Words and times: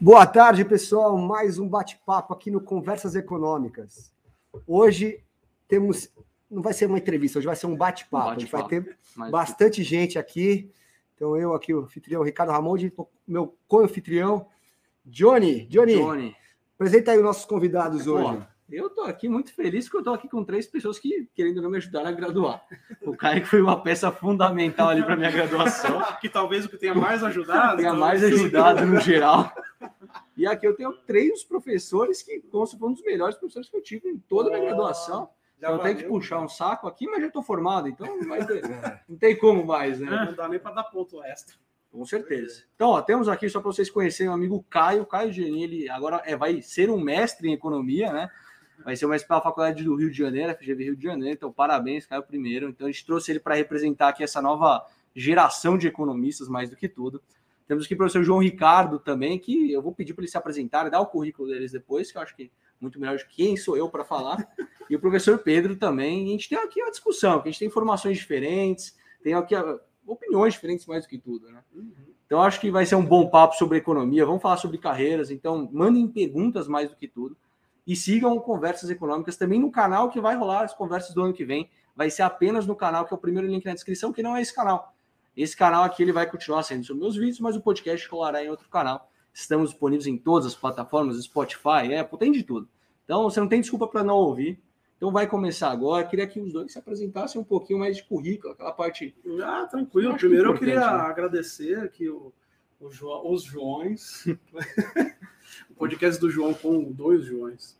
Boa 0.00 0.24
tarde, 0.24 0.64
pessoal. 0.64 1.18
Mais 1.18 1.58
um 1.58 1.68
bate-papo 1.68 2.32
aqui 2.32 2.52
no 2.52 2.60
Conversas 2.60 3.16
Econômicas. 3.16 4.12
Hoje 4.64 5.24
temos. 5.66 6.08
Não 6.48 6.62
vai 6.62 6.72
ser 6.72 6.86
uma 6.86 6.98
entrevista, 6.98 7.38
hoje 7.38 7.48
vai 7.48 7.56
ser 7.56 7.66
um 7.66 7.76
bate-papo. 7.76 8.28
Um 8.28 8.30
bate 8.30 8.46
vai 8.46 8.68
ter 8.68 8.96
Mais 9.16 9.32
bastante 9.32 9.82
gente 9.82 10.16
aqui. 10.16 10.70
Então, 11.16 11.36
eu 11.36 11.52
aqui, 11.52 11.74
o 11.74 11.80
anfitrião 11.80 12.22
Ricardo 12.22 12.52
Ramonde, 12.52 12.92
meu 13.26 13.56
co-anfitrião, 13.66 14.46
Johnny. 15.04 15.66
Johnny, 15.66 15.96
Johnny. 15.96 16.36
apresenta 16.76 17.10
aí 17.10 17.18
os 17.18 17.24
nossos 17.24 17.44
convidados 17.44 18.06
hoje. 18.06 18.40
Eu 18.70 18.88
estou 18.88 19.04
aqui 19.04 19.28
muito 19.28 19.52
feliz 19.54 19.86
porque 19.86 19.96
eu 19.96 20.00
estou 20.00 20.14
aqui 20.14 20.28
com 20.28 20.44
três 20.44 20.66
pessoas 20.66 20.98
que 20.98 21.26
querendo 21.34 21.68
me 21.70 21.78
ajudar 21.78 22.06
a 22.06 22.12
graduar. 22.12 22.62
O 23.00 23.16
Caio 23.16 23.46
foi 23.46 23.62
uma 23.62 23.82
peça 23.82 24.12
fundamental 24.12 24.90
ali 24.90 25.02
para 25.02 25.16
minha 25.16 25.30
graduação. 25.30 26.02
que 26.20 26.28
talvez 26.28 26.66
o 26.66 26.68
que 26.68 26.76
tenha 26.76 26.94
mais 26.94 27.24
ajudado. 27.24 27.78
Tenha 27.78 27.94
mais 27.94 28.22
ajudado 28.22 28.84
no 28.84 29.00
geral. 29.00 29.50
E 30.36 30.46
aqui 30.46 30.66
eu 30.66 30.76
tenho 30.76 30.92
três 30.92 31.42
professores 31.42 32.22
que 32.22 32.42
foram 32.50 32.66
um 32.82 32.92
dos 32.92 33.02
melhores 33.02 33.36
professores 33.36 33.70
que 33.70 33.76
eu 33.76 33.82
tive 33.82 34.08
em 34.08 34.18
toda 34.18 34.50
a 34.50 34.52
minha 34.52 34.66
graduação. 34.66 35.30
Já 35.60 35.70
eu 35.70 35.78
tenho 35.78 35.96
que 35.96 36.04
puxar 36.04 36.40
um 36.40 36.48
saco 36.48 36.86
aqui, 36.86 37.06
mas 37.06 37.20
já 37.20 37.26
estou 37.26 37.42
formado, 37.42 37.88
então 37.88 38.06
não, 38.06 38.28
vai 38.28 38.46
ter, 38.46 38.62
não 39.08 39.16
tem 39.16 39.36
como 39.36 39.64
mais, 39.64 39.98
né? 39.98 40.26
Não 40.26 40.34
dá 40.34 40.48
nem 40.48 40.60
para 40.60 40.72
dar 40.72 40.84
ponto 40.84 41.22
extra. 41.24 41.56
Com 41.90 42.04
certeza. 42.04 42.64
Então, 42.76 42.90
ó, 42.90 43.02
temos 43.02 43.28
aqui, 43.28 43.48
só 43.48 43.60
para 43.60 43.72
vocês 43.72 43.90
conhecerem, 43.90 44.30
o 44.30 44.34
amigo 44.34 44.64
Caio. 44.68 45.06
Caio 45.06 45.32
Geni, 45.32 45.64
ele 45.64 45.88
agora 45.88 46.22
é, 46.26 46.36
vai 46.36 46.60
ser 46.60 46.90
um 46.90 47.00
mestre 47.00 47.48
em 47.48 47.54
economia, 47.54 48.12
né? 48.12 48.30
Vai 48.84 48.96
ser 48.96 49.06
uma 49.06 49.18
pela 49.18 49.40
Faculdade 49.40 49.84
do 49.84 49.94
Rio 49.94 50.10
de 50.10 50.16
Janeiro, 50.16 50.54
FGV 50.54 50.84
Rio 50.84 50.96
de 50.96 51.02
Janeiro. 51.02 51.34
Então, 51.34 51.52
parabéns, 51.52 52.06
Caio 52.06 52.22
primeiro. 52.22 52.68
Então, 52.68 52.86
a 52.86 52.90
gente 52.90 53.04
trouxe 53.04 53.32
ele 53.32 53.40
para 53.40 53.54
representar 53.54 54.08
aqui 54.08 54.22
essa 54.22 54.40
nova 54.40 54.86
geração 55.14 55.76
de 55.76 55.86
economistas, 55.86 56.48
mais 56.48 56.70
do 56.70 56.76
que 56.76 56.88
tudo. 56.88 57.20
Temos 57.66 57.84
aqui 57.84 57.94
o 57.94 57.96
professor 57.96 58.22
João 58.22 58.38
Ricardo 58.38 58.98
também, 58.98 59.38
que 59.38 59.70
eu 59.70 59.82
vou 59.82 59.92
pedir 59.92 60.14
para 60.14 60.22
ele 60.22 60.30
se 60.30 60.38
apresentar 60.38 60.86
e 60.86 60.90
dar 60.90 61.00
o 61.00 61.06
currículo 61.06 61.48
deles 61.48 61.72
depois, 61.72 62.10
que 62.10 62.16
eu 62.16 62.22
acho 62.22 62.34
que 62.34 62.44
é 62.44 62.48
muito 62.80 62.98
melhor 62.98 63.16
de 63.18 63.26
quem 63.26 63.56
sou 63.56 63.76
eu 63.76 63.90
para 63.90 64.04
falar. 64.04 64.48
E 64.88 64.96
o 64.96 65.00
professor 65.00 65.38
Pedro 65.38 65.76
também. 65.76 66.26
E 66.26 66.28
a 66.28 66.32
gente 66.32 66.48
tem 66.48 66.58
aqui 66.58 66.80
uma 66.80 66.90
discussão, 66.90 67.42
que 67.42 67.48
a 67.48 67.52
gente 67.52 67.58
tem 67.58 67.68
informações 67.68 68.16
diferentes, 68.16 68.96
tem 69.22 69.34
aqui 69.34 69.54
opiniões 70.06 70.54
diferentes 70.54 70.86
mais 70.86 71.04
do 71.04 71.08
que 71.08 71.18
tudo, 71.18 71.50
né? 71.50 71.62
Então, 72.24 72.42
acho 72.42 72.60
que 72.60 72.70
vai 72.70 72.84
ser 72.84 72.94
um 72.94 73.04
bom 73.04 73.28
papo 73.28 73.54
sobre 73.54 73.78
economia. 73.78 74.24
Vamos 74.24 74.42
falar 74.42 74.58
sobre 74.58 74.76
carreiras. 74.76 75.30
Então, 75.30 75.68
mandem 75.72 76.06
perguntas 76.06 76.68
mais 76.68 76.90
do 76.90 76.96
que 76.96 77.08
tudo. 77.08 77.36
E 77.88 77.96
sigam 77.96 78.38
Conversas 78.38 78.90
Econômicas 78.90 79.38
também 79.38 79.58
no 79.58 79.70
canal 79.70 80.10
que 80.10 80.20
vai 80.20 80.36
rolar 80.36 80.64
as 80.64 80.74
conversas 80.74 81.14
do 81.14 81.22
ano 81.22 81.32
que 81.32 81.42
vem. 81.42 81.70
Vai 81.96 82.10
ser 82.10 82.20
apenas 82.20 82.66
no 82.66 82.76
canal, 82.76 83.06
que 83.06 83.14
é 83.14 83.16
o 83.16 83.18
primeiro 83.18 83.48
link 83.48 83.64
na 83.64 83.72
descrição, 83.72 84.12
que 84.12 84.22
não 84.22 84.36
é 84.36 84.42
esse 84.42 84.54
canal. 84.54 84.94
Esse 85.34 85.56
canal 85.56 85.84
aqui 85.84 86.02
ele 86.02 86.12
vai 86.12 86.30
continuar 86.30 86.62
sendo 86.64 86.84
sobre 86.84 87.00
meus 87.00 87.16
vídeos, 87.16 87.40
mas 87.40 87.56
o 87.56 87.62
podcast 87.62 88.06
rolará 88.10 88.44
em 88.44 88.50
outro 88.50 88.68
canal. 88.68 89.10
Estamos 89.32 89.70
disponíveis 89.70 90.06
em 90.06 90.18
todas 90.18 90.46
as 90.48 90.54
plataformas, 90.54 91.18
Spotify, 91.24 91.94
Apple, 91.98 92.18
tem 92.18 92.30
de 92.30 92.42
tudo. 92.42 92.68
Então 93.06 93.22
você 93.22 93.40
não 93.40 93.48
tem 93.48 93.62
desculpa 93.62 93.88
para 93.88 94.04
não 94.04 94.16
ouvir. 94.16 94.60
Então 94.98 95.10
vai 95.10 95.26
começar 95.26 95.70
agora. 95.70 96.04
Queria 96.04 96.26
que 96.26 96.38
os 96.40 96.52
dois 96.52 96.70
se 96.70 96.78
apresentassem 96.78 97.40
um 97.40 97.44
pouquinho 97.44 97.78
mais 97.78 97.96
de 97.96 98.02
currículo, 98.02 98.52
aquela 98.52 98.72
parte. 98.72 99.16
Ah, 99.42 99.66
tranquilo. 99.66 100.14
Primeiro 100.14 100.50
eu 100.50 100.58
queria 100.58 100.80
né? 100.80 100.84
agradecer 100.84 101.78
aqui 101.78 102.06
o, 102.10 102.34
o 102.78 102.90
jo, 102.90 103.08
os 103.24 103.44
Joões. 103.44 104.24
o 105.70 105.74
podcast 105.74 106.20
do 106.20 106.30
João 106.30 106.54
com 106.54 106.90
dois 106.92 107.24
Joões. 107.24 107.78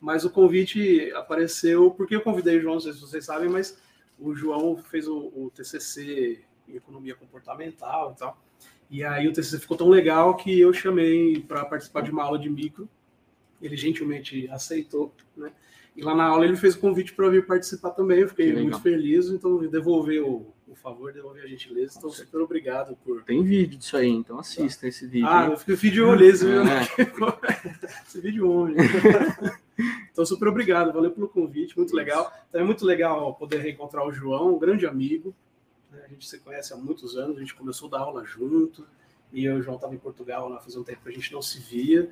Mas 0.00 0.24
o 0.24 0.30
convite 0.30 1.10
apareceu 1.12 1.90
porque 1.90 2.14
eu 2.14 2.20
convidei 2.20 2.58
o 2.58 2.60
João, 2.60 2.74
não 2.74 2.80
sei 2.80 2.92
se 2.92 3.00
vocês 3.00 3.24
sabem, 3.24 3.48
mas 3.48 3.78
o 4.18 4.34
João 4.34 4.76
fez 4.76 5.08
o, 5.08 5.32
o 5.34 5.50
TCC 5.54 6.40
em 6.68 6.76
economia 6.76 7.14
comportamental 7.14 8.12
e 8.14 8.18
tal. 8.18 8.42
E 8.90 9.04
aí 9.04 9.28
o 9.28 9.32
TCC 9.32 9.58
ficou 9.58 9.76
tão 9.76 9.88
legal 9.88 10.36
que 10.36 10.58
eu 10.58 10.72
chamei 10.72 11.40
para 11.40 11.64
participar 11.64 12.02
de 12.02 12.10
uma 12.10 12.24
aula 12.24 12.38
de 12.38 12.48
micro. 12.48 12.88
Ele 13.60 13.76
gentilmente 13.76 14.48
aceitou, 14.50 15.14
né? 15.36 15.52
E 15.96 16.02
lá 16.02 16.14
na 16.14 16.24
aula 16.24 16.44
ele 16.44 16.56
fez 16.56 16.74
o 16.76 16.80
convite 16.80 17.12
para 17.12 17.28
vir 17.28 17.44
participar 17.44 17.90
também. 17.90 18.20
Eu 18.20 18.28
fiquei 18.28 18.52
muito 18.52 18.80
feliz, 18.80 19.28
então 19.28 19.52
o 19.52 19.58
favor, 20.78 21.12
devolver 21.12 21.44
a 21.44 21.46
gentileza. 21.46 21.98
Então, 21.98 22.10
super 22.10 22.40
obrigado 22.40 22.96
por. 23.04 23.22
Tem 23.24 23.42
vídeo 23.42 23.78
disso 23.78 23.96
aí, 23.96 24.08
então 24.08 24.38
assista 24.38 24.82
tá. 24.82 24.88
esse 24.88 25.06
vídeo. 25.06 25.28
Ah, 25.28 25.46
eu 25.46 25.56
fiquei 25.56 25.74
vídeo 25.74 26.08
olhês, 26.08 26.42
viu? 26.42 26.62
É. 26.62 26.82
esse 28.06 28.20
vídeo 28.20 28.50
onde? 28.50 28.76
então, 30.12 30.24
super 30.24 30.48
obrigado, 30.48 30.92
valeu 30.92 31.10
pelo 31.10 31.28
convite, 31.28 31.76
muito 31.76 31.94
legal. 31.94 32.32
Então, 32.48 32.60
é 32.60 32.64
muito 32.64 32.84
legal 32.84 33.34
poder 33.34 33.58
reencontrar 33.58 34.06
o 34.06 34.12
João, 34.12 34.54
um 34.54 34.58
grande 34.58 34.86
amigo. 34.86 35.34
Né? 35.90 36.02
A 36.04 36.08
gente 36.08 36.28
se 36.28 36.38
conhece 36.38 36.72
há 36.72 36.76
muitos 36.76 37.16
anos, 37.16 37.36
a 37.36 37.40
gente 37.40 37.54
começou 37.54 37.88
a 37.88 37.90
dar 37.92 38.00
aula 38.00 38.24
junto. 38.24 38.86
E 39.32 39.44
eu 39.44 39.56
e 39.56 39.60
o 39.60 39.62
João 39.62 39.76
estava 39.76 39.94
em 39.94 39.98
Portugal 39.98 40.48
lá 40.48 40.58
faz 40.58 40.74
um 40.74 40.82
tempo 40.82 41.00
a 41.06 41.10
gente 41.10 41.32
não 41.32 41.42
se 41.42 41.60
via. 41.60 42.10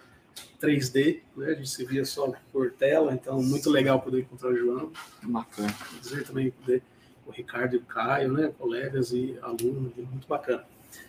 3D, 0.60 1.20
né? 1.36 1.46
A 1.48 1.54
gente 1.54 1.70
se 1.70 1.84
via 1.84 2.04
só 2.04 2.30
por 2.52 2.70
tela, 2.72 3.14
então 3.14 3.42
muito 3.42 3.70
legal 3.70 4.00
poder 4.00 4.20
encontrar 4.20 4.50
o 4.50 4.56
João. 4.56 4.92
Bacana. 5.22 5.74
Dizer 6.00 6.26
também 6.26 6.50
poder 6.50 6.82
o 7.26 7.30
Ricardo 7.30 7.74
e 7.74 7.78
o 7.78 7.82
Caio, 7.82 8.32
né? 8.32 8.52
Colegas 8.58 9.10
e 9.12 9.36
alunos, 9.42 9.92
muito 9.96 10.28
bacana. 10.28 10.64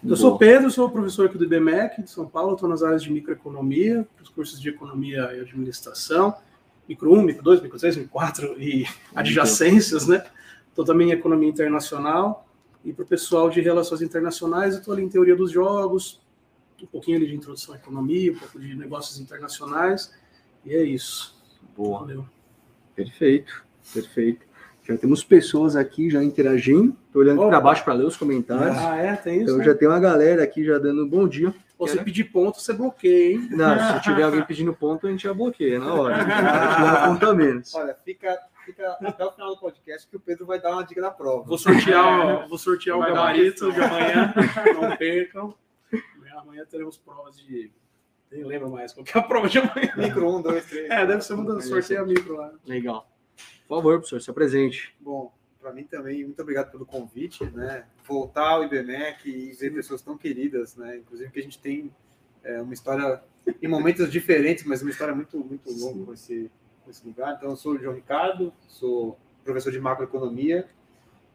Eu 0.06 0.16
sou 0.16 0.38
Pedro, 0.38 0.70
sou 0.70 0.90
professor 0.90 1.28
aqui 1.28 1.38
do 1.38 1.46
IBMEC 1.46 2.02
de 2.02 2.10
São 2.10 2.28
Paulo, 2.28 2.54
estou 2.54 2.68
nas 2.68 2.84
áreas 2.84 3.04
de 3.04 3.12
microeconomia, 3.12 4.08
os 4.22 4.30
cursos 4.30 4.60
de 4.60 4.70
economia 4.70 5.32
e 5.34 5.40
administração, 5.40 6.36
micro 6.88 7.14
1, 7.14 7.22
micro 7.22 7.44
2, 7.44 7.62
micro 7.62 7.80
3, 7.80 7.96
micro 7.98 8.12
4 8.12 8.62
e 8.62 8.86
adjacências, 9.16 10.08
né? 10.08 10.26
Estou 10.70 10.84
também 10.84 11.10
em 11.10 11.12
economia 11.12 11.50
internacional 11.50 12.48
e 12.84 12.94
para 12.94 13.04
o 13.04 13.08
pessoal 13.08 13.50
de 13.50 13.60
relações 13.62 14.02
internacionais, 14.02 14.76
estou 14.76 14.94
ali 14.94 15.04
em 15.04 15.10
teoria 15.10 15.36
dos 15.36 15.52
jogos, 15.52 16.22
um 16.82 16.86
pouquinho 16.86 17.18
ali 17.18 17.28
de 17.28 17.36
introdução 17.36 17.74
à 17.74 17.78
economia, 17.78 18.32
um 18.32 18.36
pouco 18.36 18.60
de 18.60 18.76
negócios 18.76 19.20
internacionais, 19.20 20.14
e 20.66 20.74
é 20.74 20.84
isso. 20.84 21.36
Boa. 21.76 22.00
Valeu. 22.00 22.26
Perfeito, 22.96 23.64
perfeito. 23.94 24.47
Já 24.88 24.98
temos 24.98 25.24
pessoas 25.24 25.76
aqui 25.76 26.10
já 26.10 26.24
interagindo. 26.24 26.96
Estou 27.08 27.22
olhando 27.22 27.46
para 27.48 27.60
baixo 27.60 27.84
para 27.84 27.94
ler 27.94 28.06
os 28.06 28.16
comentários. 28.16 28.78
Ah, 28.78 28.98
é? 28.98 29.16
Tem 29.16 29.36
isso? 29.36 29.44
Então 29.44 29.58
né? 29.58 29.64
já 29.66 29.76
tem 29.76 29.88
uma 29.88 30.00
galera 30.00 30.44
aqui 30.44 30.64
já 30.64 30.78
dando 30.78 31.04
um 31.04 31.08
bom 31.08 31.28
dia. 31.28 31.54
Ou 31.78 31.88
se 31.88 32.04
pedir 32.04 32.24
ponto, 32.26 32.60
você 32.60 32.74
bloqueia, 32.74 33.34
hein? 33.34 33.50
Não, 33.52 33.94
se 33.94 34.02
tiver 34.02 34.24
alguém 34.24 34.44
pedindo 34.44 34.74
ponto, 34.74 35.06
a 35.06 35.12
gente 35.12 35.24
já 35.24 35.34
bloqueia 35.34 35.80
na 35.80 35.94
hora. 35.94 36.16
A 36.26 37.06
gente 37.06 37.20
ponto 37.20 37.36
menos. 37.36 37.76
Olha, 37.76 37.96
fica, 38.04 38.36
fica 38.66 38.98
até 39.00 39.24
o 39.24 39.32
final 39.32 39.50
do 39.50 39.60
podcast 39.60 40.08
que 40.10 40.16
o 40.16 40.20
Pedro 40.20 40.48
vai 40.48 40.60
dar 40.60 40.72
uma 40.72 40.84
dica 40.84 41.02
da 41.02 41.12
prova. 41.12 41.44
Vou 41.44 41.58
sortear, 41.58 42.48
vou 42.50 42.58
sortear 42.58 42.98
o 42.98 43.02
gabarito 43.02 43.72
de 43.72 43.80
amanhã. 43.80 44.34
Não 44.74 44.98
percam 44.98 45.54
amanhã 46.40 46.66
teremos 46.66 46.98
provas 46.98 47.38
de. 47.38 47.72
Nem 48.32 48.44
lembro 48.44 48.70
mais 48.70 48.94
qual 48.94 49.06
que 49.06 49.18
é 49.18 49.22
a 49.22 49.24
prova 49.24 49.48
de 49.48 49.58
amanhã. 49.58 49.94
Micro 49.96 50.38
1, 50.38 50.42
2, 50.42 50.66
3. 50.66 50.90
É, 50.90 51.06
deve 51.06 51.22
ser 51.22 51.34
uma 51.34 51.56
das 51.56 51.66
sorteia 51.66 52.04
micro 52.04 52.36
lá. 52.36 52.52
Legal. 52.66 53.10
Por 53.68 53.78
favor, 53.78 53.98
professor, 53.98 54.22
se 54.22 54.30
apresente. 54.30 54.96
Bom, 55.00 55.32
para 55.60 55.74
mim 55.74 55.84
também, 55.84 56.24
muito 56.24 56.42
obrigado 56.42 56.72
pelo 56.72 56.86
convite, 56.86 57.44
né? 57.46 57.86
Voltar 58.08 58.52
ao 58.52 58.64
IBMEC 58.64 59.30
e 59.30 59.52
ver 59.54 59.74
pessoas 59.74 60.02
tão 60.02 60.18
queridas, 60.18 60.76
né? 60.76 60.98
Inclusive 60.98 61.32
que 61.32 61.40
a 61.40 61.44
gente 61.44 61.60
tem 61.60 61.92
é, 62.44 62.62
uma 62.62 62.74
história 62.74 63.22
em 63.62 63.68
momentos 63.68 64.12
diferentes, 64.12 64.64
mas 64.64 64.82
uma 64.82 64.92
história 64.92 65.14
muito, 65.14 65.38
muito 65.38 65.70
longa 65.72 66.06
com 66.06 66.14
esse, 66.14 66.50
com 66.84 66.92
esse 66.92 67.06
lugar. 67.06 67.36
Então, 67.36 67.50
eu 67.50 67.56
sou 67.56 67.74
o 67.74 67.78
João 67.78 67.96
Ricardo, 67.96 68.54
sou 68.68 69.18
professor 69.44 69.72
de 69.72 69.80
macroeconomia 69.80 70.68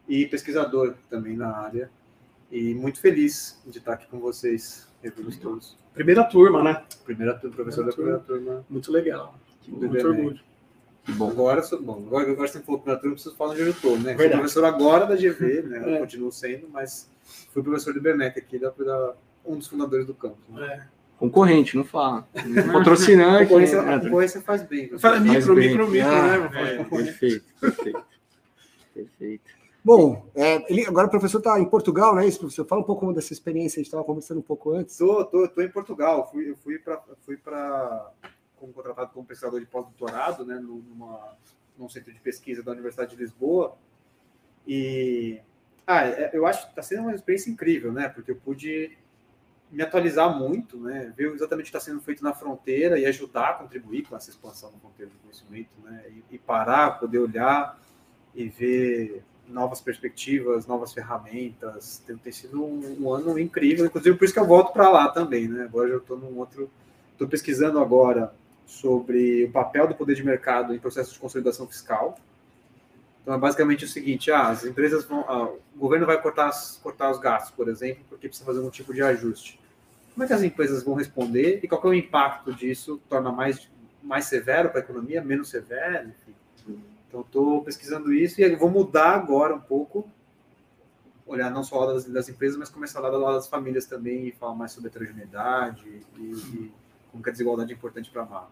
e 0.07 0.25
pesquisador 0.25 0.95
também 1.09 1.35
na 1.35 1.55
área. 1.55 1.89
E 2.51 2.73
muito 2.73 2.99
feliz 2.99 3.61
de 3.65 3.77
estar 3.77 3.93
aqui 3.93 4.07
com 4.07 4.19
vocês 4.19 4.91
Revimos 5.03 5.37
todos. 5.37 5.77
Primeira 5.93 6.23
turma, 6.23 6.63
né? 6.63 6.81
Primeira 7.03 7.37
turma, 7.37 7.55
professor 7.57 7.85
primeira 7.85 8.17
da 8.17 8.23
primeira 8.23 8.45
turma. 8.45 8.65
Muito 8.69 8.89
legal. 8.89 9.35
Muito 9.67 10.07
orgulho. 10.07 10.39
Que 11.03 11.11
bom. 11.11 11.29
Agora, 11.29 11.61
bom, 11.81 12.03
agora, 12.07 12.31
agora 12.31 12.47
você 12.47 12.59
falou 12.61 12.79
primeira 12.79 13.01
turma, 13.01 13.15
preciso 13.15 13.35
falar 13.35 13.51
onde 13.51 13.61
eu 13.61 13.69
estou, 13.71 13.97
né? 13.97 14.13
Verdade. 14.13 14.49
Sou 14.51 14.61
professor 14.61 14.65
agora 14.65 15.05
da 15.05 15.15
GV, 15.15 15.63
né? 15.63 15.95
É. 15.95 15.99
Continuo 15.99 16.31
sendo, 16.31 16.69
mas 16.71 17.09
fui 17.51 17.61
professor 17.61 17.93
do 17.93 18.01
BMEC 18.01 18.39
aqui, 18.39 18.57
da, 18.57 18.69
da, 18.69 19.15
um 19.45 19.57
dos 19.57 19.67
fundadores 19.67 20.05
do 20.05 20.13
campus. 20.13 20.39
Né? 20.49 20.65
É. 20.65 21.03
Concorrente, 21.17 21.75
não 21.75 21.83
fala. 21.83 22.27
Patrocinante. 22.71 23.47
concorrência, 23.47 23.81
a 23.81 23.99
concorrência 23.99 24.41
faz 24.41 24.63
bem. 24.63 24.97
Faz 24.97 25.21
micro, 25.21 25.55
micro, 25.55 25.87
micro, 25.89 26.09
ah, 26.09 26.49
né? 26.49 26.79
É, 26.79 26.83
perfeito, 26.83 27.45
perfeito. 27.59 28.03
Perfeito. 28.93 29.63
Bom, 29.83 30.25
é, 30.33 30.71
ele, 30.71 30.85
agora 30.85 31.07
o 31.07 31.09
professor 31.09 31.39
está 31.39 31.59
em 31.59 31.65
Portugal, 31.65 32.15
não 32.15 32.21
é 32.21 32.27
isso, 32.27 32.39
professor? 32.39 32.65
Fala 32.65 32.81
um 32.81 32.85
pouco 32.85 33.11
dessa 33.11 33.33
experiência, 33.33 33.77
a 33.77 33.81
gente 33.81 33.87
estava 33.87 34.03
conversando 34.05 34.37
um 34.37 34.43
pouco 34.43 34.71
antes. 34.71 34.93
Estou 34.93 35.25
tô, 35.25 35.41
tô, 35.41 35.47
tô, 35.49 35.61
em 35.61 35.69
Portugal, 35.69 36.29
fui, 36.31 36.49
eu 36.49 36.55
fui 36.55 36.79
para 36.79 37.01
fui 37.25 37.35
como 38.63 38.73
contratado 38.73 39.11
como 39.11 39.25
pesquisador 39.25 39.59
de 39.59 39.65
pós-doutorado, 39.65 40.45
né, 40.45 40.55
numa, 40.55 41.35
num 41.77 41.89
centro 41.89 42.13
de 42.13 42.19
pesquisa 42.21 42.63
da 42.63 42.71
Universidade 42.71 43.11
de 43.11 43.21
Lisboa. 43.21 43.77
E 44.65 45.41
ah, 45.85 46.05
é, 46.05 46.31
eu 46.31 46.47
acho 46.47 46.63
que 46.63 46.69
está 46.69 46.81
sendo 46.81 47.01
uma 47.01 47.13
experiência 47.13 47.51
incrível, 47.51 47.91
né? 47.91 48.07
Porque 48.07 48.31
eu 48.31 48.37
pude 48.37 48.97
me 49.69 49.83
atualizar 49.83 50.33
muito, 50.37 50.77
né? 50.77 51.11
Ver 51.17 51.33
exatamente 51.33 51.67
o 51.67 51.71
que 51.71 51.77
está 51.77 51.79
sendo 51.81 51.99
feito 51.99 52.23
na 52.23 52.33
fronteira 52.33 52.97
e 52.97 53.05
ajudar 53.05 53.49
a 53.49 53.53
contribuir 53.55 54.03
com 54.03 54.15
essa 54.15 54.29
expansão 54.29 54.71
da 54.71 54.77
fronteira 54.77 55.11
do 55.11 55.17
conhecimento, 55.17 55.71
né? 55.83 56.05
E, 56.09 56.35
e 56.35 56.37
parar, 56.37 56.99
poder 56.99 57.19
olhar 57.19 57.77
e 58.33 58.47
ver 58.47 59.23
novas 59.45 59.81
perspectivas, 59.81 60.65
novas 60.65 60.93
ferramentas. 60.93 62.01
Tem, 62.07 62.15
tem 62.15 62.31
sido 62.31 62.63
um, 62.63 63.01
um, 63.01 63.13
ano 63.13 63.37
incrível, 63.37 63.85
inclusive 63.85 64.17
por 64.17 64.23
isso 64.23 64.33
que 64.33 64.39
eu 64.39 64.47
volto 64.47 64.71
para 64.71 64.89
lá 64.89 65.09
também, 65.09 65.49
né? 65.49 65.63
Agora 65.63 65.89
eu 65.89 65.97
estou 65.97 66.17
num 66.17 66.37
outro, 66.37 66.71
estou 67.11 67.27
pesquisando 67.27 67.77
agora 67.77 68.33
sobre 68.65 69.45
o 69.45 69.51
papel 69.51 69.87
do 69.87 69.95
poder 69.95 70.15
de 70.15 70.23
mercado 70.23 70.73
em 70.73 70.79
processo 70.79 71.13
de 71.13 71.19
consolidação 71.19 71.67
fiscal. 71.67 72.17
Então 73.21 73.33
é 73.33 73.37
basicamente 73.37 73.85
o 73.85 73.87
seguinte: 73.87 74.31
ah, 74.31 74.49
as 74.49 74.65
empresas 74.65 75.05
vão, 75.05 75.21
ah, 75.21 75.49
o 75.75 75.79
governo 75.79 76.05
vai 76.05 76.21
cortar, 76.21 76.47
as, 76.47 76.79
cortar 76.81 77.11
os 77.11 77.19
gastos, 77.19 77.51
por 77.51 77.67
exemplo, 77.67 78.03
porque 78.09 78.27
precisa 78.27 78.45
fazer 78.45 78.59
um 78.59 78.69
tipo 78.69 78.93
de 78.93 79.01
ajuste. 79.01 79.59
Como 80.13 80.23
é 80.23 80.27
que 80.27 80.33
as 80.33 80.43
empresas 80.43 80.83
vão 80.83 80.93
responder 80.93 81.59
e 81.63 81.67
qual 81.67 81.81
é 81.85 81.87
o 81.87 81.93
impacto 81.93 82.53
disso? 82.53 83.01
Torna 83.09 83.31
mais, 83.31 83.67
mais 84.01 84.25
severo 84.25 84.69
para 84.69 84.79
a 84.79 84.83
economia, 84.83 85.23
menos 85.23 85.49
severo? 85.49 86.09
Enfim. 86.09 86.33
Então, 87.07 87.21
estou 87.21 87.63
pesquisando 87.63 88.11
isso 88.11 88.41
e 88.41 88.55
vou 88.55 88.69
mudar 88.69 89.11
agora 89.11 89.53
um 89.53 89.59
pouco, 89.59 90.09
olhar 91.27 91.51
não 91.51 91.63
só 91.63 91.85
das, 91.85 92.05
das 92.05 92.27
empresas, 92.27 92.57
mas 92.57 92.69
começar 92.69 92.99
a 93.05 93.09
olhar 93.09 93.33
das 93.33 93.47
famílias 93.47 93.85
também 93.85 94.27
e 94.27 94.31
falar 94.31 94.55
mais 94.55 94.71
sobre 94.71 94.89
heterogeneidade 94.89 96.03
e, 96.17 96.21
e 96.21 96.71
como 97.13 97.23
que 97.23 97.29
a 97.29 97.31
desigualdade 97.31 97.71
é 97.71 97.75
importante 97.75 98.09
para 98.09 98.23
a 98.23 98.25
macro. 98.25 98.49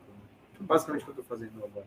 Então, 0.54 0.66
basicamente, 0.66 1.02
o 1.02 1.06
que 1.06 1.10
eu 1.10 1.22
estou 1.24 1.26
fazendo 1.26 1.58
agora. 1.58 1.86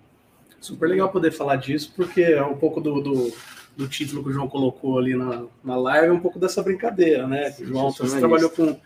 Super 0.60 0.88
legal 0.88 1.08
poder 1.08 1.30
falar 1.30 1.56
disso, 1.56 1.92
porque 1.94 2.22
é 2.22 2.42
um 2.42 2.56
pouco 2.56 2.80
do, 2.80 3.00
do, 3.00 3.32
do, 3.76 3.88
título 3.88 4.24
que 4.24 4.30
o 4.30 4.32
João 4.32 4.48
colocou 4.48 4.98
ali 4.98 5.14
na, 5.14 5.44
na 5.62 5.76
live, 5.76 6.08
é 6.08 6.12
um 6.12 6.18
pouco 6.18 6.38
dessa 6.38 6.62
brincadeira, 6.62 7.28
né? 7.28 7.52
Sim, 7.52 7.66
João, 7.66 7.92
você 7.92 8.18
trabalhou 8.18 8.50
com 8.50 8.76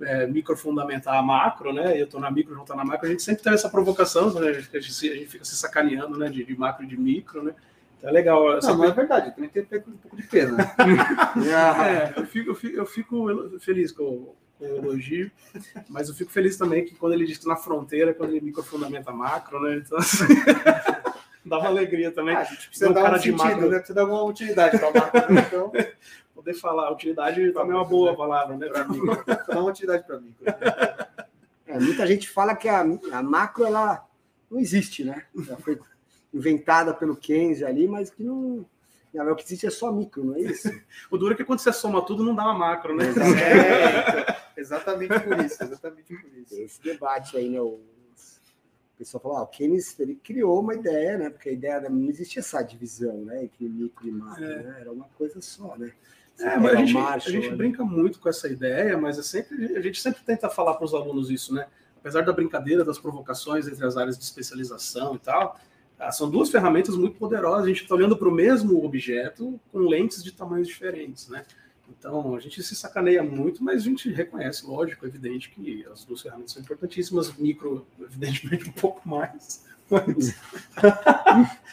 é, 0.00 0.26
micro 0.26 0.56
fundamentar 0.56 1.16
a 1.16 1.22
macro, 1.22 1.72
né? 1.72 2.00
Eu 2.00 2.04
estou 2.04 2.20
na 2.20 2.30
micro, 2.30 2.54
João 2.54 2.64
está 2.64 2.74
na 2.74 2.84
macro. 2.84 3.06
A 3.06 3.10
gente 3.10 3.22
sempre 3.22 3.42
tem 3.42 3.52
essa 3.52 3.68
provocação, 3.68 4.32
né? 4.32 4.48
a, 4.48 4.52
gente, 4.54 4.76
a, 4.76 4.80
gente, 4.80 5.26
fica 5.26 5.44
se 5.44 5.56
sacaneando, 5.56 6.16
né? 6.16 6.30
De, 6.30 6.44
de, 6.44 6.58
macro 6.58 6.84
e 6.84 6.88
de 6.88 6.96
micro, 6.96 7.42
né? 7.42 7.52
Então 7.98 8.08
é 8.08 8.12
legal. 8.12 8.58
Não, 8.62 8.78
não 8.78 8.84
é 8.84 8.90
verdade, 8.92 9.34
também 9.34 9.50
tem 9.50 9.66
um 9.86 9.96
pouco 9.98 10.16
de 10.16 10.22
pena. 10.22 10.56
é, 12.16 12.18
eu 12.18 12.26
fico, 12.26 12.50
eu 12.50 12.54
fico, 12.54 12.76
eu 12.78 12.86
fico 12.86 13.58
feliz 13.58 13.92
com, 13.92 14.04
com, 14.04 14.34
o 14.72 14.76
elogio, 14.76 15.30
mas 15.88 16.08
eu 16.08 16.14
fico 16.14 16.30
feliz 16.30 16.56
também 16.56 16.84
que 16.84 16.94
quando 16.94 17.12
ele 17.12 17.26
diz 17.26 17.38
que 17.38 17.46
na 17.46 17.56
fronteira, 17.56 18.14
quando 18.14 18.30
ele 18.30 18.44
microfundamenta 18.44 19.12
macro, 19.12 19.60
né? 19.60 19.76
Então, 19.76 19.98
assim, 19.98 20.24
dá 21.44 21.58
uma 21.58 21.68
alegria 21.68 22.10
também. 22.10 22.34
Ah, 22.34 22.40
a 22.40 22.44
gente 22.44 22.68
precisa 22.68 22.92
dar 22.92 23.00
um 23.00 23.04
cara 23.04 23.18
sentido, 23.18 23.36
de 23.36 23.44
macro. 23.44 23.70
né? 23.70 23.76
Precisa 23.78 23.94
dar 23.94 24.00
alguma 24.02 24.24
utilidade 24.24 24.78
para 24.78 24.90
macro, 24.92 25.34
né? 25.34 25.44
então 25.46 25.72
poder 26.34 26.54
falar. 26.54 26.92
Utilidade 26.92 27.52
também 27.52 27.72
é 27.72 27.74
uma 27.74 27.84
boa 27.84 28.16
palavra, 28.16 28.56
né? 28.56 28.68
Para 28.68 28.84
mim. 28.88 29.00
Dá 29.48 29.60
uma 29.60 29.70
utilidade 29.70 30.06
para 30.06 30.20
mim. 30.20 30.34
É, 31.66 31.78
muita 31.78 32.06
gente 32.06 32.28
fala 32.28 32.54
que 32.54 32.68
a, 32.68 32.80
a 33.12 33.22
macro 33.22 33.64
ela 33.64 34.06
não 34.50 34.60
existe, 34.60 35.04
né? 35.04 35.24
Já 35.38 35.56
foi 35.56 35.78
inventada 36.32 36.92
pelo 36.92 37.16
Keynes 37.16 37.62
ali, 37.62 37.88
mas 37.88 38.10
que 38.10 38.22
não. 38.22 38.66
O 39.22 39.36
que 39.36 39.44
existe 39.44 39.66
é 39.66 39.70
só 39.70 39.92
micro, 39.92 40.24
não 40.24 40.36
é 40.36 40.40
isso? 40.40 40.68
o 41.10 41.16
duro 41.16 41.34
é 41.34 41.36
que 41.36 41.44
quando 41.44 41.60
você 41.60 41.72
soma 41.72 42.04
tudo, 42.04 42.24
não 42.24 42.34
dá 42.34 42.44
uma 42.44 42.54
macro, 42.54 42.96
né? 42.96 43.04
É, 44.56 44.60
exatamente 44.60 45.18
por 45.20 45.38
isso, 45.40 45.62
exatamente 45.62 46.14
por 46.14 46.38
isso. 46.38 46.54
Esse 46.54 46.82
debate 46.82 47.36
aí, 47.36 47.48
né? 47.48 47.60
O 47.60 47.80
pessoal 48.96 49.20
falou, 49.20 49.38
ah, 49.38 49.42
o 49.42 49.46
Keynes 49.48 49.98
ele 49.98 50.14
criou 50.14 50.60
uma 50.60 50.74
ideia, 50.74 51.18
né? 51.18 51.30
Porque 51.30 51.48
a 51.48 51.52
ideia 51.52 51.80
não 51.90 52.08
existia 52.08 52.40
essa 52.40 52.62
divisão, 52.62 53.24
né? 53.24 53.44
Entre 53.44 53.68
micro 53.68 54.06
e 54.06 54.12
macro, 54.12 54.44
é. 54.44 54.62
né? 54.62 54.76
Era 54.80 54.92
uma 54.92 55.06
coisa 55.16 55.40
só, 55.40 55.76
né? 55.76 55.92
É, 56.38 56.56
mas 56.56 56.72
a 56.72 56.76
gente, 56.76 56.92
Marshall, 56.92 57.16
a 57.16 57.40
gente 57.40 57.50
né? 57.50 57.56
brinca 57.56 57.84
muito 57.84 58.18
com 58.18 58.28
essa 58.28 58.48
ideia, 58.48 58.96
mas 58.98 59.18
é 59.18 59.22
sempre, 59.22 59.76
a 59.76 59.80
gente 59.80 60.00
sempre 60.00 60.22
tenta 60.24 60.48
falar 60.48 60.74
para 60.74 60.84
os 60.84 60.94
alunos 60.94 61.30
isso, 61.30 61.54
né? 61.54 61.66
Apesar 61.96 62.22
da 62.22 62.32
brincadeira, 62.32 62.84
das 62.84 62.98
provocações 62.98 63.68
entre 63.68 63.84
as 63.84 63.96
áreas 63.96 64.18
de 64.18 64.24
especialização 64.24 65.14
e 65.14 65.18
tal, 65.18 65.58
ah, 65.98 66.12
são 66.12 66.28
duas 66.30 66.50
ferramentas 66.50 66.96
muito 66.96 67.16
poderosas. 67.16 67.64
A 67.64 67.68
gente 67.68 67.82
está 67.82 67.94
olhando 67.94 68.16
para 68.16 68.28
o 68.28 68.32
mesmo 68.32 68.84
objeto 68.84 69.58
com 69.70 69.78
lentes 69.78 70.22
de 70.22 70.32
tamanhos 70.32 70.68
diferentes, 70.68 71.28
né? 71.28 71.44
Então, 71.88 72.34
a 72.34 72.40
gente 72.40 72.62
se 72.62 72.74
sacaneia 72.74 73.22
muito, 73.22 73.62
mas 73.62 73.82
a 73.82 73.84
gente 73.84 74.10
reconhece, 74.10 74.66
lógico, 74.66 75.06
evidente, 75.06 75.50
que 75.50 75.84
as 75.92 76.04
duas 76.04 76.22
ferramentas 76.22 76.52
são 76.52 76.62
importantíssimas, 76.62 77.36
micro, 77.36 77.86
evidentemente, 78.00 78.68
um 78.70 78.72
pouco 78.72 79.06
mais. 79.08 79.64
Mas... 79.90 80.34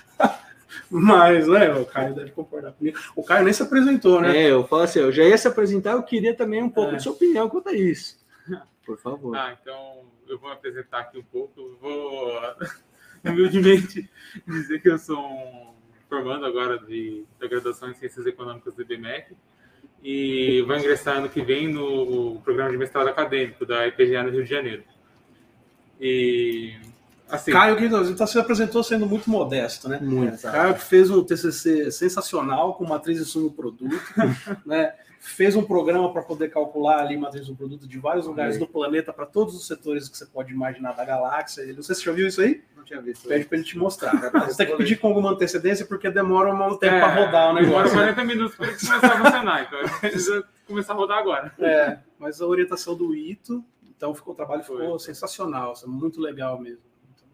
Mas, 0.89 1.47
né, 1.47 1.73
o 1.73 1.85
Caio 1.85 2.13
deve 2.13 2.31
concordar 2.31 2.73
comigo. 2.73 2.99
O 3.15 3.23
Caio 3.23 3.45
nem 3.45 3.53
se 3.53 3.63
apresentou, 3.63 4.19
né? 4.19 4.37
É, 4.37 4.51
eu 4.51 4.67
falo 4.67 4.81
assim, 4.81 4.99
eu 4.99 5.11
já 5.11 5.23
ia 5.23 5.37
se 5.37 5.47
apresentar, 5.47 5.91
eu 5.93 6.03
queria 6.03 6.35
também 6.35 6.61
um 6.61 6.69
pouco 6.69 6.91
é. 6.91 6.95
de 6.97 7.03
sua 7.03 7.13
opinião 7.13 7.49
quanto 7.49 7.69
a 7.69 7.73
isso. 7.73 8.19
Por 8.85 8.97
favor. 8.97 9.35
Ah, 9.35 9.57
então 9.61 10.03
eu 10.27 10.37
vou 10.37 10.51
apresentar 10.51 10.99
aqui 10.99 11.17
um 11.17 11.23
pouco. 11.23 11.77
Vou 11.79 12.37
humildemente 13.23 14.09
dizer 14.47 14.81
que 14.81 14.89
eu 14.89 14.97
sou 14.97 15.19
um 15.19 15.71
formando 16.09 16.45
agora 16.45 16.77
de, 16.77 17.23
da 17.39 17.47
graduação 17.47 17.89
em 17.89 17.93
Ciências 17.93 18.25
Econômicas 18.25 18.73
do 18.75 18.81
IBMEC 18.81 19.33
e 20.03 20.61
vou 20.67 20.75
ingressar 20.75 21.17
ano 21.17 21.29
que 21.29 21.41
vem 21.41 21.71
no 21.71 22.41
programa 22.43 22.69
de 22.69 22.77
mestrado 22.77 23.07
acadêmico 23.07 23.65
da 23.65 23.87
IPGA 23.87 24.23
no 24.23 24.29
Rio 24.31 24.43
de 24.43 24.49
Janeiro. 24.49 24.83
E 25.99 26.75
Assim, 27.31 27.53
Caio 27.53 27.77
que 27.77 27.85
então, 27.85 28.27
se 28.27 28.37
apresentou 28.37 28.83
sendo 28.83 29.07
muito 29.07 29.29
modesto, 29.29 29.87
né? 29.87 29.99
Muito. 30.01 30.41
Caio 30.41 30.73
que 30.73 30.83
fez 30.83 31.09
um 31.09 31.23
TCC 31.23 31.89
sensacional 31.89 32.73
com 32.73 32.85
matriz 32.85 33.21
e 33.21 33.25
sumo 33.25 33.49
produto, 33.49 33.95
né? 34.65 34.93
Fez 35.23 35.55
um 35.55 35.63
programa 35.63 36.11
para 36.11 36.23
poder 36.23 36.49
calcular 36.49 36.99
ali 36.99 37.15
matriz 37.15 37.45
do 37.45 37.55
produto 37.55 37.87
de 37.87 37.99
vários 37.99 38.25
lugares 38.25 38.57
do 38.57 38.65
planeta 38.65 39.13
para 39.13 39.27
todos 39.27 39.55
os 39.55 39.67
setores 39.67 40.09
que 40.09 40.17
você 40.17 40.25
pode 40.25 40.51
imaginar 40.51 40.93
da 40.93 41.05
galáxia. 41.05 41.63
Não 41.73 41.83
sei 41.83 41.93
se 41.93 42.01
você 42.01 42.05
já 42.09 42.11
viu 42.11 42.27
isso 42.27 42.41
aí. 42.41 42.63
Não 42.75 42.83
tinha 42.83 42.99
visto. 42.99 43.27
Pede 43.27 43.45
para 43.45 43.57
ele 43.59 43.65
te 43.65 43.77
mostrar. 43.77 44.11
Você 44.47 44.57
tem 44.57 44.65
que 44.65 44.77
pedir 44.77 44.95
com 44.95 45.07
alguma 45.09 45.29
antecedência 45.29 45.85
porque 45.85 46.09
demora 46.09 46.51
um 46.51 46.75
tempo 46.75 46.95
é, 46.95 46.99
para 46.99 47.25
rodar 47.25 47.51
o 47.51 47.53
negócio. 47.53 47.91
Demora 47.91 48.13
40 48.15 48.23
minutos 48.23 48.55
para 48.55 48.65
começar 48.65 48.97
a 48.97 49.23
funcionar, 49.23 49.61
então 49.61 49.99
precisa 49.99 50.43
começar 50.65 50.93
a 50.93 50.95
rodar 50.95 51.19
agora. 51.19 51.53
É, 51.59 51.99
mas 52.17 52.41
a 52.41 52.47
orientação 52.47 52.95
do 52.95 53.15
Ito, 53.15 53.63
então 53.95 54.15
ficou, 54.15 54.33
o 54.33 54.35
trabalho 54.35 54.63
ficou 54.63 54.79
foi. 54.79 54.99
sensacional, 54.99 55.75
muito 55.85 56.19
legal 56.19 56.59
mesmo. 56.59 56.90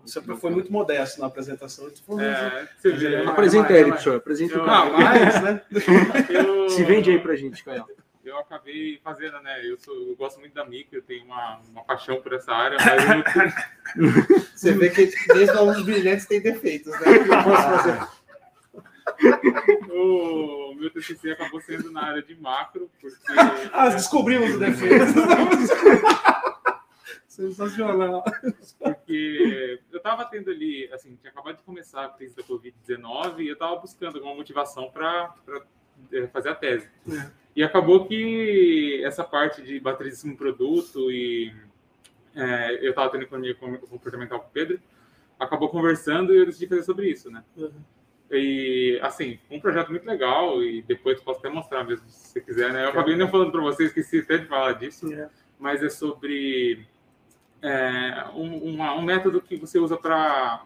Você 0.07 0.21
foi 0.21 0.51
muito 0.51 0.71
modesto 0.71 1.19
na 1.19 1.27
apresentação. 1.27 1.89
Tipo, 1.89 2.19
é, 2.19 2.68
você 2.77 2.92
vê. 2.92 3.18
Apresenta 3.25 3.74
ele, 3.74 3.89
professor. 3.89 4.15
Apresenta 4.15 4.62
o 4.62 4.65
cara. 4.65 4.89
mais, 4.92 5.42
né? 5.42 5.62
Eu, 6.30 6.69
Se 6.69 6.83
vende 6.83 7.12
aí 7.12 7.19
pra 7.19 7.36
gente, 7.36 7.63
Caio. 7.63 7.86
Eu 8.24 8.39
acabei 8.39 9.00
fazendo, 9.04 9.39
né? 9.42 9.65
Eu, 9.65 9.77
sou, 9.77 9.95
eu 9.95 10.15
gosto 10.15 10.39
muito 10.39 10.54
da 10.54 10.65
micro, 10.65 10.98
eu 10.98 11.01
tenho 11.01 11.24
uma, 11.24 11.62
uma 11.69 11.83
paixão 11.83 12.21
por 12.21 12.33
essa 12.33 12.51
área, 12.51 12.77
mas 12.77 13.54
Você 14.54 14.74
vê 14.74 14.89
que 14.89 15.09
desde 15.27 15.57
alunos 15.57 15.83
brilhantes 15.83 16.25
tem 16.25 16.42
defeitos, 16.42 16.92
né? 16.92 17.00
Eu 17.19 17.44
posso 17.44 17.63
fazer. 17.63 18.07
o 19.89 20.75
meu 20.75 20.89
TCC 20.89 21.31
acabou 21.31 21.62
sendo 21.62 21.89
na 21.89 22.04
área 22.04 22.21
de 22.21 22.36
macro, 22.36 22.92
porque. 23.00 23.18
Ah, 23.71 23.89
descobrimos 23.89 24.56
o 24.56 24.59
defeito. 24.59 25.06
Sensacional. 27.27 28.24
Porque 28.80 29.80
eu 29.80 29.86
estava 30.07 30.26
tendo 30.26 30.49
ali, 30.49 30.90
assim, 30.94 31.16
tinha 31.16 31.31
acabado 31.31 31.57
de 31.57 31.64
começar 31.64 32.06
a 32.06 32.09
crise 32.09 32.35
da 32.35 32.44
Covid-19 32.44 33.40
e 33.40 33.47
eu 33.47 33.54
estava 33.54 33.76
buscando 33.76 34.16
alguma 34.16 34.35
motivação 34.35 34.90
para 34.90 35.35
é, 36.11 36.28
fazer 36.28 36.49
a 36.49 36.56
tese. 36.56 36.90
É. 37.09 37.31
E 37.56 37.64
acabou 37.64 38.06
que 38.06 39.02
essa 39.04 39.23
parte 39.23 39.61
de 39.61 39.80
baterismo 39.80 40.37
produto 40.37 41.11
e 41.11 41.54
é, 42.35 42.85
eu 42.85 42.92
estava 42.92 43.09
tendo 43.09 43.23
economia 43.23 43.56
comportamental 43.56 44.40
com 44.40 44.47
o 44.47 44.52
Pedro, 44.52 44.80
acabou 45.40 45.69
conversando 45.69 46.33
e 46.33 46.37
eu 46.37 46.45
decidi 46.45 46.68
fazer 46.68 46.83
sobre 46.83 47.09
isso, 47.09 47.30
né? 47.30 47.44
Uhum. 47.56 47.71
E, 48.30 48.99
assim, 49.02 49.40
um 49.49 49.59
projeto 49.59 49.90
muito 49.90 50.06
legal 50.06 50.61
e 50.61 50.81
depois 50.81 51.19
posso 51.21 51.40
até 51.40 51.49
mostrar 51.49 51.83
mesmo, 51.83 52.07
se 52.09 52.28
você 52.28 52.42
quiser, 52.42 52.71
né? 52.73 52.85
Eu 52.85 52.90
acabei 52.90 53.16
não 53.16 53.30
falando 53.30 53.52
para 53.52 53.61
vocês, 53.61 53.90
esqueci 53.90 54.19
até 54.19 54.37
de 54.37 54.45
falar 54.45 54.73
disso, 54.73 55.11
é. 55.14 55.30
mas 55.57 55.81
é 55.81 55.90
sobre 55.90 56.85
é, 57.61 58.26
um, 58.33 58.73
uma, 58.73 58.94
um 58.95 59.02
método 59.02 59.42
que 59.42 59.57
você 59.57 59.80
usa 59.80 59.97
para, 59.97 60.64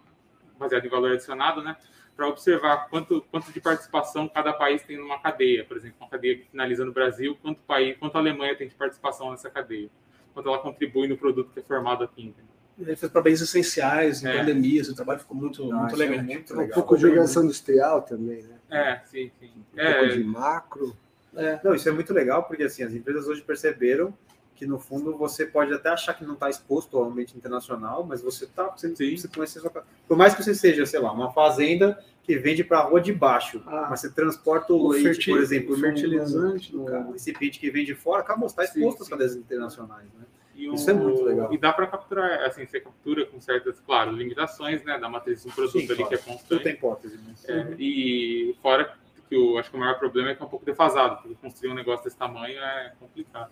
baseado 0.58 0.86
em 0.86 0.90
valor 0.90 1.12
adicionado, 1.12 1.62
né? 1.62 1.76
Para 2.16 2.28
observar 2.28 2.90
quanto, 2.90 3.22
quanto 3.32 3.52
de 3.52 3.62
participação 3.62 4.28
cada 4.28 4.54
país 4.54 4.84
tem 4.84 4.98
numa 4.98 5.20
cadeia, 5.20 5.66
por 5.66 5.78
exemplo, 5.78 5.98
uma 6.02 6.10
cadeia 6.10 6.38
que 6.38 6.50
finaliza 6.50 6.86
no 6.86 6.92
Brasil, 6.92 7.38
quanto, 7.42 7.62
país, 7.62 7.98
quanto 7.98 8.16
a 8.16 8.20
Alemanha 8.20 8.56
tem 8.56 8.68
de 8.68 8.76
participação 8.76 9.32
nessa 9.32 9.50
cadeia, 9.50 9.90
quanto 10.34 10.50
ela 10.50 10.60
contribui 10.60 11.08
no 11.08 11.18
produto 11.18 11.52
que 11.54 11.60
é 11.60 11.64
formado 11.64 12.04
aqui. 12.04 12.24
Entendeu? 12.24 12.52
Ele 12.80 12.96
fez 12.96 13.12
para 13.12 13.22
bens 13.22 13.42
essenciais, 13.42 14.24
em 14.24 14.28
é. 14.28 14.38
pandemia, 14.38 14.84
trabalho 14.94 15.20
ficou 15.20 15.38
muito, 15.38 15.66
Não, 15.68 15.80
muito 15.80 15.96
legal. 15.96 16.20
É 16.20 16.22
muito 16.22 16.56
legal. 16.56 16.72
Um 16.72 16.74
pouco 16.74 16.98
de 16.98 17.06
obrigação 17.06 17.44
industrial 17.44 18.02
também, 18.02 18.44
né? 18.44 18.58
É, 18.70 19.02
sim, 19.06 19.32
sim. 19.40 19.52
Um 19.76 19.80
é. 19.80 19.94
pouco 19.94 20.14
de 20.16 20.24
macro. 20.24 20.98
É. 21.36 21.60
Não, 21.64 21.74
isso 21.74 21.88
é 21.88 21.92
muito 21.92 22.14
legal, 22.14 22.44
porque 22.44 22.64
assim, 22.64 22.84
as 22.84 22.94
empresas 22.94 23.28
hoje 23.28 23.42
perceberam 23.42 24.14
que 24.62 24.68
no 24.68 24.78
fundo 24.78 25.18
você 25.18 25.44
pode 25.44 25.74
até 25.74 25.90
achar 25.90 26.14
que 26.14 26.24
não 26.24 26.36
está 26.36 26.48
exposto 26.48 26.96
ao 26.96 27.06
ambiente 27.06 27.36
internacional, 27.36 28.06
mas 28.08 28.22
você 28.22 28.46
está, 28.46 28.66
você, 28.66 28.90
você 28.90 29.28
conhece 29.28 29.60
sua... 29.60 29.72
por 30.08 30.16
mais 30.16 30.36
que 30.36 30.44
você 30.44 30.54
seja, 30.54 30.86
sei 30.86 31.00
lá, 31.00 31.12
uma 31.12 31.32
fazenda 31.32 32.00
que 32.22 32.38
vende 32.38 32.64
para 32.64 32.78
a 32.78 32.84
rua 32.84 33.02
de 33.02 33.12
baixo, 33.12 33.64
ah, 33.66 33.88
mas 33.90 34.02
você 34.02 34.12
transporta 34.12 34.72
o, 34.72 34.76
o 34.76 34.90
leite, 34.90 35.06
fertil... 35.06 35.34
por 35.34 35.42
exemplo, 35.42 35.74
o 35.74 35.80
fertilizante, 35.80 36.76
no, 36.76 36.86
no, 36.88 37.12
recipiente 37.14 37.60
que 37.60 37.72
vem 37.72 37.84
de 37.84 37.96
fora, 37.96 38.22
acabou, 38.22 38.46
está 38.46 38.64
exposto 38.64 39.02
às 39.02 39.10
cadeias 39.10 39.36
internacionais, 39.36 40.06
né? 40.14 40.26
O, 40.70 40.76
Isso 40.76 40.92
é 40.92 40.94
muito 40.94 41.24
legal. 41.24 41.52
E 41.52 41.58
dá 41.58 41.74
para 41.74 41.88
capturar, 41.88 42.44
assim, 42.44 42.64
você 42.64 42.80
captura 42.80 43.26
com 43.26 43.42
certas, 43.42 43.80
claro, 43.80 44.12
limitações, 44.12 44.84
né, 44.84 45.00
da 45.00 45.10
matriz 45.10 45.44
do 45.44 45.52
produto 45.52 45.80
Sim, 45.80 45.92
ali 45.92 45.96
claro. 45.96 46.10
que 46.10 46.14
é 46.14 46.18
constante. 46.20 46.48
Tudo 46.48 46.62
tem 46.62 46.74
hipótese. 46.74 47.20
Mas... 47.26 47.50
É, 47.50 47.74
e 47.80 48.56
fora 48.62 48.94
que 49.28 49.36
eu 49.36 49.58
acho 49.58 49.72
que 49.72 49.76
o 49.76 49.80
maior 49.80 49.98
problema 49.98 50.30
é 50.30 50.36
que 50.36 50.44
é 50.44 50.46
um 50.46 50.50
pouco 50.50 50.64
defasado, 50.64 51.16
porque 51.24 51.36
construir 51.42 51.72
um 51.72 51.74
negócio 51.74 52.04
desse 52.04 52.16
tamanho 52.16 52.60
é 52.60 52.94
complicado. 53.00 53.52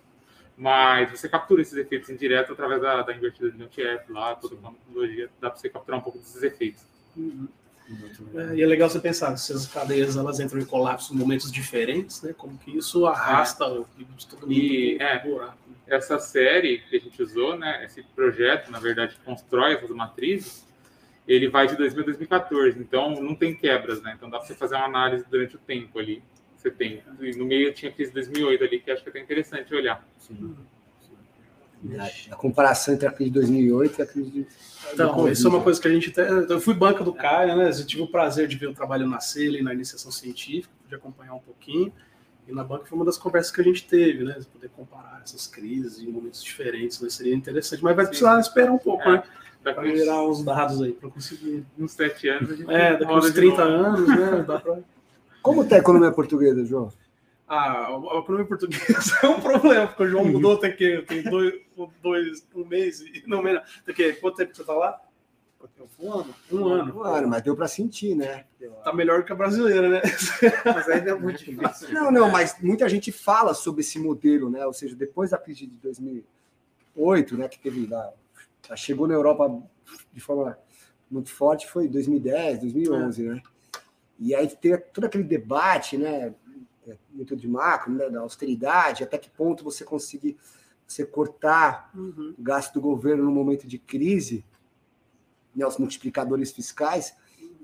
Mas 0.60 1.10
você 1.10 1.26
captura 1.26 1.62
esses 1.62 1.74
efeitos 1.74 2.10
indiretos 2.10 2.52
através 2.52 2.82
da, 2.82 3.00
da 3.00 3.14
invertida 3.14 3.50
de 3.50 3.56
NTF 3.56 4.12
lá, 4.12 4.34
toda 4.34 4.56
a 4.62 4.70
metodologia, 4.70 5.30
dá 5.40 5.48
para 5.48 5.58
você 5.58 5.70
capturar 5.70 5.98
um 5.98 6.02
pouco 6.02 6.18
desses 6.18 6.42
efeitos. 6.42 6.82
Uhum. 7.16 7.48
É, 8.34 8.56
e 8.56 8.62
é 8.62 8.66
legal 8.66 8.90
você 8.90 9.00
pensar 9.00 9.34
se 9.38 9.54
as 9.54 9.66
cadeias 9.66 10.18
elas 10.18 10.38
entram 10.38 10.60
em 10.60 10.64
colapso 10.66 11.14
em 11.14 11.16
momentos 11.16 11.50
diferentes, 11.50 12.20
né? 12.20 12.34
Como 12.36 12.58
que 12.58 12.76
isso 12.76 13.06
arrasta 13.06 13.64
é. 13.64 13.68
o 13.68 13.86
PIB 13.86 14.12
de 14.14 14.26
todo 14.26 14.40
mundo. 14.42 14.52
E, 14.52 14.98
é, 15.00 15.18
buraco, 15.18 15.56
essa 15.86 16.18
série 16.18 16.80
que 16.80 16.96
a 16.96 17.00
gente 17.00 17.22
usou, 17.22 17.56
né? 17.56 17.82
Esse 17.86 18.02
projeto, 18.02 18.70
na 18.70 18.78
verdade, 18.78 19.16
constrói 19.24 19.72
essas 19.72 19.88
matrizes. 19.88 20.68
Ele 21.26 21.48
vai 21.48 21.66
de 21.68 21.74
2000 21.74 22.02
a 22.02 22.04
2014, 22.04 22.78
então 22.78 23.18
não 23.22 23.34
tem 23.34 23.56
quebras, 23.56 24.02
né? 24.02 24.12
Então 24.14 24.28
dá 24.28 24.36
para 24.36 24.46
você 24.46 24.54
fazer 24.54 24.74
uma 24.74 24.84
análise 24.84 25.24
durante 25.30 25.56
o 25.56 25.58
tempo 25.58 25.98
ali 25.98 26.22
você 26.60 26.70
tem. 26.70 27.02
No 27.36 27.46
meio 27.46 27.72
tinha 27.72 27.90
a 27.90 27.94
crise 27.94 28.10
de 28.10 28.14
2008 28.14 28.64
ali, 28.64 28.80
que 28.80 28.90
acho 28.90 29.02
que 29.02 29.08
é 29.08 29.10
até 29.10 29.20
interessante 29.20 29.74
olhar. 29.74 30.06
Sim. 30.18 30.54
A, 32.30 32.36
comparação 32.36 32.92
entre 32.92 33.08
a 33.08 33.12
crise 33.12 33.30
de 33.30 33.40
2008 33.40 33.98
e 33.98 34.02
a 34.02 34.06
crise 34.06 34.30
de. 34.30 34.46
Então, 34.92 35.28
isso 35.28 35.46
é 35.46 35.50
uma 35.50 35.62
coisa 35.62 35.80
que 35.80 35.88
a 35.88 35.90
gente. 35.90 36.12
Eu 36.48 36.60
fui 36.60 36.74
banca 36.74 37.02
do 37.02 37.14
Caio, 37.14 37.56
né? 37.56 37.70
Eu 37.70 37.86
tive 37.86 38.02
o 38.02 38.06
prazer 38.06 38.46
de 38.46 38.56
ver 38.56 38.66
o 38.66 38.74
trabalho 38.74 39.06
nascer 39.06 39.48
ali 39.48 39.62
na 39.62 39.72
iniciação 39.72 40.12
científica, 40.12 40.74
de 40.86 40.94
acompanhar 40.94 41.34
um 41.34 41.40
pouquinho. 41.40 41.90
E 42.46 42.52
na 42.52 42.62
banca 42.62 42.84
foi 42.84 42.98
uma 42.98 43.04
das 43.04 43.16
conversas 43.16 43.50
que 43.50 43.62
a 43.62 43.64
gente 43.64 43.86
teve, 43.86 44.24
né? 44.24 44.38
Poder 44.52 44.68
comparar 44.70 45.22
essas 45.24 45.46
crises 45.46 46.02
em 46.02 46.08
momentos 46.10 46.44
diferentes, 46.44 47.00
né? 47.00 47.08
Seria 47.08 47.34
interessante, 47.34 47.82
mas 47.82 47.96
vai 47.96 48.06
precisar 48.06 48.34
Sim. 48.34 48.40
esperar 48.50 48.72
um 48.72 48.78
pouco, 48.78 49.02
é. 49.04 49.12
né? 49.12 49.22
Para 49.62 49.82
virar 49.82 50.22
uns 50.22 50.42
dados 50.42 50.82
aí, 50.82 50.92
para 50.92 51.08
conseguir. 51.08 51.64
Uns 51.78 51.92
sete 51.92 52.28
anos. 52.28 52.50
A 52.50 52.56
gente 52.56 52.70
é, 52.70 52.96
daqui 52.96 53.12
uns 53.12 53.30
30 53.30 53.62
anos, 53.62 54.08
né? 54.08 54.44
Dá 54.46 54.58
para. 54.60 54.80
Como 55.42 55.62
está 55.62 55.76
a 55.76 55.78
economia 55.78 56.12
portuguesa, 56.12 56.64
João? 56.64 56.92
Ah, 57.48 57.88
a 57.88 58.18
economia 58.18 58.46
portuguesa 58.46 59.18
é 59.22 59.26
um 59.26 59.40
problema, 59.40 59.86
porque 59.88 60.02
o 60.04 60.08
João 60.08 60.24
mudou 60.24 60.56
tem 60.56 60.74
que 60.74 61.02
tem 61.02 61.22
dois, 61.22 61.54
dois, 62.02 62.46
um 62.54 62.64
mês 62.64 63.00
e 63.00 63.24
não 63.26 63.42
menos. 63.42 63.62
Tem 63.84 63.94
que, 63.94 64.12
quanto 64.14 64.36
tempo 64.36 64.54
você 64.54 64.62
está 64.62 64.74
lá? 64.74 65.00
Um 65.98 66.12
ano. 66.12 66.34
Um 66.50 66.66
ano. 66.68 66.96
Um 66.96 67.02
ano, 67.02 67.28
mas 67.28 67.42
deu 67.42 67.54
para 67.54 67.68
sentir, 67.68 68.14
né? 68.14 68.44
Tá 68.82 68.92
melhor 68.92 69.24
que 69.24 69.32
a 69.32 69.34
brasileira, 69.34 69.88
né? 69.88 70.00
Mas 70.64 70.88
ainda 70.88 71.10
é 71.10 71.14
muito 71.14 71.44
difícil. 71.44 71.92
Não, 71.92 72.10
não, 72.10 72.30
mas 72.30 72.56
muita 72.60 72.88
gente 72.88 73.12
fala 73.12 73.52
sobre 73.52 73.82
esse 73.82 73.98
modelo, 73.98 74.48
né? 74.48 74.64
Ou 74.64 74.72
seja, 74.72 74.96
depois 74.96 75.30
da 75.30 75.38
crise 75.38 75.66
de 75.66 75.76
2008, 75.76 77.36
né, 77.36 77.48
que 77.48 77.58
teve 77.58 77.86
lá, 77.86 78.10
chegou 78.74 79.06
na 79.06 79.14
Europa 79.14 79.60
de 80.12 80.20
forma 80.20 80.56
muito 81.10 81.30
forte, 81.30 81.68
foi 81.68 81.88
2010, 81.88 82.60
2011, 82.60 83.26
é. 83.26 83.28
né? 83.30 83.42
E 84.20 84.34
aí 84.34 84.46
tem 84.48 84.76
todo 84.92 85.06
aquele 85.06 85.24
debate, 85.24 85.96
né, 85.96 86.34
muito 87.10 87.34
de 87.34 87.48
macro, 87.48 87.92
né, 87.92 88.10
da 88.10 88.20
austeridade, 88.20 89.02
até 89.02 89.16
que 89.16 89.30
ponto 89.30 89.64
você 89.64 89.82
conseguir 89.82 90.36
você 90.86 91.06
cortar 91.06 91.90
uhum. 91.94 92.34
o 92.36 92.42
gasto 92.42 92.74
do 92.74 92.80
governo 92.80 93.24
no 93.24 93.30
momento 93.30 93.66
de 93.66 93.78
crise, 93.78 94.44
né, 95.54 95.64
os 95.64 95.78
multiplicadores 95.78 96.50
fiscais, 96.50 97.14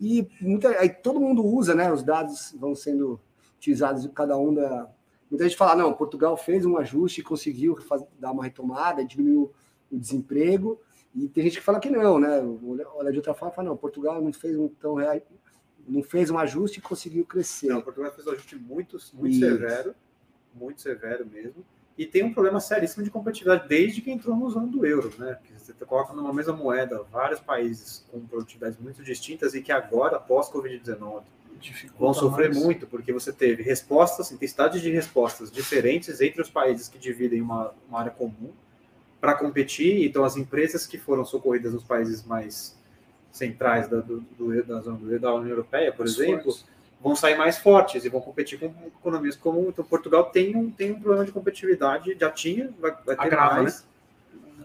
e 0.01 0.29
muita, 0.41 0.69
aí 0.79 0.89
todo 0.89 1.21
mundo 1.21 1.45
usa, 1.45 1.75
né, 1.75 1.93
os 1.93 2.03
dados 2.03 2.55
vão 2.59 2.75
sendo 2.75 3.21
utilizados 3.57 4.09
cada 4.15 4.39
um 4.39 4.55
da... 4.55 4.89
Muita 5.29 5.45
gente 5.45 5.57
fala, 5.57 5.75
não, 5.75 5.93
Portugal 5.93 6.37
fez 6.37 6.65
um 6.65 6.77
ajuste 6.77 7.21
e 7.21 7.25
conseguiu 7.25 7.77
fazer, 7.83 8.07
dar 8.19 8.31
uma 8.31 8.45
retomada, 8.45 9.05
diminuiu 9.05 9.53
o 9.91 9.99
desemprego, 9.99 10.81
e 11.13 11.29
tem 11.29 11.45
gente 11.45 11.59
que 11.59 11.65
fala 11.65 11.81
que 11.81 11.91
não, 11.91 12.21
né, 12.21 12.41
olha 12.95 13.11
de 13.11 13.19
outra 13.19 13.35
forma, 13.35 13.53
fala, 13.53 13.71
não, 13.71 13.77
Portugal 13.77 14.23
não 14.23 14.33
fez 14.33 14.57
um 14.57 14.69
tão 14.69 14.95
não 15.89 16.03
fez 16.03 16.31
um 16.31 16.39
ajuste 16.39 16.79
e 16.79 16.83
conseguiu 16.83 17.25
crescer. 17.25 17.69
Não, 17.69 17.81
Portugal 17.81 18.13
fez 18.13 18.27
um 18.27 18.31
ajuste 18.31 18.57
muito, 18.57 18.99
muito 19.15 19.39
severo, 19.39 19.95
muito 20.55 20.81
severo 20.81 21.27
mesmo. 21.27 21.65
E 21.99 22.05
tem 22.05 22.23
um 22.23 22.33
problema 22.33 22.61
seríssimo 22.61 23.03
de 23.03 23.11
competitividade 23.11 23.69
desde 23.69 24.03
que 24.03 24.11
entrou 24.11 24.37
no 24.37 24.51
zona 24.51 24.67
do 24.67 24.85
euro, 24.85 25.13
né? 25.19 25.39
você 25.57 25.73
coloca 25.85 26.13
numa 26.13 26.33
mesma 26.33 26.53
moeda 26.53 27.03
vários 27.05 27.41
países 27.41 28.05
com 28.11 28.21
produtividades 28.21 28.79
muito 28.79 29.03
distintas 29.03 29.55
e 29.55 29.63
que 29.63 29.73
agora, 29.73 30.17
após 30.17 30.51
Covid-19, 30.51 31.23
vão 31.99 32.13
sofrer 32.13 32.51
mais. 32.51 32.63
muito, 32.63 32.87
porque 32.87 33.13
você 33.13 33.33
teve 33.33 33.63
respostas, 33.63 34.31
intensidades 34.31 34.83
de 34.83 34.91
respostas 34.91 35.51
diferentes 35.51 36.21
entre 36.21 36.43
os 36.43 36.51
países 36.51 36.87
que 36.87 36.99
dividem 36.99 37.41
uma, 37.41 37.75
uma 37.89 38.01
área 38.01 38.11
comum 38.11 38.53
para 39.19 39.35
competir. 39.35 40.07
Então, 40.07 40.23
as 40.23 40.37
empresas 40.37 40.87
que 40.87 40.99
foram 40.99 41.25
socorridas 41.25 41.73
nos 41.73 41.83
países 41.83 42.23
mais 42.25 42.77
centrais 43.37 43.89
da, 43.89 44.01
do, 44.01 44.21
do, 44.21 44.63
da 44.65 44.81
zona 44.81 45.19
da 45.19 45.35
União 45.35 45.51
Europeia, 45.51 45.93
por 45.93 46.07
exemplo, 46.07 46.55
vão 47.01 47.15
sair 47.15 47.37
mais 47.37 47.59
fortes 47.59 48.05
e 48.05 48.09
vão 48.09 48.21
competir 48.21 48.59
com 48.59 48.73
economias 48.87 49.37
como 49.37 49.69
então 49.69 49.85
Portugal 49.85 50.25
tem 50.31 50.57
um 50.57 50.71
tem 50.71 50.93
um 50.93 51.01
problema 51.01 51.25
de 51.25 51.33
competitividade 51.33 52.17
já 52.19 52.31
tinha 52.31 52.73
vai, 52.81 52.93
vai 53.05 53.17
ter 53.17 53.23
Agrava, 53.23 53.63
mais 53.63 53.83
né? 53.83 53.89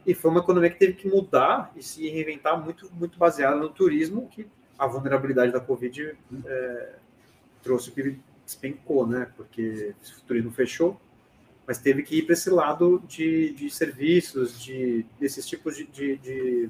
e 0.08 0.14
foi 0.14 0.32
uma 0.32 0.40
economia 0.40 0.70
que 0.70 0.80
teve 0.80 0.94
que 0.94 1.08
mudar 1.08 1.72
e 1.76 1.84
se 1.84 2.10
reinventar 2.10 2.60
muito 2.64 2.90
muito 2.94 3.20
baseada 3.20 3.58
no 3.58 3.70
turismo 3.70 4.28
que 4.30 4.48
a 4.80 4.88
vulnerabilidade 4.88 5.52
da 5.52 5.60
Covid 5.60 6.18
é, 6.46 6.96
trouxe 7.62 7.90
o 7.90 7.92
que 7.94 8.20
despencou, 8.44 9.06
né? 9.06 9.32
Porque 9.38 9.94
o 10.18 10.22
turismo 10.26 10.52
fechou, 10.52 11.00
mas 11.68 11.78
teve 11.78 12.02
que 12.02 12.18
ir 12.18 12.24
para 12.24 12.34
esse 12.34 12.50
lado 12.50 13.02
de, 13.08 13.54
de 13.54 13.70
serviços, 13.70 14.60
de 14.60 15.06
desses 15.20 15.46
tipos 15.46 15.76
de, 15.76 15.86
de, 15.86 16.18
de 16.18 16.70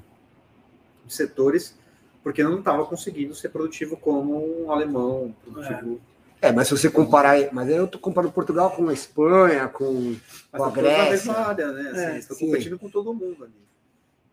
setores 1.08 1.78
porque 2.22 2.42
não 2.42 2.58
estava 2.58 2.86
conseguindo 2.86 3.34
ser 3.34 3.48
produtivo 3.48 3.96
como 3.96 4.64
um 4.64 4.70
alemão 4.70 5.34
produtivo. 5.42 6.00
É. 6.40 6.48
é 6.48 6.52
mas 6.52 6.68
se 6.68 6.76
você 6.76 6.90
comparar, 6.90 7.36
mas 7.52 7.68
eu 7.68 7.84
estou 7.84 8.00
comparando 8.00 8.32
Portugal 8.32 8.70
com 8.70 8.88
a 8.88 8.92
Espanha, 8.92 9.68
com, 9.68 10.16
com 10.50 10.64
a 10.64 10.70
Grécia. 10.70 11.04
Na 11.04 11.10
mesma 11.10 11.38
área, 11.38 11.72
né? 11.72 11.90
Assim, 11.90 12.00
é, 12.00 12.18
estão 12.18 12.36
competindo 12.38 12.78
com 12.78 12.88
todo 12.88 13.12
mundo 13.12 13.44
ali. 13.44 13.52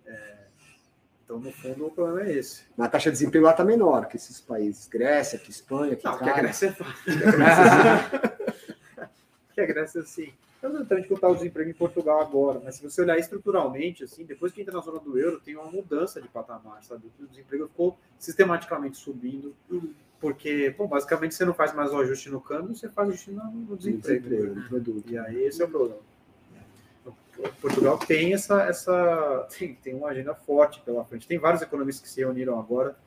É, 0.06 0.36
então, 1.26 1.40
no 1.40 1.52
fundo, 1.52 1.88
o 1.88 1.92
problema 1.92 2.30
é 2.30 2.34
esse. 2.34 2.62
Mas 2.78 2.88
a 2.88 2.92
taxa 2.92 3.10
de 3.10 3.18
desemprego 3.18 3.46
lá 3.46 3.52
está 3.52 3.64
menor 3.64 4.08
que 4.08 4.18
esses 4.18 4.40
países. 4.40 4.88
Grécia, 4.88 5.40
que 5.40 5.50
Espanha, 5.50 5.96
que 5.96 6.06
Não, 6.06 6.16
Itália. 6.16 6.34
que 6.34 6.40
a 6.40 6.42
Grécia 6.44 6.68
é 6.68 6.72
fácil. 6.72 7.04
que 9.54 9.62
a 9.62 9.66
Grécia, 9.66 10.02
sim. 10.08 10.34
Não 10.62 10.82
estou 10.82 11.04
contar 11.06 11.30
o 11.30 11.36
desemprego 11.36 11.70
em 11.70 11.74
Portugal 11.74 12.20
agora, 12.20 12.62
mas 12.64 12.76
se 12.76 12.84
você 12.84 13.02
olhar 13.02 13.18
estruturalmente, 13.18 14.04
assim, 14.04 14.26
depois 14.26 14.52
que 14.52 14.62
entra 14.62 14.74
na 14.74 14.82
zona 14.82 15.00
do 15.00 15.18
euro, 15.18 15.40
tem 15.40 15.56
uma 15.56 15.72
mudança 15.72 16.22
de 16.22 16.28
patamar, 16.28 16.84
sabe? 16.84 17.10
O 17.18 17.28
desemprego 17.28 17.68
ficou 17.70 17.98
sistematicamente 18.18 18.98
subindo, 18.98 19.56
porque, 20.20 20.70
bom, 20.78 20.86
basicamente 20.86 21.34
você 21.34 21.46
não 21.46 21.54
faz 21.54 21.74
mais 21.74 21.94
o 21.94 21.98
ajuste 21.98 22.30
no 22.30 22.42
câmbio, 22.42 22.76
você 22.76 22.90
faz 22.90 23.08
o 23.08 23.12
ajuste 23.12 23.32
no, 23.32 23.44
no 23.52 23.78
desemprego. 23.78 24.28
desemprego 24.28 25.04
e 25.08 25.18
aí 25.18 25.44
esse 25.44 25.62
é 25.62 25.66
o 25.66 25.70
problema. 25.70 26.02
Portugal 27.62 27.98
tem 27.98 28.34
essa, 28.34 28.64
essa 28.64 29.48
tem, 29.58 29.74
tem 29.76 29.96
uma 29.96 30.10
agenda 30.10 30.36
forte 30.36 30.82
pela 30.82 31.06
frente. 31.06 31.26
Tem 31.26 31.40
vários 31.40 31.62
economistas 31.62 32.04
que 32.04 32.14
se 32.14 32.20
reuniram 32.20 32.60
agora 32.60 32.98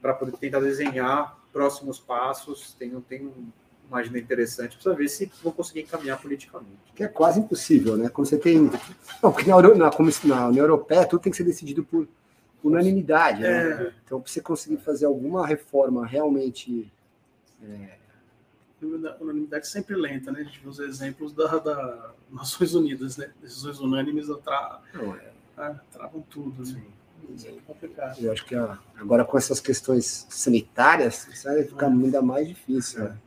para 0.00 0.12
poder 0.12 0.36
tentar 0.36 0.60
desenhar 0.60 1.38
próximos 1.52 1.98
passos. 1.98 2.74
Tem, 2.74 2.90
tem 3.00 3.26
um 3.26 3.50
uma 3.88 3.98
agenda 3.98 4.18
interessante, 4.18 4.74
precisa 4.76 4.94
ver 4.94 5.08
se 5.08 5.30
vão 5.42 5.52
conseguir 5.52 5.80
encaminhar 5.80 6.20
politicamente. 6.20 6.78
Que 6.94 7.04
é 7.04 7.08
quase 7.08 7.40
impossível, 7.40 7.96
né? 7.96 8.08
Quando 8.08 8.28
você 8.28 8.38
tem. 8.38 8.70
Não, 9.22 9.32
porque 9.32 9.48
na, 9.48 9.60
na, 9.62 9.90
na 10.24 10.48
União 10.48 10.64
Europeia 10.64 11.06
tudo 11.06 11.22
tem 11.22 11.30
que 11.30 11.36
ser 11.36 11.44
decidido 11.44 11.82
por 11.82 12.06
unanimidade, 12.62 13.40
né? 13.40 13.70
É. 13.70 13.92
Então, 14.04 14.20
para 14.20 14.30
você 14.30 14.40
conseguir 14.40 14.76
fazer 14.78 15.06
alguma 15.06 15.46
reforma 15.46 16.06
realmente. 16.06 16.92
É... 17.62 17.98
A 18.80 19.20
unanimidade 19.20 19.66
sempre 19.66 19.96
lenta, 19.96 20.30
né? 20.30 20.40
A 20.40 20.44
gente 20.44 20.60
vê 20.60 20.68
os 20.68 20.78
exemplos 20.78 21.32
da, 21.32 21.58
da 21.58 22.12
Nações 22.30 22.74
Unidas, 22.74 23.16
né? 23.16 23.32
Decisões 23.42 23.80
unânimes 23.80 24.28
tra... 24.44 24.80
é. 24.94 25.62
é. 25.62 25.74
travam 25.90 26.20
tudo, 26.30 26.64
né? 26.64 26.80
É 27.44 27.52
complicado. 27.66 28.20
Eu 28.20 28.30
acho 28.30 28.44
que 28.44 28.54
agora 28.54 29.24
com 29.24 29.36
essas 29.36 29.58
questões 29.58 30.26
sanitárias, 30.30 31.26
isso 31.26 31.44
vai 31.44 31.64
ficar 31.64 31.86
é. 31.86 31.90
ainda 31.90 32.22
mais 32.22 32.46
difícil. 32.46 33.04
Né? 33.04 33.18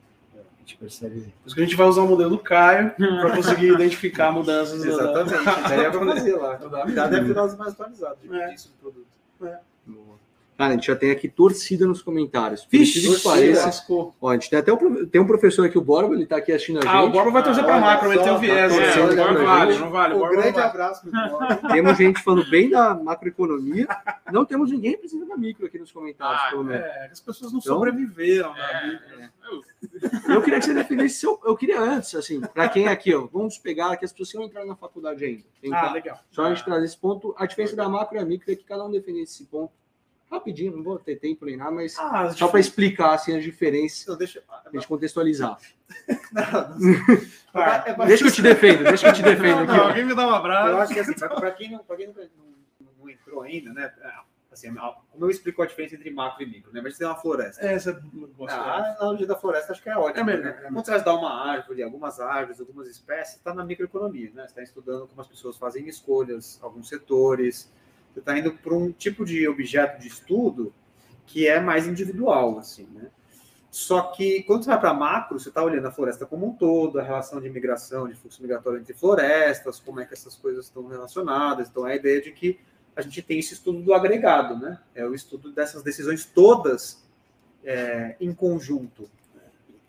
Gente 0.72 0.78
percebe. 0.78 1.22
Por 1.22 1.48
isso 1.48 1.56
que 1.56 1.62
a 1.62 1.66
gente 1.66 1.76
vai 1.76 1.88
usar 1.88 2.02
o 2.02 2.08
modelo 2.08 2.30
do 2.32 2.40
Caio 2.40 2.92
para 2.96 3.36
conseguir 3.36 3.72
identificar 3.74 4.32
mudanças. 4.32 4.84
Exatamente. 4.84 5.44
Daí 5.68 5.86
é 5.86 5.90
para 5.90 6.06
fazer 6.06 6.36
lá. 6.36 6.60
Os 7.46 7.56
mais 7.56 7.74
atualizados 7.74 8.18
é. 8.32 8.48
de 8.54 8.68
produto. 8.80 9.08
É. 9.44 9.60
Cara, 10.58 10.74
a 10.74 10.76
gente 10.76 10.88
já 10.88 10.96
tem 10.96 11.10
aqui 11.12 11.28
torcida 11.28 11.88
nos 11.88 12.02
comentários. 12.02 12.68
Vixe, 12.70 13.02
que 13.02 13.24
pareça. 13.24 13.84
Ó, 14.22 14.30
a 14.30 14.34
gente 14.34 14.50
tem 14.50 14.60
até 14.60 14.72
um, 14.72 15.06
tem 15.08 15.20
um 15.20 15.26
professor 15.26 15.66
aqui, 15.66 15.78
o 15.78 15.82
Borba, 15.82 16.14
ele 16.14 16.24
está 16.24 16.38
aqui 16.38 16.52
assistindo 16.52 16.78
a 16.78 16.82
gente. 16.82 16.92
Ah, 16.92 17.04
o 17.04 17.10
Borba 17.10 17.32
vai 17.32 17.44
torcer 17.44 17.64
ah, 17.64 17.68
para 17.68 17.76
a 17.78 17.82
macro, 17.82 18.08
vai 18.10 18.24
ter 18.24 18.32
o 18.32 18.38
viés. 18.38 18.76
Tá 18.76 18.82
é, 18.82 19.16
não 19.34 19.46
vale, 19.46 19.78
não 19.80 19.90
vale. 19.90 20.14
Um 20.14 20.30
grande 20.30 20.60
abraço 20.60 21.02
pro 21.02 21.12
Temos 21.74 21.98
gente 21.98 22.22
falando 22.22 22.48
bem 22.50 22.70
da 22.70 22.94
macroeconomia. 22.94 23.88
Não 24.32 24.46
temos 24.46 24.70
ninguém 24.72 24.98
precisando 24.98 25.28
da 25.30 25.38
micro 25.38 25.66
aqui 25.66 25.80
nos 25.80 25.92
comentários, 25.92 26.42
ah, 26.46 26.50
pelo 26.52 26.64
menos. 26.64 26.86
É, 26.86 27.10
as 27.12 27.20
pessoas 27.20 27.52
não 27.52 27.60
então, 27.60 27.76
sobreviveram. 27.76 28.56
É, 28.56 29.00
é. 29.20 29.30
Eu 30.30 30.42
queria 30.42 30.60
que 30.60 30.66
você 30.66 30.74
definisse, 30.74 31.26
eu, 31.26 31.40
eu 31.44 31.56
queria 31.58 31.82
antes, 31.82 32.14
assim, 32.16 32.40
para 32.40 32.70
quem 32.70 32.88
aqui, 32.88 33.14
ó, 33.14 33.28
vamos 33.32 33.58
pegar 33.58 33.98
que 33.98 34.06
as 34.06 34.12
pessoas 34.12 34.32
que 34.32 34.38
vão 34.38 34.46
entrar 34.46 34.66
na 34.66 34.76
faculdade 34.76 35.26
ainda. 35.26 35.44
Tentar, 35.60 35.90
ah, 35.90 35.94
legal. 35.94 36.20
Só 36.30 36.46
a 36.46 36.54
gente 36.54 36.64
trazer 36.64 36.86
esse 36.86 36.98
ponto. 36.98 37.34
A 37.38 37.46
diferença 37.46 37.76
da 37.76 37.90
macro 37.90 38.16
e 38.16 38.20
a 38.20 38.26
micro 38.26 38.52
é 38.52 38.56
que 38.56 38.64
cada 38.64 38.86
um 38.86 38.92
definisse 38.92 39.34
esse 39.34 39.46
ponto 39.46 39.81
rapidinho, 40.32 40.76
não 40.76 40.84
vou 40.84 40.98
ter 40.98 41.18
tempo 41.18 41.46
nem 41.46 41.58
nada, 41.58 41.72
mas 41.72 41.98
ah, 42.00 42.30
só 42.32 42.48
para 42.48 42.60
explicar 42.60 43.14
assim, 43.14 43.36
as 43.36 43.44
diferenças, 43.44 44.04
então, 44.04 44.18
deixa, 44.18 44.42
eu 44.72 44.84
contextualizar. 44.84 45.58
não, 46.32 46.80
não, 46.80 46.96
ah, 47.54 47.80
deixa 48.08 48.24
que 48.24 48.30
eu 48.30 48.34
te 48.34 48.42
defendo, 48.42 48.84
deixa 48.84 49.12
que 49.12 49.20
eu 49.20 49.24
te 49.24 49.36
defendo 49.36 49.64
aqui. 49.64 49.80
alguém 49.80 50.06
me 50.06 50.16
dá 50.16 50.26
um 50.26 50.34
abraço. 50.34 50.70
Eu 50.70 50.78
acho 50.80 50.94
que 50.94 51.00
assim, 51.00 51.14
para 51.14 51.52
quem, 51.52 51.72
não, 51.72 51.84
quem 51.84 52.08
não, 52.08 52.16
não, 53.00 53.10
entrou 53.10 53.42
ainda, 53.42 53.74
né? 53.74 53.94
Assim, 54.52 54.74
como 55.12 55.26
eu 55.26 55.30
explico 55.30 55.62
a 55.62 55.66
diferença 55.66 55.96
entre 55.96 56.12
macro 56.12 56.44
e 56.44 56.46
micro, 56.46 56.74
né? 56.74 56.82
Mas 56.82 56.94
você 56.94 57.00
tem 57.00 57.08
uma 57.08 57.16
floresta. 57.16 57.66
É, 57.66 57.74
essa 57.74 58.02
ah, 58.48 58.54
a 58.54 58.98
analogia 59.00 59.28
da 59.28 59.36
floresta 59.36 59.72
acho 59.72 59.82
que 59.82 59.90
é 59.90 59.98
ótima. 59.98 60.20
É 60.20 60.24
mesmo, 60.24 60.44
né? 60.44 60.60
é 60.64 60.72
Quando 60.72 60.86
você 60.86 60.92
vai 60.92 61.04
dar 61.04 61.16
uma 61.16 61.52
árvore, 61.52 61.84
algumas 61.84 62.20
árvores, 62.20 62.60
algumas 62.60 62.88
espécies, 62.88 63.38
está 63.38 63.54
na 63.54 63.64
microeconomia, 63.64 64.30
né? 64.34 64.44
Você 64.44 64.48
está 64.48 64.62
estudando 64.62 65.08
como 65.08 65.22
as 65.22 65.28
pessoas 65.28 65.58
fazem 65.58 65.88
escolhas, 65.88 66.60
alguns 66.62 66.90
setores. 66.90 67.72
Você 68.14 68.20
está 68.20 68.38
indo 68.38 68.52
para 68.54 68.74
um 68.74 68.92
tipo 68.92 69.26
de 69.26 69.48
objeto 69.48 70.00
de 70.00 70.08
estudo 70.08 70.74
que 71.26 71.48
é 71.48 71.60
mais 71.60 71.88
individual, 71.88 72.60
assim, 72.60 72.88
né? 72.94 73.10
Só 73.70 74.02
que 74.12 74.44
quando 74.44 74.64
você 74.64 74.70
vai 74.70 74.80
para 74.82 74.94
macro, 74.94 75.40
você 75.40 75.48
está 75.48 75.64
olhando 75.64 75.88
a 75.88 75.92
floresta 75.92 76.26
como 76.26 76.46
um 76.48 76.54
todo, 76.54 77.00
a 77.00 77.04
relação 77.04 77.40
de 77.40 77.50
migração, 77.50 78.06
de 78.06 78.16
fluxo 78.16 78.42
migratório 78.42 78.80
entre 78.80 78.94
florestas, 78.94 79.80
como 79.80 80.02
é 80.02 80.06
que 80.06 80.14
essas 80.14 80.36
coisas 80.36 80.66
estão 80.66 80.88
relacionadas. 80.88 81.70
Então, 81.70 81.88
é 81.88 81.94
a 81.94 81.96
ideia 81.96 82.22
de 82.22 82.34
que 82.34 82.60
a 82.94 83.02
gente 83.02 83.22
tem 83.22 83.40
esse 83.40 83.54
estudo 83.54 83.82
do 83.82 83.94
agregado, 83.94 84.58
né? 84.58 84.78
É 84.94 85.06
o 85.06 85.16
estudo 85.16 85.54
dessas 85.54 85.82
decisões 85.84 86.26
todas 86.26 87.02
é, 87.64 88.18
em 88.20 88.34
conjunto 88.34 89.10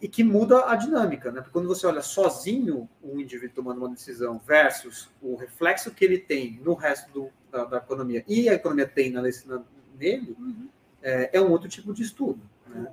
e 0.02 0.08
que 0.08 0.24
muda 0.24 0.68
a 0.68 0.74
dinâmica, 0.74 1.30
né? 1.30 1.40
Porque 1.40 1.52
quando 1.52 1.68
você 1.68 1.86
olha 1.86 2.02
sozinho 2.02 2.88
um 3.02 3.20
indivíduo 3.20 3.54
tomando 3.54 3.78
uma 3.78 3.88
decisão 3.88 4.40
versus 4.44 5.08
o 5.22 5.36
reflexo 5.36 5.92
que 5.92 6.04
ele 6.04 6.18
tem 6.18 6.60
no 6.62 6.74
resto 6.74 7.12
do, 7.12 7.30
da, 7.52 7.64
da, 7.64 7.76
economia 7.76 8.24
e 8.26 8.48
a 8.48 8.54
economia 8.54 8.88
tem 8.88 9.10
na, 9.10 9.22
na 9.22 9.62
nele, 9.98 10.34
uhum. 10.38 10.68
é, 11.02 11.30
é, 11.34 11.40
um 11.40 11.50
outro 11.50 11.68
tipo 11.68 11.92
de 11.92 12.02
estudo. 12.02 12.40
Né? 12.66 12.90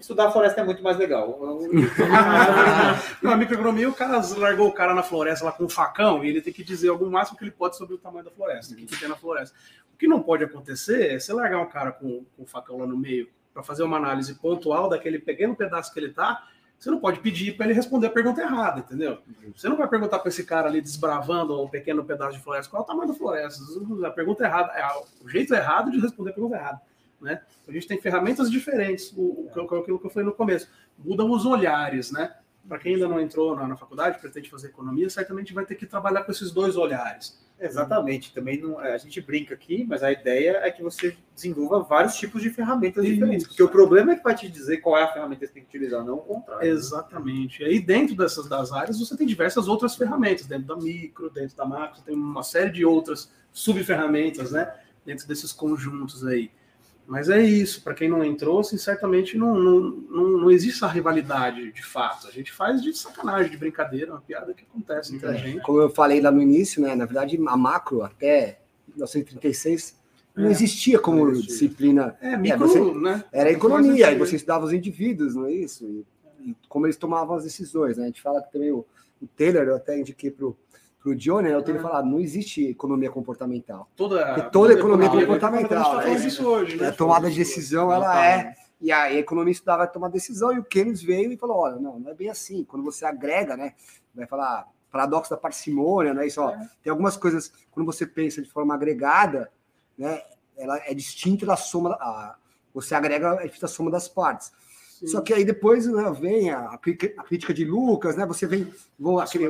Estudar 0.00 0.28
a 0.28 0.30
floresta 0.32 0.62
é 0.62 0.64
muito 0.64 0.82
mais 0.82 0.96
legal. 0.96 1.38
na 3.22 3.36
microeconomia, 3.36 3.88
o 3.88 3.94
cara 3.94 4.20
largou 4.38 4.68
o 4.68 4.72
cara 4.72 4.94
na 4.94 5.02
floresta 5.02 5.44
lá 5.44 5.52
com 5.52 5.64
um 5.64 5.68
facão 5.68 6.24
e 6.24 6.30
ele 6.30 6.40
tem 6.40 6.52
que 6.52 6.64
dizer 6.64 6.88
algum 6.88 7.10
máximo 7.10 7.36
que 7.36 7.44
ele 7.44 7.50
pode 7.50 7.76
sobre 7.76 7.94
o 7.94 7.98
tamanho 7.98 8.24
da 8.24 8.30
floresta, 8.30 8.72
o 8.72 8.76
que, 8.76 8.86
que 8.86 8.98
tem 8.98 9.08
na 9.08 9.16
floresta. 9.16 9.54
O 9.94 9.98
que 9.98 10.08
não 10.08 10.22
pode 10.22 10.42
acontecer 10.42 11.14
é 11.14 11.20
você 11.20 11.32
largar 11.32 11.60
um 11.60 11.68
cara 11.68 11.92
com, 11.92 12.24
com 12.36 12.42
um 12.42 12.46
facão 12.46 12.78
lá 12.78 12.86
no 12.86 12.96
meio 12.96 13.28
para 13.52 13.62
fazer 13.62 13.82
uma 13.82 13.98
análise 13.98 14.34
pontual 14.34 14.88
daquele 14.88 15.18
pequeno 15.18 15.54
pedaço 15.54 15.92
que 15.92 16.00
ele 16.00 16.08
está, 16.08 16.48
você 16.82 16.90
não 16.90 16.98
pode 16.98 17.20
pedir 17.20 17.56
para 17.56 17.66
ele 17.66 17.74
responder 17.74 18.08
a 18.08 18.10
pergunta 18.10 18.42
errada, 18.42 18.80
entendeu? 18.80 19.18
Você 19.54 19.68
não 19.68 19.76
vai 19.76 19.86
perguntar 19.86 20.18
para 20.18 20.28
esse 20.28 20.42
cara 20.42 20.66
ali 20.66 20.80
desbravando 20.80 21.62
um 21.62 21.68
pequeno 21.68 22.04
pedaço 22.04 22.36
de 22.36 22.42
floresta 22.42 22.68
qual 22.68 22.82
é 22.82 22.84
o 22.84 22.86
tamanho 22.88 23.06
da 23.06 23.14
floresta. 23.14 23.62
A 24.04 24.10
pergunta 24.10 24.42
errada 24.42 24.72
é 24.72 24.84
o 25.24 25.28
jeito 25.28 25.54
errado 25.54 25.92
de 25.92 26.00
responder 26.00 26.30
a 26.30 26.32
pergunta 26.32 26.56
errada. 26.56 26.80
Né? 27.20 27.40
A 27.68 27.70
gente 27.70 27.86
tem 27.86 28.00
ferramentas 28.00 28.50
diferentes, 28.50 29.12
o, 29.16 29.48
o, 29.54 29.76
aquilo 29.78 29.96
que 29.96 30.06
eu 30.06 30.10
falei 30.10 30.26
no 30.26 30.34
começo. 30.34 30.68
Mudam 30.98 31.30
os 31.30 31.46
olhares, 31.46 32.10
né? 32.10 32.34
Para 32.68 32.78
quem 32.78 32.94
ainda 32.94 33.08
não 33.08 33.20
entrou 33.20 33.56
na, 33.56 33.66
na 33.66 33.76
faculdade, 33.76 34.18
pretende 34.18 34.48
fazer 34.48 34.68
economia, 34.68 35.10
certamente 35.10 35.52
vai 35.52 35.64
ter 35.64 35.74
que 35.74 35.86
trabalhar 35.86 36.22
com 36.24 36.30
esses 36.30 36.50
dois 36.52 36.76
olhares. 36.76 37.42
Exatamente. 37.62 38.34
Também 38.34 38.60
não, 38.60 38.78
a 38.78 38.98
gente 38.98 39.20
brinca 39.20 39.54
aqui, 39.54 39.84
mas 39.88 40.02
a 40.02 40.10
ideia 40.10 40.60
é 40.62 40.70
que 40.70 40.82
você 40.82 41.16
desenvolva 41.34 41.80
vários 41.80 42.16
tipos 42.16 42.42
de 42.42 42.50
ferramentas 42.50 43.04
Isso. 43.04 43.14
diferentes. 43.14 43.46
Porque 43.46 43.62
o 43.62 43.68
problema 43.68 44.12
é 44.12 44.16
que 44.16 44.24
vai 44.24 44.34
te 44.34 44.48
dizer 44.48 44.78
qual 44.78 44.98
é 44.98 45.04
a 45.04 45.12
ferramenta 45.12 45.40
que 45.40 45.46
você 45.46 45.52
tem 45.52 45.62
que 45.62 45.68
utilizar, 45.68 46.04
não 46.04 46.16
o 46.16 46.22
contrário. 46.22 46.68
Exatamente. 46.68 47.62
E 47.62 47.66
aí, 47.66 47.80
dentro 47.80 48.16
dessas 48.16 48.48
das 48.48 48.72
áreas, 48.72 48.98
você 48.98 49.16
tem 49.16 49.26
diversas 49.26 49.68
outras 49.68 49.94
ferramentas, 49.94 50.46
dentro 50.46 50.66
da 50.66 50.76
micro, 50.76 51.30
dentro 51.30 51.56
da 51.56 51.64
macro, 51.64 52.02
tem 52.02 52.14
uma 52.14 52.42
série 52.42 52.70
de 52.70 52.84
outras 52.84 53.30
subferramentas, 53.52 54.50
né? 54.50 54.74
Dentro 55.04 55.26
desses 55.28 55.52
conjuntos 55.52 56.26
aí. 56.26 56.50
Mas 57.06 57.28
é 57.28 57.42
isso, 57.42 57.82
para 57.82 57.94
quem 57.94 58.08
não 58.08 58.24
entrou, 58.24 58.60
assim, 58.60 58.78
certamente 58.78 59.36
não, 59.36 59.54
não, 59.54 59.80
não, 59.80 60.28
não, 60.38 60.50
existe 60.50 60.76
essa 60.76 60.86
rivalidade 60.86 61.72
de 61.72 61.84
fato. 61.84 62.28
A 62.28 62.30
gente 62.30 62.52
faz 62.52 62.82
de 62.82 62.96
sacanagem, 62.96 63.50
de 63.50 63.56
brincadeira, 63.56 64.12
uma 64.12 64.20
piada 64.20 64.54
que 64.54 64.64
acontece 64.64 65.14
entre 65.14 65.26
é. 65.26 65.30
a 65.30 65.34
gente. 65.34 65.62
Como 65.62 65.80
eu 65.80 65.90
falei 65.90 66.20
lá 66.20 66.30
no 66.30 66.40
início, 66.40 66.80
né? 66.80 66.94
Na 66.94 67.04
verdade, 67.04 67.36
a 67.46 67.56
macro 67.56 68.02
até 68.02 68.60
1936 68.88 70.00
não 70.34 70.48
é, 70.48 70.50
existia 70.50 70.98
como 70.98 71.28
existia. 71.30 71.52
disciplina. 71.52 72.16
É, 72.20 72.36
micro, 72.36 72.64
é, 72.64 72.68
você, 72.68 72.80
né? 72.98 73.24
Era 73.32 73.50
economia, 73.50 74.08
aí 74.08 74.16
você 74.16 74.36
estudava 74.36 74.64
os 74.64 74.72
indivíduos, 74.72 75.34
não 75.34 75.46
é 75.46 75.52
isso? 75.52 75.84
E, 75.84 76.06
e, 76.50 76.56
como 76.68 76.86
eles 76.86 76.96
tomavam 76.96 77.36
as 77.36 77.44
decisões, 77.44 77.98
né? 77.98 78.04
A 78.04 78.06
gente 78.06 78.22
fala 78.22 78.42
que 78.42 78.52
também 78.52 78.70
o, 78.70 78.86
o 79.20 79.26
Taylor, 79.36 79.64
eu 79.64 79.76
até 79.76 79.98
indiquei 79.98 80.30
para 80.30 80.46
o 80.46 80.56
para 81.02 81.10
o 81.10 81.16
Johnny, 81.16 81.50
eu 81.50 81.62
tenho 81.62 81.78
que 81.78 81.82
falar, 81.82 82.02
não 82.02 82.20
existe 82.20 82.64
economia 82.68 83.10
comportamental. 83.10 83.88
Toda, 83.96 84.24
toda, 84.24 84.50
toda 84.50 84.72
economia 84.74 85.10
comportamental. 85.10 86.00
É, 86.00 86.14
isso 86.14 86.46
hoje, 86.46 86.76
né? 86.76 86.88
A 86.88 86.92
tomada 86.92 87.28
de 87.28 87.36
decisão, 87.36 87.92
ela 87.92 88.24
é. 88.24 88.54
E 88.80 88.90
a 88.90 89.12
economia 89.12 89.52
estudava 89.52 89.86
tomar 89.86 90.08
decisão, 90.08 90.52
e 90.52 90.58
o 90.58 90.64
Keynes 90.64 91.02
veio 91.02 91.32
e 91.32 91.36
falou: 91.36 91.56
olha, 91.56 91.76
não, 91.76 91.98
não 91.98 92.10
é 92.10 92.14
bem 92.14 92.30
assim. 92.30 92.64
Quando 92.64 92.84
você 92.84 93.04
agrega, 93.04 93.56
né? 93.56 93.74
Vai 94.14 94.26
falar 94.26 94.66
paradoxo 94.90 95.30
da 95.30 95.36
parcimônia, 95.36 96.14
né? 96.14 96.26
Isso, 96.26 96.40
ó, 96.40 96.50
é. 96.50 96.68
tem 96.82 96.90
algumas 96.90 97.16
coisas, 97.16 97.52
quando 97.70 97.86
você 97.86 98.06
pensa 98.06 98.42
de 98.42 98.48
forma 98.48 98.74
agregada, 98.74 99.50
né? 99.98 100.22
Ela 100.56 100.78
é 100.84 100.94
distinta 100.94 101.44
da 101.44 101.56
soma. 101.56 101.96
A, 102.00 102.36
você 102.72 102.94
agrega 102.94 103.38
é 103.42 103.50
a 103.62 103.68
soma 103.68 103.90
das 103.90 104.08
partes. 104.08 104.52
Só 105.04 105.20
que 105.20 105.32
aí 105.32 105.44
depois 105.44 105.86
né, 105.86 106.12
vem 106.18 106.50
a, 106.50 106.66
a, 106.66 106.78
crítica 106.78 107.52
de 107.52 107.64
Lucas, 107.64 108.16
né? 108.16 108.24
Você 108.26 108.46
vem, 108.46 108.72
vou, 108.98 109.18
aquele, 109.18 109.46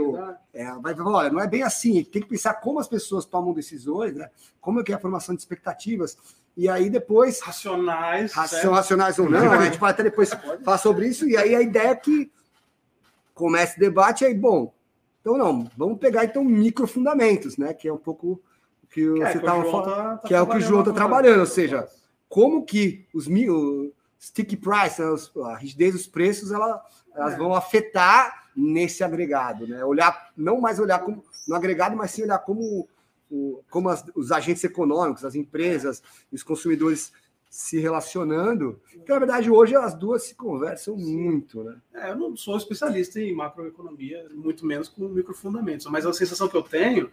é, 0.55 0.73
vai 0.81 0.95
falar, 0.95 1.19
olha, 1.19 1.31
não 1.31 1.41
é 1.41 1.47
bem 1.47 1.63
assim, 1.63 2.03
tem 2.05 2.23
que 2.23 2.29
pensar 2.29 2.55
como 2.55 2.79
as 2.79 2.89
pessoas 2.89 3.27
tomam 3.27 3.53
decisões, 3.53 4.15
né? 4.15 4.31
Como 4.61 4.81
é 4.81 4.83
que 4.83 4.93
é 4.93 4.95
a 4.95 4.99
formação 4.99 5.35
de 5.35 5.43
expectativas. 5.43 6.17
E 6.57 6.69
aí 6.69 6.89
depois. 6.89 7.41
Racionais. 8.33 8.33
São 8.33 8.73
racionais 8.73 9.19
ou 9.19 9.29
não, 9.29 9.53
a 9.53 9.65
gente 9.65 9.79
pode 9.79 9.93
até 9.93 10.03
depois 10.03 10.31
falar 10.65 10.79
sobre 10.79 11.07
isso, 11.07 11.29
e 11.29 11.37
aí 11.37 11.55
a 11.55 11.61
ideia 11.61 11.89
é 11.89 11.97
que 11.97 12.31
comece 13.35 13.77
o 13.77 13.81
debate 13.81 14.25
aí, 14.25 14.35
bom, 14.35 14.73
então 15.21 15.37
não, 15.37 15.71
vamos 15.77 15.99
pegar 15.99 16.25
então 16.25 16.45
microfundamentos, 16.45 17.57
né? 17.57 17.75
Que 17.75 17.89
é 17.89 17.93
um 17.93 17.99
pouco 17.99 18.41
o 18.83 18.87
que, 18.89 19.01
que 19.03 19.09
você 19.09 19.39
estava 19.39 19.63
falando, 19.65 19.85
tá, 19.85 20.17
tá 20.17 20.29
que 20.29 20.35
é 20.35 20.41
o 20.41 20.47
que 20.47 20.57
o 20.57 20.61
João 20.61 20.81
está 20.81 20.93
trabalhando, 20.93 21.41
ou 21.41 21.47
seja, 21.47 21.89
como 22.29 22.65
que 22.65 23.07
os 23.15 23.29
mil 23.29 23.95
stick 24.23 24.57
price, 24.57 25.03
a 25.45 25.57
rigidez 25.57 25.93
dos 25.93 26.07
preços, 26.07 26.53
ela, 26.53 26.81
elas 27.13 27.35
é. 27.35 27.37
vão 27.37 27.53
afetar 27.55 28.51
nesse 28.55 29.03
agregado, 29.03 29.67
né? 29.67 29.85
Olhar, 29.85 30.31
não 30.37 30.61
mais 30.61 30.79
olhar 30.79 31.01
como 31.01 31.25
no 31.49 31.57
agregado, 31.57 31.97
mas 31.97 32.13
sim 32.13 32.23
olhar 32.23 32.39
como, 32.39 32.89
como 33.69 33.89
as, 33.89 34.05
os 34.15 34.31
agentes 34.31 34.63
econômicos, 34.63 35.25
as 35.25 35.35
empresas, 35.35 36.01
os 36.31 36.45
consumidores 36.45 37.13
se 37.51 37.81
relacionando. 37.81 38.81
Porque, 38.95 39.13
na 39.13 39.19
verdade, 39.19 39.51
hoje 39.51 39.75
as 39.75 39.93
duas 39.93 40.23
se 40.23 40.37
conversam 40.37 40.97
muito, 40.97 41.65
né? 41.65 41.77
É, 41.93 42.11
eu 42.11 42.17
não 42.17 42.37
sou 42.37 42.57
especialista 42.57 43.21
em 43.21 43.35
macroeconomia, 43.35 44.29
muito 44.33 44.65
menos 44.65 44.89
com 44.89 45.09
microfundamentos, 45.09 45.87
mas 45.87 46.07
a 46.07 46.13
sensação 46.13 46.49
que 46.49 46.57
eu 46.57 46.63
tenho 46.63 47.11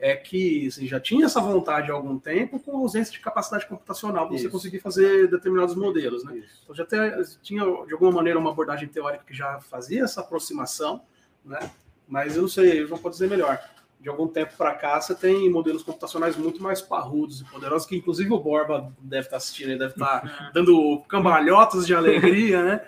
é 0.00 0.16
que 0.16 0.66
assim, 0.66 0.86
já 0.86 0.98
tinha 0.98 1.26
essa 1.26 1.40
vontade 1.40 1.90
há 1.90 1.94
algum 1.94 2.18
tempo 2.18 2.58
com 2.58 2.78
ausência 2.78 3.12
de 3.12 3.20
capacidade 3.20 3.66
computacional 3.66 4.26
para 4.26 4.38
você 4.38 4.48
conseguir 4.48 4.80
fazer 4.80 5.28
determinados 5.28 5.74
modelos. 5.74 6.24
Né? 6.24 6.42
Então 6.64 6.74
já 6.74 6.86
tinha, 7.42 7.62
de 7.86 7.92
alguma 7.92 8.10
maneira, 8.10 8.38
uma 8.38 8.50
abordagem 8.50 8.88
teórica 8.88 9.24
que 9.24 9.34
já 9.34 9.60
fazia 9.60 10.02
essa 10.02 10.22
aproximação, 10.22 11.02
né? 11.44 11.70
mas 12.08 12.34
eu 12.34 12.42
não 12.42 12.48
sei, 12.48 12.82
eu 12.82 12.88
não 12.88 12.98
posso 12.98 13.18
dizer 13.18 13.28
melhor. 13.28 13.60
De 14.00 14.08
algum 14.08 14.26
tempo 14.26 14.56
para 14.56 14.74
cá, 14.74 14.98
você 14.98 15.14
tem 15.14 15.50
modelos 15.50 15.82
computacionais 15.82 16.34
muito 16.34 16.62
mais 16.62 16.80
parrudos 16.80 17.42
e 17.42 17.44
poderosos, 17.44 17.86
que 17.86 17.94
inclusive 17.94 18.32
o 18.32 18.40
Borba 18.40 18.90
deve 18.98 19.26
estar 19.26 19.36
assistindo, 19.36 19.68
ele 19.68 19.78
deve 19.78 19.92
estar 19.92 20.50
dando 20.54 21.02
cambalhotas 21.06 21.86
de 21.86 21.94
alegria, 21.94 22.62
né? 22.62 22.86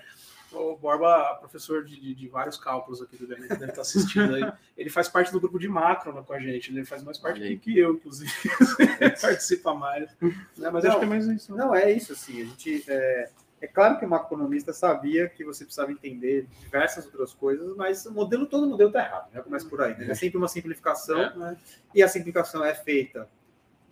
O 0.53 0.77
Borba, 0.77 1.37
professor 1.41 1.85
de, 1.85 1.99
de, 1.99 2.15
de, 2.15 2.29
vários 2.29 2.57
cálculos 2.57 3.01
aqui 3.01 3.17
do 3.17 3.27
Gabinete, 3.27 3.57
deve 3.57 3.73
estar 3.73 3.83
assistindo 3.83 4.35
aí. 4.35 4.53
Ele 4.77 4.91
faz 4.91 5.09
parte 5.09 5.33
do 5.33 5.41
grupo 5.41 5.59
de 5.59 5.69
macro 5.69 6.13
né, 6.13 6.23
com 6.27 6.33
a 6.33 6.39
gente, 6.39 6.73
né? 6.73 6.81
ele 6.81 6.87
faz 6.87 7.03
mais 7.03 7.19
parte 7.19 7.41
que, 7.41 7.57
que 7.57 7.79
eu, 7.79 7.95
inclusive. 7.95 8.33
participa 9.21 9.75
mais. 9.75 10.11
Né? 10.57 10.71
Mas 10.71 10.85
não, 10.85 10.91
acho 10.91 10.99
que 10.99 11.05
é 11.05 11.09
mais 11.09 11.27
isso. 11.27 11.53
Né? 11.53 11.59
Não, 11.59 11.75
é 11.75 11.93
isso, 11.93 12.13
assim. 12.13 12.43
A 12.43 12.45
gente, 12.45 12.85
é, 12.89 13.31
é 13.61 13.67
claro 13.67 13.99
que 13.99 14.05
o 14.05 14.09
macroeconomista 14.09 14.73
sabia 14.73 15.29
que 15.29 15.45
você 15.45 15.65
precisava 15.65 15.93
entender 15.93 16.49
diversas 16.61 17.05
outras 17.07 17.33
coisas, 17.33 17.77
mas 17.77 18.05
o 18.07 18.13
modelo, 18.13 18.47
todo 18.47 18.67
modelo 18.67 18.91
está 18.91 19.05
errado, 19.05 19.33
né? 19.33 19.41
Começa 19.41 19.69
por 19.69 19.81
aí. 19.81 19.97
Né? 19.97 20.11
É 20.11 20.15
sempre 20.15 20.37
uma 20.37 20.49
simplificação, 20.49 21.21
é. 21.21 21.37
né? 21.37 21.57
e 21.95 22.03
a 22.03 22.09
simplificação 22.09 22.65
é 22.65 22.75
feita 22.75 23.29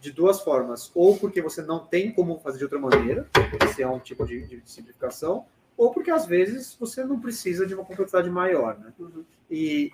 de 0.00 0.10
duas 0.10 0.40
formas. 0.40 0.90
Ou 0.94 1.16
porque 1.16 1.40
você 1.40 1.62
não 1.62 1.86
tem 1.86 2.10
como 2.12 2.40
fazer 2.40 2.58
de 2.58 2.64
outra 2.64 2.80
maneira, 2.80 3.28
esse 3.64 3.82
é 3.82 3.86
um 3.86 4.00
tipo 4.00 4.26
de, 4.26 4.44
de 4.46 4.62
simplificação, 4.64 5.46
ou 5.80 5.90
porque 5.90 6.10
às 6.10 6.26
vezes 6.26 6.76
você 6.78 7.02
não 7.02 7.18
precisa 7.18 7.66
de 7.66 7.74
uma 7.74 7.86
complexidade 7.86 8.28
maior. 8.28 8.78
Né? 8.78 8.92
Uhum. 8.98 9.24
E 9.50 9.90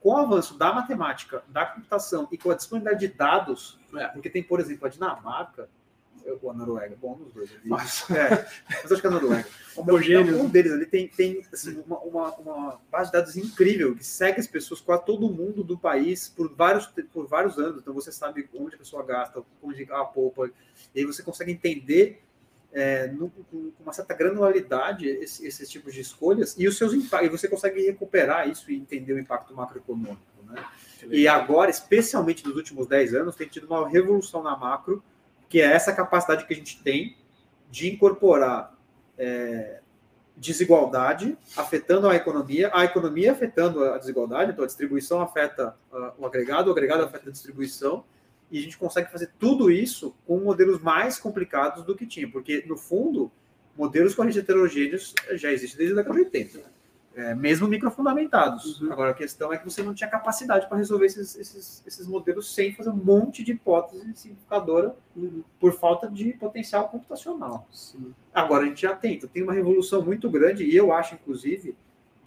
com 0.00 0.08
o 0.08 0.16
avanço 0.16 0.58
da 0.58 0.72
matemática, 0.72 1.44
da 1.46 1.64
computação 1.64 2.26
e 2.32 2.36
com 2.36 2.50
a 2.50 2.56
disponibilidade 2.56 3.06
de 3.06 3.14
dados, 3.14 3.78
é, 3.94 4.08
porque 4.08 4.28
tem, 4.28 4.42
por 4.42 4.58
exemplo, 4.58 4.88
a 4.88 4.90
Dinamarca, 4.90 5.68
ou 6.42 6.50
a 6.50 6.54
Noruega, 6.54 6.96
bom, 7.00 7.16
nos 7.16 7.32
dois. 7.32 7.52
Ali, 7.52 7.60
mas, 7.68 8.10
é, 8.10 8.48
mas 8.82 8.90
acho 8.90 9.00
que 9.00 9.06
a 9.06 9.10
Noruega. 9.10 9.48
Um, 9.78 10.40
um 10.42 10.48
deles 10.48 10.72
ali 10.72 10.86
tem, 10.86 11.06
tem 11.06 11.46
assim, 11.52 11.80
uma, 11.86 12.00
uma, 12.00 12.34
uma, 12.38 12.80
base 12.90 13.12
de 13.12 13.16
dados 13.16 13.36
incrível 13.36 13.94
que 13.94 14.04
segue 14.04 14.40
as 14.40 14.46
pessoas, 14.48 14.80
quase 14.80 15.04
todo 15.04 15.30
mundo 15.30 15.62
do 15.62 15.78
país, 15.78 16.28
por 16.28 16.52
vários, 16.52 16.86
por 17.12 17.28
vários 17.28 17.56
anos. 17.58 17.80
Então 17.80 17.94
você 17.94 18.10
sabe 18.10 18.48
onde 18.52 18.74
a 18.74 18.78
pessoa 18.78 19.04
gasta, 19.04 19.40
onde 19.62 19.86
a 19.88 20.04
poupa, 20.04 20.50
e 20.92 20.98
aí 20.98 21.06
você 21.06 21.22
consegue 21.22 21.52
entender 21.52 22.20
é, 22.72 23.06
no, 23.08 23.30
com 23.30 23.72
uma 23.80 23.92
certa 23.92 24.14
granularidade 24.14 25.08
esse, 25.08 25.46
esses 25.46 25.68
tipos 25.68 25.94
de 25.94 26.00
escolhas 26.00 26.54
e 26.58 26.68
os 26.68 26.76
seus 26.76 26.92
e 26.92 27.28
você 27.28 27.48
consegue 27.48 27.80
recuperar 27.82 28.48
isso 28.48 28.70
e 28.70 28.76
entender 28.76 29.14
o 29.14 29.18
impacto 29.18 29.54
macroeconômico. 29.54 30.20
Né? 30.46 30.64
E 31.10 31.26
agora, 31.26 31.70
especialmente 31.70 32.44
nos 32.46 32.56
últimos 32.56 32.86
10 32.86 33.14
anos, 33.14 33.36
tem 33.36 33.48
tido 33.48 33.66
uma 33.66 33.88
revolução 33.88 34.42
na 34.42 34.56
macro, 34.56 35.02
que 35.48 35.60
é 35.60 35.64
essa 35.64 35.92
capacidade 35.92 36.46
que 36.46 36.52
a 36.52 36.56
gente 36.56 36.82
tem 36.82 37.16
de 37.70 37.88
incorporar 37.88 38.76
é, 39.16 39.80
desigualdade 40.38 41.36
afetando 41.56 42.08
a 42.08 42.14
economia, 42.14 42.70
a 42.72 42.84
economia 42.84 43.32
afetando 43.32 43.84
a 43.84 43.98
desigualdade, 43.98 44.52
então 44.52 44.64
a 44.64 44.66
distribuição 44.66 45.20
afeta 45.20 45.76
uh, 45.92 46.12
o 46.16 46.26
agregado, 46.26 46.68
o 46.68 46.72
agregado 46.72 47.02
afeta 47.02 47.28
a 47.28 47.32
distribuição, 47.32 48.04
e 48.50 48.58
a 48.58 48.62
gente 48.62 48.78
consegue 48.78 49.10
fazer 49.10 49.30
tudo 49.38 49.70
isso 49.70 50.14
com 50.26 50.38
modelos 50.38 50.80
mais 50.80 51.18
complicados 51.18 51.84
do 51.84 51.94
que 51.94 52.06
tinha, 52.06 52.30
porque, 52.30 52.64
no 52.66 52.76
fundo, 52.76 53.30
modelos 53.76 54.14
correntes 54.14 54.38
heterogêneos 54.38 55.14
já 55.32 55.52
existem 55.52 55.78
desde 55.78 55.94
a 55.94 56.02
década 56.02 56.18
de 56.18 56.24
80 56.24 56.78
é, 57.18 57.34
mesmo 57.34 57.66
microfundamentados. 57.66 58.80
Uhum. 58.80 58.92
Agora, 58.92 59.10
a 59.10 59.14
questão 59.14 59.52
é 59.52 59.58
que 59.58 59.64
você 59.64 59.82
não 59.82 59.92
tinha 59.92 60.08
capacidade 60.08 60.68
para 60.68 60.76
resolver 60.76 61.06
esses, 61.06 61.36
esses, 61.36 61.82
esses, 61.84 62.06
modelos 62.06 62.54
sem 62.54 62.72
fazer 62.72 62.90
um 62.90 62.96
monte 62.96 63.42
de 63.42 63.52
hipótese 63.52 64.06
simplificadora 64.14 64.94
uhum. 65.16 65.42
por 65.58 65.72
falta 65.72 66.08
de 66.08 66.32
potencial 66.34 66.88
computacional. 66.88 67.66
Sim. 67.72 68.14
Agora, 68.32 68.62
a 68.62 68.66
gente 68.68 68.82
já 68.82 68.94
tem. 68.94 69.16
Então, 69.16 69.28
tem 69.28 69.42
uma 69.42 69.52
revolução 69.52 70.00
muito 70.00 70.30
grande, 70.30 70.62
e 70.62 70.76
eu 70.76 70.92
acho, 70.92 71.16
inclusive, 71.16 71.76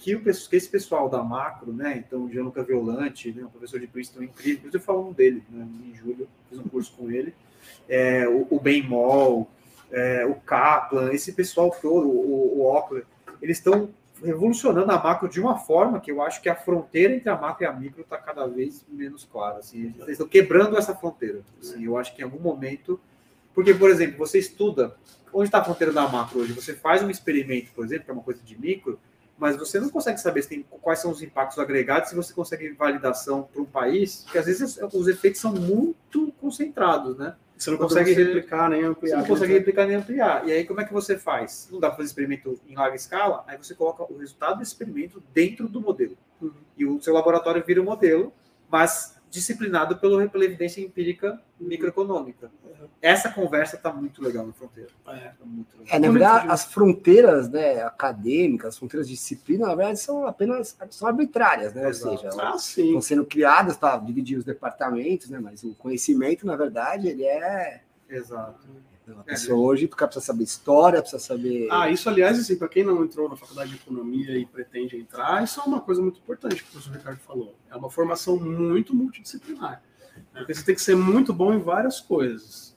que, 0.01 0.15
o, 0.15 0.23
que 0.23 0.55
esse 0.55 0.67
pessoal 0.67 1.07
da 1.07 1.23
macro, 1.23 1.71
né, 1.71 2.03
então, 2.05 2.23
o 2.23 2.29
Gianluca 2.31 2.63
Violante, 2.63 3.31
né, 3.31 3.43
um 3.43 3.49
professor 3.49 3.79
de 3.79 3.85
Princeton 3.85 4.23
incrível, 4.23 4.69
eu 4.73 4.79
falando 4.79 5.13
dele 5.13 5.43
né, 5.47 5.67
em 5.87 5.95
julho, 5.95 6.27
fiz 6.49 6.57
um 6.57 6.63
curso 6.63 6.91
com 6.97 7.11
ele, 7.11 7.33
é, 7.87 8.27
o, 8.27 8.47
o 8.49 8.59
Ben 8.59 8.81
Moll, 8.81 9.47
é, 9.91 10.25
o 10.25 10.33
Kaplan, 10.33 11.13
esse 11.13 11.33
pessoal 11.33 11.69
todo, 11.79 12.07
o, 12.07 12.61
o 12.61 12.65
Ockler, 12.65 13.05
eles 13.39 13.57
estão 13.57 13.89
revolucionando 14.23 14.91
a 14.91 15.01
macro 15.01 15.29
de 15.29 15.39
uma 15.39 15.57
forma 15.57 15.99
que 15.99 16.11
eu 16.11 16.21
acho 16.21 16.41
que 16.41 16.49
a 16.49 16.55
fronteira 16.55 17.13
entre 17.13 17.29
a 17.29 17.35
macro 17.35 17.63
e 17.63 17.67
a 17.67 17.73
micro 17.73 18.01
está 18.01 18.17
cada 18.17 18.47
vez 18.47 18.85
menos 18.89 19.23
clara. 19.23 19.57
Assim, 19.57 19.93
eles 19.97 20.09
estão 20.09 20.27
quebrando 20.27 20.77
essa 20.77 20.95
fronteira. 20.95 21.41
Assim, 21.59 21.85
eu 21.85 21.97
acho 21.97 22.15
que 22.15 22.21
em 22.21 22.25
algum 22.25 22.39
momento. 22.39 22.99
Porque, 23.53 23.73
por 23.73 23.89
exemplo, 23.89 24.19
você 24.19 24.37
estuda 24.37 24.95
onde 25.33 25.47
está 25.47 25.59
a 25.59 25.63
fronteira 25.63 25.91
da 25.91 26.07
macro 26.07 26.39
hoje. 26.39 26.53
Você 26.53 26.73
faz 26.73 27.01
um 27.03 27.09
experimento, 27.09 27.71
por 27.71 27.83
exemplo, 27.83 28.05
que 28.05 28.11
é 28.11 28.13
uma 28.13 28.23
coisa 28.23 28.41
de 28.43 28.59
micro, 28.59 28.99
mas 29.41 29.57
você 29.57 29.79
não 29.79 29.89
consegue 29.89 30.19
saber 30.19 30.45
tem, 30.45 30.63
quais 30.83 30.99
são 30.99 31.09
os 31.09 31.23
impactos 31.23 31.57
agregados 31.57 32.11
se 32.11 32.15
você 32.15 32.31
consegue 32.31 32.69
validação 32.73 33.49
para 33.51 33.59
um 33.59 33.65
país, 33.65 34.17
porque 34.17 34.37
às 34.37 34.45
vezes 34.45 34.79
os 34.93 35.07
efeitos 35.07 35.41
são 35.41 35.51
muito 35.51 36.31
concentrados, 36.39 37.17
né? 37.17 37.35
Você 37.57 37.71
não 37.71 37.79
consegue 37.79 38.13
replicar 38.13 38.69
nem 38.69 38.83
ampliar. 38.83 39.15
Você 39.15 39.21
não 39.21 39.25
consegue 39.25 39.53
replicar 39.53 39.87
nem 39.87 39.95
ampliar. 39.95 40.47
E 40.47 40.51
aí, 40.51 40.63
como 40.63 40.79
é 40.79 40.85
que 40.85 40.93
você 40.93 41.17
faz? 41.17 41.67
Não 41.71 41.79
dá 41.79 41.87
para 41.87 41.97
fazer 41.97 42.09
experimento 42.09 42.59
em 42.67 42.75
larga 42.75 42.95
escala, 42.95 43.43
aí 43.47 43.57
você 43.57 43.73
coloca 43.73 44.03
o 44.03 44.15
resultado 44.19 44.57
do 44.57 44.63
experimento 44.63 45.23
dentro 45.33 45.67
do 45.67 45.81
modelo. 45.81 46.15
Uhum. 46.39 46.53
E 46.77 46.85
o 46.85 47.01
seu 47.01 47.11
laboratório 47.11 47.63
vira 47.65 47.81
o 47.81 47.83
modelo, 47.83 48.31
mas 48.69 49.19
disciplinado 49.31 49.97
pela, 49.97 50.27
pela 50.27 50.43
evidência 50.43 50.81
empírica 50.81 51.41
microeconômica. 51.57 52.51
Uhum. 52.63 52.87
Essa 53.01 53.29
conversa 53.29 53.77
está 53.77 53.91
muito 53.91 54.21
legal 54.21 54.45
na 54.45 54.51
fronteira. 54.51 54.89
É, 55.07 55.13
tá 55.13 55.45
é 55.89 55.99
na 55.99 56.11
verdade, 56.11 56.51
as 56.51 56.65
fronteiras 56.65 57.49
né, 57.49 57.81
acadêmicas, 57.81 58.73
as 58.73 58.77
fronteiras 58.77 59.07
de 59.07 59.13
disciplina, 59.13 59.67
na 59.67 59.75
verdade, 59.75 59.99
são 59.99 60.27
apenas 60.27 60.77
são 60.89 61.07
arbitrárias, 61.07 61.73
né? 61.73 61.87
Exato. 61.87 62.11
Ou 62.11 62.17
seja, 62.17 62.41
ah, 62.41 62.55
estão 62.57 63.01
sendo 63.01 63.25
criadas 63.25 63.77
para 63.77 63.97
dividir 63.99 64.37
os 64.37 64.43
departamentos, 64.43 65.29
né? 65.29 65.39
mas 65.39 65.63
o 65.63 65.73
conhecimento, 65.75 66.45
na 66.45 66.57
verdade, 66.57 67.07
ele 67.07 67.23
é. 67.23 67.81
Exato. 68.09 68.59
Pessoa 69.23 69.57
é, 69.57 69.61
hoje 69.61 69.87
precisa 69.87 70.21
saber 70.21 70.43
história, 70.43 71.01
precisa 71.01 71.21
saber. 71.21 71.67
Ah, 71.71 71.89
isso, 71.89 72.09
aliás, 72.09 72.39
assim, 72.39 72.55
para 72.55 72.67
quem 72.67 72.83
não 72.83 73.03
entrou 73.03 73.29
na 73.29 73.35
faculdade 73.35 73.71
de 73.71 73.77
economia 73.77 74.37
e 74.37 74.45
pretende 74.45 74.97
entrar, 74.97 75.43
isso 75.43 75.59
é 75.59 75.63
uma 75.63 75.81
coisa 75.81 76.01
muito 76.01 76.19
importante 76.19 76.63
que 76.63 76.69
o 76.69 76.71
professor 76.71 76.95
Ricardo 76.95 77.19
falou. 77.19 77.55
É 77.69 77.75
uma 77.75 77.89
formação 77.89 78.37
muito 78.37 78.95
multidisciplinar. 78.95 79.81
Porque 80.33 80.53
você 80.53 80.63
tem 80.63 80.75
que 80.75 80.81
ser 80.81 80.95
muito 80.95 81.33
bom 81.33 81.53
em 81.53 81.59
várias 81.59 81.99
coisas. 81.99 82.75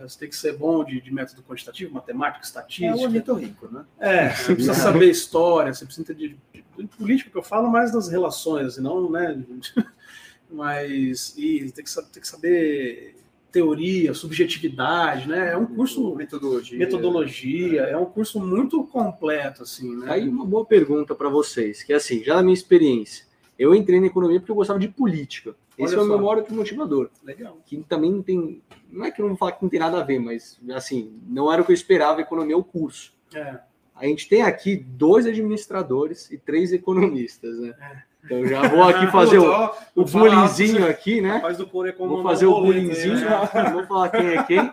Você 0.00 0.18
tem 0.18 0.28
que 0.28 0.36
ser 0.36 0.56
bom 0.56 0.84
de, 0.84 1.00
de 1.00 1.12
método 1.12 1.42
quantitativo, 1.42 1.94
matemática, 1.94 2.44
estatística. 2.44 2.86
É 2.86 2.94
um 2.94 3.02
ornitorrinco, 3.02 3.72
né? 3.72 3.84
É, 3.98 4.30
você 4.30 4.54
precisa 4.54 4.74
saber 4.74 5.10
história, 5.10 5.72
você 5.72 5.86
precisa 5.86 6.02
entender 6.12 6.36
de, 6.52 6.62
de, 6.62 6.82
de 6.82 6.96
política, 6.96 7.30
que 7.30 7.38
eu 7.38 7.42
falo 7.42 7.70
mais 7.70 7.90
das 7.90 8.08
relações, 8.08 8.76
e 8.76 8.82
não, 8.82 9.10
né? 9.10 9.42
Mas 10.50 11.34
e 11.36 11.72
tem 11.72 11.84
que, 11.84 11.94
tem 11.94 12.20
que 12.20 12.28
saber 12.28 13.16
teoria, 13.54 14.12
subjetividade, 14.12 15.28
né? 15.28 15.52
É 15.52 15.56
um 15.56 15.64
curso 15.64 16.16
metodologia, 16.16 16.76
metodologia 16.76 17.82
é 17.82 17.96
um 17.96 18.04
curso 18.04 18.44
muito 18.44 18.82
completo, 18.84 19.62
assim, 19.62 19.96
né? 19.96 20.06
Aí 20.10 20.28
uma 20.28 20.44
boa 20.44 20.66
pergunta 20.66 21.14
para 21.14 21.28
vocês, 21.28 21.84
que 21.84 21.92
é 21.92 21.96
assim, 21.96 22.24
já 22.24 22.34
na 22.34 22.42
minha 22.42 22.52
experiência, 22.52 23.24
eu 23.56 23.72
entrei 23.72 24.00
na 24.00 24.06
economia 24.06 24.40
porque 24.40 24.50
eu 24.50 24.56
gostava 24.56 24.80
de 24.80 24.88
política. 24.88 25.54
Esse 25.78 25.94
Olha 25.94 26.02
é 26.02 26.04
o 26.04 26.08
meu 26.08 26.18
maior 26.18 26.44
motivador. 26.50 27.10
Legal. 27.22 27.58
Que 27.64 27.76
também 27.88 28.10
não 28.10 28.22
tem, 28.22 28.60
não 28.90 29.04
é 29.04 29.12
que 29.12 29.20
eu 29.20 29.24
não 29.24 29.30
vou 29.30 29.38
falar 29.38 29.52
que 29.52 29.62
não 29.62 29.70
tem 29.70 29.78
nada 29.78 30.00
a 30.00 30.04
ver, 30.04 30.18
mas 30.18 30.58
assim, 30.72 31.12
não 31.28 31.52
era 31.52 31.62
o 31.62 31.64
que 31.64 31.70
eu 31.70 31.74
esperava, 31.74 32.20
economia 32.20 32.54
é 32.54 32.58
o 32.58 32.64
curso. 32.64 33.14
É. 33.32 33.60
A 33.94 34.06
gente 34.06 34.28
tem 34.28 34.42
aqui 34.42 34.76
dois 34.76 35.26
administradores 35.26 36.28
e 36.32 36.36
três 36.36 36.72
economistas, 36.72 37.56
né? 37.60 37.72
É. 37.80 38.13
Então 38.24 38.46
já 38.46 38.66
vou 38.68 38.82
aqui 38.82 39.06
fazer 39.12 39.38
o, 39.38 39.70
o 39.94 40.04
bullyingzinho 40.04 40.86
aqui, 40.88 41.20
né? 41.20 41.40
Faz 41.40 41.58
do 41.58 41.66
vou 41.66 42.22
fazer 42.22 42.46
o 42.46 42.60
bullyingzinho, 42.60 43.20
né? 43.20 43.30
vou 43.72 43.86
falar 43.86 44.08
quem 44.08 44.26
é 44.26 44.42
quem, 44.42 44.72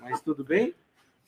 mas 0.00 0.20
tudo 0.20 0.44
bem. 0.44 0.74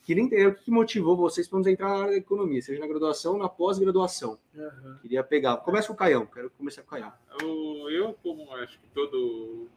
Queria 0.02 0.24
entender 0.24 0.46
o 0.46 0.54
que 0.54 0.70
motivou 0.70 1.16
vocês 1.16 1.46
para 1.46 1.70
entrar 1.70 1.88
na 1.88 1.94
área 1.94 2.12
da 2.12 2.16
economia, 2.16 2.60
seja 2.60 2.80
na 2.80 2.86
graduação 2.86 3.34
ou 3.34 3.38
na 3.38 3.48
pós-graduação. 3.48 4.38
Uhum. 4.54 4.96
Queria 5.02 5.22
pegar. 5.22 5.58
Começa 5.58 5.86
com 5.86 5.94
o 5.94 5.96
Caião, 5.96 6.26
quero 6.26 6.50
começar 6.50 6.82
com 6.82 6.88
o 6.88 6.90
Caião. 6.90 7.12
Eu, 7.40 7.90
eu, 7.90 8.16
como 8.22 8.52
acho 8.56 8.78
que 8.80 8.86
todo 8.92 9.68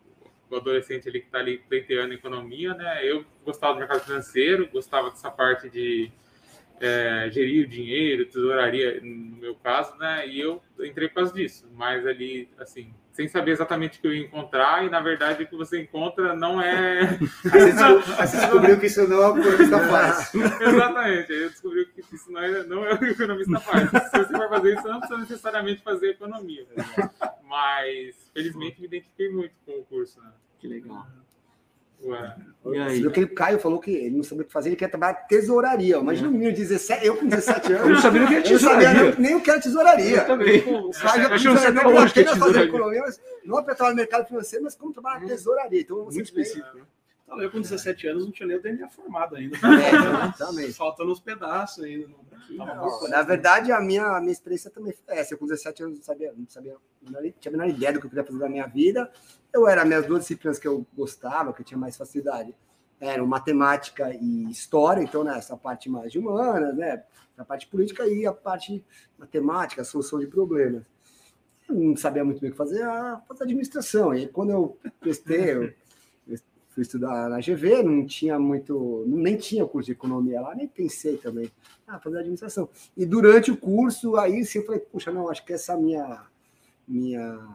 adolescente 0.55 1.09
ali 1.09 1.19
que 1.19 1.25
está 1.27 1.39
ali 1.39 1.57
pleiteando 1.57 2.13
economia, 2.13 2.73
né? 2.73 2.99
Eu 3.03 3.25
gostava 3.45 3.73
do 3.73 3.79
mercado 3.79 4.01
financeiro, 4.01 4.69
gostava 4.71 5.09
dessa 5.09 5.29
parte 5.29 5.69
de 5.69 6.11
é, 6.79 7.29
gerir 7.31 7.65
o 7.65 7.69
dinheiro, 7.69 8.25
tesouraria, 8.25 8.99
no 9.01 9.37
meu 9.37 9.55
caso, 9.55 9.95
né? 9.97 10.27
E 10.27 10.39
eu 10.39 10.61
entrei 10.79 11.07
por 11.07 11.15
causa 11.15 11.33
disso, 11.33 11.69
mas 11.75 12.05
ali, 12.05 12.49
assim, 12.59 12.93
sem 13.11 13.27
saber 13.27 13.51
exatamente 13.51 13.99
o 13.99 14.01
que 14.01 14.07
eu 14.07 14.13
ia 14.13 14.25
encontrar, 14.25 14.83
e 14.83 14.89
na 14.89 14.99
verdade 14.99 15.43
o 15.43 15.47
que 15.47 15.55
você 15.55 15.81
encontra 15.81 16.35
não 16.35 16.61
é. 16.61 17.01
Aí 17.53 18.27
você 18.27 18.37
descobriu 18.37 18.79
que 18.79 18.87
isso 18.87 19.07
não 19.07 19.23
é 19.23 19.27
o 19.27 19.33
que 19.33 19.39
o 19.39 19.53
economista 19.53 19.79
faz. 19.87 20.33
Exatamente, 20.33 21.31
aí 21.31 21.43
eu 21.43 21.49
descobri 21.49 21.85
que 21.85 22.15
isso 22.15 22.31
não 22.31 22.41
é, 22.41 22.63
não 22.63 22.85
é 22.85 22.93
o 22.93 22.97
que 22.97 23.05
o 23.05 23.11
economista 23.11 23.59
faz. 23.59 23.89
Se 23.89 24.17
você 24.17 24.33
vai 24.33 24.49
fazer 24.49 24.73
isso, 24.73 24.87
não 24.87 24.99
precisa 24.99 25.19
necessariamente 25.19 25.83
fazer 25.83 26.09
economia. 26.09 26.65
Mas, 27.43 28.15
felizmente, 28.33 28.81
me 28.81 28.87
identifiquei 28.87 29.29
muito 29.29 29.53
com 29.65 29.73
o 29.73 29.85
curso, 29.85 30.19
né? 30.19 30.31
Que 30.59 30.67
legal. 30.67 31.05
Ué. 32.03 32.35
E 32.65 32.77
aí? 32.77 33.11
que 33.11 33.23
o 33.23 33.33
Caio 33.33 33.59
falou 33.59 33.79
que 33.79 33.91
ele 33.91 34.15
não 34.15 34.23
sabia 34.23 34.43
o 34.43 34.45
que 34.45 34.53
fazer, 34.53 34.69
ele 34.69 34.75
quer 34.75 34.89
trabalhar 34.89 35.15
tesouraria. 35.27 35.97
Imagina 35.97 36.29
um 36.29 36.31
menino 36.31 36.51
de 36.51 36.61
17, 36.61 37.05
eu 37.05 37.17
com 37.17 37.27
17 37.27 37.73
anos. 37.73 37.87
Eu 37.87 37.93
não 37.93 38.01
sabia 38.01 38.23
o 38.23 38.27
que 38.27 38.33
era 38.35 38.43
tesouraria. 38.43 38.87
Eu 38.87 38.93
sabia, 38.93 39.15
nem 39.19 39.35
o 39.35 39.41
que 39.41 39.49
era 39.49 39.59
tesouraria. 39.61 40.17
Eu 40.17 40.25
também. 40.25 40.61
Caio 40.61 41.23
já 41.23 41.37
tinha 41.37 41.57
saber 41.57 41.87
hoje 41.87 42.13
que 42.13 42.19
é 42.21 42.23
tesouraria. 42.23 42.63
Economia, 42.63 43.01
mas 43.01 43.21
não 43.43 43.57
apertar 43.57 43.89
no 43.89 43.95
mercado 43.95 44.27
financeiro, 44.27 44.63
mas 44.63 44.75
como 44.75 44.93
trabalhar 44.93 45.21
na 45.21 45.27
tesouraria. 45.27 45.81
Então, 45.81 46.03
Muito 46.03 46.21
específico. 46.21 46.77
Então, 47.23 47.41
eu 47.41 47.49
com 47.49 47.61
17 47.61 48.07
anos 48.07 48.25
não 48.25 48.31
tinha 48.31 48.47
nem 48.47 48.57
o 48.57 48.61
DNA 48.61 48.89
formado 48.89 49.35
ainda. 49.35 49.57
É. 49.57 50.71
Faltando 50.73 51.11
uns 51.11 51.19
pedaços 51.19 51.83
ainda. 51.83 52.07
Não, 52.49 53.09
na 53.09 53.21
verdade, 53.21 53.71
a 53.71 53.79
minha, 53.79 54.05
a 54.17 54.19
minha 54.19 54.31
experiência 54.31 54.69
também 54.69 54.93
foi 54.93 55.15
essa. 55.15 55.33
Eu 55.33 55.37
com 55.37 55.45
17 55.45 55.83
anos 55.83 55.97
não 55.97 56.03
sabia, 56.03 56.33
não 56.35 56.47
sabia, 56.47 56.75
não 57.01 57.21
tinha 57.21 57.33
a 57.47 57.51
menor 57.51 57.67
ideia 57.67 57.93
do 57.93 57.99
que 57.99 58.05
eu 58.05 58.09
queria 58.09 58.25
fazer 58.25 58.39
da 58.39 58.49
minha 58.49 58.67
vida. 58.67 59.11
Eu 59.51 59.67
era 59.67 59.85
minhas 59.85 60.05
duas 60.05 60.21
disciplinas 60.21 60.59
que 60.59 60.67
eu 60.67 60.85
gostava, 60.93 61.53
que 61.53 61.61
eu 61.61 61.65
tinha 61.65 61.77
mais 61.77 61.95
facilidade, 61.95 62.53
eram 62.99 63.25
matemática 63.25 64.13
e 64.13 64.49
história, 64.49 65.01
então 65.01 65.23
né, 65.23 65.37
essa 65.37 65.57
parte 65.57 65.89
mais 65.89 66.11
de 66.11 66.19
humanas, 66.19 66.75
né, 66.75 67.03
a 67.37 67.45
parte 67.45 67.67
política 67.67 68.07
e 68.07 68.25
a 68.25 68.33
parte 68.33 68.83
matemática, 69.17 69.81
a 69.81 69.85
solução 69.85 70.19
de 70.19 70.27
problemas. 70.27 70.83
Eu 71.67 71.75
não 71.75 71.95
sabia 71.95 72.23
muito 72.23 72.41
bem 72.41 72.49
o 72.49 72.51
que 72.51 72.57
fazer, 72.57 72.83
a 72.83 73.21
fazer 73.27 73.43
administração. 73.43 74.13
E 74.13 74.27
quando 74.27 74.51
eu 74.51 74.77
prestei, 74.99 75.53
eu 75.53 75.73
fui 76.73 76.81
estudar 76.81 77.29
na 77.29 77.39
GV, 77.39 77.83
não 77.83 78.05
tinha 78.05 78.39
muito, 78.39 79.03
nem 79.07 79.37
tinha 79.37 79.65
curso 79.65 79.85
de 79.85 79.91
economia 79.91 80.41
lá, 80.41 80.55
nem 80.55 80.67
pensei 80.67 81.17
também, 81.17 81.51
ah, 81.87 81.99
fazer 81.99 82.19
administração. 82.19 82.67
E 82.97 83.05
durante 83.05 83.51
o 83.51 83.57
curso, 83.57 84.15
aí 84.17 84.43
sim 84.43 84.59
eu 84.59 84.65
falei, 84.65 84.81
puxa, 84.81 85.11
não, 85.11 85.29
acho 85.29 85.45
que 85.45 85.53
essa 85.53 85.77
minha, 85.77 86.23
minha 86.87 87.47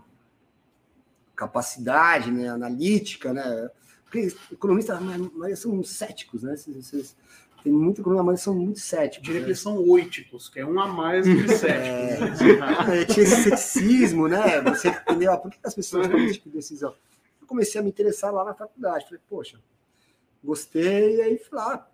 capacidade 1.35 2.31
né, 2.31 2.49
analítica, 2.49 3.33
né? 3.33 3.71
Porque 4.05 4.33
economistas, 4.53 4.99
mas 5.35 5.59
são 5.59 5.83
céticos, 5.83 6.45
né? 6.45 6.57
Vocês, 6.57 7.17
tem 7.63 7.73
muito 7.73 8.01
economia, 8.01 8.23
mas 8.23 8.41
são 8.41 8.55
muito 8.55 8.79
céticos. 8.79 9.27
Diria 9.27 9.41
né? 9.41 9.45
que 9.45 9.51
eles 9.51 9.61
são 9.61 9.77
oiticos, 9.87 10.49
que 10.49 10.61
é 10.61 10.65
um 10.65 10.79
a 10.81 10.87
mais 10.87 11.27
do 11.27 11.43
que 11.43 11.49
céticos. 11.59 12.41
É, 12.89 13.05
tinha 13.05 13.25
esse 13.25 13.43
ceticismo, 13.43 14.29
né? 14.29 14.61
Você 14.63 14.89
entendeu? 14.89 15.33
Ah, 15.33 15.37
por 15.37 15.51
que 15.51 15.59
as 15.65 15.75
pessoas 15.75 16.07
tomam 16.07 16.25
esse 16.25 16.35
tipo 16.35 16.49
de 16.49 16.57
decisão? 16.57 16.95
Comecei 17.49 17.81
a 17.81 17.85
me 17.85 17.91
interessar 17.91 18.33
lá 18.33 18.45
na 18.45 18.55
faculdade. 18.55 19.07
Falei, 19.07 19.21
poxa, 19.29 19.59
gostei, 20.45 21.17
e 21.17 21.23
aí 21.23 21.39
falei, 21.39 21.65
ah, 21.65 21.87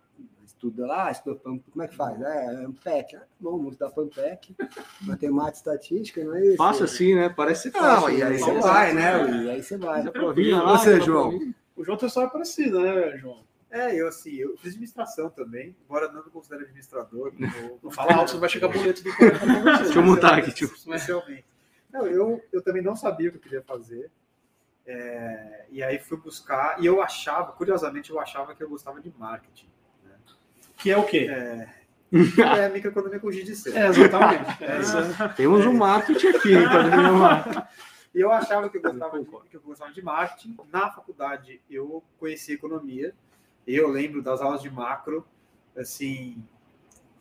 estuda 0.45 0.85
lá, 0.85 1.11
estuda 1.11 1.39
como 1.39 1.61
é 1.81 1.87
que 1.87 1.95
faz? 1.95 2.21
É, 2.21 2.63
é 2.63 2.67
PEC. 2.83 3.15
Ah, 3.15 3.19
tá 3.19 3.25
bom, 3.39 3.57
vamos 3.57 3.73
estudar 3.73 3.91
PAMPEC, 3.91 4.55
matemática, 5.01 5.57
estatística, 5.57 6.23
não 6.23 6.35
é 6.35 6.45
isso? 6.45 6.57
Passa 6.57 6.83
assim, 6.83 7.15
né? 7.15 7.29
Parece 7.29 7.63
ser 7.63 7.71
fácil. 7.71 8.09
Não, 8.09 8.17
e 8.17 8.23
aí 8.23 8.37
você 8.37 8.59
vai, 8.59 8.93
né? 8.93 9.43
E 9.43 9.49
aí 9.49 9.63
você 9.63 9.77
vai. 9.77 10.03
E 10.37 10.51
você, 10.51 11.01
João? 11.01 11.53
O 11.75 11.83
João 11.83 11.97
tem 11.97 12.07
história 12.07 12.29
parecida, 12.29 12.79
né, 12.79 13.17
João? 13.17 13.43
É, 13.69 13.93
eu 13.93 14.07
assim, 14.07 14.33
eu 14.35 14.55
fiz 14.57 14.71
administração 14.71 15.29
também, 15.29 15.75
embora 15.83 16.09
não 16.09 16.23
me 16.23 16.31
considere 16.31 16.63
administrador. 16.63 17.33
Não, 17.37 17.79
não 17.83 17.91
fala 17.91 18.13
alto, 18.13 18.31
você 18.31 18.37
vai 18.37 18.47
chegar 18.47 18.69
boleto 18.69 19.03
do 19.03 19.09
Deixa 19.83 19.99
eu 19.99 20.03
mutar 20.03 20.39
aqui, 20.39 20.53
tio. 20.53 20.67
Especialmente. 20.67 21.43
Não, 21.91 22.07
eu, 22.07 22.41
eu 22.53 22.61
também 22.61 22.81
não 22.81 22.95
sabia 22.95 23.27
o 23.27 23.31
que 23.31 23.37
eu 23.37 23.41
queria 23.41 23.61
fazer. 23.61 24.09
É, 24.87 25.65
e 25.69 25.83
aí 25.83 25.97
fui 25.97 26.17
buscar, 26.17 26.81
e 26.81 26.85
eu 26.85 27.01
achava, 27.01 27.51
curiosamente, 27.53 28.11
eu 28.11 28.19
achava 28.19 28.53
que 28.53 28.63
eu 28.63 28.69
gostava 28.69 29.01
de 29.01 29.11
marketing. 29.17 29.67
Né? 30.03 30.13
Que 30.77 30.91
é 30.91 30.97
o 30.97 31.03
quê? 31.03 31.27
É, 31.29 31.69
é 32.65 32.69
microeconomia 32.69 33.19
com 33.19 33.31
giz 33.31 33.63
de. 33.63 33.77
É, 33.77 33.87
exatamente. 33.87 34.63
É, 34.63 35.27
Temos 35.35 35.65
um 35.65 35.73
marketing 35.73 36.27
aqui, 36.27 36.53
então. 36.53 37.67
E 38.15 38.21
eu 38.21 38.31
achava 38.31 38.69
que 38.69 38.77
eu, 38.77 38.81
gostava 38.81 39.19
de, 39.19 39.25
que 39.25 39.57
eu 39.57 39.61
gostava 39.61 39.91
de 39.91 40.01
marketing. 40.01 40.55
Na 40.71 40.89
faculdade, 40.89 41.61
eu 41.69 42.01
conheci 42.17 42.53
economia. 42.53 43.13
Eu 43.67 43.89
lembro 43.89 44.21
das 44.21 44.39
aulas 44.39 44.61
de 44.61 44.69
macro, 44.69 45.27
assim, 45.75 46.41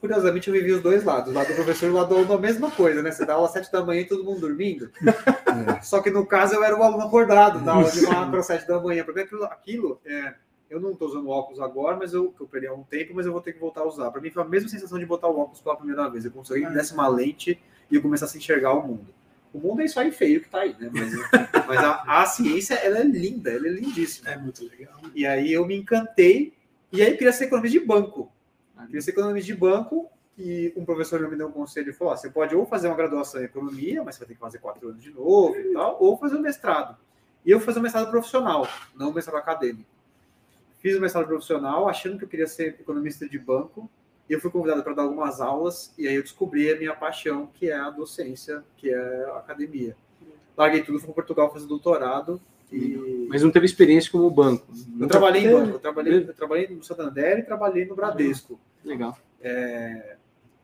curiosamente 0.04 0.48
eu 0.48 0.52
vivi 0.52 0.70
os 0.70 0.82
dois 0.82 1.02
lados, 1.02 1.32
o 1.32 1.34
lado 1.34 1.48
do 1.48 1.54
professor 1.54 1.86
e 1.86 1.88
o 1.88 1.94
lado 1.94 2.10
do 2.10 2.16
aluno, 2.16 2.34
a 2.34 2.38
mesma 2.38 2.70
coisa, 2.70 3.02
né? 3.02 3.10
Você 3.10 3.24
dá 3.24 3.32
aula 3.32 3.46
às 3.46 3.54
sete 3.54 3.72
da 3.72 3.82
manhã 3.82 4.02
e 4.02 4.04
todo 4.04 4.22
mundo 4.22 4.38
dormindo. 4.38 4.90
É. 5.00 5.80
Só 5.80 6.02
que 6.02 6.10
no 6.10 6.26
caso 6.26 6.54
eu 6.54 6.62
era 6.62 6.78
o 6.78 6.82
aluno 6.82 7.04
acordado, 7.04 7.64
da 7.64 7.72
aula 7.72 7.90
de 7.90 8.02
macro 8.02 8.38
às 8.38 8.44
sete 8.44 8.68
da 8.68 8.78
manhã. 8.78 9.02
Para 9.02 9.14
mim 9.14 9.20
aquilo, 9.22 9.44
aquilo 9.44 10.00
é, 10.04 10.34
eu 10.68 10.78
não 10.78 10.90
estou 10.90 11.08
usando 11.08 11.30
óculos 11.30 11.58
agora, 11.58 11.96
mas 11.96 12.12
eu, 12.12 12.34
eu 12.38 12.46
perdi 12.46 12.66
há 12.66 12.74
um 12.74 12.82
tempo, 12.82 13.14
mas 13.14 13.24
eu 13.24 13.32
vou 13.32 13.40
ter 13.40 13.54
que 13.54 13.58
voltar 13.58 13.80
a 13.80 13.86
usar. 13.86 14.10
Para 14.10 14.20
mim 14.20 14.30
foi 14.30 14.42
a 14.42 14.46
mesma 14.46 14.68
sensação 14.68 14.98
de 14.98 15.06
botar 15.06 15.28
o 15.28 15.38
óculos 15.38 15.62
pela 15.62 15.74
primeira 15.74 16.06
vez. 16.10 16.26
Eu 16.26 16.32
consegui 16.32 16.66
desse 16.66 16.92
uma 16.92 17.08
lente 17.08 17.58
e 17.90 17.94
eu 17.94 18.02
começar 18.02 18.26
a 18.26 18.28
se 18.28 18.36
enxergar 18.36 18.74
o 18.74 18.86
mundo. 18.86 19.06
O 19.54 19.58
mundo 19.58 19.80
é 19.80 19.86
isso 19.86 19.98
aí 19.98 20.12
feio 20.12 20.42
que 20.42 20.50
tá 20.50 20.60
aí, 20.60 20.76
né? 20.78 20.90
Mas, 20.92 21.66
mas 21.66 21.78
a, 21.78 22.20
a 22.20 22.26
ciência, 22.26 22.74
ela 22.74 22.98
é 22.98 23.04
linda, 23.04 23.50
ela 23.50 23.68
é 23.68 23.70
lindíssima. 23.70 24.28
É 24.28 24.36
muito 24.36 24.68
legal. 24.68 25.00
E 25.14 25.24
aí 25.24 25.50
eu 25.50 25.64
me 25.64 25.74
encantei 25.78 26.52
e 26.92 27.00
aí 27.00 27.16
queria 27.16 27.32
ser 27.32 27.44
economista 27.44 27.78
de 27.78 27.86
banco. 27.86 28.33
Queria 28.86 29.00
ser 29.00 29.10
economista 29.10 29.46
de 29.52 29.58
banco 29.58 30.10
e 30.36 30.72
um 30.76 30.84
professor 30.84 31.20
me 31.28 31.36
deu 31.36 31.48
um 31.48 31.52
conselho 31.52 31.90
e 31.90 31.92
falou: 31.92 32.16
você 32.16 32.30
pode 32.30 32.54
ou 32.54 32.66
fazer 32.66 32.88
uma 32.88 32.96
graduação 32.96 33.40
em 33.40 33.44
economia, 33.44 34.02
mas 34.02 34.14
você 34.14 34.20
vai 34.20 34.28
ter 34.28 34.34
que 34.34 34.40
fazer 34.40 34.58
quatro 34.58 34.88
anos 34.88 35.02
de 35.02 35.10
novo 35.10 35.56
e 35.56 35.72
tal, 35.72 35.96
ou 36.00 36.16
fazer 36.16 36.36
um 36.36 36.40
mestrado. 36.40 36.96
E 37.44 37.50
eu 37.50 37.60
fazer 37.60 37.78
um 37.78 37.82
mestrado 37.82 38.10
profissional, 38.10 38.66
não 38.94 39.10
um 39.10 39.12
mestrado 39.12 39.36
acadêmico. 39.36 39.88
Fiz 40.78 40.94
o 40.94 40.98
um 40.98 41.00
mestrado 41.00 41.26
profissional 41.26 41.88
achando 41.88 42.18
que 42.18 42.24
eu 42.24 42.28
queria 42.28 42.46
ser 42.46 42.76
economista 42.80 43.28
de 43.28 43.38
banco. 43.38 43.88
E 44.28 44.32
eu 44.32 44.40
fui 44.40 44.50
convidado 44.50 44.82
para 44.82 44.94
dar 44.94 45.02
algumas 45.02 45.38
aulas, 45.38 45.92
e 45.98 46.08
aí 46.08 46.14
eu 46.14 46.22
descobri 46.22 46.72
a 46.72 46.78
minha 46.78 46.94
paixão, 46.94 47.46
que 47.46 47.68
é 47.68 47.76
a 47.76 47.90
docência, 47.90 48.64
que 48.74 48.88
é 48.88 49.24
a 49.26 49.36
academia. 49.36 49.94
Larguei 50.56 50.82
tudo, 50.82 50.98
fui 50.98 51.08
para 51.08 51.14
Portugal 51.16 51.52
fazer 51.52 51.66
doutorado, 51.66 52.40
e... 52.74 53.26
Mas 53.28 53.42
não 53.42 53.50
teve 53.50 53.66
experiência 53.66 54.10
como 54.10 54.30
banco? 54.30 54.66
Eu 54.98 55.08
trabalhei 55.08 55.46
em 55.46 55.52
banco, 55.52 55.70
eu 55.70 55.78
trabalhei, 55.78 56.18
eu 56.18 56.34
trabalhei 56.34 56.68
no 56.68 56.82
Santander 56.82 57.38
e 57.38 57.42
trabalhei 57.42 57.84
no 57.84 57.94
Bradesco. 57.94 58.60
Legal. 58.84 59.16
É... 59.40 60.16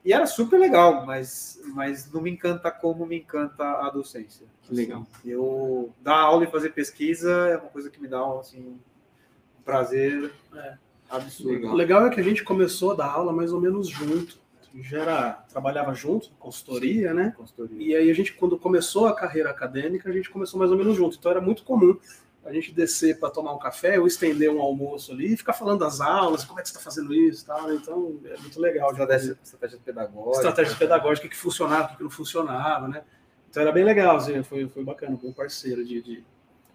E 0.05 0.13
era 0.13 0.27
super 0.27 0.59
legal, 0.59 1.05
mas, 1.05 1.61
mas 1.75 2.11
não 2.11 2.23
me 2.23 2.31
encanta 2.31 2.71
como 2.71 3.05
me 3.05 3.19
encanta 3.19 3.65
a 3.65 3.91
docência. 3.91 4.47
Que 4.63 4.75
legal. 4.75 5.07
Eu 5.25 5.93
dar 6.01 6.17
aula 6.17 6.45
e 6.45 6.51
fazer 6.51 6.71
pesquisa 6.71 7.31
é 7.49 7.57
uma 7.57 7.69
coisa 7.69 7.91
que 7.91 8.01
me 8.01 8.09
dá 8.09 8.21
assim, 8.39 8.61
um 8.61 9.63
prazer 9.63 10.33
é. 10.55 10.75
absurdo. 11.11 11.53
Legal. 11.53 11.73
O 11.73 11.77
legal 11.77 12.07
é 12.07 12.11
que 12.11 12.21
a 12.21 12.23
gente 12.23 12.43
começou 12.43 12.93
a 12.93 12.95
dar 12.95 13.11
aula 13.11 13.33
mais 13.33 13.53
ou 13.53 13.61
menos 13.61 13.89
junto. 13.89 14.39
Já 14.75 14.99
era, 15.01 15.33
trabalhava 15.49 15.93
junto, 15.95 16.31
consultoria, 16.39 17.13
né? 17.13 17.35
Consultoria. 17.37 17.77
E 17.79 17.97
aí 17.97 18.11
a 18.11 18.15
gente, 18.15 18.33
quando 18.35 18.59
começou 18.59 19.07
a 19.07 19.15
carreira 19.15 19.51
acadêmica, 19.51 20.09
a 20.09 20.13
gente 20.13 20.31
começou 20.31 20.59
mais 20.59 20.71
ou 20.71 20.77
menos 20.77 20.97
junto. 20.97 21.17
Então 21.17 21.31
era 21.31 21.41
muito 21.41 21.65
comum 21.65 21.99
a 22.45 22.53
gente 22.53 22.73
descer 22.73 23.19
para 23.19 23.31
tomar 23.31 23.53
um 23.53 23.59
café 23.59 23.99
ou 23.99 24.07
estender 24.07 24.51
um 24.51 24.61
almoço 24.61 25.13
ali 25.13 25.35
e 25.35 25.37
ficar 25.37 25.53
falando 25.53 25.81
das 25.81 26.01
aulas, 26.01 26.45
como 26.45 26.59
é 26.59 26.63
que 26.63 26.69
você 26.69 26.77
está 26.77 26.83
fazendo 26.83 27.13
isso, 27.13 27.45
tal. 27.45 27.73
Então 27.73 28.19
é 28.25 28.39
muito 28.39 28.61
legal. 28.61 28.91
Estratégia, 28.91 29.39
estratégia 29.43 29.79
pedagógica. 29.85 30.37
Estratégia 30.37 30.77
pedagógica, 30.77 31.27
o 31.27 31.31
que 31.31 31.37
funcionava, 31.37 31.93
o 31.93 31.97
que 31.97 32.03
não 32.03 32.11
funcionava, 32.11 32.89
né? 32.89 33.03
Então 33.51 33.63
era 33.63 33.73
bem 33.73 33.85
legal, 33.85 34.17
assim, 34.17 34.43
foi, 34.43 34.69
foi 34.69 34.85
bacana, 34.85 35.19
bom 35.21 35.33
parceiro 35.33 35.85
de, 35.85 36.01
de, 36.01 36.25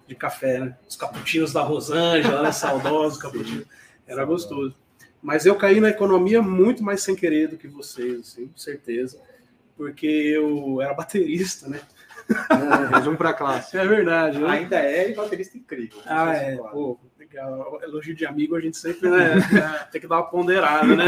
de 0.06 0.16
café, 0.16 0.60
né? 0.60 0.78
Os 0.88 0.96
caputinos 0.96 1.54
da 1.54 1.62
Rosângela, 1.62 2.44
né? 2.44 2.52
Saudosos 2.52 3.18
caputinos. 3.22 3.66
Era 4.06 4.24
gostoso. 4.26 4.76
Mas 5.26 5.44
eu 5.44 5.56
caí 5.56 5.80
na 5.82 5.90
economia 5.90 6.40
muito 6.40 6.84
mais 6.84 7.02
sem 7.02 7.16
querer 7.16 7.48
do 7.48 7.58
que 7.58 7.68
vocês, 7.68 8.20
assim, 8.20 8.48
com 8.48 8.58
certeza. 8.58 9.20
Porque 9.76 10.06
eu 10.06 10.80
era 10.80 10.94
baterista, 10.94 11.68
né? 11.68 11.82
É, 12.30 12.96
resumo 12.96 13.18
para 13.18 13.34
classe. 13.34 13.76
É 13.76 13.88
verdade. 13.88 14.38
Né? 14.38 14.48
Ainda 14.48 14.80
é 14.80 15.10
e 15.10 15.16
baterista 15.16 15.58
incrível. 15.58 16.00
Ah, 16.06 16.32
é. 16.32 16.56
Pô, 16.58 17.00
legal. 17.18 17.80
Elogio 17.82 18.14
de 18.14 18.24
amigo 18.24 18.56
a 18.56 18.62
gente 18.62 18.78
sempre 18.78 19.10
né, 19.10 19.34
tem 19.92 20.00
que 20.00 20.08
dar 20.08 20.18
uma 20.18 20.30
ponderada, 20.30 20.96
né? 20.96 21.06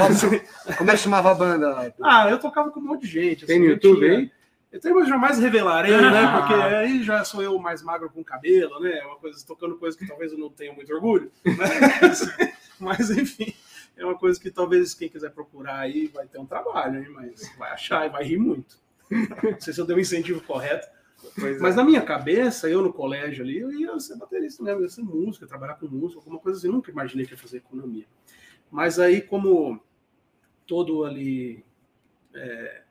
Como 0.76 0.90
é 0.90 0.96
que 0.96 1.00
chamava 1.00 1.30
a 1.30 1.36
banda? 1.36 1.94
Ah, 2.02 2.28
eu 2.28 2.40
tocava 2.40 2.72
com 2.72 2.80
um 2.80 2.84
monte 2.84 3.02
de 3.02 3.08
gente. 3.08 3.46
Tem 3.46 3.58
assim, 3.58 3.66
no 3.68 3.72
YouTube 3.72 4.00
tinha... 4.00 4.18
aí? 4.18 4.32
Eu 4.72 4.82
tenho, 4.82 4.96
mas 4.96 5.08
jamais 5.08 5.38
revelarei, 5.38 5.96
né? 5.96 6.08
ah. 6.08 6.12
né? 6.12 6.40
Porque 6.40 6.54
aí 6.56 7.04
já 7.04 7.24
sou 7.24 7.44
eu 7.44 7.58
mais 7.60 7.84
magro 7.84 8.10
com 8.10 8.24
cabelo, 8.24 8.80
né? 8.80 9.00
Uma 9.06 9.18
coisa, 9.18 9.46
tocando 9.46 9.78
coisa 9.78 9.96
que 9.96 10.08
talvez 10.08 10.32
eu 10.32 10.40
não 10.40 10.50
tenha 10.50 10.74
muito 10.74 10.92
orgulho. 10.92 11.32
Mas, 11.46 12.36
mas 12.80 13.10
enfim, 13.10 13.56
é 13.98 14.06
uma 14.06 14.18
coisa 14.18 14.40
que 14.40 14.52
talvez 14.52 14.94
quem 14.94 15.10
quiser 15.10 15.32
procurar 15.32 15.80
aí 15.80 16.08
vai 16.08 16.28
ter 16.28 16.38
um 16.38 16.46
trabalho, 16.46 17.04
hein? 17.04 17.10
mas 17.10 17.56
vai 17.58 17.72
achar 17.72 18.06
e 18.06 18.10
vai 18.10 18.24
rir 18.24 18.38
muito. 18.38 18.80
Não 19.10 19.60
sei 19.60 19.74
se 19.74 19.82
eu 19.82 19.86
dei 19.86 19.96
o 19.96 20.00
incentivo 20.00 20.42
correto. 20.42 20.88
Pois 21.40 21.60
Mas 21.60 21.74
é. 21.74 21.78
na 21.78 21.84
minha 21.84 22.02
cabeça, 22.02 22.70
eu 22.70 22.82
no 22.82 22.94
colégio 22.94 23.44
ali, 23.44 23.58
eu 23.58 23.72
ia 23.72 24.00
ser 24.00 24.18
baterista 24.18 24.64
mesmo, 24.64 24.82
ia 24.82 24.90
ser 24.90 25.02
música, 25.02 25.48
trabalhar 25.48 25.76
com 25.76 25.88
música, 25.88 26.20
alguma 26.20 26.40
coisa 26.40 26.60
assim. 26.60 26.68
Nunca 26.68 26.92
imaginei 26.92 27.26
que 27.26 27.34
ia 27.34 27.38
fazer 27.38 27.58
economia. 27.58 28.06
Mas 28.70 29.00
aí, 29.00 29.22
como 29.22 29.82
todo 30.68 31.06
ali 31.06 31.66
é, 32.36 32.84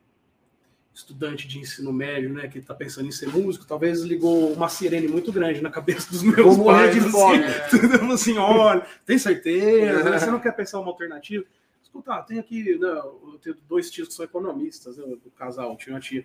estudante 0.96 1.46
de 1.46 1.58
ensino 1.58 1.92
médio, 1.92 2.32
né, 2.32 2.48
que 2.48 2.58
está 2.58 2.74
pensando 2.74 3.06
em 3.06 3.12
ser 3.12 3.28
músico, 3.28 3.66
talvez 3.66 4.00
ligou 4.00 4.50
uma 4.52 4.68
sirene 4.68 5.06
muito 5.06 5.30
grande 5.30 5.60
na 5.60 5.70
cabeça 5.70 6.10
dos 6.10 6.22
meus 6.22 6.56
Vou 6.56 6.66
pais. 6.66 6.94
de 6.94 7.00
fome. 7.00 7.44
Assim, 7.44 8.12
assim, 8.12 8.38
olha, 8.38 8.86
tem 9.04 9.18
certeza? 9.18 10.18
Você 10.18 10.30
não 10.30 10.40
quer 10.40 10.52
pensar 10.52 10.80
uma 10.80 10.88
alternativa? 10.88 11.44
Escuta, 11.82 12.22
tem 12.22 12.38
aqui, 12.38 12.78
não, 12.78 12.94
né, 12.94 13.00
eu 13.34 13.38
tenho 13.42 13.56
dois 13.68 13.90
tios 13.90 14.08
que 14.08 14.14
são 14.14 14.24
economistas, 14.24 14.96
né, 14.96 15.04
do 15.04 15.30
casal, 15.30 15.76
tinha 15.76 15.94
uma 15.94 16.00
tia 16.00 16.24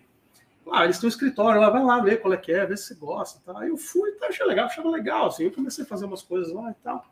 ah, 0.70 0.84
eles 0.84 0.98
têm 0.98 1.08
um 1.08 1.10
escritório 1.10 1.60
lá, 1.60 1.70
vai 1.70 1.82
lá 1.82 2.00
ver 2.00 2.20
qual 2.20 2.32
é 2.32 2.36
que 2.36 2.52
é, 2.52 2.64
ver 2.64 2.78
se 2.78 2.84
você 2.84 2.94
gosta. 2.94 3.40
Tá? 3.44 3.58
Aí 3.60 3.68
eu 3.68 3.76
fui, 3.76 4.12
tá, 4.12 4.28
achei 4.28 4.46
legal, 4.46 4.66
achava 4.66 4.88
legal, 4.90 5.26
assim, 5.26 5.42
eu 5.42 5.50
comecei 5.50 5.82
a 5.82 5.86
fazer 5.86 6.04
umas 6.04 6.22
coisas 6.22 6.52
lá 6.52 6.70
e 6.70 6.74
tal. 6.84 7.04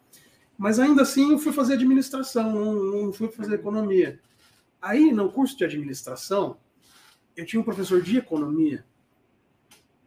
Mas 0.57 0.79
ainda 0.79 1.03
assim 1.03 1.33
eu 1.33 1.38
fui 1.38 1.53
fazer 1.53 1.75
administração, 1.75 2.49
não, 2.49 2.75
não 3.07 3.12
fui 3.12 3.29
fazer 3.29 3.57
economia. 3.57 4.20
Aí, 4.81 5.12
no 5.12 5.31
curso 5.33 5.57
de 5.59 5.64
administração, 5.64 6.57
eu 7.40 7.46
tinha 7.46 7.61
um 7.61 7.64
professor 7.64 8.03
de 8.03 8.18
economia, 8.18 8.85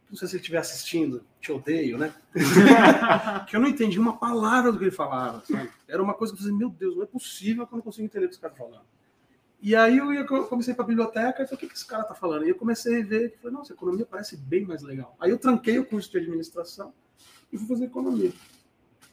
não 0.09 0.17
sei 0.17 0.27
se 0.27 0.35
ele 0.35 0.41
estiver 0.41 0.59
assistindo, 0.59 1.23
te 1.41 1.51
odeio, 1.51 1.97
né? 1.97 2.13
que 3.49 3.55
eu 3.55 3.59
não 3.59 3.67
entendi 3.67 3.99
uma 3.99 4.15
palavra 4.15 4.71
do 4.71 4.77
que 4.77 4.83
ele 4.83 4.91
falava. 4.91 5.43
Sabe? 5.43 5.71
Era 5.87 6.03
uma 6.03 6.13
coisa 6.13 6.31
que 6.31 6.39
eu 6.39 6.43
falei, 6.43 6.55
meu 6.55 6.69
Deus, 6.69 6.95
não 6.95 7.03
é 7.03 7.07
possível 7.07 7.65
que 7.65 7.73
eu 7.73 7.77
não 7.77 7.83
consigo 7.83 8.05
entender 8.05 8.25
o 8.25 8.29
que 8.29 8.35
esse 8.35 8.41
cara 8.41 8.53
falando. 8.53 8.85
E 9.59 9.75
aí 9.75 9.97
eu, 9.97 10.13
ia, 10.13 10.23
comecei 10.25 10.73
para 10.73 10.83
a 10.83 10.87
biblioteca 10.87 11.41
e 11.41 11.47
falei, 11.47 11.55
o 11.55 11.57
que, 11.57 11.67
que 11.67 11.73
esse 11.73 11.87
cara 11.87 12.03
está 12.03 12.13
falando? 12.13 12.45
E 12.45 12.49
eu 12.49 12.55
comecei 12.55 13.01
a 13.01 13.05
ver, 13.05 13.35
falei, 13.41 13.57
nossa, 13.57 13.73
economia 13.73 14.05
parece 14.05 14.37
bem 14.37 14.65
mais 14.65 14.83
legal. 14.83 15.15
Aí 15.19 15.31
eu 15.31 15.37
tranquei 15.37 15.79
o 15.79 15.85
curso 15.85 16.11
de 16.11 16.17
administração 16.17 16.93
e 17.51 17.57
fui 17.57 17.67
fazer 17.67 17.85
economia. 17.85 18.31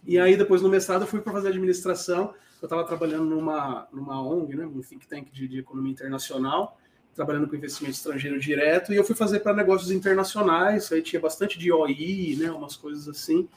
E 0.05 0.19
aí 0.19 0.37
depois 0.37 0.61
no 0.61 0.69
mestrado 0.69 1.03
eu 1.03 1.07
fui 1.07 1.21
para 1.21 1.33
fazer 1.33 1.49
administração. 1.49 2.35
Eu 2.61 2.67
estava 2.67 2.85
trabalhando 2.85 3.25
numa, 3.25 3.89
numa 3.91 4.21
ONG, 4.21 4.55
né, 4.57 4.67
um 4.67 4.83
think 4.83 5.07
tank 5.07 5.31
de, 5.31 5.49
de 5.49 5.61
economia 5.61 5.93
internacional, 5.93 6.79
trabalhando 7.15 7.49
com 7.49 7.57
investimento 7.57 7.97
estrangeiro 7.97 8.39
direto, 8.39 8.93
e 8.93 8.97
eu 8.97 9.05
fui 9.05 9.15
fazer 9.15 9.41
para 9.41 9.55
negócios 9.55 9.91
internacionais, 9.91 10.91
aí 10.93 11.03
tinha 11.03 11.21
bastante 11.21 11.59
de 11.59 11.73
OI, 11.73 12.37
né, 12.39 12.51
umas 12.51 12.77
coisas 12.77 13.09
assim. 13.09 13.49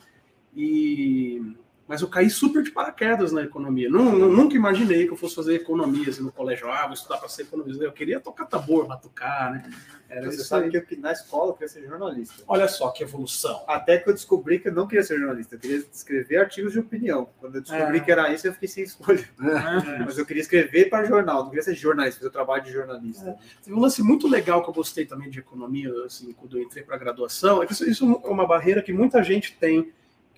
E 0.56 1.56
mas 1.88 2.02
eu 2.02 2.08
caí 2.08 2.30
super 2.30 2.64
de 2.64 2.72
paraquedas 2.72 3.32
na 3.32 3.44
economia. 3.44 3.90
Não, 3.90 4.18
não, 4.18 4.30
nunca 4.30 4.56
imaginei 4.56 5.06
que 5.06 5.12
eu 5.12 5.18
fosse 5.18 5.36
fazer 5.36 5.56
economia 5.56 6.10
assim, 6.10 6.24
no 6.24 6.32
colégio. 6.32 6.70
Ah, 6.70 6.86
vou 6.86 6.94
estudar 6.94 7.18
para 7.18 7.28
ser 7.28 7.44
economista. 7.44 7.84
Eu 7.84 7.92
queria 7.92 8.20
tocar 8.20 8.46
tambor, 8.46 8.88
batucar, 8.88 9.52
né? 9.52 9.70
Era 10.10 10.32
Você 10.32 10.44
sabe 10.44 10.66
aí. 10.66 10.72
que 10.72 10.96
eu, 10.96 11.00
na 11.00 11.12
escola 11.12 11.50
eu 11.50 11.54
queria 11.54 11.68
ser 11.68 11.86
jornalista. 11.86 12.44
Olha 12.48 12.68
só 12.68 12.90
que 12.92 13.04
evolução. 13.04 13.64
Até 13.68 13.98
que 13.98 14.08
eu 14.08 14.14
descobri 14.14 14.60
que 14.60 14.70
eu 14.70 14.74
não 14.74 14.88
queria 14.88 15.04
ser 15.04 15.18
jornalista. 15.18 15.56
Eu 15.56 15.60
queria 15.60 15.78
escrever 15.78 16.38
artigos 16.38 16.72
de 16.72 16.80
opinião. 16.80 17.30
Quando 17.40 17.56
eu 17.56 17.62
descobri 17.62 17.98
é. 17.98 18.00
que 18.00 18.12
era 18.12 18.32
isso, 18.32 18.48
eu 18.48 18.54
fiquei 18.54 18.70
sem 18.70 18.84
escolha. 18.84 19.24
É. 19.44 20.00
Mas 20.00 20.18
eu 20.18 20.26
queria 20.26 20.42
escrever 20.42 20.90
para 20.90 21.06
jornal, 21.06 21.44
não 21.44 21.50
queria 21.50 21.64
ser 21.64 21.76
jornalista, 21.76 22.20
fazer 22.20 22.30
o 22.30 22.32
trabalho 22.32 22.64
de 22.64 22.72
jornalista. 22.72 23.30
É. 23.30 23.36
Teve 23.64 23.76
um 23.76 23.80
lance 23.80 24.02
muito 24.02 24.28
legal 24.28 24.64
que 24.64 24.70
eu 24.70 24.74
gostei 24.74 25.06
também 25.06 25.30
de 25.30 25.40
economia, 25.40 25.92
assim, 26.06 26.32
quando 26.34 26.58
eu 26.58 26.64
entrei 26.64 26.84
para 26.84 26.96
a 26.96 27.00
graduação, 27.00 27.62
é 27.62 27.66
que 27.66 27.74
isso 27.74 28.22
é 28.24 28.30
uma 28.30 28.48
barreira 28.48 28.82
que 28.82 28.94
muita 28.94 29.24
gente 29.24 29.58
tem 29.58 29.92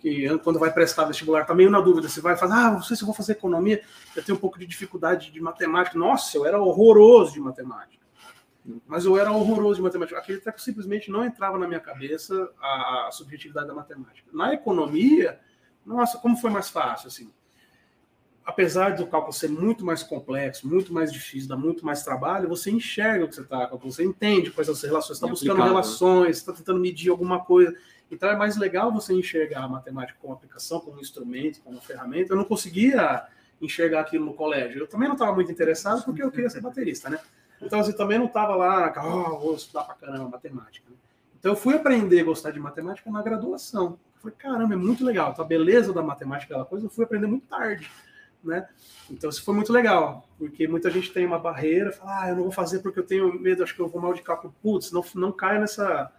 que 0.05 0.37
quando 0.39 0.59
vai 0.59 0.71
prestar 0.71 1.05
vestibular, 1.05 1.45
tá 1.45 1.55
meio 1.55 1.71
na 1.71 1.81
dúvida 1.81 2.07
se 2.07 2.21
vai 2.21 2.37
fazer, 2.37 2.53
ah, 2.53 2.69
não 2.69 2.83
sei 2.83 2.95
se 2.95 3.01
eu 3.01 3.07
vou 3.07 3.15
fazer 3.15 3.31
economia, 3.31 3.81
eu 4.15 4.23
tenho 4.23 4.37
um 4.37 4.39
pouco 4.39 4.59
de 4.59 4.67
dificuldade 4.67 5.31
de 5.31 5.41
matemática. 5.41 5.97
Nossa, 5.97 6.37
eu 6.37 6.45
era 6.45 6.61
horroroso 6.61 7.33
de 7.33 7.39
matemática. 7.39 8.05
Mas 8.85 9.03
eu 9.05 9.17
era 9.17 9.31
horroroso 9.31 9.77
de 9.77 9.81
matemática. 9.81 10.19
Aquele 10.19 10.39
treco 10.39 10.61
simplesmente 10.61 11.09
não 11.09 11.25
entrava 11.25 11.57
na 11.57 11.67
minha 11.67 11.79
cabeça 11.79 12.51
a, 12.61 13.09
subjetividade 13.11 13.67
da 13.67 13.73
matemática. 13.73 14.29
Na 14.31 14.53
economia, 14.53 15.39
nossa, 15.83 16.19
como 16.19 16.37
foi 16.37 16.51
mais 16.51 16.69
fácil, 16.69 17.07
assim. 17.07 17.33
Apesar 18.45 18.95
do 18.95 19.07
cálculo 19.07 19.33
ser 19.33 19.49
muito 19.49 19.83
mais 19.83 20.03
complexo, 20.03 20.67
muito 20.67 20.93
mais 20.93 21.11
difícil, 21.11 21.49
dá 21.49 21.57
muito 21.57 21.83
mais 21.83 22.03
trabalho, 22.03 22.47
você 22.47 22.69
enxerga 22.69 23.25
o 23.25 23.27
que 23.27 23.33
você 23.33 23.41
está 23.41 23.61
calculando, 23.61 23.91
você 23.91 24.03
entende 24.03 24.51
quais 24.51 24.67
são 24.67 24.75
as 24.75 24.83
relações, 24.83 25.17
está 25.17 25.25
buscando 25.25 25.57
né? 25.57 25.63
relações, 25.63 26.37
está 26.37 26.53
tentando 26.53 26.79
medir 26.79 27.09
alguma 27.09 27.43
coisa. 27.43 27.75
Então 28.11 28.29
é 28.29 28.35
mais 28.35 28.55
legal 28.57 28.91
você 28.91 29.13
enxergar 29.13 29.63
a 29.63 29.67
matemática 29.67 30.17
como 30.21 30.33
aplicação, 30.33 30.79
como 30.79 30.99
instrumento, 30.99 31.61
como 31.61 31.81
ferramenta. 31.81 32.33
Eu 32.33 32.37
não 32.37 32.45
conseguia 32.45 33.25
enxergar 33.61 34.01
aquilo 34.01 34.25
no 34.25 34.33
colégio. 34.33 34.79
Eu 34.79 34.87
também 34.87 35.07
não 35.07 35.15
estava 35.15 35.33
muito 35.33 35.51
interessado 35.51 36.03
porque 36.03 36.21
eu 36.21 36.31
queria 36.31 36.49
ser 36.49 36.61
baterista, 36.61 37.09
né? 37.09 37.19
Então, 37.61 37.79
assim, 37.79 37.93
também 37.93 38.19
não 38.19 38.25
estava 38.25 38.55
lá, 38.55 38.93
oh, 38.97 39.39
vou 39.39 39.55
estudar 39.55 39.83
pra 39.83 39.95
caramba 39.95 40.29
matemática. 40.29 40.85
Né? 40.89 40.95
Então, 41.39 41.53
eu 41.53 41.55
fui 41.55 41.73
aprender 41.73 42.19
a 42.19 42.23
gostar 42.23 42.51
de 42.51 42.59
matemática 42.59 43.09
na 43.09 43.21
graduação. 43.21 43.97
Eu 44.15 44.21
falei, 44.21 44.35
caramba, 44.37 44.73
é 44.73 44.77
muito 44.77 45.05
legal. 45.05 45.31
Então, 45.31 45.43
a 45.43 45.47
beleza 45.47 45.93
da 45.93 46.01
matemática, 46.01 46.53
aquela 46.53 46.65
coisa, 46.65 46.85
eu 46.85 46.89
fui 46.89 47.05
aprender 47.05 47.27
muito 47.27 47.47
tarde. 47.47 47.89
Né? 48.43 48.67
Então, 49.09 49.29
isso 49.29 49.43
foi 49.43 49.55
muito 49.55 49.73
legal, 49.73 50.27
porque 50.37 50.67
muita 50.67 50.91
gente 50.91 51.11
tem 51.11 51.25
uma 51.25 51.39
barreira, 51.39 51.91
fala, 51.91 52.21
ah, 52.21 52.29
eu 52.29 52.35
não 52.35 52.43
vou 52.43 52.51
fazer 52.51 52.79
porque 52.79 52.99
eu 52.99 53.05
tenho 53.05 53.39
medo, 53.39 53.63
acho 53.63 53.73
que 53.73 53.81
eu 53.81 53.87
vou 53.87 53.99
mal 53.99 54.13
de 54.13 54.21
cálculo. 54.21 54.53
Putz, 54.61 54.91
não, 54.91 55.03
não 55.15 55.31
cai 55.31 55.59
nessa, 55.59 56.11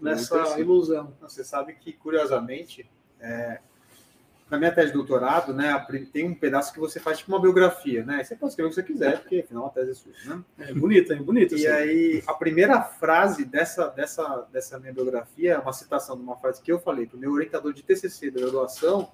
nessa 0.00 0.58
ilusão. 0.58 1.14
Você 1.20 1.44
sabe 1.44 1.74
que, 1.74 1.92
curiosamente, 1.92 2.88
é, 3.20 3.60
na 4.50 4.58
minha 4.58 4.72
tese 4.72 4.88
de 4.88 4.94
doutorado, 4.94 5.54
né, 5.54 5.86
tem 6.12 6.26
um 6.26 6.34
pedaço 6.34 6.72
que 6.72 6.80
você 6.80 6.98
faz 6.98 7.18
tipo 7.18 7.30
uma 7.30 7.40
biografia, 7.40 8.04
né? 8.04 8.22
Você 8.24 8.34
pode 8.34 8.52
escrever 8.52 8.66
o 8.66 8.70
que 8.70 8.74
você 8.74 8.82
quiser, 8.82 9.20
porque 9.20 9.40
afinal 9.40 9.66
a 9.66 9.70
tese 9.70 9.92
é 9.92 9.94
sua, 9.94 10.12
né? 10.24 10.42
É 10.58 10.74
bonita, 10.74 11.14
é 11.14 11.16
bonita. 11.16 11.54
E 11.54 11.66
aí, 11.68 12.22
a 12.26 12.34
primeira 12.34 12.82
frase 12.82 13.44
dessa, 13.44 13.86
dessa, 13.88 14.48
dessa 14.52 14.78
minha 14.80 14.92
biografia 14.92 15.52
é 15.52 15.58
uma 15.58 15.72
citação 15.72 16.16
de 16.16 16.22
uma 16.22 16.36
frase 16.36 16.60
que 16.60 16.72
eu 16.72 16.80
falei 16.80 17.06
para 17.06 17.16
o 17.16 17.20
meu 17.20 17.32
orientador 17.32 17.72
de 17.72 17.82
TCC 17.84 18.30
da 18.32 18.40
graduação, 18.40 19.08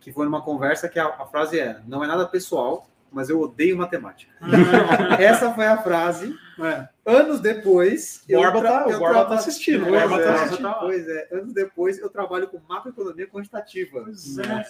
que 0.00 0.12
foi 0.12 0.24
numa 0.24 0.42
conversa 0.42 0.88
que 0.88 0.98
a, 0.98 1.06
a 1.06 1.26
frase 1.26 1.60
é: 1.60 1.80
não 1.86 2.02
é 2.02 2.08
nada 2.08 2.26
pessoal, 2.26 2.88
mas 3.12 3.30
eu 3.30 3.40
odeio 3.40 3.76
matemática. 3.76 4.32
Essa 5.20 5.54
foi 5.54 5.66
a 5.66 5.80
frase. 5.80 6.36
É. 6.58 6.88
Anos 7.04 7.40
depois. 7.40 8.22
O 8.28 8.34
Borba 8.34 8.62
tá, 8.62 8.86
o 8.86 8.98
Borba 8.98 9.24
tá 9.24 9.34
assistindo. 9.34 9.86
Borba 9.86 10.22
tá 10.22 10.44
assistindo. 10.44 10.74
Pois 10.80 11.08
é, 11.08 11.28
anos 11.32 11.52
depois 11.52 11.98
eu 11.98 12.10
trabalho 12.10 12.48
com 12.48 12.60
macroeconomia 12.68 13.26
quantitativa. 13.26 14.02
Pois 14.02 14.38
é. 14.38 14.64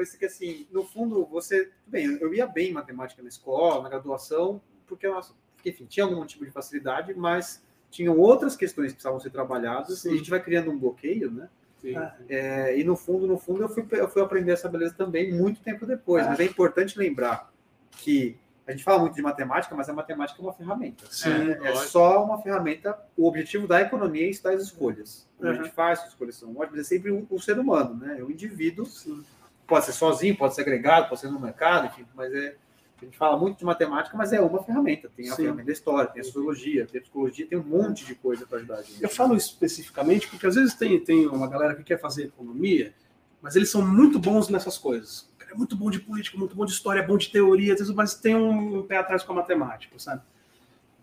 Esse 0.00 0.18
que, 0.18 0.24
assim, 0.24 0.66
no 0.70 0.84
fundo, 0.84 1.26
você. 1.26 1.70
Bem, 1.86 2.18
eu 2.20 2.32
ia 2.32 2.46
bem 2.46 2.70
em 2.70 2.72
matemática 2.72 3.22
na 3.22 3.28
escola, 3.28 3.82
na 3.82 3.88
graduação, 3.88 4.60
porque, 4.86 5.08
nossa, 5.08 5.32
enfim, 5.64 5.86
tinha 5.86 6.04
algum 6.04 6.24
tipo 6.24 6.44
de 6.44 6.50
facilidade, 6.50 7.14
mas 7.14 7.62
tinham 7.90 8.18
outras 8.18 8.56
questões 8.56 8.88
que 8.88 8.94
precisavam 8.94 9.20
ser 9.20 9.30
trabalhadas 9.30 10.00
Sim. 10.00 10.10
e 10.10 10.14
a 10.14 10.16
gente 10.16 10.30
vai 10.30 10.42
criando 10.42 10.70
um 10.70 10.78
bloqueio, 10.78 11.30
né? 11.30 11.48
Sim, 11.80 11.94
sim. 11.94 12.24
É, 12.28 12.78
e 12.78 12.84
no 12.84 12.96
fundo, 12.96 13.26
no 13.26 13.38
fundo, 13.38 13.62
eu 13.62 13.68
fui, 13.68 13.86
eu 13.92 14.08
fui 14.08 14.20
aprender 14.20 14.52
essa 14.52 14.68
beleza 14.68 14.94
também 14.96 15.32
muito 15.32 15.60
tempo 15.60 15.86
depois. 15.86 16.26
Mas 16.26 16.40
é 16.40 16.44
importante 16.44 16.98
lembrar 16.98 17.52
que 17.92 18.36
a 18.68 18.72
gente 18.72 18.84
fala 18.84 18.98
muito 18.98 19.14
de 19.14 19.22
matemática, 19.22 19.74
mas 19.74 19.88
a 19.88 19.94
matemática 19.94 20.42
é 20.42 20.44
uma 20.44 20.52
ferramenta. 20.52 21.06
Sim, 21.10 21.52
é, 21.62 21.70
é 21.70 21.74
só 21.76 22.22
uma 22.22 22.42
ferramenta. 22.42 22.98
O 23.16 23.26
objetivo 23.26 23.66
da 23.66 23.80
economia 23.80 24.26
é 24.26 24.28
estudar 24.28 24.54
as 24.54 24.62
escolhas. 24.62 25.26
Uhum. 25.40 25.48
A 25.48 25.54
gente 25.54 25.70
faz, 25.70 26.00
as 26.00 26.08
escolhas 26.08 26.36
são 26.36 26.54
ótimas, 26.54 26.80
é 26.80 26.84
sempre 26.84 27.10
o, 27.10 27.26
o 27.30 27.40
ser 27.40 27.58
humano, 27.58 27.94
né? 27.94 28.18
É 28.18 28.22
o 28.22 28.30
indivíduo. 28.30 28.84
Sim. 28.84 29.24
Pode 29.66 29.86
ser 29.86 29.92
sozinho, 29.92 30.36
pode 30.36 30.54
ser 30.54 30.60
agregado, 30.60 31.08
pode 31.08 31.18
ser 31.18 31.30
no 31.30 31.40
mercado, 31.40 31.86
enfim, 31.86 32.04
mas 32.14 32.32
é. 32.34 32.56
A 33.00 33.04
gente 33.04 33.16
fala 33.16 33.38
muito 33.38 33.58
de 33.58 33.64
matemática, 33.64 34.16
mas 34.16 34.32
é 34.32 34.40
uma 34.40 34.62
ferramenta. 34.62 35.08
Tem 35.16 35.28
a 35.28 35.30
Sim. 35.30 35.44
ferramenta 35.44 35.66
da 35.66 35.72
história, 35.72 36.10
tem 36.10 36.20
a 36.20 36.24
sociologia, 36.24 36.84
tem 36.84 36.98
a 36.98 37.02
psicologia, 37.02 37.46
tem 37.46 37.56
um 37.56 37.62
monte 37.62 38.04
de 38.04 38.14
coisa 38.16 38.44
para 38.44 38.58
ajudar 38.58 38.78
a 38.78 38.82
gente. 38.82 39.00
Eu 39.00 39.08
falo 39.08 39.36
especificamente 39.36 40.26
porque 40.26 40.46
às 40.46 40.56
vezes 40.56 40.74
tem, 40.74 40.98
tem 40.98 41.26
uma 41.28 41.48
galera 41.48 41.76
que 41.76 41.84
quer 41.84 42.00
fazer 42.00 42.24
economia, 42.24 42.92
mas 43.40 43.54
eles 43.54 43.70
são 43.70 43.86
muito 43.86 44.18
bons 44.18 44.48
nessas 44.48 44.76
coisas 44.76 45.27
é 45.50 45.54
muito 45.54 45.76
bom 45.76 45.90
de 45.90 46.00
política, 46.00 46.38
muito 46.38 46.54
bom 46.54 46.64
de 46.64 46.72
história, 46.72 47.00
é 47.00 47.06
bom 47.06 47.16
de 47.16 47.30
teoria, 47.30 47.74
mas 47.94 48.14
tem 48.14 48.34
um 48.34 48.82
pé 48.82 48.96
atrás 48.96 49.22
com 49.22 49.32
a 49.32 49.36
matemática, 49.36 49.98
sabe? 49.98 50.22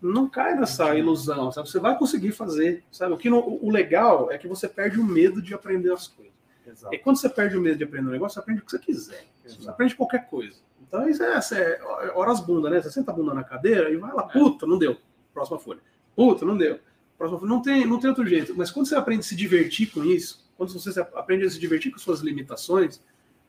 Não 0.00 0.28
cai 0.28 0.54
nessa 0.54 0.94
ilusão, 0.94 1.50
sabe? 1.50 1.68
Você 1.68 1.80
vai 1.80 1.98
conseguir 1.98 2.32
fazer, 2.32 2.84
sabe? 2.92 3.14
O, 3.14 3.16
que 3.16 3.30
não, 3.30 3.38
o 3.38 3.70
legal 3.70 4.30
é 4.30 4.38
que 4.38 4.46
você 4.46 4.68
perde 4.68 5.00
o 5.00 5.04
medo 5.04 5.40
de 5.40 5.54
aprender 5.54 5.92
as 5.92 6.06
coisas. 6.06 6.32
Exato. 6.66 6.94
E 6.94 6.98
quando 6.98 7.16
você 7.16 7.28
perde 7.28 7.56
o 7.56 7.60
medo 7.60 7.78
de 7.78 7.84
aprender 7.84 8.08
um 8.08 8.12
negócio, 8.12 8.34
você 8.34 8.40
aprende 8.40 8.60
o 8.60 8.64
que 8.64 8.70
você 8.70 8.78
quiser. 8.78 9.26
Exato. 9.44 9.62
Você 9.62 9.70
aprende 9.70 9.94
qualquer 9.94 10.28
coisa. 10.28 10.56
Então, 10.86 11.08
isso 11.08 11.22
é, 11.22 11.38
é 11.54 12.12
horas 12.14 12.40
bunda, 12.40 12.68
né? 12.68 12.80
Você 12.80 12.90
senta 12.90 13.10
a 13.10 13.14
bunda 13.14 13.34
na 13.34 13.42
cadeira 13.42 13.90
e 13.90 13.96
vai 13.96 14.12
lá, 14.12 14.24
puta, 14.24 14.66
não 14.66 14.78
deu. 14.78 14.96
Próxima 15.32 15.58
folha. 15.58 15.80
Puta, 16.14 16.44
não 16.44 16.56
deu. 16.56 16.78
Próxima 17.16 17.40
folha. 17.40 17.50
Não 17.50 17.62
tem, 17.62 17.86
não 17.86 17.98
tem 17.98 18.10
outro 18.10 18.26
jeito. 18.26 18.54
Mas 18.56 18.70
quando 18.70 18.86
você 18.86 18.94
aprende 18.94 19.20
a 19.20 19.24
se 19.24 19.34
divertir 19.34 19.90
com 19.90 20.04
isso, 20.04 20.46
quando 20.56 20.72
você 20.72 21.00
aprende 21.00 21.44
a 21.46 21.50
se 21.50 21.58
divertir 21.58 21.90
com 21.90 21.98
suas 21.98 22.20
limitações, 22.20 23.00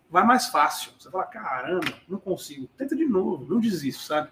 vai 0.10 0.26
mais 0.26 0.48
fácil. 0.48 0.92
Você 0.98 1.10
fala, 1.10 1.26
caramba, 1.26 1.94
não 2.08 2.20
consigo. 2.20 2.68
Tenta 2.78 2.96
de 2.96 3.06
novo, 3.06 3.46
não 3.48 3.60
desiste, 3.60 4.06
sabe? 4.06 4.30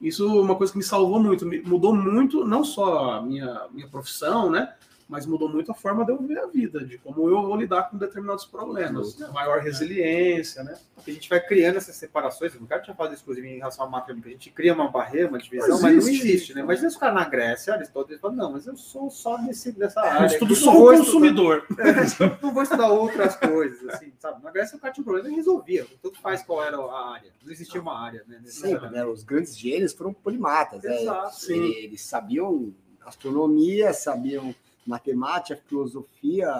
Isso 0.00 0.24
é 0.26 0.40
uma 0.40 0.56
coisa 0.56 0.72
que 0.72 0.78
me 0.78 0.84
salvou 0.84 1.20
muito, 1.20 1.46
mudou 1.66 1.94
muito, 1.94 2.44
não 2.44 2.64
só 2.64 3.12
a 3.12 3.22
minha, 3.22 3.68
minha 3.70 3.88
profissão, 3.88 4.50
né? 4.50 4.74
Mas 5.08 5.26
mudou 5.26 5.48
muito 5.48 5.70
a 5.70 5.74
forma 5.74 6.04
de 6.04 6.12
eu 6.12 6.18
ver 6.22 6.38
a 6.38 6.46
vida, 6.46 6.84
de 6.84 6.98
como 6.98 7.28
eu 7.28 7.42
vou 7.42 7.56
lidar 7.56 7.90
com 7.90 7.98
determinados 7.98 8.44
problemas. 8.44 9.18
Né? 9.18 9.28
Maior 9.32 9.60
resiliência, 9.60 10.64
né? 10.64 10.76
a 11.06 11.10
gente 11.10 11.28
vai 11.28 11.40
criando 11.40 11.76
essas 11.76 11.96
separações. 11.96 12.54
O 12.54 12.66
cara 12.66 12.80
tinha 12.80 12.94
falado 12.94 13.12
isso, 13.12 13.22
inclusive, 13.22 13.46
em 13.48 13.58
relação 13.58 13.84
à 13.84 13.88
máquina. 13.88 14.20
A 14.24 14.28
gente 14.28 14.50
cria 14.50 14.72
uma 14.72 14.88
barreira, 14.90 15.28
uma 15.28 15.38
divisão, 15.38 15.80
mas 15.80 16.04
não 16.04 16.12
existe, 16.12 16.54
né? 16.54 16.62
Imagina 16.62 16.88
os 16.88 16.96
caras 16.96 17.14
na 17.14 17.28
Grécia, 17.28 17.74
Aristóteles 17.74 18.20
falando, 18.20 18.38
não, 18.38 18.52
mas 18.52 18.66
eu 18.66 18.76
sou 18.76 19.10
só 19.10 19.36
desse, 19.36 19.72
dessa 19.72 20.00
área. 20.00 20.22
Eu 20.22 20.26
estudo 20.26 20.54
só 20.54 20.72
o 20.72 20.96
consumidor. 20.96 21.66
Estudar, 22.02 22.26
é, 22.26 22.38
não 22.42 22.54
vou 22.54 22.62
estudar 22.62 22.88
outras 22.88 23.36
coisas, 23.36 23.86
assim, 23.88 24.12
sabe? 24.18 24.42
Na 24.42 24.50
Grécia 24.50 24.76
o 24.76 24.80
cara 24.80 24.92
tinha 24.92 25.02
um 25.02 25.04
problema 25.04 25.28
e 25.28 25.34
resolvia. 25.34 25.86
Tudo 26.02 26.18
faz 26.18 26.42
qual 26.42 26.62
era 26.62 26.78
a 26.78 27.12
área. 27.12 27.30
Não 27.44 27.52
existia 27.52 27.80
uma 27.80 27.98
área, 27.98 28.24
né? 28.26 28.40
Sim, 28.46 28.74
né? 28.90 29.04
Os 29.04 29.24
grandes 29.24 29.56
gênios 29.56 29.92
foram 29.92 30.14
polimatas. 30.14 30.82
Né? 30.82 31.02
Exato, 31.02 31.48
né? 31.50 31.56
Eles 31.56 32.02
sabiam 32.02 32.72
astronomia, 33.04 33.92
sabiam 33.92 34.54
matemática, 34.86 35.60
filosofia, 35.66 36.50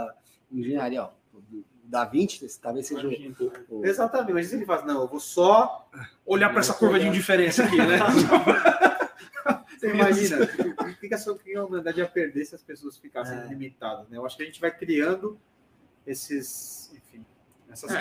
engenharia. 0.50 1.04
Ó, 1.04 1.10
da 1.84 2.04
20, 2.04 2.46
talvez 2.60 2.86
seja 2.86 3.06
o, 3.06 3.80
o... 3.80 3.86
Exatamente, 3.86 4.32
mas 4.32 4.52
ele 4.52 4.64
faz, 4.64 4.84
não, 4.84 5.02
eu 5.02 5.08
vou 5.08 5.20
só 5.20 5.88
olhar 6.24 6.48
para 6.50 6.60
essa 6.60 6.74
curva 6.74 6.98
de 6.98 7.06
indiferença 7.06 7.62
aqui, 7.64 7.76
né? 7.76 7.98
Você 9.78 9.90
imagina, 9.90 10.38
o 11.30 11.38
que 11.38 11.54
a 11.54 11.64
humanidade 11.64 12.00
ia 12.00 12.08
perder 12.08 12.44
se 12.46 12.54
as 12.54 12.62
pessoas 12.62 12.96
ficassem 12.96 13.36
é. 13.36 13.46
limitadas, 13.46 14.08
né? 14.08 14.16
Eu 14.16 14.24
acho 14.24 14.36
que 14.36 14.42
a 14.42 14.46
gente 14.46 14.60
vai 14.60 14.74
criando 14.74 15.38
esses, 16.06 16.90
enfim, 16.94 17.24
essas 17.68 17.90
é. 17.92 18.00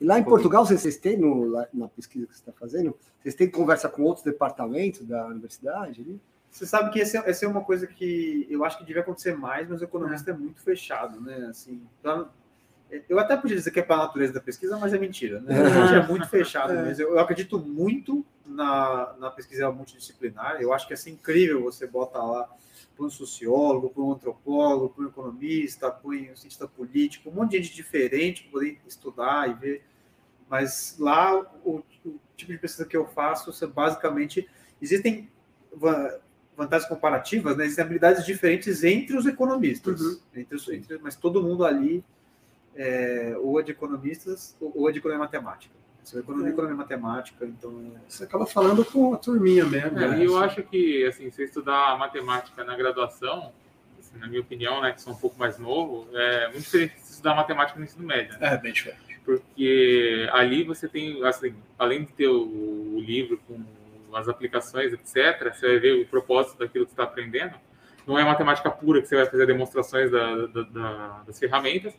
E 0.00 0.04
lá 0.04 0.18
em 0.18 0.24
Portugal, 0.24 0.66
vocês 0.66 0.96
têm, 0.96 1.16
no, 1.16 1.50
na 1.72 1.88
pesquisa 1.88 2.26
que 2.26 2.34
você 2.34 2.40
está 2.40 2.52
fazendo, 2.52 2.98
vocês 3.20 3.36
têm 3.36 3.48
conversa 3.48 3.88
com 3.88 4.02
outros 4.02 4.24
departamentos 4.24 5.06
da 5.06 5.26
universidade 5.26 6.00
ali? 6.00 6.20
Você 6.50 6.66
sabe 6.66 6.90
que 6.90 7.00
essa, 7.00 7.18
essa 7.18 7.44
é 7.44 7.48
uma 7.48 7.62
coisa 7.62 7.86
que 7.86 8.46
eu 8.50 8.64
acho 8.64 8.78
que 8.78 8.84
devia 8.84 9.02
acontecer 9.02 9.36
mais, 9.36 9.68
mas 9.68 9.80
o 9.80 9.84
economista 9.84 10.30
é, 10.30 10.34
é 10.34 10.36
muito 10.36 10.60
fechado, 10.60 11.20
né? 11.20 11.46
Assim, 11.50 11.86
então, 12.00 12.28
eu 13.08 13.18
até 13.18 13.36
podia 13.36 13.56
dizer 13.56 13.70
que 13.70 13.80
é 13.80 13.82
para 13.82 13.96
a 13.96 14.04
natureza 14.06 14.32
da 14.32 14.40
pesquisa, 14.40 14.78
mas 14.78 14.94
é 14.94 14.98
mentira, 14.98 15.40
né? 15.40 15.60
A 15.60 15.68
gente 15.68 16.04
é 16.04 16.06
muito 16.06 16.26
fechado 16.30 16.72
é. 16.72 16.82
mesmo. 16.82 17.04
Eu 17.04 17.18
acredito 17.18 17.58
muito 17.58 18.24
na, 18.46 19.14
na 19.18 19.30
pesquisa 19.30 19.70
multidisciplinar. 19.70 20.60
Eu 20.60 20.72
acho 20.72 20.86
que 20.86 20.94
é 20.94 20.96
assim, 20.96 21.12
incrível 21.12 21.62
você 21.62 21.86
botar 21.86 22.24
lá 22.24 22.48
para 22.96 23.06
um 23.06 23.10
sociólogo, 23.10 23.90
para 23.90 24.02
um 24.02 24.12
antropólogo, 24.12 24.88
para 24.88 25.04
um 25.04 25.08
economista, 25.08 25.90
para 25.90 26.10
um 26.10 26.36
cientista 26.36 26.66
político, 26.66 27.28
um 27.28 27.32
monte 27.34 27.52
de 27.52 27.62
gente 27.62 27.76
diferente 27.76 28.42
para 28.44 28.52
poder 28.52 28.80
estudar 28.86 29.50
e 29.50 29.54
ver. 29.54 29.84
Mas 30.48 30.96
lá, 30.98 31.38
o, 31.62 31.82
o 32.04 32.18
tipo 32.36 32.52
de 32.52 32.58
pesquisa 32.58 32.86
que 32.86 32.96
eu 32.96 33.06
faço, 33.06 33.52
você 33.52 33.66
basicamente 33.66 34.48
existem 34.80 35.30
vantagens 36.58 36.88
comparativas, 36.88 37.56
né? 37.56 37.64
existem 37.64 37.84
habilidades 37.84 38.26
diferentes 38.26 38.82
entre 38.82 39.16
os 39.16 39.24
economistas, 39.26 40.00
uhum. 40.00 40.18
entre 40.34 40.56
os, 40.56 40.68
entre, 40.68 40.98
mas 40.98 41.14
todo 41.14 41.40
mundo 41.40 41.64
ali 41.64 42.04
é, 42.74 43.36
ou 43.40 43.60
é 43.60 43.62
de 43.62 43.70
economistas 43.70 44.56
ou 44.60 44.88
é 44.88 44.92
de 44.92 44.98
economia 44.98 45.24
matemática. 45.24 45.72
Você 46.02 46.16
é 46.16 46.20
economia, 46.20 46.48
é. 46.48 46.52
economia 46.52 46.76
matemática, 46.76 47.46
então 47.46 47.92
você 48.08 48.24
acaba 48.24 48.44
falando 48.44 48.84
com 48.84 49.14
a 49.14 49.18
turminha 49.18 49.64
mesmo. 49.64 49.96
É, 49.98 50.08
né? 50.08 50.18
E 50.20 50.24
eu 50.24 50.36
acho 50.36 50.64
que 50.64 51.06
assim, 51.06 51.30
você 51.30 51.44
estudar 51.44 51.96
matemática 51.96 52.64
na 52.64 52.76
graduação, 52.76 53.52
assim, 53.96 54.18
na 54.18 54.26
minha 54.26 54.40
opinião, 54.40 54.82
né, 54.82 54.90
que 54.90 55.00
sou 55.00 55.12
um 55.12 55.16
pouco 55.16 55.38
mais 55.38 55.58
novo, 55.58 56.08
é 56.12 56.48
muito 56.48 56.64
diferente 56.64 56.96
de 56.96 57.02
estudar 57.02 57.36
matemática 57.36 57.78
no 57.78 57.84
ensino 57.84 58.04
médio. 58.04 58.36
Né? 58.38 58.54
É 58.54 58.56
bem 58.56 58.72
diferente. 58.72 59.20
Porque 59.24 60.28
ali 60.32 60.64
você 60.64 60.88
tem, 60.88 61.24
assim, 61.24 61.54
além 61.78 62.04
de 62.04 62.12
ter 62.14 62.26
o, 62.26 62.96
o 62.96 63.00
livro 63.00 63.38
com 63.46 63.62
as 64.14 64.28
aplicações, 64.28 64.92
etc., 64.92 65.54
você 65.54 65.66
vai 65.66 65.78
ver 65.78 66.02
o 66.02 66.06
propósito 66.06 66.58
daquilo 66.58 66.84
que 66.84 66.92
você 66.92 66.94
está 66.94 67.04
aprendendo 67.04 67.54
não 68.08 68.18
é 68.18 68.24
matemática 68.24 68.70
pura 68.70 69.02
que 69.02 69.06
você 69.06 69.16
vai 69.16 69.26
fazer 69.26 69.46
demonstrações 69.46 70.10
da, 70.10 70.46
da, 70.46 70.62
da, 70.62 71.22
das 71.26 71.38
ferramentas, 71.38 71.94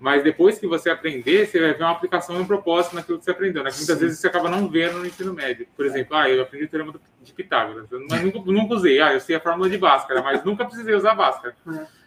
mas 0.00 0.24
depois 0.24 0.58
que 0.58 0.66
você 0.66 0.90
aprender, 0.90 1.46
você 1.46 1.60
vai 1.60 1.72
ver 1.72 1.84
uma 1.84 1.92
aplicação 1.92 2.36
e 2.36 2.40
um 2.40 2.44
propósito 2.44 2.96
naquilo 2.96 3.18
que 3.18 3.24
você 3.24 3.30
aprendeu. 3.30 3.62
Né? 3.62 3.70
Muitas 3.76 4.00
vezes 4.00 4.18
você 4.18 4.26
acaba 4.26 4.50
não 4.50 4.68
vendo 4.68 4.98
no 4.98 5.06
ensino 5.06 5.32
médio. 5.32 5.68
Por 5.76 5.86
exemplo, 5.86 6.16
ah, 6.16 6.28
eu 6.28 6.42
aprendi 6.42 6.64
o 6.64 6.68
teorema 6.68 6.92
de 7.22 7.32
Pitágoras, 7.32 7.86
mas 8.10 8.22
nunca, 8.24 8.40
nunca 8.50 8.74
usei. 8.74 9.00
Ah, 9.00 9.14
eu 9.14 9.20
sei 9.20 9.36
a 9.36 9.40
fórmula 9.40 9.70
de 9.70 9.78
Bhaskara, 9.78 10.20
mas 10.20 10.42
nunca 10.44 10.64
precisei 10.64 10.96
usar 10.96 11.14
Bhaskara. 11.14 11.54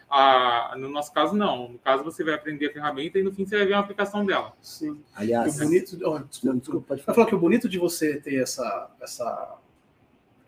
Ah, 0.08 0.74
no 0.78 0.88
nosso 0.88 1.12
caso, 1.12 1.34
não. 1.34 1.70
No 1.70 1.78
caso, 1.78 2.04
você 2.04 2.22
vai 2.22 2.34
aprender 2.34 2.68
a 2.68 2.72
ferramenta 2.72 3.18
e 3.18 3.22
no 3.22 3.32
fim 3.32 3.44
você 3.44 3.56
vai 3.56 3.66
ver 3.66 3.72
uma 3.74 3.80
aplicação 3.80 4.24
dela. 4.24 4.52
Sim. 4.60 5.02
Aliás, 5.14 5.56
o 5.56 5.64
bonito. 5.64 5.98
Oh, 6.04 6.18
desculpa, 6.20 6.58
desculpa, 6.58 6.86
pode 6.88 7.02
falar. 7.02 7.14
falar 7.14 7.26
que 7.26 7.34
o 7.34 7.38
bonito 7.38 7.68
de 7.68 7.78
você 7.78 8.20
ter 8.20 8.36
essa, 8.36 8.90
essa, 9.00 9.56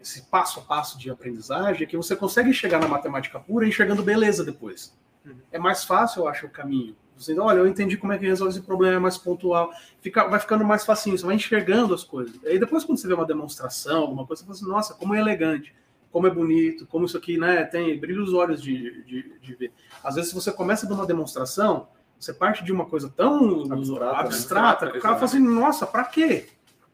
esse 0.00 0.22
passo 0.22 0.60
a 0.60 0.62
passo 0.62 0.98
de 0.98 1.10
aprendizagem 1.10 1.82
é 1.82 1.86
que 1.86 1.96
você 1.96 2.14
consegue 2.14 2.52
chegar 2.52 2.80
na 2.80 2.88
matemática 2.88 3.40
pura 3.40 3.66
enxergando 3.66 4.02
beleza 4.02 4.44
depois. 4.44 4.96
Uhum. 5.24 5.36
É 5.50 5.58
mais 5.58 5.84
fácil, 5.84 6.22
eu 6.22 6.28
acho, 6.28 6.46
o 6.46 6.50
caminho 6.50 6.96
dizendo, 7.18 7.42
olha, 7.42 7.58
eu 7.58 7.66
entendi 7.66 7.96
como 7.96 8.12
é 8.12 8.18
que 8.18 8.24
resolve 8.24 8.54
esse 8.54 8.62
problema, 8.62 8.96
é 8.96 8.98
mais 8.98 9.18
pontual, 9.18 9.72
fica, 10.00 10.26
vai 10.28 10.38
ficando 10.38 10.64
mais 10.64 10.86
facinho, 10.86 11.18
você 11.18 11.26
vai 11.26 11.34
enxergando 11.34 11.92
as 11.92 12.04
coisas. 12.04 12.38
Aí 12.44 12.58
depois, 12.58 12.84
quando 12.84 12.98
você 12.98 13.08
vê 13.08 13.14
uma 13.14 13.26
demonstração, 13.26 14.02
alguma 14.02 14.24
coisa, 14.24 14.42
você 14.42 14.46
fala 14.46 14.56
assim, 14.56 14.68
nossa, 14.68 14.94
como 14.94 15.14
é 15.14 15.18
elegante, 15.18 15.74
como 16.10 16.26
é 16.26 16.30
bonito, 16.30 16.86
como 16.86 17.06
isso 17.06 17.16
aqui, 17.16 17.36
né, 17.38 17.64
tem, 17.64 17.98
brilha 17.98 18.22
os 18.22 18.32
olhos 18.32 18.62
de, 18.62 19.02
de, 19.04 19.38
de 19.38 19.54
ver. 19.54 19.72
Às 20.02 20.14
vezes, 20.14 20.30
se 20.30 20.34
você 20.34 20.50
começa 20.50 20.86
de 20.86 20.92
uma 20.92 21.06
demonstração, 21.06 21.88
você 22.18 22.32
parte 22.32 22.64
de 22.64 22.72
uma 22.72 22.86
coisa 22.86 23.08
tão 23.08 23.72
abstrata, 23.72 24.20
abstrata 24.20 24.86
né? 24.86 24.92
que 24.92 24.98
o 24.98 25.00
cara 25.00 25.14
fala 25.14 25.26
assim, 25.26 25.38
nossa, 25.38 25.86
para 25.86 26.04
quê? 26.04 26.48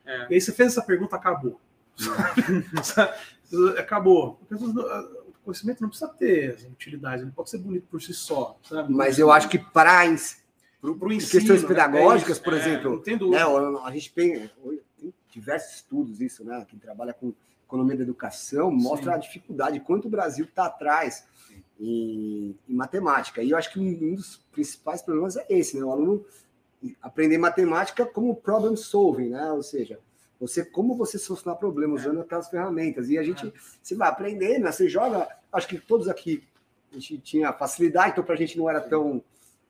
É. 0.05 0.27
E 0.31 0.35
aí 0.35 0.41
você 0.41 0.53
fez 0.53 0.73
essa 0.73 0.83
pergunta, 0.83 1.17
acabou. 1.17 1.61
acabou. 3.79 4.35
Porque 4.35 4.55
conhecimento 5.45 5.83
não 5.83 5.89
precisa 5.91 6.11
ter 6.11 6.57
utilidade, 6.73 7.23
ele 7.23 7.31
pode 7.31 7.51
ser 7.51 7.59
bonito 7.59 7.87
por 7.91 8.01
si 8.01 8.15
só. 8.15 8.59
Sabe? 8.63 8.93
Mas 8.93 9.19
eu 9.19 9.31
acho 9.31 9.49
que 9.49 9.59
para 9.59 10.05
questões 11.31 11.63
né? 11.63 11.69
pedagógicas, 11.69 12.39
né? 12.39 12.45
por 12.45 12.55
é, 12.55 12.57
exemplo, 12.57 13.03
né, 13.31 13.41
a 13.85 13.91
gente 13.91 14.13
tem, 14.13 14.51
tem, 14.99 15.15
diversos 15.31 15.77
estudos 15.77 16.21
isso, 16.21 16.45
né? 16.45 16.65
Quem 16.69 16.79
trabalha 16.79 17.13
com 17.13 17.33
economia 17.75 17.97
da 17.97 18.03
educação 18.05 18.71
mostra 18.71 19.13
Sim. 19.13 19.17
a 19.17 19.21
dificuldade, 19.21 19.81
quanto 19.81 20.07
o 20.07 20.11
Brasil 20.11 20.45
está 20.45 20.67
atrás 20.67 21.27
em, 21.79 22.57
em, 22.69 22.75
matemática. 22.75 23.43
E 23.43 23.51
eu 23.51 23.59
acho 23.59 23.73
que 23.73 23.81
um 23.81 24.15
dos 24.15 24.37
principais 24.53 25.03
problemas 25.03 25.37
é 25.37 25.45
esse, 25.49 25.77
né? 25.77 25.85
O 25.85 25.91
aluno 25.91 26.25
aprender 27.03 27.39
matemática 27.39 28.07
como 28.07 28.37
problem 28.37 28.77
solving, 28.77 29.31
né? 29.31 29.51
Ou 29.51 29.63
seja, 29.63 29.99
você 30.41 30.65
como 30.65 30.97
você 30.97 31.19
solucionar 31.19 31.59
problemas 31.59 32.03
usando 32.03 32.21
aquelas 32.21 32.49
ferramentas. 32.49 33.09
E 33.09 33.19
a 33.19 33.23
gente 33.23 33.53
você 33.83 33.95
vai 33.95 34.09
aprendendo, 34.09 34.65
né? 34.65 34.73
você 34.73 34.89
joga. 34.89 35.29
Acho 35.53 35.69
que 35.69 35.79
todos 35.79 36.09
aqui 36.09 36.43
a 36.93 36.95
gente 36.95 37.19
tinha 37.19 37.53
facilidade, 37.53 38.13
então 38.13 38.25
para 38.25 38.35
a 38.35 38.39
gente 38.39 38.57
não 38.57 38.71
era 38.71 38.81
tão 38.81 39.23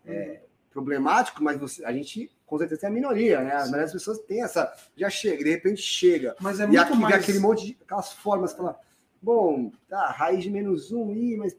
é, 0.04 0.40
problemático, 0.74 1.42
mas 1.42 1.56
você, 1.56 1.84
a 1.84 1.92
gente 1.92 2.30
com 2.44 2.58
certeza 2.58 2.82
tem 2.82 2.90
a 2.90 2.92
minoria, 2.92 3.40
né? 3.40 3.52
A 3.52 3.60
maioria 3.60 3.82
das 3.82 3.92
pessoas 3.92 4.18
tem 4.18 4.42
essa. 4.42 4.70
Já 4.96 5.08
chega, 5.08 5.44
de 5.44 5.50
repente 5.50 5.80
chega. 5.80 6.34
Mas 6.40 6.58
é 6.58 6.66
muito 6.66 6.76
e 6.76 6.78
aqui, 6.78 6.96
mais... 6.96 7.14
aquele 7.14 7.38
monte 7.38 7.66
de 7.66 7.78
aquelas 7.82 8.12
formas, 8.12 8.52
fala, 8.52 8.78
bom, 9.22 9.70
tá, 9.88 10.08
raiz 10.10 10.42
de 10.42 10.50
menos 10.50 10.90
um, 10.92 11.12
ih, 11.12 11.36
mas 11.36 11.56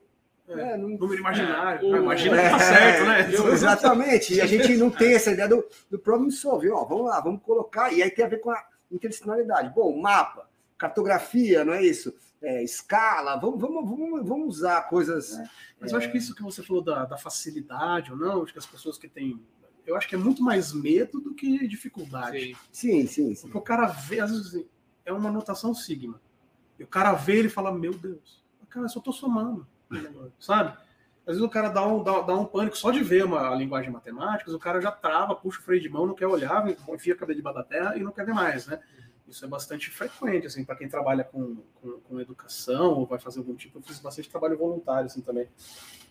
é, 0.47 0.73
é, 0.73 0.77
não... 0.77 0.89
Número 0.89 1.19
imaginário. 1.19 1.95
É, 1.95 1.97
imagina 1.97 2.37
que 2.37 2.49
tá 2.49 2.59
certo, 2.59 3.05
né? 3.05 3.31
Exatamente. 3.51 4.33
E 4.35 4.41
a 4.41 4.45
gente 4.45 4.75
não 4.77 4.91
tem 4.91 5.15
essa 5.15 5.31
ideia 5.31 5.47
do, 5.47 5.65
do 5.89 5.97
problem 5.97 6.29
solve. 6.29 6.69
Ó, 6.69 6.83
vamos 6.83 7.05
lá, 7.05 7.19
vamos 7.21 7.41
colocar. 7.41 7.91
E 7.91 8.03
aí 8.03 8.11
tem 8.11 8.25
a 8.25 8.29
ver 8.29 8.41
com 8.41 8.51
a 8.51 8.63
interdisciplinaridade. 8.91 9.73
Bom, 9.73 9.99
mapa, 9.99 10.47
cartografia, 10.77 11.65
não 11.65 11.73
é 11.73 11.83
isso? 11.83 12.13
É, 12.45 12.63
escala, 12.63 13.35
vamos, 13.37 13.59
vamos, 13.59 13.89
vamos, 13.89 14.27
vamos 14.27 14.47
usar 14.57 14.83
coisas. 14.83 15.37
É. 15.37 15.49
Mas 15.79 15.91
eu 15.91 15.97
acho 15.97 16.11
que 16.11 16.17
isso 16.17 16.35
que 16.35 16.43
você 16.43 16.61
falou 16.61 16.83
da, 16.83 17.05
da 17.05 17.17
facilidade 17.17 18.11
ou 18.11 18.17
não, 18.17 18.43
acho 18.43 18.53
que 18.53 18.59
as 18.59 18.65
pessoas 18.65 18.97
que 18.97 19.07
têm. 19.07 19.41
Eu 19.85 19.95
acho 19.95 20.07
que 20.07 20.15
é 20.15 20.17
muito 20.17 20.43
mais 20.43 20.73
medo 20.73 21.19
do 21.19 21.33
que 21.33 21.67
dificuldade. 21.67 22.55
Sim, 22.71 23.05
sim, 23.05 23.07
sim. 23.07 23.35
sim. 23.35 23.41
Porque 23.43 23.57
o 23.57 23.61
cara 23.61 23.87
vê, 23.87 24.19
às 24.19 24.31
vezes, 24.31 24.65
é 25.05 25.13
uma 25.13 25.31
notação 25.31 25.73
sigma. 25.73 26.19
E 26.79 26.83
o 26.83 26.87
cara 26.87 27.13
vê 27.13 27.37
ele 27.37 27.49
fala: 27.49 27.71
Meu 27.71 27.93
Deus, 27.93 28.43
cara, 28.69 28.85
eu 28.85 28.89
só 28.89 28.99
tô 28.99 29.11
somando. 29.11 29.65
Sabe? 30.39 30.77
Às 31.25 31.35
vezes 31.35 31.41
o 31.41 31.49
cara 31.49 31.69
dá 31.69 31.85
um, 31.87 32.03
dá, 32.03 32.21
dá 32.21 32.35
um 32.35 32.45
pânico 32.45 32.77
só 32.77 32.91
de 32.91 33.03
ver 33.03 33.25
uma 33.25 33.49
a 33.49 33.55
linguagem 33.55 33.89
matemática, 33.89 34.51
o 34.51 34.59
cara 34.59 34.79
já 34.79 34.91
trava, 34.91 35.35
puxa 35.35 35.59
o 35.59 35.63
freio 35.63 35.81
de 35.81 35.89
mão, 35.89 36.05
não 36.05 36.13
quer 36.13 36.27
olhar, 36.27 36.63
enfia 36.89 37.13
a 37.13 37.17
cabeça 37.17 37.37
debaixo 37.37 37.57
da 37.57 37.63
terra 37.63 37.97
e 37.97 38.03
não 38.03 38.11
quer 38.11 38.25
ver 38.25 38.33
mais, 38.33 38.67
né? 38.67 38.79
Isso 39.27 39.43
é 39.43 39.47
bastante 39.47 39.89
frequente, 39.89 40.47
assim, 40.47 40.63
para 40.63 40.75
quem 40.75 40.87
trabalha 40.87 41.23
com, 41.23 41.57
com, 41.81 41.99
com, 42.01 42.19
educação 42.19 42.93
ou 42.93 43.05
vai 43.05 43.17
fazer 43.17 43.39
algum 43.39 43.55
tipo, 43.55 43.79
eu 43.79 43.81
fiz 43.81 43.99
bastante 43.99 44.29
trabalho 44.29 44.57
voluntário, 44.57 45.07
assim, 45.07 45.21
também, 45.21 45.47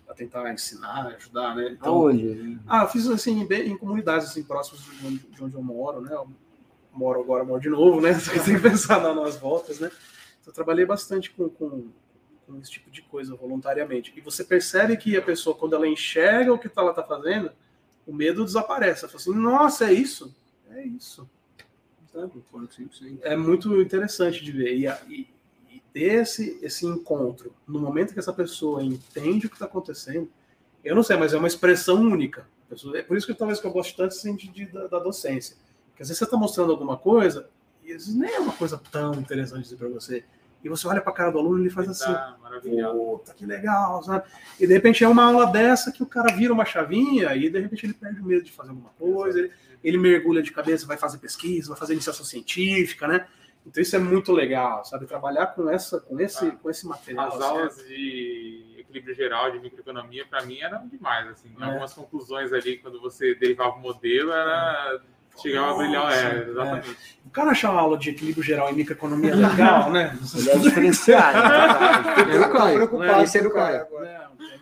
para 0.04 0.14
tentar 0.14 0.52
ensinar, 0.52 1.06
ajudar, 1.06 1.54
né? 1.54 1.70
Então, 1.70 1.94
Aonde? 1.94 2.58
Ah, 2.66 2.86
fiz, 2.88 3.08
assim, 3.08 3.46
bem, 3.46 3.70
em 3.70 3.78
comunidades, 3.78 4.28
assim, 4.28 4.42
próximas 4.42 4.82
de 4.82 5.06
onde, 5.06 5.18
de 5.18 5.44
onde 5.44 5.54
eu 5.54 5.62
moro, 5.62 6.00
né? 6.00 6.12
Eu 6.12 6.28
moro 6.92 7.20
agora, 7.20 7.44
moro 7.44 7.60
de 7.60 7.68
novo, 7.68 8.00
né? 8.00 8.12
Tem 8.44 8.56
que 8.56 8.60
pensar 8.60 9.00
nas 9.00 9.36
voltas, 9.36 9.78
né? 9.78 9.88
Então, 10.40 10.50
eu 10.50 10.52
trabalhei 10.52 10.84
bastante 10.84 11.30
com, 11.30 11.48
com 11.48 11.88
com 12.46 12.58
esse 12.60 12.70
tipo 12.70 12.90
de 12.90 13.02
coisa 13.02 13.34
voluntariamente. 13.34 14.12
E 14.16 14.20
você 14.20 14.44
percebe 14.44 14.96
que 14.96 15.16
a 15.16 15.22
pessoa, 15.22 15.56
quando 15.56 15.74
ela 15.74 15.88
enxerga 15.88 16.52
o 16.52 16.58
que 16.58 16.70
ela 16.76 16.90
está 16.90 17.02
fazendo, 17.02 17.50
o 18.06 18.12
medo 18.12 18.44
desaparece. 18.44 19.04
Ela 19.04 19.12
fala 19.12 19.20
assim: 19.20 19.34
nossa, 19.34 19.86
é 19.86 19.92
isso? 19.92 20.34
É 20.70 20.84
isso. 20.84 21.28
É 23.22 23.36
muito 23.36 23.80
interessante 23.80 24.42
de 24.44 24.52
ver. 24.52 24.76
E, 24.76 24.86
e, 25.08 25.28
e 25.70 25.82
ter 25.92 26.22
esse, 26.22 26.58
esse 26.62 26.86
encontro, 26.86 27.52
no 27.66 27.80
momento 27.80 28.12
que 28.12 28.18
essa 28.18 28.32
pessoa 28.32 28.82
entende 28.82 29.46
o 29.46 29.48
que 29.48 29.56
está 29.56 29.66
acontecendo, 29.66 30.30
eu 30.84 30.94
não 30.94 31.02
sei, 31.02 31.16
mas 31.16 31.32
é 31.32 31.38
uma 31.38 31.48
expressão 31.48 32.00
única. 32.00 32.46
É 32.94 33.02
por 33.02 33.16
isso 33.16 33.26
que 33.26 33.34
talvez 33.34 33.60
que 33.60 33.66
eu 33.66 33.72
gosto 33.72 33.96
tanto 33.96 34.14
assim, 34.14 34.34
de, 34.34 34.48
de, 34.48 34.66
da, 34.66 34.86
da 34.86 34.98
docência. 34.98 35.56
Porque 35.90 36.02
às 36.02 36.08
vezes 36.08 36.18
você 36.18 36.24
está 36.24 36.36
mostrando 36.36 36.72
alguma 36.72 36.96
coisa, 36.96 37.48
e 37.84 37.92
às 37.92 38.06
vezes 38.06 38.14
nem 38.14 38.34
é 38.34 38.40
uma 38.40 38.52
coisa 38.52 38.80
tão 38.90 39.14
interessante 39.14 39.74
para 39.76 39.88
você 39.88 40.24
e 40.64 40.68
você 40.68 40.88
olha 40.88 41.02
para 41.02 41.12
a 41.12 41.14
cara 41.14 41.30
do 41.30 41.38
aluno 41.38 41.58
e 41.58 41.62
ele 41.64 41.70
faz 41.70 41.86
assim, 41.88 42.12
puta, 42.62 43.34
que 43.34 43.44
legal, 43.44 44.02
sabe? 44.02 44.24
E 44.58 44.66
de 44.66 44.72
repente 44.72 45.04
é 45.04 45.08
uma 45.08 45.24
aula 45.24 45.46
dessa 45.46 45.92
que 45.92 46.02
o 46.02 46.06
cara 46.06 46.34
vira 46.34 46.54
uma 46.54 46.64
chavinha 46.64 47.36
e 47.36 47.50
de 47.50 47.60
repente 47.60 47.84
ele 47.84 47.92
perde 47.92 48.22
o 48.22 48.24
medo 48.24 48.42
de 48.42 48.50
fazer 48.50 48.70
alguma 48.70 48.88
coisa, 48.98 49.38
ele, 49.38 49.52
ele 49.84 49.98
mergulha 49.98 50.42
de 50.42 50.50
cabeça, 50.50 50.86
vai 50.86 50.96
fazer 50.96 51.18
pesquisa, 51.18 51.68
vai 51.68 51.78
fazer 51.78 51.92
iniciação 51.92 52.24
científica, 52.24 53.06
né? 53.06 53.26
Então 53.66 53.82
isso 53.82 53.94
é 53.94 53.98
muito 53.98 54.32
legal, 54.32 54.82
sabe? 54.86 55.06
Trabalhar 55.06 55.48
com 55.48 55.68
essa, 55.68 56.00
com 56.00 56.18
esse, 56.18 56.46
ah, 56.46 56.52
com 56.52 56.70
esse 56.70 56.86
material. 56.86 57.28
As 57.28 57.40
aulas 57.42 57.76
de 57.76 58.76
equilíbrio 58.78 59.14
geral 59.14 59.50
de 59.50 59.58
microeconomia 59.58 60.24
para 60.26 60.44
mim 60.46 60.60
eram 60.60 60.88
demais, 60.88 61.28
assim. 61.28 61.54
É. 61.60 61.64
Algumas 61.64 61.92
conclusões 61.92 62.52
ali 62.54 62.78
quando 62.78 63.00
você 63.00 63.34
derivava 63.34 63.76
o 63.76 63.80
modelo 63.80 64.32
era 64.32 64.94
é 64.94 65.13
Chegava 65.40 65.72
a 65.72 65.76
brilhar, 65.76 66.12
é, 66.12 66.48
exatamente. 66.48 66.90
É. 66.90 67.26
O 67.26 67.30
cara 67.30 67.50
achar 67.50 67.72
uma 67.72 67.80
aula 67.80 67.98
de 67.98 68.10
equilíbrio 68.10 68.42
geral 68.42 68.70
em 68.70 68.74
microeconomia 68.74 69.34
legal, 69.34 69.90
né? 69.90 70.16
Ele 70.36 70.50
é 70.50 70.58
diferenciado. 70.58 71.38
Eu 72.30 72.40
não 72.40 72.52
tô 72.52 72.74
preocupado 72.74 73.24
isso 73.24 73.38
é 73.38 73.42
do 73.42 73.50
cara. 73.50 73.88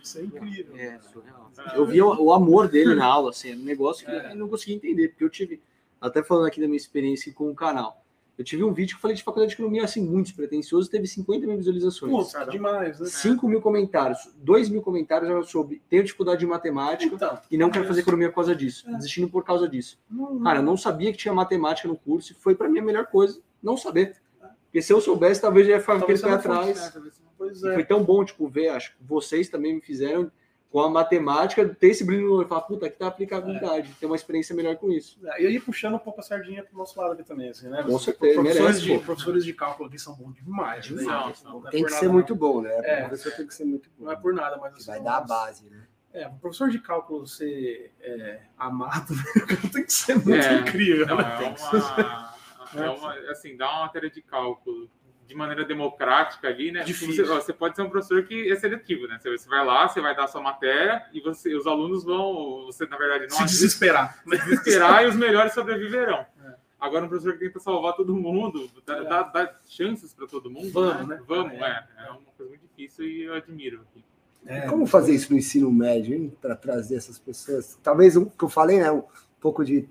Isso 0.03 0.19
é 0.19 0.23
incrível. 0.23 0.77
É, 0.77 0.99
surreal. 1.01 1.51
Eu 1.75 1.87
vi 1.87 2.03
o, 2.03 2.09
o, 2.21 2.33
amor 2.33 2.69
dele 2.69 2.95
na 2.95 3.05
aula, 3.05 3.31
assim, 3.31 3.55
um 3.55 3.65
negócio 3.65 4.05
que 4.05 4.11
é. 4.11 4.33
eu 4.33 4.37
não 4.37 4.49
conseguia 4.49 4.75
entender, 4.75 5.09
porque 5.09 5.25
eu 5.25 5.31
tive, 5.31 5.63
até 6.01 6.23
falando 6.23 6.47
aqui 6.47 6.61
da 6.61 6.67
minha 6.67 6.77
experiência 6.77 7.33
com 7.33 7.51
o 7.51 7.55
canal, 7.55 8.02
eu 8.39 8.45
tive 8.45 8.65
um 8.65 8.73
vídeo 8.73 8.95
que 8.95 8.99
eu 8.99 9.01
falei 9.01 9.17
de 9.17 9.23
faculdade 9.23 9.51
de 9.51 9.55
economia 9.55 9.85
assim, 9.85 10.03
muito 10.03 10.27
despretensioso, 10.27 10.91
teve 10.91 11.07
50 11.07 11.47
mil 11.47 11.57
visualizações. 11.57 12.33
Pô, 12.33 12.51
demais, 12.51 12.99
né? 12.99 13.07
5 13.07 13.47
mil 13.47 13.61
comentários. 13.61 14.31
2 14.37 14.71
mil 14.71 14.81
comentários 14.81 15.31
era 15.31 15.43
sobre 15.43 15.83
tenho 15.89 16.03
dificuldade 16.03 16.41
de 16.41 16.47
matemática 16.47 17.15
então, 17.15 17.39
e 17.51 17.59
não 17.59 17.71
quero 17.71 17.87
fazer 17.87 18.01
economia 18.01 18.29
por 18.29 18.37
causa 18.37 18.57
disso. 18.57 18.89
É. 18.89 18.95
Desistindo 18.95 19.29
por 19.29 19.45
causa 19.45 19.69
disso. 19.69 19.99
Não, 20.11 20.43
Cara, 20.43 20.61
eu 20.61 20.63
não 20.63 20.77
sabia 20.77 21.13
que 21.13 21.19
tinha 21.19 21.35
matemática 21.35 21.87
no 21.87 21.97
curso 21.97 22.33
e 22.33 22.35
foi 22.35 22.55
para 22.55 22.69
mim 22.69 22.79
a 22.79 22.83
melhor 22.83 23.07
coisa 23.07 23.41
não 23.63 23.77
saber. 23.77 24.17
Porque 24.65 24.81
se 24.81 24.93
eu 24.93 25.01
soubesse, 25.03 25.41
talvez 25.41 25.67
já 25.67 25.75
ia 25.75 25.81
ficar 25.81 25.97
aquele 25.97 26.19
pé 26.19 26.31
atrás. 26.31 26.99
Pois 27.37 27.63
é. 27.63 27.75
Foi 27.75 27.85
tão 27.85 28.03
bom, 28.03 28.25
tipo, 28.25 28.49
ver, 28.49 28.69
acho 28.69 28.97
que 28.97 29.05
vocês 29.05 29.49
também 29.49 29.75
me 29.75 29.81
fizeram 29.83 30.33
com 30.73 30.81
a 30.81 30.89
matemática, 30.89 31.69
ter 31.69 31.89
esse 31.89 32.03
brilho 32.03 32.27
no 32.27 32.35
olho, 32.37 32.49
falar, 32.49 32.63
puta, 32.63 32.87
aqui 32.87 32.97
tá 32.97 33.05
a 33.05 33.09
aplicabilidade, 33.09 33.91
é. 33.91 33.95
ter 34.01 34.07
uma 34.07 34.17
experiência 34.17 34.57
melhor 34.57 34.75
com 34.77 34.91
isso. 34.91 35.21
É, 35.23 35.43
e 35.43 35.47
aí 35.47 35.61
puxando 35.61 35.97
um 35.97 35.99
pouco 35.99 36.21
a 36.21 36.23
sardinha 36.23 36.65
pro 36.65 36.79
nosso 36.79 36.99
lado 36.99 37.13
aqui 37.13 37.23
também, 37.23 37.51
assim, 37.51 37.69
né? 37.69 37.83
Com 37.83 37.99
certeza, 37.99 38.41
professores, 38.41 38.59
merece, 38.59 38.81
de, 38.81 38.99
professores 39.05 39.45
de 39.45 39.53
cálculo 39.53 39.87
aqui 39.91 39.99
são 39.99 40.15
bons 40.15 40.35
demais, 40.35 40.91
né? 40.91 41.03
Não, 41.03 41.33
não, 41.45 41.63
tem 41.71 41.85
que 41.85 41.93
ser 41.93 42.07
não. 42.07 42.15
muito 42.15 42.35
bom, 42.35 42.63
né? 42.63 42.71
É, 42.85 43.03
professor 43.03 43.33
tem 43.33 43.47
que 43.47 43.55
ser 43.55 43.67
muito 43.67 43.91
bom. 43.91 44.07
Não 44.07 44.13
é 44.13 44.17
por 44.17 44.33
nada, 44.33 44.57
mas... 44.57 44.73
Assim, 44.73 44.87
vai 44.87 45.03
dar 45.03 45.19
a 45.19 45.21
base, 45.21 45.69
né? 45.69 45.87
É, 46.15 46.27
o 46.27 46.33
professor 46.37 46.71
de 46.71 46.79
cálculo 46.79 47.27
ser 47.27 47.95
é, 48.01 48.41
amado 48.57 49.15
tem 49.73 49.85
que 49.85 49.93
ser 49.93 50.15
muito 50.15 50.33
é, 50.33 50.61
incrível. 50.61 51.07
Não, 51.07 51.17
né? 51.19 51.39
é, 51.39 52.79
uma, 52.79 52.85
é 52.85 52.91
uma, 52.91 53.31
assim, 53.31 53.57
dá 53.59 53.71
uma 53.71 53.81
matéria 53.83 54.11
de 54.11 54.23
cálculo 54.23 54.91
de 55.33 55.39
maneira 55.39 55.65
democrática 55.65 56.47
ali, 56.49 56.71
né? 56.71 56.85
Você, 56.85 57.23
você, 57.23 57.53
pode 57.53 57.75
ser 57.75 57.83
um 57.83 57.89
professor 57.89 58.23
que 58.23 58.53
é 58.53 58.57
seletivo, 58.57 59.07
né? 59.09 59.19
Você, 59.19 59.49
vai 59.49 59.65
lá, 59.65 59.89
você 59.89 60.01
vai 60.01 60.15
dar 60.15 60.29
sua 60.29 60.43
matéria 60.43 61.05
e 61.13 61.21
você, 61.21 61.55
os 61.55 61.67
alunos 61.67 62.05
vão, 62.05 62.67
você 62.67 62.87
na 62.87 62.99
verdade 62.99 63.27
não 63.31 63.39
se 63.39 63.45
desesperar, 63.45 64.23
se 64.23 64.39
desesperar 64.39 65.05
e 65.05 65.07
os 65.09 65.17
melhores 65.17 65.55
sobreviverão. 65.55 66.27
É. 66.45 66.55
Agora 66.79 67.07
um 67.07 67.09
professor 67.09 67.33
que 67.33 67.47
tenta 67.47 67.61
salvar 67.61 67.95
todo 67.95 68.15
mundo, 68.15 68.71
dá, 68.85 68.97
é. 68.99 69.05
dá, 69.05 69.23
dá 69.23 69.61
chances 69.67 70.13
para 70.13 70.27
todo 70.27 70.51
mundo. 70.51 70.71
Vamos, 70.71 71.09
né? 71.09 71.17
né? 71.17 71.23
Vamos, 71.27 71.53
é. 71.55 71.85
é. 71.97 72.11
uma 72.11 72.21
coisa 72.37 72.51
muito 72.51 72.67
difícil 72.69 73.07
e 73.07 73.23
eu 73.23 73.35
admiro 73.35 73.81
aqui. 73.89 74.05
É, 74.45 74.63
Como 74.63 74.87
fazer 74.87 75.15
isso 75.15 75.33
no 75.33 75.39
ensino 75.39 75.73
médio, 75.73 76.15
hein? 76.15 76.37
Para 76.41 76.55
trazer 76.55 76.97
essas 76.97 77.19
pessoas. 77.19 77.79
Talvez 77.83 78.17
o 78.17 78.27
que 78.27 78.45
eu 78.45 78.49
falei, 78.49 78.81
né? 78.81 78.91
Um 78.91 79.05
pouco 79.41 79.65
de 79.65 79.89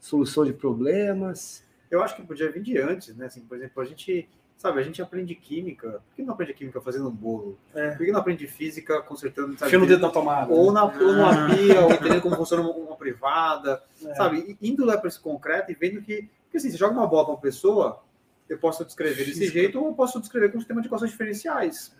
solução 0.00 0.44
de 0.44 0.52
problemas. 0.52 1.62
Eu 1.90 2.02
acho 2.02 2.16
que 2.16 2.22
podia 2.22 2.50
vir 2.50 2.62
de 2.62 2.78
antes, 2.78 3.14
né? 3.14 3.26
Assim, 3.26 3.42
por 3.42 3.58
exemplo, 3.58 3.82
a 3.82 3.84
gente 3.84 4.28
Sabe, 4.60 4.78
a 4.78 4.82
gente 4.82 5.00
aprende 5.00 5.34
química. 5.34 6.02
Por 6.06 6.16
que 6.16 6.22
não 6.22 6.34
aprende 6.34 6.52
química 6.52 6.82
fazendo 6.82 7.08
um 7.08 7.10
bolo? 7.10 7.58
É. 7.74 7.92
Por 7.92 8.04
que 8.04 8.12
não 8.12 8.20
aprende 8.20 8.46
física 8.46 9.00
consertando. 9.00 9.58
Sabe, 9.58 9.74
o 9.74 9.86
dedo 9.86 10.02
na 10.02 10.10
tomada. 10.10 10.52
Ou, 10.52 10.70
na, 10.70 10.84
ou 10.84 11.12
numa 11.14 11.46
ah. 11.46 11.48
pia, 11.48 11.80
ou 11.80 11.90
entendendo 11.90 12.20
como 12.20 12.36
funciona 12.36 12.62
uma, 12.62 12.70
uma 12.70 12.94
privada. 12.94 13.82
É. 14.04 14.14
Sabe? 14.16 14.58
Indo 14.60 14.84
lá 14.84 14.98
para 14.98 15.08
esse 15.08 15.18
concreto 15.18 15.72
e 15.72 15.74
vendo 15.74 16.02
que. 16.02 16.28
Porque 16.42 16.58
assim, 16.58 16.70
você 16.70 16.76
joga 16.76 16.92
uma 16.92 17.06
bola 17.06 17.24
para 17.24 17.34
uma 17.36 17.40
pessoa, 17.40 18.02
eu 18.50 18.58
posso 18.58 18.84
descrever 18.84 19.24
desse 19.24 19.48
jeito, 19.48 19.80
ou 19.80 19.86
eu 19.86 19.94
posso 19.94 20.20
descrever 20.20 20.50
com 20.50 20.58
um 20.58 20.60
sistema 20.60 20.82
de 20.82 20.88
equações 20.88 21.10
diferenciais. 21.10 21.96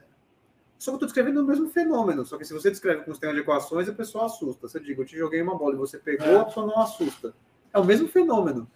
Só 0.78 0.90
que 0.90 0.94
eu 0.96 0.96
estou 0.96 1.06
descrevendo 1.06 1.40
o 1.40 1.46
mesmo 1.46 1.70
fenômeno. 1.70 2.26
Só 2.26 2.36
que 2.36 2.44
se 2.44 2.52
você 2.52 2.68
descreve 2.68 3.04
com 3.04 3.10
um 3.10 3.14
sistema 3.14 3.32
de 3.32 3.40
equações, 3.40 3.88
a 3.88 3.92
pessoa 3.94 4.26
assusta. 4.26 4.68
Você 4.68 4.78
diga, 4.78 5.00
eu 5.00 5.06
te 5.06 5.16
joguei 5.16 5.40
uma 5.40 5.56
bola 5.56 5.76
e 5.76 5.78
você 5.78 5.96
pegou, 5.96 6.26
é. 6.26 6.36
a 6.36 6.44
pessoa 6.44 6.66
não 6.66 6.78
assusta. 6.78 7.32
É 7.72 7.78
o 7.78 7.84
mesmo 7.86 8.06
fenômeno. 8.06 8.68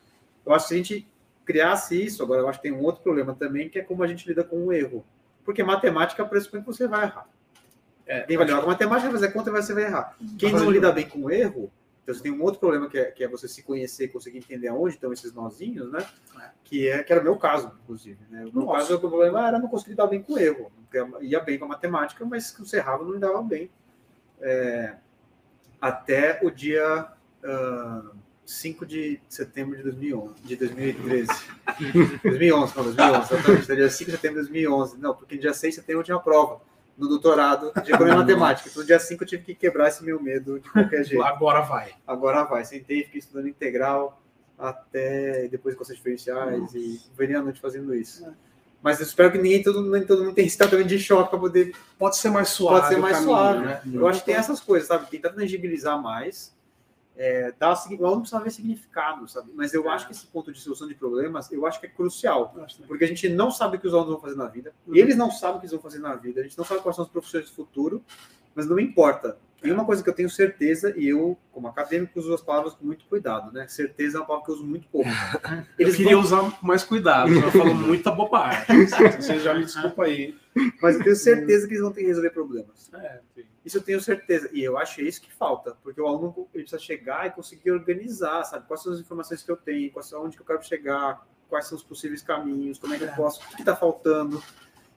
Eu 0.46 0.54
acho 0.54 0.68
que 0.68 0.74
a 0.74 0.76
gente 0.78 1.06
criasse 1.44 2.02
isso, 2.02 2.22
agora 2.22 2.40
eu 2.40 2.48
acho 2.48 2.58
que 2.58 2.68
tem 2.68 2.72
um 2.72 2.82
outro 2.82 3.02
problema 3.02 3.34
também, 3.34 3.68
que 3.68 3.78
é 3.78 3.82
como 3.82 4.02
a 4.02 4.06
gente 4.06 4.26
lida 4.26 4.42
com 4.42 4.66
o 4.66 4.72
erro. 4.72 5.04
Porque 5.44 5.62
matemática 5.62 6.24
pressupõe 6.24 6.60
que 6.60 6.66
você 6.66 6.88
vai 6.88 7.04
errar. 7.04 7.28
É, 8.06 8.20
Quem 8.22 8.36
vai 8.36 8.46
lidar 8.46 8.60
com 8.60 8.66
matemática 8.66 9.10
vai 9.10 9.20
fazer 9.20 9.32
conta 9.32 9.50
e 9.50 9.52
você 9.52 9.74
vai 9.74 9.84
errar. 9.84 10.16
Quem 10.38 10.52
não 10.52 10.70
lida 10.70 10.92
bem 10.92 11.08
com 11.08 11.20
o 11.20 11.30
erro, 11.30 11.70
então 12.02 12.14
você 12.14 12.22
tem 12.22 12.32
um 12.32 12.42
outro 12.42 12.60
problema 12.60 12.88
que 12.88 12.98
é, 12.98 13.10
que 13.10 13.24
é 13.24 13.28
você 13.28 13.48
se 13.48 13.62
conhecer, 13.62 14.08
conseguir 14.08 14.38
entender 14.38 14.68
aonde 14.68 14.94
estão 14.94 15.12
esses 15.12 15.32
nozinhos, 15.32 15.90
né? 15.90 16.06
É. 16.38 16.50
Que, 16.62 16.88
é, 16.88 17.02
que 17.02 17.12
era 17.12 17.20
o 17.20 17.24
meu 17.24 17.36
caso, 17.36 17.72
inclusive. 17.82 18.18
Né? 18.30 18.44
No 18.52 18.60
meu 18.60 18.72
caso, 18.72 18.96
o 18.96 19.00
problema 19.00 19.48
era 19.48 19.58
não 19.58 19.68
conseguir 19.68 19.92
lidar 19.92 20.06
bem 20.06 20.22
com 20.22 20.34
o 20.34 20.38
erro. 20.38 20.70
Ia 21.22 21.40
bem 21.40 21.58
com 21.58 21.64
a 21.64 21.68
matemática, 21.68 22.24
mas 22.24 22.46
se 22.46 22.58
você 22.58 22.76
errava, 22.76 23.04
não 23.04 23.12
lidava 23.12 23.42
bem. 23.42 23.70
É, 24.40 24.96
até 25.80 26.40
o 26.42 26.50
dia. 26.50 27.08
Uh, 27.42 28.23
5 28.44 28.84
de 28.84 29.20
setembro 29.28 29.76
de 29.76 29.82
2011, 29.82 30.34
de 30.42 30.56
2013. 30.56 31.28
2011, 32.22 32.76
não, 32.76 32.84
2011, 32.84 33.34
exatamente. 33.34 33.74
Dia 33.74 33.90
5 33.90 34.10
de 34.10 34.16
setembro 34.16 34.36
de 34.36 34.48
2011. 34.48 34.98
Não, 34.98 35.14
porque 35.14 35.36
dia 35.38 35.54
6 35.54 35.74
de 35.74 35.80
setembro 35.80 36.00
eu 36.00 36.04
tinha 36.04 36.18
prova 36.18 36.60
no 36.96 37.08
doutorado 37.08 37.72
de 37.82 37.92
economia 37.92 38.16
matemática. 38.16 38.68
Então, 38.68 38.84
dia 38.84 38.98
5 38.98 39.22
eu 39.22 39.28
tive 39.28 39.44
que 39.44 39.54
quebrar 39.54 39.88
esse 39.88 40.04
meu 40.04 40.22
medo 40.22 40.60
de 40.60 40.70
qualquer 40.70 41.02
jeito. 41.04 41.22
Agora 41.22 41.60
vai. 41.62 41.92
Agora 42.06 42.44
vai. 42.44 42.64
Sentei, 42.64 43.04
fiquei 43.04 43.18
estudando 43.18 43.48
integral 43.48 44.20
até 44.58 45.48
depois 45.48 45.74
conceito 45.74 45.98
diferenciais 45.98 46.60
Nossa. 46.60 46.78
e 46.78 47.00
virei 47.18 47.36
a 47.36 47.42
noite 47.42 47.60
fazendo 47.60 47.94
isso. 47.94 48.24
É. 48.24 48.32
Mas 48.80 49.00
eu 49.00 49.06
espero 49.06 49.32
que 49.32 49.38
ninguém, 49.38 49.62
todo, 49.62 49.80
nem 49.90 50.04
todo 50.04 50.22
mundo 50.22 50.34
tenha 50.34 50.46
esse 50.46 50.58
tratamento 50.58 50.88
de 50.88 50.98
choque 50.98 51.30
para 51.30 51.38
poder. 51.38 51.74
Pode 51.98 52.18
ser 52.18 52.28
mais 52.28 52.50
suave. 52.50 52.80
Pode 52.80 52.94
ser 52.94 53.00
mais 53.00 53.16
caminho, 53.16 53.32
suave. 53.32 53.66
Né? 53.66 53.82
Eu 53.94 54.06
acho 54.06 54.20
que 54.20 54.26
tem 54.26 54.34
essas 54.34 54.60
coisas, 54.60 54.86
sabe? 54.86 55.10
Tentar 55.10 55.30
tangibilizar 55.30 56.00
mais 56.00 56.54
é, 57.16 57.52
dá, 57.58 57.72
o 57.72 58.06
aluno 58.06 58.22
precisa 58.22 58.42
ver 58.42 58.50
significado, 58.50 59.28
sabe? 59.28 59.50
Mas 59.54 59.72
eu 59.72 59.88
acho 59.88 60.06
que 60.06 60.12
esse 60.12 60.26
ponto 60.26 60.52
de 60.52 60.60
solução 60.60 60.88
de 60.88 60.94
problemas, 60.94 61.50
eu 61.52 61.64
acho 61.66 61.78
que 61.78 61.86
é 61.86 61.88
crucial, 61.88 62.54
porque 62.88 63.04
a 63.04 63.08
gente 63.08 63.28
não 63.28 63.50
sabe 63.50 63.76
o 63.76 63.80
que 63.80 63.86
os 63.86 63.94
alunos 63.94 64.12
vão 64.12 64.20
fazer 64.20 64.36
na 64.36 64.46
vida, 64.46 64.74
uhum. 64.86 64.96
eles 64.96 65.16
não 65.16 65.30
sabem 65.30 65.56
o 65.56 65.60
que 65.60 65.66
eles 65.66 65.72
vão 65.72 65.80
fazer 65.80 66.00
na 66.00 66.14
vida, 66.16 66.40
a 66.40 66.42
gente 66.42 66.58
não 66.58 66.64
sabe 66.64 66.80
quais 66.80 66.96
são 66.96 67.04
as 67.04 67.10
profissões 67.10 67.48
do 67.48 67.54
futuro, 67.54 68.02
mas 68.54 68.66
não 68.66 68.78
importa. 68.78 69.38
Tem 69.64 69.72
uma 69.72 69.86
coisa 69.86 70.02
que 70.02 70.10
eu 70.10 70.14
tenho 70.14 70.28
certeza, 70.28 70.92
e 70.94 71.08
eu, 71.08 71.38
como 71.50 71.66
acadêmico, 71.66 72.18
uso 72.18 72.34
as 72.34 72.42
palavras 72.42 72.74
com 72.74 72.84
muito 72.84 73.06
cuidado, 73.06 73.50
né? 73.50 73.66
Certeza 73.66 74.18
é 74.18 74.20
uma 74.20 74.26
palavra 74.26 74.44
que 74.44 74.50
eu 74.50 74.56
uso 74.56 74.66
muito 74.66 74.86
pouco. 74.88 75.08
Eles 75.78 75.94
eu 75.94 75.96
queria 75.96 76.16
vão... 76.16 76.22
usar 76.22 76.58
mais 76.62 76.84
cuidado, 76.84 77.32
eu 77.32 77.50
falo 77.50 77.74
muita 77.74 78.10
bobagem. 78.10 78.66
Você 78.86 79.38
já 79.38 79.54
me 79.54 79.64
desculpa 79.64 80.04
aí. 80.04 80.36
Mas 80.82 80.96
eu 80.96 81.02
tenho 81.02 81.16
certeza 81.16 81.66
que 81.66 81.72
eles 81.72 81.82
vão 81.82 81.92
ter 81.92 82.02
que 82.02 82.08
resolver 82.08 82.30
problemas. 82.30 82.90
É, 82.92 83.20
isso 83.64 83.78
eu 83.78 83.82
tenho 83.82 84.00
certeza. 84.00 84.50
E 84.52 84.62
eu 84.62 84.76
acho 84.76 85.00
isso 85.00 85.20
que 85.20 85.32
falta, 85.32 85.76
porque 85.82 86.00
o 86.00 86.06
aluno 86.06 86.48
ele 86.52 86.64
precisa 86.64 86.78
chegar 86.78 87.26
e 87.26 87.30
conseguir 87.30 87.70
organizar, 87.70 88.44
sabe? 88.44 88.66
Quais 88.66 88.82
são 88.82 88.92
as 88.92 89.00
informações 89.00 89.42
que 89.42 89.50
eu 89.50 89.56
tenho, 89.56 89.90
quais 89.90 90.06
são 90.06 90.24
onde 90.24 90.36
que 90.36 90.42
eu 90.42 90.46
quero 90.46 90.62
chegar, 90.62 91.26
quais 91.48 91.66
são 91.66 91.76
os 91.76 91.82
possíveis 91.82 92.22
caminhos, 92.22 92.78
como 92.78 92.94
é 92.94 92.98
que 92.98 93.04
eu 93.04 93.12
posso, 93.12 93.40
o 93.40 93.56
que 93.56 93.62
está 93.62 93.74
faltando. 93.74 94.42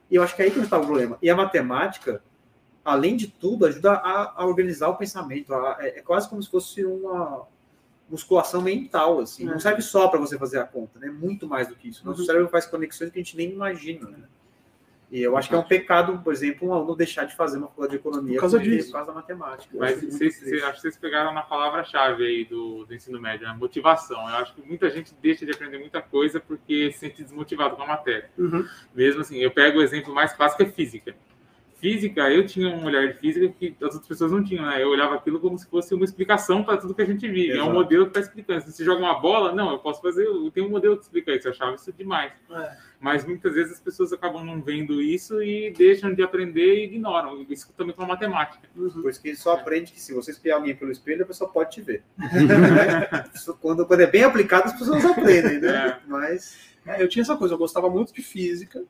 E 0.10 0.16
eu 0.16 0.24
acho 0.24 0.36
que 0.36 0.42
é 0.42 0.46
aí 0.46 0.52
que 0.52 0.60
está 0.60 0.78
o 0.78 0.86
problema. 0.86 1.18
E 1.22 1.30
a 1.30 1.36
matemática, 1.36 2.22
além 2.84 3.16
de 3.16 3.28
tudo, 3.28 3.66
ajuda 3.66 3.94
a, 3.94 4.42
a 4.42 4.46
organizar 4.46 4.90
o 4.90 4.98
pensamento. 4.98 5.54
A, 5.54 5.78
é, 5.80 6.00
é, 6.00 6.02
quase 6.02 6.30
como 6.30 6.42
se 6.44 6.50
fosse 6.50 6.84
uma 6.86 7.48
musculação 8.10 8.62
mental, 8.62 9.20
assim. 9.20 9.48
É. 9.48 9.52
Não 9.52 9.60
serve 9.60 9.82
só 9.82 10.08
para 10.08 10.20
você 10.20 10.38
fazer 10.38 10.60
a 10.60 10.66
conta, 10.66 11.00
né? 11.00 11.10
Muito 11.10 11.48
mais 11.48 11.68
do 11.68 11.76
que 11.76 11.90
isso. 11.90 12.06
Nosso 12.06 12.22
uhum. 12.22 12.26
cérebro 12.26 12.50
faz 12.50 12.66
conexões 12.66 13.12
que 13.12 13.20
a 13.20 13.24
gente 13.24 13.38
nem 13.38 13.52
imagina, 13.52 14.10
né? 14.10 14.24
E 15.10 15.22
eu 15.22 15.38
acho 15.38 15.48
que 15.48 15.56
é 15.56 15.58
um 15.58 15.64
pecado, 15.64 16.20
por 16.22 16.34
exemplo, 16.34 16.68
um 16.68 16.74
aluno 16.74 16.96
deixar 16.96 17.24
de 17.24 17.36
fazer 17.36 17.58
uma 17.58 17.68
faculdade 17.68 17.92
de 17.92 17.98
economia 17.98 18.36
por 18.36 18.42
causa 18.42 18.60
disso. 18.60 18.88
Por 18.88 18.94
causa 18.94 19.12
da 19.12 19.16
matemática. 19.16 19.78
Mas 19.78 20.02
vocês, 20.02 20.40
vocês, 20.40 20.64
acho 20.64 20.74
que 20.74 20.82
vocês 20.82 20.98
pegaram 20.98 21.34
na 21.34 21.42
palavra-chave 21.42 22.26
aí 22.26 22.46
do, 22.46 22.84
do 22.84 22.94
ensino 22.94 23.20
médio, 23.20 23.48
a 23.48 23.54
né? 23.54 23.58
motivação. 23.58 24.20
Eu 24.30 24.36
acho 24.36 24.54
que 24.54 24.62
muita 24.62 24.90
gente 24.90 25.14
deixa 25.22 25.46
de 25.46 25.52
aprender 25.54 25.78
muita 25.78 26.02
coisa 26.02 26.40
porque 26.42 26.92
se 26.92 27.00
sente 27.00 27.24
desmotivado 27.24 27.78
com 27.78 27.84
a 27.84 27.88
matéria. 27.88 28.30
Uhum. 28.38 28.68
Mesmo 28.94 29.22
assim, 29.22 29.38
eu 29.38 29.52
pego 29.52 29.80
o 29.80 29.82
exemplo 29.82 30.14
mais 30.14 30.34
clássico, 30.34 30.64
é 30.64 30.66
física 30.66 31.16
física, 31.80 32.30
eu 32.30 32.46
tinha 32.46 32.70
um 32.70 32.86
olhar 32.86 33.08
de 33.08 33.14
física 33.20 33.48
que 33.50 33.76
as 33.82 33.94
outras 33.94 34.08
pessoas 34.08 34.32
não 34.32 34.44
tinham, 34.44 34.66
né? 34.66 34.82
Eu 34.82 34.90
olhava 34.90 35.16
aquilo 35.16 35.40
como 35.40 35.58
se 35.58 35.68
fosse 35.68 35.94
uma 35.94 36.06
explicação 36.06 36.64
para 36.64 36.78
tudo 36.78 36.94
que 36.94 37.02
a 37.02 37.06
gente 37.06 37.28
vive. 37.28 37.52
Exato. 37.52 37.68
É 37.68 37.70
um 37.70 37.74
modelo 37.74 38.06
que 38.06 38.10
está 38.10 38.20
explicando. 38.20 38.62
Se 38.62 38.72
você 38.72 38.84
joga 38.84 39.02
uma 39.02 39.20
bola, 39.20 39.54
não, 39.54 39.72
eu 39.72 39.80
posso 39.80 40.02
fazer, 40.02 40.26
eu 40.26 40.50
tenho 40.52 40.68
um 40.68 40.70
modelo 40.70 40.98
que 40.98 41.04
explica 41.04 41.32
isso. 41.34 41.48
Eu 41.48 41.52
achava 41.52 41.76
isso 41.76 41.92
demais. 41.94 42.34
É. 42.50 42.78
Mas 43.00 43.26
muitas 43.26 43.54
vezes 43.54 43.74
as 43.74 43.80
pessoas 43.80 44.12
acabam 44.12 44.44
não 44.44 44.62
vendo 44.62 45.02
isso 45.02 45.42
e 45.42 45.72
deixam 45.72 46.14
de 46.14 46.24
aprender 46.24 46.80
e 46.80 46.86
ignoram. 46.86 47.46
Isso 47.50 47.72
também 47.78 47.96
com 47.96 48.04
a 48.04 48.08
matemática. 48.08 48.68
Uhum. 48.76 48.90
Por 48.90 49.10
isso 49.10 49.22
que 49.22 49.36
só 49.36 49.54
aprende 49.54 49.92
que 49.92 50.02
se 50.02 50.14
você 50.14 50.32
espiar 50.32 50.58
alguém 50.58 50.76
pelo 50.76 50.92
espelho, 50.92 51.24
a 51.24 51.28
pessoa 51.28 51.50
pode 51.50 51.72
te 51.72 51.82
ver. 51.82 52.04
quando, 53.62 53.86
quando 53.86 54.00
é 54.02 54.08
bem 54.08 54.24
aplicado, 54.24 54.66
as 54.66 54.78
pessoas 54.78 55.06
aprendem, 55.06 55.60
né? 55.60 55.90
É. 55.90 56.00
Mas. 56.08 56.76
É, 56.86 57.04
eu 57.04 57.10
tinha 57.10 57.22
essa 57.22 57.36
coisa, 57.36 57.54
eu 57.54 57.58
gostava 57.58 57.90
muito 57.90 58.14
de 58.14 58.22
física 58.22 58.82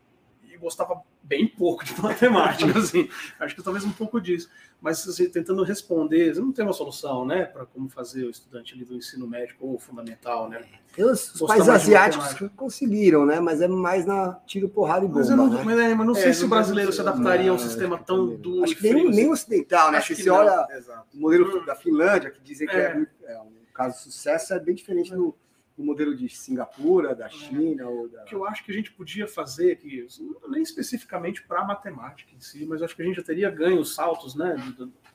gostava 0.57 1.01
bem 1.23 1.47
pouco 1.47 1.83
de 1.83 1.93
matemática, 2.01 2.77
assim. 2.77 3.09
Acho 3.39 3.55
que 3.55 3.63
talvez 3.63 3.85
um 3.85 3.91
pouco 3.91 4.19
disso. 4.19 4.49
Mas 4.79 5.07
assim, 5.07 5.29
tentando 5.29 5.63
responder, 5.63 6.35
não 6.35 6.51
tem 6.51 6.63
uma 6.63 6.73
solução, 6.73 7.25
né, 7.25 7.45
para 7.45 7.65
como 7.65 7.89
fazer 7.89 8.25
o 8.25 8.29
estudante 8.29 8.73
ali 8.73 8.85
do 8.85 8.95
ensino 8.95 9.27
médico 9.27 9.65
ou 9.65 9.79
fundamental, 9.79 10.47
né? 10.47 10.61
Os, 10.97 11.41
os 11.41 11.47
países 11.47 11.69
asiáticos 11.69 12.49
conseguiram, 12.55 13.25
né? 13.25 13.39
Mas 13.39 13.61
é 13.61 13.67
mais 13.67 14.05
na 14.05 14.33
tiro, 14.45 14.69
porrada 14.69 15.05
e 15.05 15.07
bomba. 15.07 15.19
Mas, 15.19 15.29
não, 15.29 15.49
né? 15.49 15.63
mas, 15.63 15.79
é, 15.79 15.95
mas 15.95 16.07
não 16.07 16.15
é, 16.15 16.21
sei 16.21 16.33
se 16.33 16.45
o 16.45 16.47
brasileiro 16.47 16.91
se 16.91 17.01
adaptaria 17.01 17.47
não, 17.47 17.53
a 17.53 17.55
um 17.55 17.59
sistema 17.59 17.97
tão 17.97 18.35
duro. 18.35 18.63
Acho 18.63 18.75
que 18.75 18.93
nem, 18.93 19.09
nem 19.09 19.11
assim. 19.11 19.29
ocidental, 19.29 19.91
né? 19.91 19.97
Acho 19.99 20.15
se 20.15 20.23
você 20.23 20.29
olha 20.29 20.67
o 21.13 21.17
modelo 21.17 21.65
da 21.65 21.75
Finlândia, 21.75 22.31
que 22.31 22.41
dizem 22.41 22.67
que 22.67 22.75
é, 22.75 23.05
é, 23.23 23.33
é 23.33 23.41
um 23.41 23.53
caso 23.73 23.97
de 23.97 24.03
sucesso, 24.03 24.53
é 24.53 24.59
bem 24.59 24.73
diferente 24.73 25.11
do 25.11 25.35
o 25.77 25.83
modelo 25.83 26.15
de 26.15 26.27
Singapura, 26.27 27.13
da 27.13 27.29
China. 27.29 27.83
É. 27.83 27.85
Ou 27.85 28.09
da... 28.09 28.23
O 28.23 28.25
que 28.25 28.35
eu 28.35 28.45
acho 28.45 28.65
que 28.65 28.71
a 28.71 28.75
gente 28.75 28.91
podia 28.91 29.27
fazer, 29.27 29.77
que 29.77 30.07
nem 30.49 30.61
especificamente 30.61 31.43
para 31.43 31.61
a 31.61 31.65
matemática 31.65 32.33
em 32.35 32.39
si, 32.39 32.65
mas 32.65 32.81
acho 32.81 32.95
que 32.95 33.01
a 33.03 33.05
gente 33.05 33.17
já 33.17 33.23
teria 33.23 33.49
ganho 33.49 33.85
saltos 33.85 34.35
né, 34.35 34.55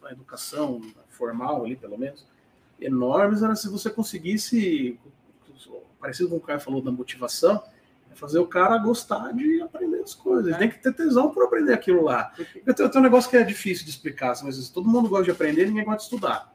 da 0.00 0.12
educação 0.12 0.80
formal 1.08 1.64
ali, 1.64 1.76
pelo 1.76 1.98
menos, 1.98 2.26
enormes, 2.80 3.42
era 3.42 3.54
se 3.54 3.68
você 3.68 3.90
conseguisse, 3.90 4.98
parecido 6.00 6.28
com 6.28 6.36
o 6.36 6.38
que 6.38 6.44
o 6.44 6.46
Caio 6.46 6.60
falou 6.60 6.80
da 6.80 6.90
motivação, 6.90 7.62
é 8.10 8.14
fazer 8.14 8.38
o 8.38 8.46
cara 8.46 8.78
gostar 8.78 9.32
de 9.32 9.60
aprender 9.62 10.00
as 10.00 10.14
coisas. 10.14 10.46
Ele 10.46 10.54
é. 10.54 10.58
tem 10.58 10.70
que 10.70 10.78
ter 10.78 10.92
tesão 10.92 11.30
por 11.30 11.44
aprender 11.44 11.72
aquilo 11.72 12.02
lá. 12.02 12.32
Eu 12.38 12.74
tenho, 12.74 12.86
eu 12.86 12.90
tenho 12.90 13.00
um 13.00 13.04
negócio 13.04 13.30
que 13.30 13.36
é 13.36 13.42
difícil 13.42 13.84
de 13.84 13.90
explicar, 13.90 14.34
mas 14.42 14.68
todo 14.68 14.88
mundo 14.88 15.08
gosta 15.08 15.24
de 15.24 15.30
aprender, 15.30 15.66
ninguém 15.66 15.84
gosta 15.84 15.98
de 15.98 16.04
estudar. 16.04 16.52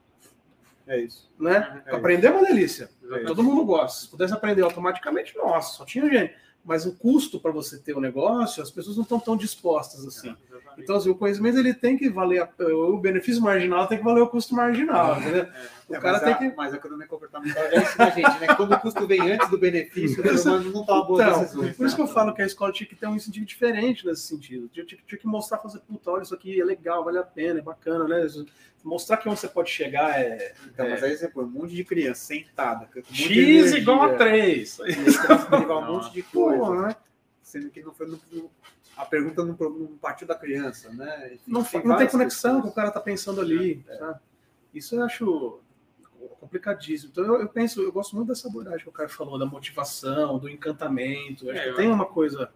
É 0.88 1.00
isso. 1.00 1.30
Né? 1.40 1.84
É 1.86 1.96
aprender 1.96 2.28
é 2.28 2.32
uma 2.32 2.46
delícia. 2.46 2.90
É 3.12 3.24
Todo 3.26 3.44
mundo 3.44 3.66
gosta. 3.66 4.02
Se 4.02 4.08
pudesse 4.10 4.34
aprender 4.34 4.62
automaticamente, 4.62 5.36
nossa, 5.36 5.78
só 5.78 5.86
tinha 5.86 6.10
gente. 6.10 6.34
Mas 6.64 6.86
o 6.86 6.96
custo 6.96 7.40
para 7.40 7.52
você 7.52 7.78
ter 7.78 7.94
o 7.94 7.98
um 7.98 8.02
negócio, 8.02 8.62
as 8.62 8.72
pessoas 8.72 8.96
não 8.96 9.04
estão 9.04 9.20
tão 9.20 9.38
dispostas 9.38 10.06
assim. 10.06 10.36
É, 10.78 10.82
então, 10.82 10.96
assim, 10.96 11.10
o 11.10 11.16
conhecimento 11.16 11.58
ele 11.58 11.74
tem 11.74 11.98
que 11.98 12.10
valer, 12.10 12.42
a, 12.42 12.50
o 12.64 12.98
benefício 12.98 13.42
marginal 13.42 13.88
tem 13.88 13.98
que 13.98 14.04
valer 14.04 14.22
o 14.22 14.28
custo 14.28 14.54
marginal, 14.56 15.16
é, 15.16 15.20
entendeu? 15.20 15.48
É, 15.90 15.98
o 15.98 16.02
cara 16.02 16.20
tem 16.20 16.36
que. 16.36 16.56
Mas 16.56 16.74
a 16.74 16.78
economia 16.78 17.08
comportamental 17.08 17.64
já 17.72 17.82
ensina 17.82 18.06
a 18.06 18.10
gente, 18.10 18.40
né? 18.40 18.56
Quando 18.56 18.74
o 18.74 18.80
custo 18.80 19.08
vem 19.08 19.32
antes 19.32 19.50
do 19.50 19.58
benefício, 19.58 20.24
o 20.24 20.38
ser 20.38 20.50
não 20.50 20.86
toma 20.86 21.06
boa 21.06 21.24
então, 21.24 21.40
decisão. 21.42 21.74
Por 21.74 21.86
isso 21.86 21.96
que 21.96 22.02
eu 22.02 22.08
falo 22.08 22.34
que 22.34 22.42
a 22.42 22.46
escola 22.46 22.72
tinha 22.72 22.88
que 22.88 22.96
ter 22.96 23.08
um 23.08 23.16
incentivo 23.16 23.46
diferente 23.46 24.06
nesse 24.06 24.24
sentido. 24.24 24.68
Tinha, 24.70 24.86
tinha, 24.86 25.02
tinha 25.06 25.20
que 25.20 25.28
mostrar, 25.28 25.58
fazer, 25.58 25.80
puta, 25.80 26.12
olha, 26.12 26.24
isso 26.24 26.36
aqui 26.36 26.60
é 26.60 26.64
legal, 26.64 27.04
vale 27.04 27.18
a 27.18 27.24
pena, 27.24 27.60
é 27.60 27.64
bacana, 27.64 28.08
né? 28.08 28.28
mostrar 28.84 29.18
que 29.18 29.28
onde 29.28 29.40
você 29.40 29.48
pode 29.48 29.70
chegar 29.70 30.20
é. 30.20 30.54
Então, 30.66 30.86
é... 30.86 30.90
mas 30.90 31.04
aí 31.04 31.16
você 31.16 31.28
põe 31.28 31.44
um 31.44 31.50
monte 31.50 31.76
de 31.76 31.84
criança 31.84 32.26
sentada. 32.26 32.88
Um 32.96 33.14
X 33.14 33.74
igual 33.74 34.02
a 34.04 34.14
3. 34.16 34.80
igual 35.62 35.84
um 35.84 35.94
monte 35.94 36.14
de 36.14 36.24
coisa. 36.24 36.58
Pô, 36.58 36.82
né? 36.82 36.96
Sendo 37.42 37.70
que 37.70 37.82
não 37.82 37.94
foi 37.94 38.08
no, 38.08 38.20
a 38.98 39.06
pergunta 39.06 39.46
não, 39.46 39.56
não 39.56 39.98
partiu 39.98 40.28
da 40.28 40.36
criança, 40.36 40.90
né? 40.90 41.34
Enfim, 41.34 41.44
não 41.48 41.64
tem, 41.64 41.84
não 41.86 41.98
tem 41.98 42.08
conexão 42.08 42.62
com 42.62 42.70
o 42.70 42.74
cara 42.74 42.90
tá 42.90 43.00
pensando 43.00 43.40
ali. 43.40 43.86
É. 43.88 44.16
Isso 44.74 44.96
eu 44.96 45.04
acho. 45.04 45.60
complicadíssimo. 46.40 47.12
Então 47.12 47.24
eu, 47.24 47.42
eu, 47.42 47.48
penso, 47.48 47.82
eu 47.82 47.92
gosto 47.92 48.16
muito 48.16 48.30
dessa 48.30 48.48
abordagem 48.48 48.80
que 48.80 48.90
o 48.90 48.92
cara 48.92 49.08
falou, 49.08 49.38
da 49.38 49.46
motivação, 49.46 50.40
do 50.40 50.50
encantamento. 50.50 51.50
Acho 51.50 51.60
é, 51.60 51.70
que 51.70 51.76
tem 51.76 51.92
uma 51.92 52.06
coisa. 52.06 52.52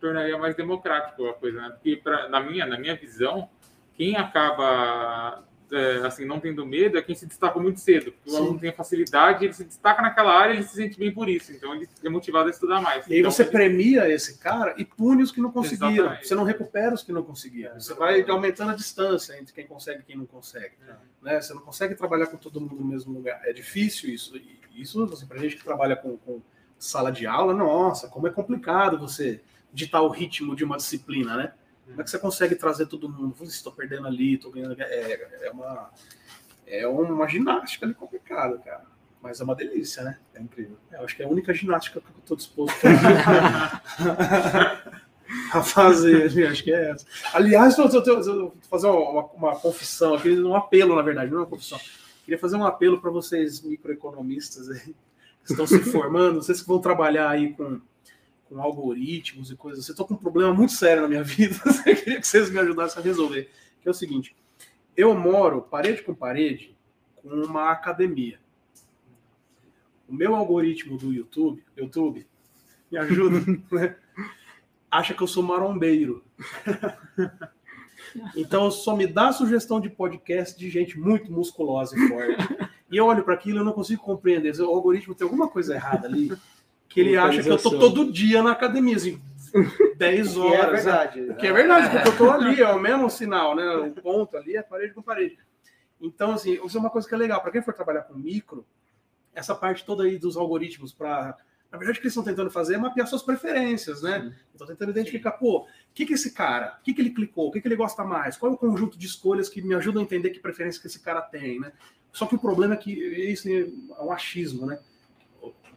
Tornaria 0.00 0.36
mais 0.36 0.56
democrático 0.56 1.26
a 1.26 1.34
coisa, 1.34 1.60
né? 1.60 1.70
Porque 1.70 1.96
pra, 1.96 2.28
na, 2.28 2.40
minha, 2.40 2.66
na 2.66 2.78
minha 2.78 2.96
visão, 2.96 3.48
quem 3.94 4.16
acaba 4.16 5.44
é, 5.74 6.06
assim, 6.06 6.24
não 6.24 6.40
tendo 6.40 6.64
medo 6.64 6.98
é 6.98 7.02
quem 7.02 7.14
se 7.14 7.26
destaca 7.26 7.58
muito 7.58 7.80
cedo. 7.80 8.12
Porque 8.12 8.30
o 8.30 8.36
aluno 8.36 8.58
tem 8.58 8.72
facilidade, 8.72 9.44
ele 9.44 9.52
se 9.52 9.64
destaca 9.64 10.02
naquela 10.02 10.32
área, 10.32 10.54
ele 10.54 10.62
se 10.62 10.74
sente 10.74 10.98
bem 10.98 11.12
por 11.12 11.28
isso. 11.28 11.52
Então 11.52 11.74
ele 11.74 11.88
é 12.02 12.08
motivado 12.08 12.48
a 12.48 12.50
estudar 12.50 12.80
mais. 12.80 13.06
E 13.06 13.14
aí 13.14 13.18
então, 13.20 13.30
você 13.30 13.42
ele... 13.42 13.50
premia 13.50 14.08
esse 14.08 14.38
cara 14.38 14.74
e 14.78 14.84
pune 14.84 15.22
os 15.22 15.32
que 15.32 15.40
não 15.40 15.50
conseguiram. 15.50 15.92
Exatamente. 15.92 16.28
Você 16.28 16.34
não 16.34 16.44
recupera 16.44 16.94
os 16.94 17.02
que 17.02 17.12
não 17.12 17.22
conseguiram. 17.22 17.78
Você 17.78 17.94
vai 17.94 18.22
aumentando 18.28 18.72
a 18.72 18.74
distância 18.74 19.38
entre 19.38 19.52
quem 19.52 19.66
consegue 19.66 20.00
e 20.00 20.04
quem 20.04 20.16
não 20.16 20.26
consegue. 20.26 20.74
É. 20.88 20.94
Né? 21.22 21.40
Você 21.40 21.52
não 21.54 21.62
consegue 21.62 21.94
trabalhar 21.94 22.26
com 22.26 22.36
todo 22.36 22.60
mundo 22.60 22.76
no 22.76 22.84
mesmo 22.84 23.12
lugar. 23.12 23.40
É 23.44 23.52
difícil 23.52 24.10
isso. 24.10 24.36
E 24.36 24.58
isso, 24.74 25.02
assim, 25.04 25.26
para 25.26 25.38
gente 25.38 25.56
que 25.56 25.64
trabalha 25.64 25.96
com, 25.96 26.16
com 26.18 26.42
sala 26.78 27.10
de 27.10 27.26
aula, 27.26 27.54
nossa, 27.54 28.08
como 28.08 28.26
é 28.26 28.30
complicado 28.30 28.98
você 28.98 29.40
ditar 29.72 30.02
o 30.02 30.08
ritmo 30.08 30.54
de 30.54 30.64
uma 30.64 30.76
disciplina, 30.76 31.36
né? 31.36 31.52
Como 31.86 32.00
é 32.00 32.04
que 32.04 32.10
você 32.10 32.18
consegue 32.18 32.54
trazer 32.54 32.86
todo 32.86 33.08
mundo? 33.08 33.36
Estou 33.42 33.72
perdendo 33.72 34.06
ali, 34.06 34.34
estou 34.34 34.50
ganhando. 34.50 34.76
É, 34.80 35.46
é, 35.46 35.50
uma, 35.50 35.90
é 36.66 36.86
uma 36.86 37.28
ginástica 37.28 37.84
ali 37.86 37.94
complicada, 37.94 38.58
cara. 38.58 38.84
Mas 39.20 39.40
é 39.40 39.44
uma 39.44 39.54
delícia, 39.54 40.02
né? 40.02 40.18
É 40.34 40.40
incrível. 40.40 40.76
É, 40.90 40.96
eu 40.96 41.04
acho 41.04 41.16
que 41.16 41.22
é 41.22 41.26
a 41.26 41.28
única 41.28 41.52
ginástica 41.54 42.00
que 42.00 42.06
eu 42.06 42.18
estou 42.18 42.36
disposto 42.36 42.76
a 45.52 45.62
fazer. 45.62 46.24
Assim, 46.24 46.42
acho 46.44 46.64
que 46.64 46.72
é 46.72 46.90
essa. 46.90 47.06
Aliás, 47.32 47.76
eu 47.78 47.88
vou 47.88 48.54
fazer 48.68 48.86
uma, 48.86 49.24
uma 49.26 49.56
confissão 49.56 50.14
aqui, 50.14 50.30
um 50.38 50.54
apelo, 50.54 50.96
na 50.96 51.02
verdade, 51.02 51.30
não 51.30 51.38
é 51.38 51.40
uma 51.42 51.46
confissão. 51.46 51.78
Queria 52.24 52.38
fazer 52.38 52.56
um 52.56 52.64
apelo 52.64 53.00
para 53.00 53.10
vocês, 53.10 53.62
microeconomistas 53.62 54.70
aí, 54.70 54.94
que 55.44 55.52
estão 55.52 55.66
se 55.66 55.78
formando, 55.80 56.42
vocês 56.42 56.62
que 56.62 56.68
vão 56.68 56.78
trabalhar 56.78 57.28
aí 57.28 57.52
com 57.52 57.80
com 58.54 58.62
algoritmos 58.62 59.50
e 59.50 59.56
coisas. 59.56 59.88
Eu 59.88 59.96
tô 59.96 60.04
com 60.04 60.14
um 60.14 60.18
problema 60.18 60.54
muito 60.54 60.72
sério 60.72 61.02
na 61.02 61.08
minha 61.08 61.22
vida. 61.24 61.56
Eu 61.84 61.96
queria 61.96 62.20
que 62.20 62.26
vocês 62.26 62.48
me 62.50 62.60
ajudassem 62.60 63.02
a 63.02 63.04
resolver. 63.04 63.50
Que 63.82 63.88
é 63.88 63.90
o 63.90 63.94
seguinte: 63.94 64.36
eu 64.96 65.12
moro 65.14 65.62
parede 65.62 66.02
com 66.02 66.14
parede 66.14 66.76
com 67.16 67.28
uma 67.28 67.72
academia. 67.72 68.38
O 70.08 70.14
meu 70.14 70.36
algoritmo 70.36 70.96
do 70.96 71.12
YouTube, 71.12 71.64
YouTube, 71.76 72.26
me 72.92 72.98
ajuda, 72.98 73.40
né? 73.72 73.96
acha 74.88 75.14
que 75.14 75.22
eu 75.22 75.26
sou 75.26 75.42
marombeiro. 75.42 76.24
Então 78.36 78.70
só 78.70 78.94
me 78.94 79.06
dá 79.06 79.32
sugestão 79.32 79.80
de 79.80 79.88
podcast 79.88 80.58
de 80.58 80.68
gente 80.68 80.98
muito 80.98 81.32
musculosa 81.32 81.96
e 81.96 82.08
forte. 82.08 82.70
E 82.90 82.96
eu 82.96 83.06
olho 83.06 83.24
para 83.24 83.34
aquilo 83.34 83.60
e 83.60 83.64
não 83.64 83.72
consigo 83.72 84.02
compreender. 84.02 84.54
O 84.60 84.68
algoritmo 84.68 85.14
tem 85.14 85.24
alguma 85.24 85.48
coisa 85.48 85.74
errada 85.74 86.06
ali 86.06 86.30
que 86.94 87.00
ele 87.00 87.16
acha 87.16 87.42
que 87.42 87.48
eu 87.48 87.58
tô 87.58 87.76
todo 87.76 88.12
dia 88.12 88.40
na 88.40 88.52
academia, 88.52 88.94
assim, 88.94 89.20
10 89.98 90.36
horas. 90.36 90.60
é 90.60 90.70
verdade. 90.70 91.20
Né? 91.22 91.34
Que 91.34 91.46
é 91.48 91.52
verdade, 91.52 91.90
porque 91.90 92.08
eu 92.08 92.16
tô 92.16 92.30
ali, 92.30 92.62
é 92.62 92.70
o 92.70 92.78
mesmo 92.78 93.10
sinal, 93.10 93.56
né? 93.56 93.68
O 93.74 93.90
ponto 94.00 94.36
ali 94.36 94.56
é 94.56 94.62
parede 94.62 94.94
com 94.94 95.02
parede. 95.02 95.36
Então, 96.00 96.34
assim, 96.34 96.56
isso 96.64 96.76
é 96.76 96.80
uma 96.80 96.90
coisa 96.90 97.08
que 97.08 97.12
é 97.12 97.18
legal. 97.18 97.40
Para 97.40 97.50
quem 97.50 97.62
for 97.62 97.74
trabalhar 97.74 98.02
com 98.02 98.14
micro, 98.14 98.64
essa 99.34 99.56
parte 99.56 99.84
toda 99.84 100.04
aí 100.04 100.18
dos 100.18 100.36
algoritmos 100.36 100.92
para. 100.92 101.36
Na 101.68 101.78
verdade, 101.78 101.98
o 101.98 102.00
que 102.00 102.06
eles 102.06 102.12
estão 102.16 102.22
tentando 102.22 102.52
fazer 102.52 102.76
é 102.76 102.78
mapear 102.78 103.08
suas 103.08 103.24
preferências, 103.24 104.02
né? 104.02 104.32
Estão 104.52 104.68
tentando 104.68 104.92
identificar, 104.92 105.32
pô, 105.32 105.62
o 105.62 105.66
que, 105.92 106.06
que 106.06 106.12
esse 106.12 106.32
cara, 106.32 106.78
o 106.80 106.84
que, 106.84 106.94
que 106.94 107.00
ele 107.00 107.10
clicou, 107.10 107.48
o 107.48 107.50
que, 107.50 107.60
que 107.60 107.66
ele 107.66 107.74
gosta 107.74 108.04
mais, 108.04 108.36
qual 108.36 108.52
é 108.52 108.54
o 108.54 108.58
conjunto 108.58 108.96
de 108.96 109.04
escolhas 109.04 109.48
que 109.48 109.60
me 109.60 109.74
ajudam 109.74 110.00
a 110.00 110.04
entender 110.04 110.30
que 110.30 110.38
preferência 110.38 110.80
que 110.80 110.86
esse 110.86 111.00
cara 111.00 111.20
tem, 111.20 111.58
né? 111.58 111.72
Só 112.12 112.26
que 112.26 112.36
o 112.36 112.38
problema 112.38 112.74
é 112.74 112.76
que 112.76 112.92
isso 112.92 113.48
é 113.48 113.66
um 114.00 114.12
achismo, 114.12 114.66
né? 114.66 114.78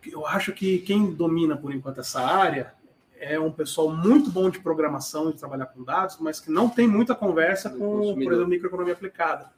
Eu 0.05 0.25
acho 0.25 0.53
que 0.53 0.79
quem 0.79 1.11
domina 1.11 1.57
por 1.57 1.73
enquanto 1.73 1.99
essa 1.99 2.21
área 2.21 2.73
é 3.19 3.39
um 3.39 3.51
pessoal 3.51 3.89
muito 3.89 4.29
bom 4.29 4.49
de 4.49 4.59
programação, 4.59 5.31
de 5.31 5.37
trabalhar 5.37 5.67
com 5.67 5.83
dados, 5.83 6.17
mas 6.19 6.39
que 6.39 6.51
não 6.51 6.69
tem 6.69 6.87
muita 6.87 7.15
conversa 7.15 7.69
com, 7.69 8.13
por 8.13 8.33
exemplo, 8.33 8.47
microeconomia 8.47 8.93
aplicada. 8.93 9.49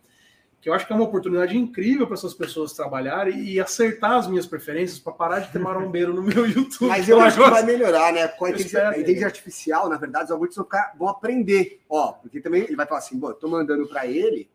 Que 0.61 0.69
eu 0.69 0.73
acho 0.73 0.85
que 0.85 0.91
é 0.91 0.95
uma 0.95 1.05
oportunidade 1.05 1.57
incrível 1.57 2.05
para 2.05 2.15
essas 2.15 2.33
pessoas 2.33 2.73
trabalharem 2.73 3.43
e 3.43 3.59
acertar 3.61 4.13
as 4.13 4.27
minhas 4.27 4.45
preferências 4.45 4.99
para 4.99 5.13
parar 5.13 5.39
de 5.39 5.51
ter 5.51 5.59
marombeiro 5.59 6.13
no 6.13 6.21
meu 6.21 6.45
YouTube. 6.45 6.89
Mas 6.89 7.07
eu 7.07 7.19
acho 7.21 7.41
que 7.41 7.49
vai 7.49 7.63
melhorar, 7.63 8.11
né? 8.11 8.27
Com 8.27 8.45
a 8.45 8.49
inteligência, 8.49 9.25
artificial, 9.25 9.87
na 9.87 9.97
verdade, 9.97 10.25
os 10.25 10.31
algoritmos 10.31 10.57
vão, 10.57 10.65
ficar, 10.65 10.95
vão 10.97 11.07
aprender. 11.07 11.81
Ó, 11.87 12.11
porque 12.13 12.41
também 12.41 12.63
ele 12.63 12.75
vai 12.75 12.85
falar 12.85 12.99
assim, 12.99 13.17
bom, 13.17 13.29
eu 13.29 13.35
tô 13.35 13.47
mandando 13.47 13.87
para 13.87 14.05
ele 14.05 14.49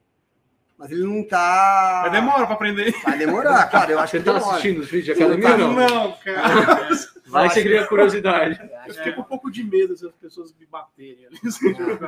mas 0.77 0.91
ele 0.91 1.05
não 1.05 1.27
tá. 1.27 2.03
Vai 2.03 2.11
demorar 2.11 2.47
para 2.47 2.55
aprender. 2.55 2.95
Vai 3.03 3.19
demorar, 3.19 3.71
cara. 3.71 3.93
Eu 3.93 3.99
acho 3.99 4.11
que 4.11 4.17
ele 4.19 4.25
tá 4.25 4.37
assistindo 4.37 4.81
os 4.81 4.91
vídeos 4.91 5.17
de 5.17 5.23
academia 5.23 5.57
não? 5.57 5.73
Não, 5.73 6.13
cara. 6.13 6.89
Vai 7.27 7.49
que 7.49 7.63
cria 7.63 7.87
curiosidade. 7.87 8.61
Eu 8.87 8.95
fiquei 8.95 9.13
com 9.13 9.23
um 9.23 9.25
pouco 9.25 9.51
de 9.51 9.65
medo 9.65 9.97
se 9.97 10.07
as 10.07 10.15
pessoas 10.15 10.55
me 10.59 10.67
baterem 10.67 11.27
ali. 11.27 11.39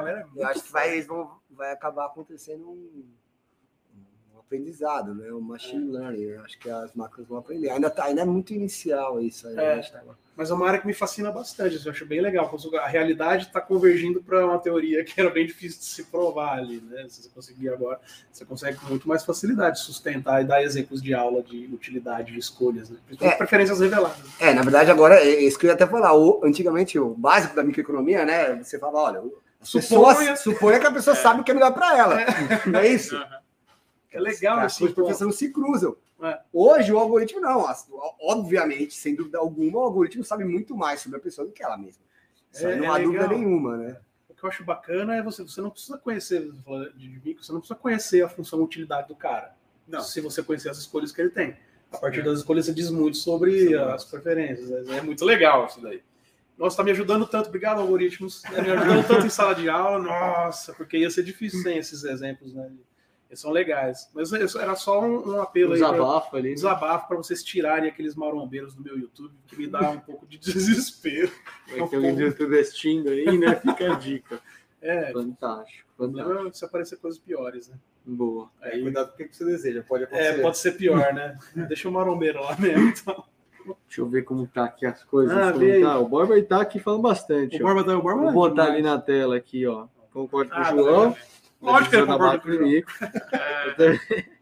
É. 0.08 0.24
Eu 0.36 0.46
acho 0.48 0.62
que 0.62 0.72
vai, 0.72 1.00
vão, 1.02 1.30
vai 1.50 1.72
acabar 1.72 2.06
acontecendo 2.06 2.68
um 2.68 3.04
aprendizado, 4.47 5.14
né? 5.14 5.30
O 5.32 5.40
machine 5.40 5.90
learning. 5.90 6.22
Eu 6.22 6.40
acho 6.42 6.59
que 6.59 6.70
as 6.70 6.94
máquinas 6.94 7.28
vão 7.28 7.38
aprender. 7.38 7.70
Ainda, 7.70 7.90
tá, 7.90 8.05
ainda 8.05 8.22
é 8.22 8.24
muito 8.24 8.55
inicial 8.55 9.20
isso. 9.20 9.49
É, 9.49 9.80
tá 9.80 10.03
mas 10.36 10.51
é 10.51 10.55
uma 10.55 10.66
área 10.66 10.78
que 10.78 10.86
me 10.86 10.92
fascina 10.92 11.30
bastante. 11.32 11.84
Eu 11.84 11.90
acho 11.90 12.07
bem 12.07 12.20
legal. 12.20 12.55
A 12.74 12.86
realidade 12.86 13.47
está 13.47 13.61
convergindo 13.61 14.22
para 14.22 14.44
uma 14.44 14.59
teoria 14.59 15.03
que 15.03 15.18
era 15.18 15.30
bem 15.30 15.47
difícil 15.47 15.80
de 15.80 15.86
se 15.86 16.05
provar 16.05 16.59
ali, 16.59 16.80
né? 16.80 17.07
Se 17.09 17.22
você 17.22 17.28
conseguir 17.30 17.70
agora, 17.70 17.99
você 18.30 18.44
consegue 18.44 18.78
com 18.78 18.86
muito 18.86 19.09
mais 19.09 19.24
facilidade 19.24 19.80
sustentar 19.80 20.42
e 20.42 20.44
dar 20.44 20.62
exemplos 20.62 21.03
de 21.03 21.14
aula 21.14 21.42
de 21.42 21.66
utilidade, 21.72 22.32
de 22.32 22.38
escolhas, 22.38 22.90
né? 22.90 22.99
É, 23.20 23.30
preferências 23.30 23.80
reveladas. 23.80 24.18
É, 24.38 24.53
na 24.53 24.62
verdade, 24.62 24.90
agora, 24.90 25.16
é 25.16 25.42
isso 25.42 25.59
que 25.59 25.66
eu 25.66 25.68
ia 25.68 25.74
até 25.74 25.86
falar. 25.86 26.14
O, 26.14 26.42
antigamente, 26.44 26.99
o 26.99 27.14
básico 27.14 27.57
da 27.57 27.64
microeconomia, 27.64 28.26
né? 28.26 28.62
Você 28.62 28.78
falava, 28.78 28.99
olha, 28.99 29.22
suponha, 29.62 30.36
suponha 30.36 30.78
que 30.78 30.86
a 30.86 30.92
pessoa 30.92 31.16
é. 31.16 31.20
sabe 31.20 31.40
o 31.40 31.44
que 31.44 31.51
é 31.51 31.55
melhor 31.55 31.72
para 31.72 31.97
ela. 31.97 32.20
É. 32.20 32.26
Não 32.66 32.80
é 32.80 32.88
isso? 32.88 33.18
É 34.11 34.20
legal, 34.20 34.61
as 34.61 34.74
suas 34.74 34.92
profissões 34.92 35.36
se 35.36 35.52
cruzam. 35.52 35.96
É. 36.22 36.40
Hoje 36.52 36.92
o 36.92 36.98
algoritmo 36.98 37.40
não, 37.40 37.66
obviamente, 38.20 38.94
sem 38.94 39.14
dúvida 39.14 39.38
alguma, 39.38 39.80
o 39.80 39.82
algoritmo 39.82 40.24
sabe 40.24 40.44
muito 40.44 40.74
mais 40.74 41.00
sobre 41.00 41.18
a 41.18 41.20
pessoa 41.20 41.46
do 41.46 41.52
que 41.52 41.62
ela 41.62 41.76
mesma. 41.76 42.02
Isso 42.52 42.66
é, 42.66 42.76
não 42.76 42.92
há 42.92 43.00
é 43.00 43.02
dúvida 43.02 43.28
nenhuma, 43.28 43.76
né? 43.76 43.96
O 44.28 44.34
que 44.34 44.42
eu 44.42 44.48
acho 44.48 44.64
bacana 44.64 45.14
é 45.14 45.22
você, 45.22 45.42
você 45.42 45.61
não 45.61 45.70
precisa 45.70 45.98
conhecer 45.98 46.50
de 46.96 47.20
micro, 47.22 47.44
você 47.44 47.52
não 47.52 47.61
precisa 47.61 47.78
conhecer 47.78 48.22
a 48.22 48.28
função 48.28 48.62
utilidade 48.62 49.09
do 49.09 49.14
cara. 49.14 49.54
Não. 49.86 50.00
Se 50.00 50.20
você 50.20 50.42
conhecer 50.42 50.70
as 50.70 50.78
escolhas 50.78 51.12
que 51.12 51.20
ele 51.20 51.30
tem. 51.30 51.57
A 51.92 51.98
partir 51.98 52.20
é. 52.20 52.22
das 52.22 52.38
escolhas 52.38 52.66
você 52.66 52.74
diz 52.74 52.90
muito 52.90 53.16
sobre 53.16 53.68
Sim, 53.68 53.74
as 53.74 54.04
preferências. 54.04 54.88
É, 54.88 54.98
é 54.98 55.02
muito 55.02 55.24
legal 55.24 55.66
isso 55.66 55.80
daí. 55.80 56.02
Nossa, 56.59 56.74
está 56.74 56.84
me 56.84 56.90
ajudando 56.90 57.26
tanto. 57.26 57.48
Obrigado, 57.48 57.80
algoritmos. 57.80 58.42
Está 58.42 58.62
me 58.62 58.70
ajudando 58.70 59.07
tanto 59.07 59.26
em 59.26 59.30
sala 59.30 59.54
de 59.54 59.68
aula. 59.68 59.98
Nossa, 59.98 60.72
porque 60.72 60.96
ia 60.96 61.11
ser 61.11 61.22
difícil 61.22 61.62
sem 61.62 61.76
esses 61.76 62.02
exemplos, 62.04 62.54
né? 62.54 62.70
Eles 63.29 63.41
são 63.41 63.51
legais. 63.51 64.09
Mas 64.14 64.33
era 64.33 64.77
só 64.77 65.03
um, 65.03 65.35
um 65.35 65.41
apelo 65.41 65.70
um 65.70 65.74
aí. 65.74 65.81
Desabafo 65.81 66.31
pra, 66.31 66.39
ali. 66.39 66.55
Desabafo 66.55 67.09
para 67.09 67.16
vocês 67.16 67.43
tirarem 67.43 67.89
aqueles 67.89 68.14
marombeiros 68.14 68.74
do 68.74 68.83
meu 68.83 68.99
YouTube, 68.99 69.35
que 69.47 69.57
me 69.57 69.66
dá 69.66 69.91
um 69.91 70.01
pouco 70.01 70.27
de 70.27 70.39
desespero. 70.39 71.31
Vai 71.68 71.89
ter 71.89 71.99
um 71.99 72.18
YouTube 72.18 72.59
assistindo 72.59 73.09
aí, 73.09 73.37
né? 73.39 73.57
Fica 73.57 73.93
a 73.93 73.97
dica. 73.97 74.41
É. 74.79 75.11
Fantástico. 75.11 75.89
fantástico. 75.97 76.55
Se 76.55 76.64
aparecer 76.64 76.99
coisas 76.99 77.18
piores, 77.18 77.68
né? 77.68 77.77
Boa. 78.05 78.49
Aí, 78.62 78.79
é, 78.79 78.83
cuidado 78.83 79.09
com 79.09 79.22
o 79.24 79.29
que 79.29 79.37
você 79.37 79.45
deseja, 79.45 79.83
pode 79.83 80.05
é, 80.05 80.07
acontecer. 80.07 80.39
É, 80.39 80.43
pode 80.43 80.59
ser 80.59 80.72
pior, 80.72 81.12
né? 81.12 81.37
Deixa 81.66 81.89
o 81.89 81.93
marombeiro 81.93 82.41
lá 82.41 82.57
mesmo, 82.57 82.89
então. 82.91 83.24
Deixa 83.89 84.01
eu 84.01 84.07
ver 84.07 84.22
como 84.22 84.47
tá 84.47 84.66
aqui 84.66 84.87
as 84.87 85.03
coisas. 85.03 85.37
Ah, 85.37 85.99
o 85.99 86.09
Borba 86.09 86.41
tá 86.43 86.61
aqui 86.61 86.79
falando 86.79 87.03
bastante. 87.03 87.57
O 87.57 87.66
Borba 87.66 87.83
tá, 87.83 87.99
o 87.99 88.03
Borba 88.03 88.22
Vou 88.22 88.33
botar 88.33 88.66
ali 88.66 88.81
na 88.81 89.01
tela 89.01 89.37
aqui, 89.37 89.66
ó. 89.66 89.89
Concordo 90.12 90.51
com 90.51 90.57
ah, 90.57 90.72
o 90.72 90.79
João. 90.79 91.12
Tá 91.12 91.18
Lógico 91.66 91.90
que 91.90 91.96
ele 91.96 92.06
concorda 92.06 92.38
comigo. 92.38 92.88
É. 93.32 94.26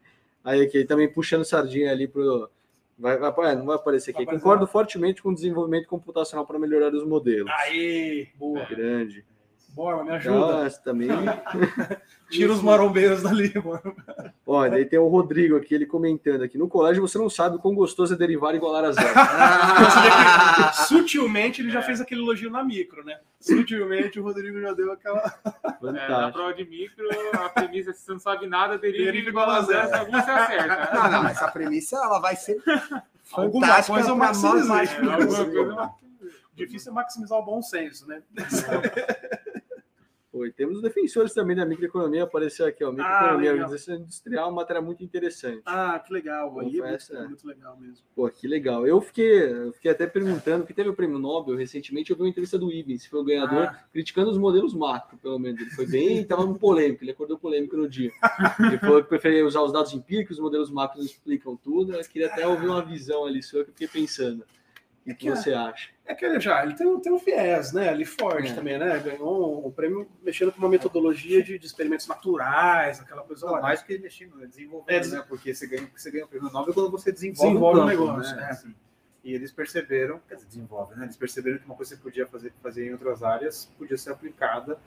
Aí 0.44 0.62
aqui, 0.62 0.84
também 0.84 1.10
puxando 1.10 1.44
sardinha 1.44 1.90
ali 1.90 2.06
pro. 2.06 2.50
Vai, 2.98 3.18
vai, 3.18 3.56
não 3.56 3.64
vai 3.64 3.76
aparecer 3.76 4.10
aqui. 4.10 4.24
Vai 4.24 4.34
Concordo 4.36 4.66
fortemente 4.66 5.22
com 5.22 5.30
o 5.30 5.34
desenvolvimento 5.34 5.88
computacional 5.88 6.46
para 6.46 6.58
melhorar 6.58 6.92
os 6.92 7.04
modelos. 7.04 7.50
Aí, 7.60 8.28
boa. 8.36 8.64
Grande. 8.66 9.24
Bora, 9.74 10.04
me 10.04 10.10
ajuda. 10.12 10.38
Nossa, 10.38 10.80
também. 10.82 11.08
Tira 12.30 12.52
os 12.52 12.62
marombeiros 12.62 13.24
dali, 13.24 13.52
mano. 13.56 13.96
Olha, 14.46 14.76
aí 14.76 14.84
tem 14.84 15.00
o 15.00 15.08
Rodrigo 15.08 15.56
aqui, 15.56 15.74
ele 15.74 15.84
comentando 15.84 16.42
aqui. 16.42 16.56
No 16.56 16.68
colégio 16.68 17.02
você 17.02 17.18
não 17.18 17.28
sabe 17.28 17.58
quão 17.58 17.74
gostoso 17.74 18.14
é 18.14 18.16
derivar 18.16 18.54
igualar 18.54 18.84
a 18.84 18.92
zero. 18.92 19.12
Ah, 19.16 20.72
sutilmente 20.86 21.60
ele 21.60 21.70
já 21.70 21.82
fez 21.82 22.00
aquele 22.00 22.22
elogio 22.22 22.50
na 22.50 22.62
micro, 22.62 23.04
né? 23.04 23.18
Sutilmente 23.40 24.20
o 24.20 24.22
Rodrigo 24.22 24.60
já 24.60 24.72
deu 24.72 24.92
aquela. 24.92 25.22
É, 25.84 26.08
na 26.08 26.32
prova 26.32 26.54
de 26.54 26.64
micro, 26.64 27.06
a 27.34 27.48
premissa 27.50 27.90
é 27.90 27.92
se 27.92 28.04
você 28.04 28.12
não 28.12 28.18
sabe 28.18 28.46
nada, 28.46 28.78
deriva, 28.78 29.04
deriva 29.04 29.28
igual 29.28 29.50
a 29.50 29.60
zero, 29.60 29.86
se 29.86 29.94
algum 29.94 30.12
você 30.12 30.30
acerta. 30.30 30.90
Não, 30.94 31.10
não, 31.10 31.28
essa 31.28 31.48
premissa 31.48 31.96
ela 31.96 32.18
vai 32.20 32.36
ser 32.36 32.56
alguma 33.32 33.82
coisa 33.82 34.14
maximizar. 34.14 34.84
É, 34.84 34.96
alguma 34.96 35.46
coisa 35.46 35.94
Difícil 36.54 36.92
é 36.92 36.94
maximizar 36.94 37.38
o 37.38 37.44
bom 37.44 37.60
senso, 37.60 38.06
né? 38.06 38.22
Foi. 40.34 40.50
Temos 40.50 40.82
defensores 40.82 41.32
também 41.32 41.54
da 41.54 41.64
microeconomia, 41.64 42.24
apareceu 42.24 42.66
aqui, 42.66 42.82
ó. 42.82 42.90
Microeconomia, 42.90 43.50
ah, 43.50 43.52
organização 43.52 43.94
industrial, 43.94 44.48
uma 44.48 44.56
matéria 44.56 44.82
muito 44.82 45.04
interessante. 45.04 45.62
Ah, 45.64 45.96
que 46.04 46.12
legal. 46.12 46.58
Aí 46.58 46.80
é 46.80 46.82
muito, 46.82 47.16
é 47.16 47.28
muito, 47.28 47.46
legal 47.46 47.78
mesmo. 47.78 48.04
Pô, 48.16 48.28
que 48.28 48.48
legal. 48.48 48.84
Eu 48.84 49.00
fiquei, 49.00 49.52
eu 49.52 49.72
fiquei 49.74 49.92
até 49.92 50.08
perguntando, 50.08 50.66
que 50.66 50.74
teve 50.74 50.88
o 50.88 50.94
prêmio 50.94 51.20
Nobel 51.20 51.54
recentemente, 51.54 52.10
eu 52.10 52.16
vi 52.16 52.22
uma 52.24 52.28
entrevista 52.28 52.58
do 52.58 52.72
Ivens, 52.72 53.06
foi 53.06 53.20
o 53.20 53.24
ganhador, 53.24 53.68
ah. 53.68 53.84
criticando 53.92 54.28
os 54.28 54.36
modelos 54.36 54.74
macro, 54.74 55.16
pelo 55.18 55.38
menos. 55.38 55.60
Ele 55.60 55.70
foi 55.70 55.86
bem, 55.86 56.22
estava 56.22 56.44
no 56.44 56.58
polêmico, 56.58 57.04
ele 57.04 57.12
acordou 57.12 57.38
polêmico 57.38 57.76
no 57.76 57.88
dia. 57.88 58.10
Ele 58.58 58.78
falou 58.78 59.04
que 59.04 59.08
preferia 59.08 59.46
usar 59.46 59.62
os 59.62 59.72
dados 59.72 59.94
empíricos, 59.94 60.38
os 60.38 60.42
modelos 60.42 60.68
macro 60.68 60.98
não 60.98 61.06
explicam 61.06 61.56
tudo. 61.56 61.94
Eu 61.94 62.02
queria 62.08 62.26
até 62.26 62.44
ouvir 62.44 62.66
uma 62.66 62.84
visão 62.84 63.24
ali 63.24 63.40
sua 63.40 63.62
que 63.62 63.70
eu 63.70 63.74
fiquei 63.74 64.02
pensando. 64.02 64.44
O 65.04 65.08
que, 65.10 65.14
que 65.14 65.30
você 65.30 65.52
acha? 65.52 65.90
É 66.06 66.14
que 66.14 66.24
ele 66.24 66.40
já 66.40 66.64
ele 66.64 66.74
tem, 66.74 67.00
tem 67.00 67.12
um 67.12 67.18
viés, 67.18 67.72
né? 67.74 67.90
Ali 67.90 68.06
forte 68.06 68.52
é. 68.52 68.54
também, 68.54 68.78
né? 68.78 68.98
Ganhou 69.00 69.62
um, 69.62 69.68
um, 69.68 69.70
prêmio 69.70 70.08
mexendo 70.22 70.50
com 70.50 70.58
uma 70.58 70.68
metodologia 70.68 71.42
de, 71.42 71.58
de 71.58 71.66
experimentos 71.66 72.06
naturais, 72.06 73.00
aquela 73.00 73.22
coisa. 73.22 73.44
Não, 73.44 73.60
mais 73.60 73.82
que 73.82 73.92
ele 73.92 74.02
mexendo, 74.02 74.34
né? 74.36 74.46
desenvolvendo, 74.46 75.04
é, 75.04 75.08
né? 75.08 75.24
Porque 75.28 75.54
você 75.54 75.66
ganha, 75.66 75.86
você 75.94 76.10
ganha 76.10 76.24
o 76.24 76.28
prêmio 76.28 76.50
Nobel 76.50 76.72
quando 76.72 76.90
você 76.90 77.12
desenvolve, 77.12 77.48
desenvolve 77.48 77.80
um, 77.80 77.86
campo, 77.86 78.02
um 78.02 78.06
negócio. 78.06 78.36
Né? 78.36 78.42
É. 78.44 78.50
Assim. 78.50 78.74
E 79.22 79.34
eles 79.34 79.52
perceberam, 79.52 80.20
quer 80.26 80.36
dizer, 80.36 80.48
desenvolve, 80.48 80.94
né? 80.94 81.04
Eles 81.04 81.16
perceberam 81.18 81.58
que 81.58 81.66
uma 81.66 81.74
coisa 81.74 81.94
que 81.94 82.02
você 82.02 82.02
podia 82.02 82.26
fazer, 82.26 82.52
fazer 82.62 82.86
em 82.86 82.92
outras 82.92 83.22
áreas 83.22 83.70
podia 83.78 83.98
ser 83.98 84.10
aplicada, 84.10 84.78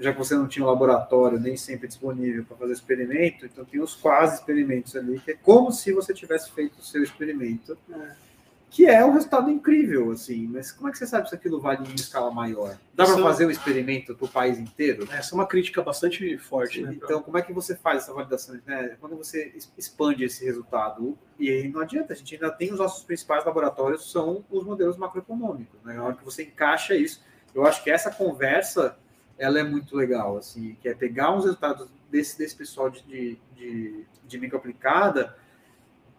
já 0.00 0.12
que 0.12 0.18
você 0.18 0.34
não 0.34 0.48
tinha 0.48 0.64
um 0.64 0.68
laboratório 0.68 1.38
nem 1.38 1.56
sempre 1.56 1.86
disponível 1.86 2.44
para 2.44 2.56
fazer 2.56 2.72
experimento, 2.72 3.46
então 3.46 3.64
tem 3.64 3.80
os 3.80 3.94
quase 3.94 4.36
experimentos 4.36 4.96
ali, 4.96 5.20
que 5.20 5.32
é 5.32 5.34
como 5.34 5.70
se 5.70 5.92
você 5.92 6.12
tivesse 6.12 6.50
feito 6.50 6.78
o 6.78 6.82
seu 6.82 7.02
experimento. 7.04 7.78
É 7.88 8.29
que 8.70 8.86
é 8.86 9.04
um 9.04 9.10
resultado 9.10 9.50
incrível, 9.50 10.12
assim. 10.12 10.46
Mas 10.46 10.70
como 10.70 10.88
é 10.88 10.92
que 10.92 10.98
você 10.98 11.06
sabe 11.06 11.28
se 11.28 11.34
aquilo 11.34 11.60
vale 11.60 11.86
em 11.90 11.94
escala 11.94 12.30
maior? 12.30 12.78
Dá 12.94 13.04
para 13.04 13.18
é 13.18 13.22
fazer 13.22 13.44
o 13.44 13.48
um 13.48 13.50
experimento 13.50 14.14
para 14.14 14.24
o 14.24 14.28
país 14.28 14.60
inteiro? 14.60 15.08
Essa 15.12 15.34
é 15.34 15.36
uma 15.36 15.46
crítica 15.46 15.82
bastante 15.82 16.38
forte. 16.38 16.80
Né? 16.80 16.92
Então, 16.94 17.20
como 17.20 17.36
é 17.36 17.42
que 17.42 17.52
você 17.52 17.74
faz 17.74 18.04
essa 18.04 18.14
validação? 18.14 18.58
Né? 18.64 18.96
Quando 19.00 19.16
você 19.16 19.52
expande 19.76 20.22
esse 20.22 20.44
resultado, 20.44 21.18
e 21.36 21.50
aí 21.50 21.68
não 21.68 21.80
adianta, 21.80 22.12
a 22.12 22.16
gente 22.16 22.36
ainda 22.36 22.48
tem 22.48 22.72
os 22.72 22.78
nossos 22.78 23.02
principais 23.02 23.44
laboratórios, 23.44 24.10
são 24.12 24.44
os 24.48 24.64
modelos 24.64 24.96
macroeconômicos. 24.96 25.82
Né? 25.82 25.94
Na 25.94 26.04
hora 26.04 26.14
que 26.14 26.24
você 26.24 26.44
encaixa 26.44 26.94
isso, 26.94 27.20
eu 27.52 27.66
acho 27.66 27.82
que 27.82 27.90
essa 27.90 28.10
conversa 28.10 28.96
ela 29.36 29.58
é 29.58 29.64
muito 29.64 29.96
legal, 29.96 30.36
assim, 30.36 30.76
que 30.80 30.88
é 30.88 30.94
pegar 30.94 31.34
uns 31.34 31.44
resultados 31.44 31.88
desse, 32.08 32.38
desse 32.38 32.54
pessoal 32.54 32.88
de, 32.88 33.02
de, 33.02 33.38
de, 33.56 34.06
de 34.28 34.38
microaplicada 34.38 35.34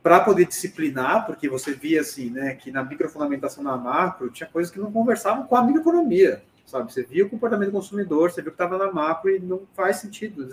para 0.01 0.19
poder 0.19 0.45
disciplinar, 0.45 1.25
porque 1.25 1.47
você 1.47 1.73
via 1.73 2.01
assim, 2.01 2.29
né, 2.29 2.55
que 2.55 2.71
na 2.71 2.83
microfundamentação 2.83 3.63
na 3.63 3.77
macro 3.77 4.29
tinha 4.29 4.49
coisas 4.49 4.71
que 4.71 4.79
não 4.79 4.91
conversavam 4.91 5.45
com 5.45 5.55
a 5.55 5.63
microeconomia, 5.63 6.43
sabe? 6.65 6.91
Você 6.91 7.03
via 7.03 7.25
o 7.25 7.29
comportamento 7.29 7.69
do 7.69 7.73
consumidor, 7.73 8.31
você 8.31 8.41
viu 8.41 8.51
que 8.51 8.55
estava 8.55 8.77
na 8.77 8.91
macro 8.91 9.29
e 9.29 9.39
não 9.39 9.61
faz 9.75 9.97
sentido, 9.97 10.47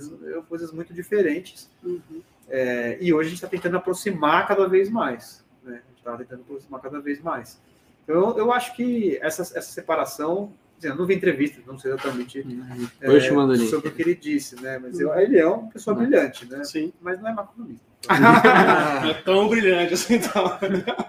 coisas 0.49 0.71
muito 0.71 0.93
diferentes. 0.93 1.71
Uhum. 1.83 2.23
É, 2.49 2.99
e 3.01 3.13
hoje 3.13 3.29
a 3.29 3.31
gente 3.31 3.39
está 3.39 3.49
tentando 3.49 3.77
aproximar 3.77 4.47
cada 4.47 4.69
vez 4.69 4.91
mais, 4.91 5.45
né? 5.63 5.83
A 5.85 5.89
gente 5.89 5.99
está 5.99 6.17
tentando 6.17 6.43
aproximar 6.43 6.81
cada 6.81 7.01
vez 7.01 7.21
mais. 7.21 7.59
Então, 8.05 8.37
eu 8.39 8.53
acho 8.53 8.75
que 8.75 9.19
essa, 9.21 9.43
essa 9.43 9.61
separação 9.61 10.53
eu 10.83 10.95
não 10.95 11.07
vi 11.07 11.15
entrevista, 11.15 11.61
não 11.67 11.79
sei 11.79 11.93
exatamente 11.93 12.41
uhum. 12.41 12.89
é, 13.01 13.21
sobre 13.67 13.89
o 13.89 13.93
que 13.93 14.03
ele 14.03 14.15
disse, 14.15 14.61
né? 14.61 14.79
Mas 14.79 14.99
eu, 14.99 15.13
ele 15.15 15.39
é 15.39 15.47
uma 15.47 15.69
pessoa 15.71 15.97
uhum. 15.97 16.03
brilhante, 16.03 16.47
né? 16.47 16.63
Sim. 16.65 16.93
Mas 17.01 17.21
não 17.21 17.29
é 17.29 17.35
macronomista. 17.35 17.87
não 19.03 19.11
é 19.11 19.15
tão 19.23 19.49
brilhante 19.49 19.95
assim, 19.95 20.15
então. 20.15 20.59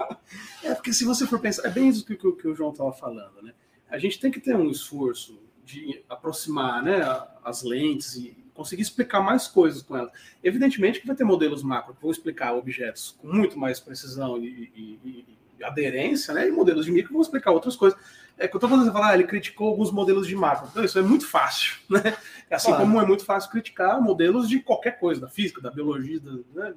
é 0.64 0.74
porque 0.74 0.94
se 0.94 1.06
você 1.06 1.28
for 1.28 1.40
pensar, 1.40 1.68
é 1.68 1.72
bem 1.72 1.90
isso 1.90 2.06
que, 2.06 2.16
que, 2.16 2.32
que 2.32 2.48
o 2.48 2.56
João 2.56 2.72
estava 2.72 2.92
falando, 2.94 3.42
né? 3.42 3.54
A 3.90 3.98
gente 3.98 4.20
tem 4.20 4.32
que 4.32 4.40
ter 4.40 4.56
um 4.56 4.70
esforço 4.70 5.40
de 5.66 6.04
aproximar 6.10 6.84
né, 6.84 7.02
as 7.44 7.64
lentes 7.64 8.16
e 8.16 8.36
conseguir 8.54 8.82
explicar 8.82 9.22
mais 9.22 9.48
coisas 9.48 9.82
com 9.82 9.96
elas. 9.96 10.12
Evidentemente 10.44 11.00
que 11.00 11.08
vai 11.08 11.16
ter 11.16 11.24
modelos 11.24 11.64
macro 11.64 11.94
que 11.94 12.02
vão 12.02 12.12
explicar 12.12 12.54
objetos 12.54 13.16
com 13.20 13.28
muito 13.28 13.58
mais 13.58 13.80
precisão 13.80 14.38
e, 14.38 14.72
e, 14.76 15.26
e 15.60 15.64
aderência, 15.64 16.34
né? 16.34 16.48
E 16.48 16.52
modelos 16.52 16.86
de 16.86 16.92
micro 16.92 17.14
vão 17.14 17.22
explicar 17.22 17.52
outras 17.52 17.76
coisas. 17.76 18.00
É 18.40 18.48
que 18.48 18.56
eu 18.56 18.58
estou 18.58 18.70
falando, 18.70 18.92
falar, 18.92 19.10
ah, 19.10 19.14
ele 19.14 19.26
criticou 19.26 19.68
alguns 19.68 19.92
modelos 19.92 20.26
de 20.26 20.36
macro. 20.36 20.70
Então, 20.72 20.84
isso 20.84 20.98
é 20.98 21.02
muito 21.02 21.28
fácil, 21.28 21.76
né? 21.92 22.16
Assim 22.50 22.68
claro. 22.68 22.86
como 22.86 23.02
é 23.02 23.06
muito 23.06 23.26
fácil 23.26 23.52
criticar 23.52 24.02
modelos 24.02 24.48
de 24.48 24.60
qualquer 24.62 24.98
coisa, 24.98 25.20
da 25.22 25.28
física, 25.28 25.62
da 25.62 25.70
biologia, 25.70 26.20
da, 26.22 26.32
né? 26.56 26.74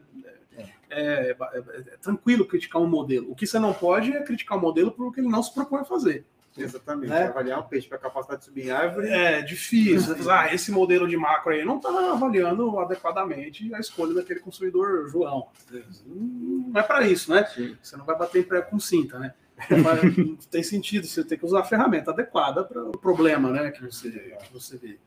É, 0.91 1.31
é, 1.31 1.31
é, 1.31 1.59
é, 1.59 1.97
tranquilo 2.03 2.45
criticar 2.45 2.83
um 2.83 2.87
modelo. 2.87 3.31
O 3.31 3.35
que 3.35 3.47
você 3.47 3.59
não 3.59 3.73
pode 3.73 4.13
é 4.13 4.23
criticar 4.23 4.59
o 4.59 4.61
um 4.61 4.63
modelo 4.63 4.91
porque 4.91 5.21
ele 5.21 5.29
não 5.29 5.43
se 5.43 5.55
propõe 5.55 5.81
a 5.81 5.85
fazer. 5.85 6.27
Exatamente. 6.57 7.09
Né? 7.09 7.25
Avaliar 7.29 7.61
um 7.61 7.63
peixe 7.63 7.89
para 7.89 7.97
capacidade 7.97 8.41
de 8.41 8.45
subir 8.47 8.67
em 8.67 8.71
árvore. 8.71 9.09
É 9.09 9.41
difícil. 9.41 10.15
ah, 10.31 10.53
esse 10.53 10.71
modelo 10.71 11.09
de 11.09 11.17
macro 11.17 11.53
aí 11.53 11.65
não 11.65 11.77
está 11.77 11.89
avaliando 12.13 12.79
adequadamente 12.79 13.73
a 13.75 13.81
escolha 13.81 14.13
daquele 14.13 14.41
consumidor 14.41 15.09
João. 15.09 15.49
Não 16.05 16.79
é 16.79 16.83
para 16.83 17.07
isso, 17.07 17.33
né? 17.33 17.47
Sim. 17.47 17.77
Você 17.83 17.97
não 17.97 18.05
vai 18.05 18.19
bater 18.19 18.41
em 18.41 18.45
pré 18.45 18.61
com 18.61 18.79
cinta, 18.79 19.19
né? 19.19 19.33
Tem 20.51 20.63
sentido, 20.63 21.07
você 21.07 21.25
tem 21.25 21.39
que 21.39 21.45
usar 21.45 21.61
a 21.61 21.65
ferramenta 21.65 22.11
adequada 22.11 22.65
para 22.65 22.83
o 22.85 22.99
problema 22.99 23.51
né, 23.51 23.71
que, 23.71 23.83
você, 23.83 24.11
que 24.11 24.53
você 24.53 24.77
vê. 24.77 24.99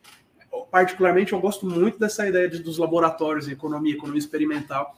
Particularmente, 0.71 1.33
eu 1.33 1.39
gosto 1.39 1.65
muito 1.65 1.99
dessa 1.99 2.27
ideia 2.27 2.49
de, 2.49 2.59
dos 2.61 2.77
laboratórios 2.77 3.47
em 3.47 3.51
economia, 3.51 3.93
economia 3.93 4.19
experimental. 4.19 4.95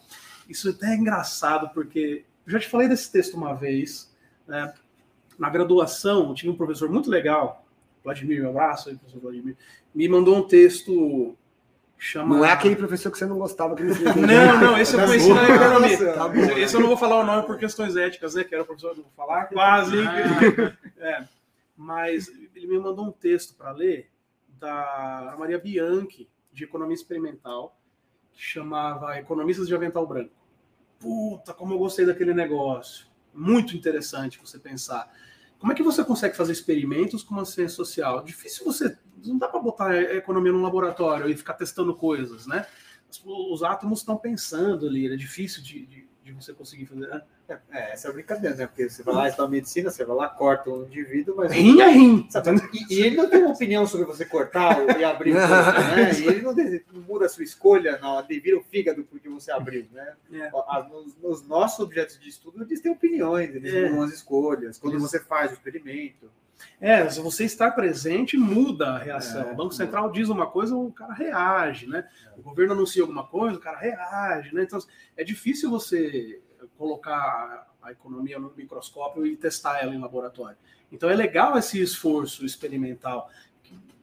Isso 0.48 0.70
até 0.70 0.94
é 0.94 0.96
engraçado, 0.96 1.70
porque 1.74 2.26
eu 2.46 2.52
já 2.52 2.60
te 2.60 2.70
falei 2.70 2.88
desse 2.88 3.12
texto 3.12 3.36
uma 3.36 3.54
vez. 3.54 4.14
Né? 4.48 4.74
Na 5.38 5.50
graduação, 5.50 6.34
tinha 6.34 6.52
um 6.52 6.56
professor 6.56 6.90
muito 6.90 7.10
legal, 7.10 7.66
Vladimir, 8.04 8.42
meu 8.42 8.52
abraço 8.52 8.90
aí, 8.90 8.96
professor 8.96 9.22
Vladimir, 9.22 9.58
me 9.94 10.08
mandou 10.08 10.38
um 10.38 10.44
texto 10.44 11.36
Chama... 11.98 12.38
Não 12.38 12.46
é 12.46 12.52
aquele 12.52 12.76
professor 12.76 13.12
que 13.12 13.18
você 13.18 13.26
não 13.26 13.40
gostava. 13.40 13.76
Que 13.76 13.84
não, 13.84 14.62
não, 14.62 14.78
esse 14.78 14.96
eu 14.96 15.06
conheci 15.06 15.34
na 15.34 15.50
economia. 15.50 16.14
Tá 16.14 16.60
esse 16.60 16.76
eu 16.76 16.80
não 16.80 16.88
vou 16.88 16.98
falar 16.98 17.22
o 17.22 17.26
nome 17.26 17.48
por 17.48 17.58
questões 17.58 17.96
éticas, 17.96 18.36
né? 18.36 18.44
Que 18.44 18.54
era 18.54 18.64
o 18.64 18.66
professor, 18.68 18.96
não 18.96 19.04
vou 19.04 19.12
falar, 19.16 19.46
quase. 19.46 19.98
é. 20.98 21.28
Mas 21.76 22.28
ele 22.56 22.68
me 22.68 22.80
mandou 22.80 23.06
um 23.06 23.12
texto 23.12 23.56
para 23.56 23.72
ler 23.72 24.12
da 24.60 25.36
Maria 25.38 25.58
Bianchi, 25.58 26.30
de 26.52 26.64
Economia 26.64 26.96
Experimental, 26.96 27.78
que 28.32 28.42
chamava 28.42 29.18
Economistas 29.18 29.68
de 29.68 29.76
Avental 29.76 30.06
Branco. 30.06 30.32
Puta, 31.00 31.54
como 31.54 31.74
eu 31.74 31.80
gostei 31.80 32.06
daquele 32.06 32.34
negócio. 32.34 33.08
Muito 33.34 33.76
interessante 33.76 34.40
você 34.40 34.58
pensar. 34.58 35.12
Como 35.60 35.72
é 35.72 35.76
que 35.76 35.84
você 35.84 36.04
consegue 36.04 36.36
fazer 36.36 36.52
experimentos 36.52 37.24
com 37.24 37.34
uma 37.34 37.46
ciência 37.46 37.76
social? 37.76 38.24
Difícil 38.24 38.64
você. 38.66 38.98
Não 39.26 39.38
dá 39.38 39.48
para 39.48 39.60
botar 39.60 39.90
a 39.90 40.16
economia 40.16 40.52
num 40.52 40.62
laboratório 40.62 41.30
e 41.30 41.36
ficar 41.36 41.54
testando 41.54 41.96
coisas, 41.96 42.46
né? 42.46 42.66
Os 43.26 43.64
átomos 43.64 44.00
estão 44.00 44.18
pensando 44.18 44.86
ali, 44.86 45.12
é 45.12 45.16
difícil 45.16 45.64
de, 45.64 45.86
de, 45.86 46.10
de 46.24 46.32
você 46.32 46.54
conseguir 46.54 46.86
fazer. 46.86 47.08
Né? 47.08 47.22
É, 47.50 47.60
é, 47.72 47.94
essa 47.94 48.08
é 48.08 48.12
a 48.12 48.14
brincadeira, 48.14 48.56
né? 48.56 48.68
Porque 48.68 48.90
você 48.90 49.02
vai 49.02 49.16
lá 49.16 49.28
estudar 49.30 49.48
medicina, 49.48 49.90
você 49.90 50.04
vai 50.04 50.16
lá, 50.16 50.28
corta 50.28 50.70
um 50.70 50.84
indivíduo, 50.84 51.36
mas. 51.38 51.52
Rim 51.52 51.80
é 51.80 51.90
rim. 51.90 52.28
E, 52.74 52.96
e, 52.96 53.02
ele 53.02 53.16
não 53.16 53.30
tem 53.30 53.42
uma 53.42 53.54
opinião 53.54 53.88
sobre 53.88 54.06
você 54.06 54.26
cortar 54.26 55.00
e 55.00 55.04
abrir 55.04 55.32
o 55.32 55.36
né? 55.36 56.12
E 56.20 56.26
ele 56.26 56.42
não, 56.42 56.54
não, 56.54 57.02
muda 57.04 57.26
a 57.26 57.30
sua 57.30 57.44
escolha, 57.44 57.98
não, 58.00 58.26
vira 58.28 58.58
o 58.58 58.64
fígado 58.64 59.04
porque 59.06 59.30
você 59.30 59.52
abriu, 59.52 59.88
né? 59.94 60.14
É. 60.34 60.52
Nos, 60.90 61.18
nos, 61.18 61.48
nossos 61.48 61.80
objetos 61.80 62.20
de 62.20 62.28
estudo, 62.28 62.64
eles 62.64 62.82
têm 62.82 62.92
opiniões, 62.92 63.56
eles 63.56 63.74
é. 63.74 63.90
mudam 63.90 64.04
as 64.04 64.14
escolhas, 64.14 64.78
quando 64.78 65.00
você 65.00 65.20
faz 65.20 65.52
o 65.52 65.54
experimento. 65.54 66.30
É, 66.82 67.08
se 67.10 67.20
você 67.20 67.46
estar 67.46 67.72
presente, 67.72 68.36
muda 68.36 68.88
a 68.88 68.98
reação. 68.98 69.48
É, 69.48 69.52
o 69.52 69.56
Banco 69.56 69.74
Central 69.74 70.12
diz 70.12 70.28
uma 70.28 70.48
coisa, 70.48 70.76
o 70.76 70.92
cara 70.92 71.14
reage, 71.14 71.88
né? 71.88 72.08
O 72.36 72.42
governo 72.42 72.74
anuncia 72.74 73.04
alguma 73.04 73.26
coisa, 73.26 73.58
o 73.58 73.62
cara 73.62 73.78
reage, 73.78 74.54
né? 74.54 74.64
Então, 74.64 74.80
é 75.16 75.24
difícil 75.24 75.70
você 75.70 76.42
colocar 76.78 77.68
a 77.82 77.92
economia 77.92 78.40
no 78.40 78.54
microscópio 78.56 79.26
e 79.26 79.36
testar 79.36 79.80
ela 79.80 79.94
em 79.94 80.00
laboratório. 80.00 80.58
Então 80.92 81.10
é 81.10 81.16
legal 81.16 81.58
esse 81.58 81.82
esforço 81.82 82.46
experimental. 82.46 83.30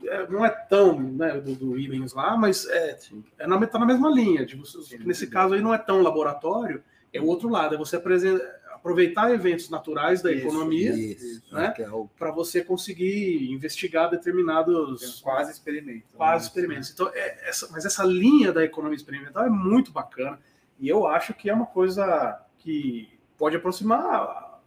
É, 0.03 0.27
não 0.29 0.45
é 0.45 0.51
tão 0.51 1.01
né, 1.01 1.41
do, 1.41 1.55
do 1.55 2.15
lá, 2.15 2.37
mas 2.37 2.67
é, 2.67 2.99
é 3.39 3.47
na, 3.47 3.67
tá 3.67 3.79
na 3.79 3.87
mesma 3.87 4.11
linha. 4.11 4.47
Nesse 5.01 5.27
caso 5.27 5.55
aí 5.55 5.61
não 5.61 5.73
é 5.73 5.79
tão 5.79 6.03
laboratório, 6.03 6.83
é 7.13 7.21
o 7.21 7.27
outro 7.27 7.49
lado, 7.49 7.75
é 7.75 7.79
você 7.79 7.97
aproveitar 8.85 9.33
eventos 9.33 9.71
naturais 9.71 10.21
da 10.21 10.31
isso, 10.31 10.47
economia 10.47 10.93
né, 11.51 11.73
é 11.79 11.89
o... 11.89 12.07
para 12.19 12.31
você 12.31 12.63
conseguir 12.63 13.51
investigar 13.51 14.11
determinados 14.11 15.23
quase 15.23 15.53
experimentos. 15.53 16.11
Quase 16.15 16.45
né? 16.45 16.49
experimentos. 16.49 16.91
Então, 16.91 17.11
é, 17.15 17.49
essa, 17.49 17.67
mas 17.73 17.87
essa 17.87 18.05
linha 18.05 18.53
da 18.53 18.63
economia 18.63 18.97
experimental 18.97 19.45
é 19.45 19.49
muito 19.49 19.91
bacana 19.91 20.39
e 20.79 20.87
eu 20.87 21.07
acho 21.07 21.33
que 21.33 21.49
é 21.49 21.55
uma 21.55 21.65
coisa 21.65 22.44
que 22.65 23.09
pode 23.37 23.57
aproximar 23.57 24.61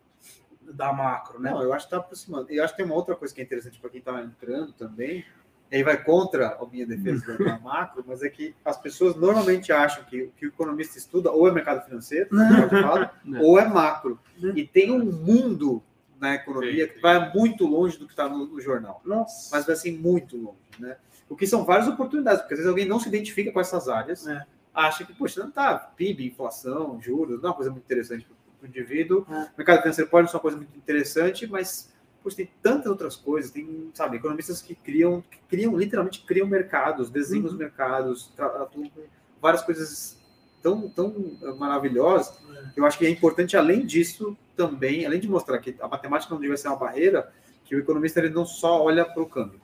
da 0.62 0.94
macro, 0.94 1.40
né? 1.40 1.50
Não, 1.50 1.64
eu 1.64 1.74
acho 1.74 1.88
que 1.88 1.96
está 1.96 1.98
aproximando. 1.98 2.52
Eu 2.52 2.64
acho 2.64 2.74
que 2.74 2.78
tem 2.78 2.86
uma 2.86 2.96
outra 2.96 3.16
coisa 3.16 3.34
que 3.34 3.42
é 3.42 3.44
interessante 3.44 3.80
para 3.80 3.90
quem 3.90 4.00
está 4.00 4.22
entrando 4.22 4.72
também, 4.74 5.26
e 5.72 5.76
aí 5.76 5.84
vai 5.84 6.02
contra 6.02 6.58
a 6.62 6.66
minha 6.66 6.86
defesa 6.86 7.38
da 7.38 7.60
macro, 7.60 8.04
mas 8.08 8.24
é 8.24 8.30
que 8.30 8.56
as 8.64 8.78
pessoas 8.78 9.16
normalmente 9.16 9.72
acham 9.72 10.04
que, 10.06 10.32
que 10.38 10.46
o 10.46 10.50
economista 10.50 10.98
estuda 10.98 11.32
ou 11.32 11.48
é 11.48 11.52
mercado 11.52 11.84
financeiro, 11.84 12.30
falar, 12.70 13.22
ou 13.42 13.60
é 13.60 13.68
macro. 13.68 14.20
E 14.56 14.66
tem 14.66 14.92
um 14.92 15.04
mundo 15.04 15.84
na 16.20 16.36
economia 16.36 16.88
que 16.88 17.00
vai 17.02 17.32
muito 17.34 17.66
longe 17.66 17.98
do 17.98 18.06
que 18.06 18.14
está 18.14 18.30
no, 18.30 18.46
no, 18.46 18.62
jornal. 18.62 19.02
Nossa. 19.06 19.50
Mas 19.56 19.66
vai 19.66 19.76
assim, 19.76 19.92
muito 19.92 20.38
longe, 20.38 20.58
né? 20.80 20.98
O 21.30 21.36
que 21.36 21.46
são 21.46 21.66
várias 21.66 21.88
oportunidades, 21.88 22.42
porque 22.42 22.54
às 22.54 22.60
vezes 22.60 22.70
alguém 22.70 22.88
não 22.88 23.00
se 23.00 23.10
identifica 23.10 23.52
com 23.52 23.60
essas 23.60 23.90
áreas, 23.90 24.26
é. 24.26 24.46
Acha 24.78 25.04
que, 25.04 25.14
poxa, 25.14 25.44
não 25.44 25.50
tá 25.50 25.76
PIB, 25.76 26.28
inflação, 26.28 27.02
juros, 27.02 27.42
não 27.42 27.48
é 27.48 27.52
uma 27.52 27.56
coisa 27.56 27.72
muito 27.72 27.84
interessante 27.84 28.26
para 28.26 28.66
o 28.66 28.70
indivíduo. 28.70 29.26
É. 29.30 29.34
O 29.34 29.58
mercado 29.58 29.82
financeiro 29.82 30.10
pode 30.10 30.30
ser 30.30 30.36
uma 30.36 30.42
coisa 30.42 30.58
muito 30.58 30.78
interessante, 30.78 31.48
mas 31.48 31.92
poxa, 32.24 32.38
tem 32.38 32.50
tantas 32.62 32.88
outras 32.88 33.16
coisas, 33.16 33.50
tem, 33.50 33.90
sabe, 33.94 34.18
economistas 34.18 34.62
que 34.62 34.76
criam, 34.76 35.24
que 35.32 35.40
criam, 35.50 35.76
literalmente 35.76 36.24
criam 36.26 36.48
mercados, 36.48 37.10
desenham 37.10 37.46
uhum. 37.46 37.52
os 37.52 37.58
mercados, 37.58 38.34
atuam 38.38 38.90
com 38.90 39.02
várias 39.42 39.64
coisas 39.64 40.18
tão, 40.62 40.88
tão 40.90 41.38
maravilhosas. 41.58 42.40
É. 42.56 42.74
Eu 42.76 42.86
acho 42.86 43.00
que 43.00 43.06
é 43.06 43.10
importante, 43.10 43.58
além 43.58 43.84
disso, 43.84 44.38
também, 44.56 45.06
além 45.06 45.20
de 45.20 45.28
mostrar 45.28 45.58
que 45.58 45.76
a 45.82 45.88
matemática 45.88 46.34
não 46.34 46.42
deve 46.42 46.56
ser 46.56 46.68
uma 46.68 46.78
barreira, 46.78 47.32
que 47.64 47.76
o 47.76 47.80
economista 47.80 48.20
ele 48.20 48.30
não 48.30 48.46
só 48.46 48.84
olha 48.84 49.04
para 49.04 49.24
o 49.24 49.26
câmbio. 49.26 49.60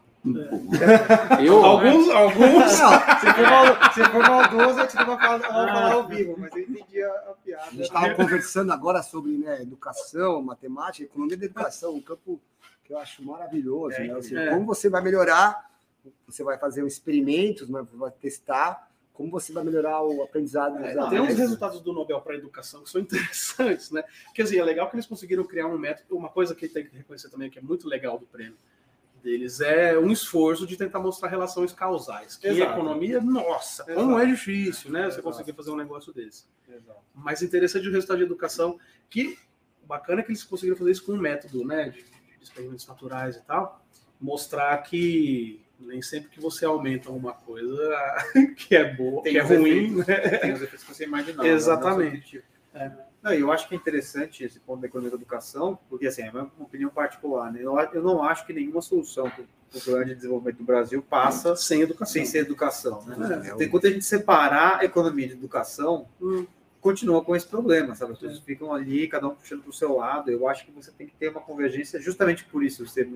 Eu, 1.44 1.66
alguns, 1.66 2.08
né? 2.08 2.14
alguns. 2.14 2.72
se, 2.72 3.34
for 3.34 3.42
mal, 3.42 3.94
se 3.94 4.04
for 4.06 4.22
maldoso, 4.22 4.80
a 4.80 4.84
gente 4.84 4.96
não 4.96 5.06
vai 5.06 5.18
falar, 5.18 5.38
vai 5.38 5.50
falar 5.50 5.94
ao 5.94 6.08
vivo, 6.08 6.36
mas 6.38 6.56
eu 6.56 6.62
entendi 6.62 7.04
a, 7.04 7.10
a 7.10 7.34
piada. 7.44 7.64
A 7.64 7.72
gente 7.72 7.82
estava 7.82 8.16
conversando 8.16 8.72
agora 8.72 9.04
sobre 9.04 9.32
né, 9.32 9.62
educação, 9.62 10.42
matemática, 10.42 11.04
economia 11.04 11.36
da 11.36 11.46
educação, 11.46 11.96
um 11.96 12.02
campo 12.02 12.40
que 12.86 12.94
eu 12.94 12.98
acho 12.98 13.24
maravilhoso. 13.24 13.96
É, 13.96 14.08
né? 14.08 14.14
Assim, 14.14 14.38
é. 14.38 14.50
Como 14.50 14.66
você 14.66 14.90
vai 14.90 15.02
melhorar, 15.02 15.70
você 16.26 16.42
vai 16.42 16.58
fazer 16.58 16.86
experimentos, 16.86 17.70
vai 17.70 18.12
testar 18.12 18.90
como 19.14 19.30
você 19.30 19.54
vai 19.54 19.64
melhorar 19.64 20.02
o 20.02 20.24
aprendizado 20.24 20.76
dos 20.76 20.88
é, 20.88 21.10
Tem 21.10 21.20
uns 21.20 21.38
resultados 21.38 21.80
do 21.82 21.94
Nobel 21.94 22.20
para 22.20 22.34
a 22.34 22.38
Educação 22.38 22.82
que 22.82 22.90
são 22.90 23.00
interessantes, 23.00 23.92
né? 23.92 24.04
Quer 24.34 24.44
dizer, 24.44 24.58
é 24.58 24.64
legal 24.64 24.90
que 24.90 24.96
eles 24.96 25.06
conseguiram 25.06 25.44
criar 25.44 25.68
um 25.68 25.78
método, 25.78 26.18
uma 26.18 26.30
coisa 26.30 26.56
que 26.56 26.68
tem 26.68 26.84
que 26.84 26.98
reconhecer 26.98 27.30
também 27.30 27.48
que 27.48 27.60
é 27.60 27.62
muito 27.62 27.88
legal 27.88 28.18
do 28.18 28.26
prêmio 28.26 28.58
deles 29.24 29.62
é 29.62 29.98
um 29.98 30.12
esforço 30.12 30.68
de 30.68 30.76
tentar 30.76 31.00
mostrar 31.00 31.30
relações 31.30 31.72
causais. 31.72 32.36
Que 32.36 32.48
Exato. 32.48 32.74
economia, 32.74 33.22
nossa, 33.22 33.84
Exato. 33.84 34.00
como 34.00 34.20
é 34.20 34.26
difícil, 34.26 34.92
né? 34.92 35.10
Você 35.10 35.22
conseguir 35.22 35.54
fazer 35.54 35.72
um 35.72 35.76
negócio 35.76 36.14
desse. 36.14 36.46
Exato. 36.68 37.00
Mas 37.16 37.42
interessante 37.42 37.88
o 37.88 37.92
resultado 37.92 38.18
de 38.18 38.24
educação, 38.24 38.78
que 39.10 39.38
bacana 39.86 40.22
é 40.22 40.24
que 40.24 40.32
eles 40.32 40.44
conseguiram 40.44 40.78
fazer 40.78 40.92
isso 40.92 41.06
com 41.06 41.14
um 41.14 41.18
método, 41.18 41.66
né? 41.66 41.90
De, 41.90 42.04
de 42.04 42.44
experimentos 42.44 42.86
naturais 42.86 43.38
e 43.38 43.42
tal, 43.42 43.84
mostrar 44.20 44.78
que 44.80 45.64
nem 45.80 46.02
sempre 46.02 46.30
que 46.30 46.40
você 46.40 46.66
aumenta 46.66 47.10
uma 47.12 47.34
coisa 47.34 48.16
que 48.56 48.76
é 48.76 48.94
boa, 48.94 49.24
tem 49.24 49.34
que 49.34 49.40
é 49.40 49.42
ruim, 49.42 50.00
efeitos, 50.00 50.08
né? 50.08 50.38
Tem 50.38 50.54
os 50.54 50.62
efeitos 50.62 50.84
que 50.84 50.94
você 50.94 51.04
imaginava. 51.06 51.44
Né? 51.44 51.50
Exatamente. 51.50 52.44
É. 52.74 52.92
Não, 53.24 53.32
eu 53.32 53.50
acho 53.54 53.70
que 53.70 53.74
é 53.74 53.78
interessante 53.78 54.44
esse 54.44 54.60
ponto 54.60 54.82
da 54.82 54.88
economia 54.88 55.10
da 55.10 55.16
educação, 55.16 55.80
porque 55.90 56.08
assim, 56.08 56.24
é 56.24 56.30
uma 56.30 56.52
opinião 56.60 56.90
particular, 56.90 57.54
né? 57.54 57.62
Eu, 57.62 57.80
eu 57.94 58.04
não 58.04 58.22
acho 58.22 58.46
que 58.46 58.52
nenhuma 58.52 58.82
solução 58.82 59.30
para 59.30 59.46
o 59.74 59.82
plano 59.82 60.06
de 60.06 60.16
desenvolvimento 60.16 60.58
do 60.58 60.66
Brasil 60.66 61.02
passa 61.02 61.56
sem 61.56 61.82
educação. 61.82 62.14
Sem 62.14 62.26
ser 62.26 62.40
educação. 62.40 63.02
Né? 63.06 63.56
É, 63.58 63.64
Enquanto 63.64 63.88
a 63.88 63.90
gente 63.90 64.04
separar 64.04 64.82
a 64.82 64.84
economia 64.86 65.28
de 65.28 65.34
educação, 65.34 66.06
hum. 66.22 66.46
continua 66.82 67.24
com 67.24 67.34
esse 67.34 67.48
problema, 67.48 67.96
sabe? 67.96 68.12
As 68.12 68.20
pessoas 68.20 68.40
é. 68.40 68.42
ficam 68.42 68.74
ali, 68.74 69.08
cada 69.08 69.26
um 69.30 69.36
puxando 69.36 69.62
para 69.62 69.70
o 69.70 69.74
seu 69.74 69.96
lado. 69.96 70.30
Eu 70.30 70.46
acho 70.50 70.66
que 70.66 70.72
você 70.72 70.92
tem 70.92 71.08
que 71.08 71.16
ter 71.16 71.30
uma 71.30 71.40
convergência 71.40 72.02
justamente 72.02 72.44
por 72.44 72.62
isso. 72.62 72.86
Você, 72.86 73.10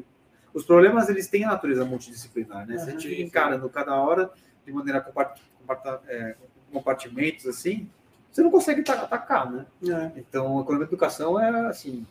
os 0.53 0.63
problemas, 0.63 1.09
eles 1.09 1.27
têm 1.27 1.43
a 1.43 1.49
natureza 1.49 1.83
multidisciplinar, 1.83 2.65
né? 2.65 2.77
Se 2.77 2.89
a 2.89 2.91
gente 2.91 3.21
encarando 3.21 3.69
cada 3.69 3.93
hora 3.93 4.31
de 4.65 4.71
maneira 4.71 5.01
compart, 5.01 5.37
compart, 5.59 6.01
é, 6.07 6.37
compartimentos 6.71 7.45
assim, 7.45 7.89
você 8.37 8.43
não 8.43 8.51
consegue 8.51 8.83
atacar, 8.91 9.51
né? 9.51 9.65
É. 9.83 10.11
Então, 10.19 10.59
a 10.59 10.61
economia 10.61 10.85
da 10.85 10.91
educação 10.91 11.39
é 11.39 11.67
assim. 11.67 12.05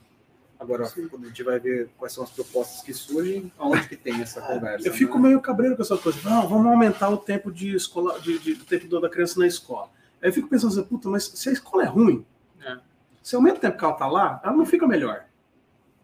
Agora, 0.59 0.85
Sim. 0.87 1.07
quando 1.07 1.25
a 1.25 1.29
gente 1.29 1.43
vai 1.45 1.61
ver 1.61 1.89
quais 1.97 2.13
são 2.13 2.25
as 2.25 2.31
propostas 2.31 2.83
que 2.83 2.93
surgem, 2.93 3.53
aonde 3.57 3.89
que 3.89 3.95
tem 3.95 4.21
essa 4.21 4.41
é. 4.41 4.43
conversa? 4.43 4.89
Eu 4.89 4.93
fico 4.93 5.19
né? 5.19 5.29
meio 5.29 5.41
cabreiro 5.41 5.77
com 5.77 5.83
essa 5.83 5.97
coisa. 5.97 6.19
Não, 6.29 6.49
vamos 6.49 6.67
aumentar 6.67 7.11
o 7.11 7.17
tempo 7.17 7.53
de 7.53 7.77
escola, 7.77 8.19
de, 8.19 8.41
de, 8.41 8.57
tempo 8.57 9.01
da 9.01 9.09
criança 9.09 9.39
na 9.39 9.47
escola. 9.47 9.89
Aí 10.21 10.29
eu 10.29 10.33
fico 10.33 10.49
pensando 10.49 10.73
assim, 10.73 10.83
puta, 10.83 11.09
mas 11.09 11.25
se 11.33 11.49
a 11.49 11.53
escola 11.53 11.85
é 11.85 11.87
ruim, 11.87 12.27
é. 12.61 12.77
se 13.23 13.37
aumenta 13.37 13.59
o 13.59 13.61
tempo 13.61 13.79
que 13.79 13.85
ela 13.85 13.95
tá 13.95 14.09
lá, 14.09 14.41
ela 14.43 14.57
não 14.57 14.67
fica 14.67 14.85
melhor. 14.85 15.27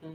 Hum. 0.05 0.15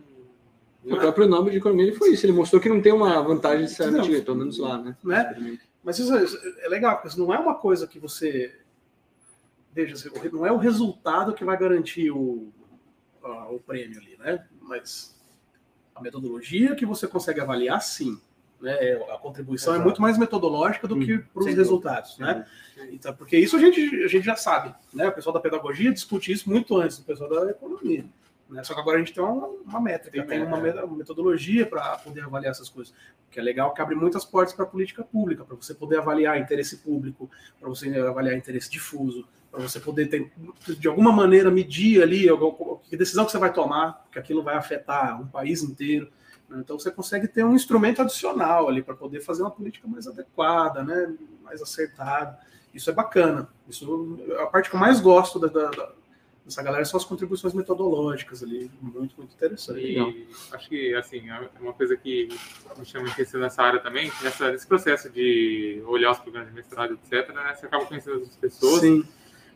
O 0.85 0.95
próprio 0.95 1.27
nome 1.27 1.51
de 1.51 1.57
economia 1.57 1.93
foi 1.97 2.11
isso. 2.11 2.25
Ele 2.25 2.31
mostrou 2.31 2.61
que 2.61 2.69
não 2.69 2.81
tem 2.81 2.93
uma 2.93 3.21
vantagem 3.21 3.65
de 3.65 3.71
ser 3.73 3.91
pelo 4.23 4.37
menos 4.37 4.57
lá, 4.57 4.77
né? 4.77 4.95
né? 5.03 5.59
Mas 5.83 5.99
isso 5.99 6.15
é 6.15 6.69
legal, 6.69 6.95
porque 6.95 7.09
isso 7.09 7.19
não 7.19 7.33
é 7.33 7.37
uma 7.37 7.55
coisa 7.55 7.85
que 7.85 7.99
você 7.99 8.53
veja, 9.85 10.11
não 10.31 10.45
é 10.45 10.51
o 10.51 10.57
resultado 10.57 11.33
que 11.33 11.45
vai 11.45 11.57
garantir 11.57 12.09
o, 12.09 12.51
o 13.21 13.59
prêmio 13.59 13.99
ali, 13.99 14.17
né? 14.17 14.43
Mas 14.61 15.15
a 15.93 16.01
metodologia 16.01 16.75
que 16.75 16.85
você 16.85 17.07
consegue 17.07 17.39
avaliar, 17.39 17.79
sim. 17.81 18.19
Né? 18.59 18.93
A 19.13 19.19
contribuição 19.19 19.73
Exato. 19.73 19.81
é 19.81 19.85
muito 19.85 20.01
mais 20.01 20.17
metodológica 20.17 20.87
do 20.87 20.95
hum, 20.95 20.99
que 20.99 21.19
para 21.19 21.43
os 21.43 21.53
resultados, 21.53 22.17
né? 22.17 22.43
Então, 22.91 23.13
porque 23.13 23.37
isso 23.37 23.55
a 23.55 23.59
gente, 23.59 23.79
a 24.03 24.07
gente 24.07 24.25
já 24.25 24.35
sabe, 24.35 24.73
né? 24.91 25.09
O 25.09 25.11
pessoal 25.11 25.33
da 25.33 25.39
pedagogia 25.39 25.93
discute 25.93 26.31
isso 26.31 26.49
muito 26.49 26.75
antes 26.75 26.97
do 26.97 27.05
pessoal 27.05 27.29
da 27.29 27.51
economia. 27.51 28.03
Né? 28.49 28.63
Só 28.63 28.73
que 28.73 28.79
agora 28.79 28.97
a 28.97 28.99
gente 28.99 29.13
tem 29.13 29.23
uma, 29.23 29.47
uma 29.47 29.79
métrica, 29.79 30.23
tem, 30.23 30.41
uma, 30.41 30.57
uma, 30.57 30.97
metodologia 30.97 31.67
para 31.67 31.97
poder 31.97 32.21
avaliar 32.23 32.51
essas 32.51 32.69
coisas. 32.69 32.93
Que 33.29 33.39
é 33.39 33.43
legal 33.43 33.73
que 33.73 33.81
abre 33.81 33.93
muitas 33.93 34.25
portas 34.25 34.55
para 34.55 34.63
a 34.63 34.67
política 34.67 35.03
pública, 35.03 35.43
para 35.43 35.55
você 35.55 35.75
poder 35.75 35.99
avaliar 35.99 36.39
interesse 36.39 36.77
público, 36.77 37.29
para 37.59 37.69
você 37.69 37.93
avaliar 37.99 38.35
interesse 38.35 38.71
difuso, 38.71 39.27
para 39.51 39.61
você 39.61 39.79
poder 39.79 40.07
ter, 40.07 40.31
de 40.77 40.87
alguma 40.87 41.11
maneira 41.11 41.49
medir 41.49 42.01
ali 42.01 42.27
que 42.89 42.97
decisão 42.97 43.25
que 43.25 43.31
você 43.31 43.37
vai 43.37 43.51
tomar, 43.51 44.05
que 44.11 44.19
aquilo 44.19 44.43
vai 44.43 44.55
afetar 44.55 45.19
um 45.21 45.27
país 45.27 45.63
inteiro. 45.63 46.11
Né? 46.49 46.59
Então 46.59 46.77
você 46.77 46.91
consegue 46.91 47.27
ter 47.27 47.43
um 47.43 47.55
instrumento 47.55 48.01
adicional 48.01 48.67
ali 48.67 48.81
para 48.81 48.95
poder 48.95 49.21
fazer 49.21 49.43
uma 49.43 49.51
política 49.51 49.87
mais 49.87 50.07
adequada, 50.07 50.83
né? 50.83 51.15
mais 51.43 51.61
acertada. 51.61 52.37
Isso 52.73 52.89
é 52.89 52.93
bacana. 52.93 53.49
Isso 53.67 54.25
é 54.29 54.43
a 54.43 54.47
parte 54.47 54.69
que 54.69 54.75
eu 54.75 54.79
mais 54.79 54.99
gosto 54.99 55.39
da, 55.39 55.47
da, 55.47 55.91
dessa 56.45 56.61
galera 56.61 56.85
são 56.85 56.97
as 56.97 57.05
contribuições 57.05 57.53
metodológicas 57.53 58.43
ali, 58.43 58.69
muito, 58.81 59.15
muito 59.17 59.33
interessante. 59.33 59.79
E 59.79 60.27
acho 60.51 60.69
que, 60.69 60.93
assim, 60.93 61.29
é 61.29 61.49
uma 61.59 61.73
coisa 61.73 61.97
que 61.97 62.29
me 62.77 62.85
chama 62.85 63.09
atenção 63.09 63.39
nessa 63.39 63.63
área 63.63 63.79
também, 63.79 64.11
nessa, 64.21 64.51
nesse 64.51 64.67
processo 64.67 65.09
de 65.09 65.81
olhar 65.87 66.11
os 66.11 66.19
programas 66.19 66.49
de 66.49 66.55
mestrado, 66.55 66.93
etc., 66.93 67.33
né, 67.33 67.55
você 67.55 67.65
acaba 67.65 67.85
conhecendo 67.85 68.21
as 68.21 68.35
pessoas. 68.35 68.81
Sim 68.81 69.03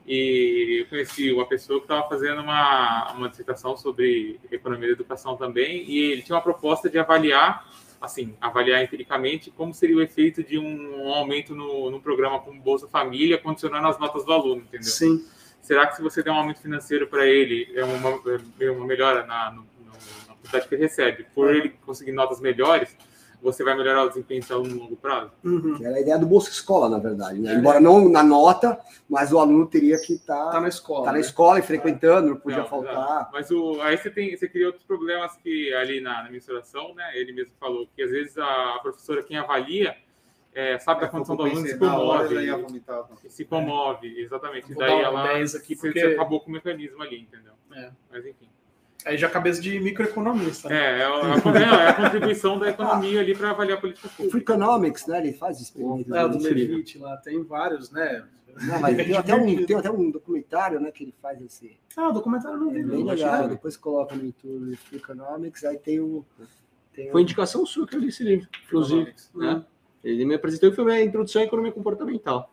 e 0.06 0.82
eu 0.82 0.86
conheci 0.88 1.32
uma 1.32 1.45
pessoa 1.45 1.80
que 1.80 1.86
estava 1.86 2.08
fazendo 2.08 2.41
uma, 2.41 3.12
uma 3.14 3.30
dissertação 3.30 3.78
sobre 3.78 4.39
economia 4.52 4.88
da 4.88 4.93
educação 4.93 5.38
também, 5.38 5.84
e 5.89 6.12
ele 6.12 6.22
tinha 6.22 6.36
uma 6.36 6.41
proposta 6.41 6.89
de 6.89 6.97
avaliar, 6.97 7.68
assim, 7.99 8.36
avaliar 8.41 8.84
empiricamente 8.84 9.52
como 9.52 9.74
seria 9.74 9.95
o 9.95 10.02
efeito 10.02 10.43
de 10.43 10.58
um, 10.58 11.06
um 11.06 11.14
aumento 11.14 11.56
no, 11.56 11.91
no 11.91 12.02
programa 12.02 12.39
como 12.39 12.60
Bolsa 12.60 12.88
Família, 12.88 13.38
condicionando 13.38 13.88
as 13.88 13.99
notas 13.99 14.26
do 14.26 14.34
aluno, 14.34 14.62
entendeu? 14.62 14.89
Sim. 14.89 15.24
Será 15.62 15.86
que 15.86 15.95
se 15.95 16.02
você 16.02 16.24
der 16.24 16.32
um 16.32 16.36
aumento 16.36 16.62
financeiro 16.62 17.08
para 17.08 17.28
ele, 17.28 17.72
é 17.76 17.86
uma, 17.86 18.22
é 18.60 18.72
uma 18.72 18.86
melhora 18.86 19.26
na, 19.26 19.52
no, 19.52 19.68
na 20.28 20.34
quantidade 20.34 20.68
que 20.68 20.74
ele 20.76 20.82
recebe, 20.82 21.28
por 21.36 21.54
ele 21.54 21.70
conseguir 21.86 22.12
notas 22.12 22.41
melhores, 22.41 22.97
você 23.41 23.63
vai 23.63 23.75
melhorar 23.75 24.03
o 24.03 24.09
desempenho 24.09 24.45
do 24.45 24.53
aluno 24.53 24.75
no 24.75 24.81
longo 24.83 24.95
prazo? 24.95 25.31
Uhum. 25.43 25.77
Era 25.83 25.95
a 25.95 26.01
ideia 26.01 26.17
do 26.17 26.25
Bolsa 26.25 26.49
Escola, 26.49 26.87
na 26.89 26.99
verdade. 26.99 27.39
Né? 27.39 27.53
É. 27.53 27.55
Embora 27.55 27.79
não 27.79 28.07
na 28.07 28.23
nota, 28.23 28.79
mas 29.09 29.31
o 29.33 29.39
aluno 29.39 29.65
teria 29.65 29.99
que 29.99 30.13
estar 30.13 30.45
tá, 30.45 30.51
tá 30.51 30.61
na 30.61 30.67
escola. 30.67 31.05
Tá 31.05 31.11
né? 31.11 31.17
na 31.17 31.21
escola 31.21 31.59
e 31.59 31.61
frequentando, 31.61 32.29
não 32.29 32.35
podia 32.37 32.59
não, 32.59 32.67
faltar. 32.67 33.29
Mas 33.33 33.49
o, 33.49 33.81
aí 33.81 33.97
você, 33.97 34.09
tem, 34.09 34.35
você 34.37 34.47
cria 34.47 34.67
outros 34.67 34.83
problemas 34.83 35.35
que 35.37 35.73
ali 35.73 35.99
na, 35.99 36.23
na 36.23 36.29
mensuração, 36.29 36.93
né? 36.93 37.11
Ele 37.15 37.33
mesmo 37.33 37.53
falou 37.59 37.87
que 37.95 38.03
às 38.03 38.11
vezes 38.11 38.37
a, 38.37 38.75
a 38.75 38.79
professora, 38.79 39.23
quem 39.23 39.37
avalia, 39.37 39.95
é, 40.53 40.77
sabe 40.77 41.01
é, 41.01 41.05
da 41.05 41.09
condição 41.09 41.35
do 41.35 41.43
aluno, 41.43 41.65
se 41.65 41.77
comove. 41.77 42.35
E, 42.35 43.29
se 43.29 43.45
comove, 43.45 44.19
exatamente. 44.19 44.73
Daí 44.75 45.01
ela 45.01 45.31
aqui 45.41 45.75
porque... 45.75 45.99
você 45.99 46.07
acabou 46.07 46.41
com 46.41 46.49
o 46.49 46.53
mecanismo 46.53 47.01
ali, 47.01 47.21
entendeu? 47.21 47.53
É. 47.73 47.89
Mas 48.11 48.25
enfim. 48.25 48.51
Aí 49.06 49.18
já 49.18 49.30
cabeça 49.30 49.62
de 49.62 49.80
microeconomista. 49.80 50.70
Né? 50.70 50.76
É, 50.76 50.99
é 50.99 51.06
a, 51.06 51.84
é 51.84 51.89
a, 51.89 51.93
contribuição 51.93 52.60
da 52.60 52.70
economia 52.70 53.20
ali 53.20 53.36
para 53.36 53.52
avaliar 53.52 53.78
a 53.78 53.82
política 53.82 54.10
pública. 54.10 54.38
O 54.38 54.39
Economics, 54.39 55.08
né? 55.08 55.20
Ele 55.20 55.34
faz 55.34 55.60
experimentos. 55.60 56.12
É, 56.12 56.28
do 56.28 56.38
Levite 56.38 56.97
lá, 56.97 57.18
tem 57.18 57.43
vários, 57.43 57.91
né? 57.91 58.24
Não, 58.60 58.80
mas 58.80 58.97
tem 58.97 59.16
até, 59.16 59.36
um, 59.36 59.66
tem 59.66 59.76
até 59.78 59.89
um 59.89 60.12
documentário, 60.12 60.80
né, 60.80 60.91
que 60.91 61.04
ele 61.04 61.14
faz 61.22 61.41
esse. 61.41 61.78
Ah, 61.95 62.10
o 62.10 62.12
documentário 62.12 62.58
não 62.60 62.70
vi. 62.70 62.82
É 62.82 62.84
bem 62.84 63.04
legal. 63.04 63.47
Depois 63.47 63.78
coloca 63.78 64.16
no 64.16 64.26
YouTube 64.26 64.78
Economics, 64.93 65.64
aí 65.64 65.78
tem 65.78 65.99
o. 65.99 66.26
Tem 66.93 67.10
Foi 67.12 67.22
indicação 67.22 67.66
sua 67.66 67.88
que 67.88 67.95
eu 67.95 67.99
li 67.99 68.10
esse 68.10 68.24
livro, 68.24 68.49
inclusive. 68.66 69.14
Né? 69.34 69.64
Ele 70.04 70.26
me 70.26 70.36
apresentou 70.36 70.70
e 70.70 70.76
foi 70.76 70.91
a 70.91 71.02
introdução 71.02 71.41
à 71.41 71.45
economia 71.45 71.72
comportamental. 71.72 72.52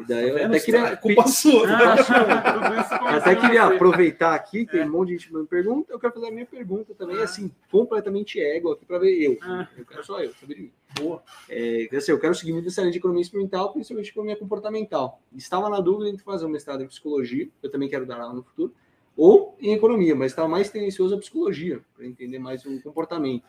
E 0.00 0.04
daí 0.04 0.28
eu 0.28 0.36
até 0.46 0.60
queria. 0.60 0.96
Culpa 0.96 1.28
sua. 1.28 1.68
Ah, 1.68 3.16
até 3.16 3.36
queria 3.36 3.64
aproveitar 3.64 4.34
aqui, 4.34 4.64
tem 4.66 4.80
é. 4.80 4.86
um 4.86 4.90
monte 4.90 5.08
de 5.08 5.18
gente 5.18 5.34
me 5.34 5.46
pergunta. 5.46 5.92
Eu 5.92 5.98
quero 5.98 6.14
fazer 6.14 6.28
a 6.28 6.30
minha 6.30 6.46
pergunta 6.46 6.94
também, 6.94 7.18
ah. 7.18 7.24
assim, 7.24 7.50
completamente 7.70 8.40
ego 8.40 8.72
aqui 8.72 8.84
para 8.84 8.98
ver 8.98 9.20
eu. 9.20 9.38
Ah. 9.42 9.68
Eu 9.76 9.84
quero 9.84 10.04
só 10.04 10.20
eu, 10.20 10.32
saber 10.34 10.58
mim. 10.58 10.72
Boa. 10.98 11.22
É, 11.48 11.88
assim, 11.94 12.10
eu 12.10 12.18
quero 12.18 12.34
seguir 12.34 12.52
muito 12.52 12.68
essa 12.68 12.80
linha 12.80 12.92
de 12.92 12.98
economia 12.98 13.22
experimental, 13.22 13.72
principalmente 13.72 14.10
economia 14.10 14.36
comportamental. 14.36 15.20
Estava 15.36 15.68
na 15.68 15.80
dúvida 15.80 16.08
entre 16.08 16.24
fazer 16.24 16.46
um 16.46 16.50
mestrado 16.50 16.82
em 16.82 16.86
psicologia, 16.86 17.48
eu 17.62 17.70
também 17.70 17.88
quero 17.88 18.06
dar 18.06 18.16
lá 18.18 18.32
no 18.32 18.42
futuro, 18.42 18.74
ou 19.16 19.56
em 19.60 19.72
economia, 19.72 20.14
mas 20.14 20.32
estava 20.32 20.48
mais 20.48 20.70
tendencioso 20.70 21.14
à 21.14 21.18
psicologia, 21.18 21.80
para 21.94 22.06
entender 22.06 22.38
mais 22.38 22.64
o 22.64 22.82
comportamento. 22.82 23.44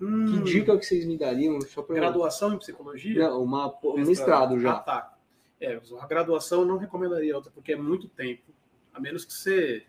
Hum. 0.00 0.32
Que 0.32 0.50
dica 0.50 0.78
que 0.78 0.86
vocês 0.86 1.04
me 1.04 1.18
dariam? 1.18 1.60
Só 1.60 1.82
pra... 1.82 1.94
Graduação 1.94 2.54
em 2.54 2.58
psicologia? 2.58 3.28
Não, 3.28 3.42
uma, 3.42 3.74
um 3.84 4.06
mestrado 4.06 4.58
já. 4.58 4.72
Ah, 4.72 4.80
tá. 4.80 5.14
É, 5.60 5.78
a 6.00 6.06
graduação 6.06 6.60
eu 6.62 6.66
não 6.66 6.78
recomendaria 6.78 7.36
outra, 7.36 7.50
porque 7.50 7.72
é 7.72 7.76
muito 7.76 8.08
tempo, 8.08 8.50
a 8.94 8.98
menos 8.98 9.24
que 9.24 9.32
você 9.32 9.84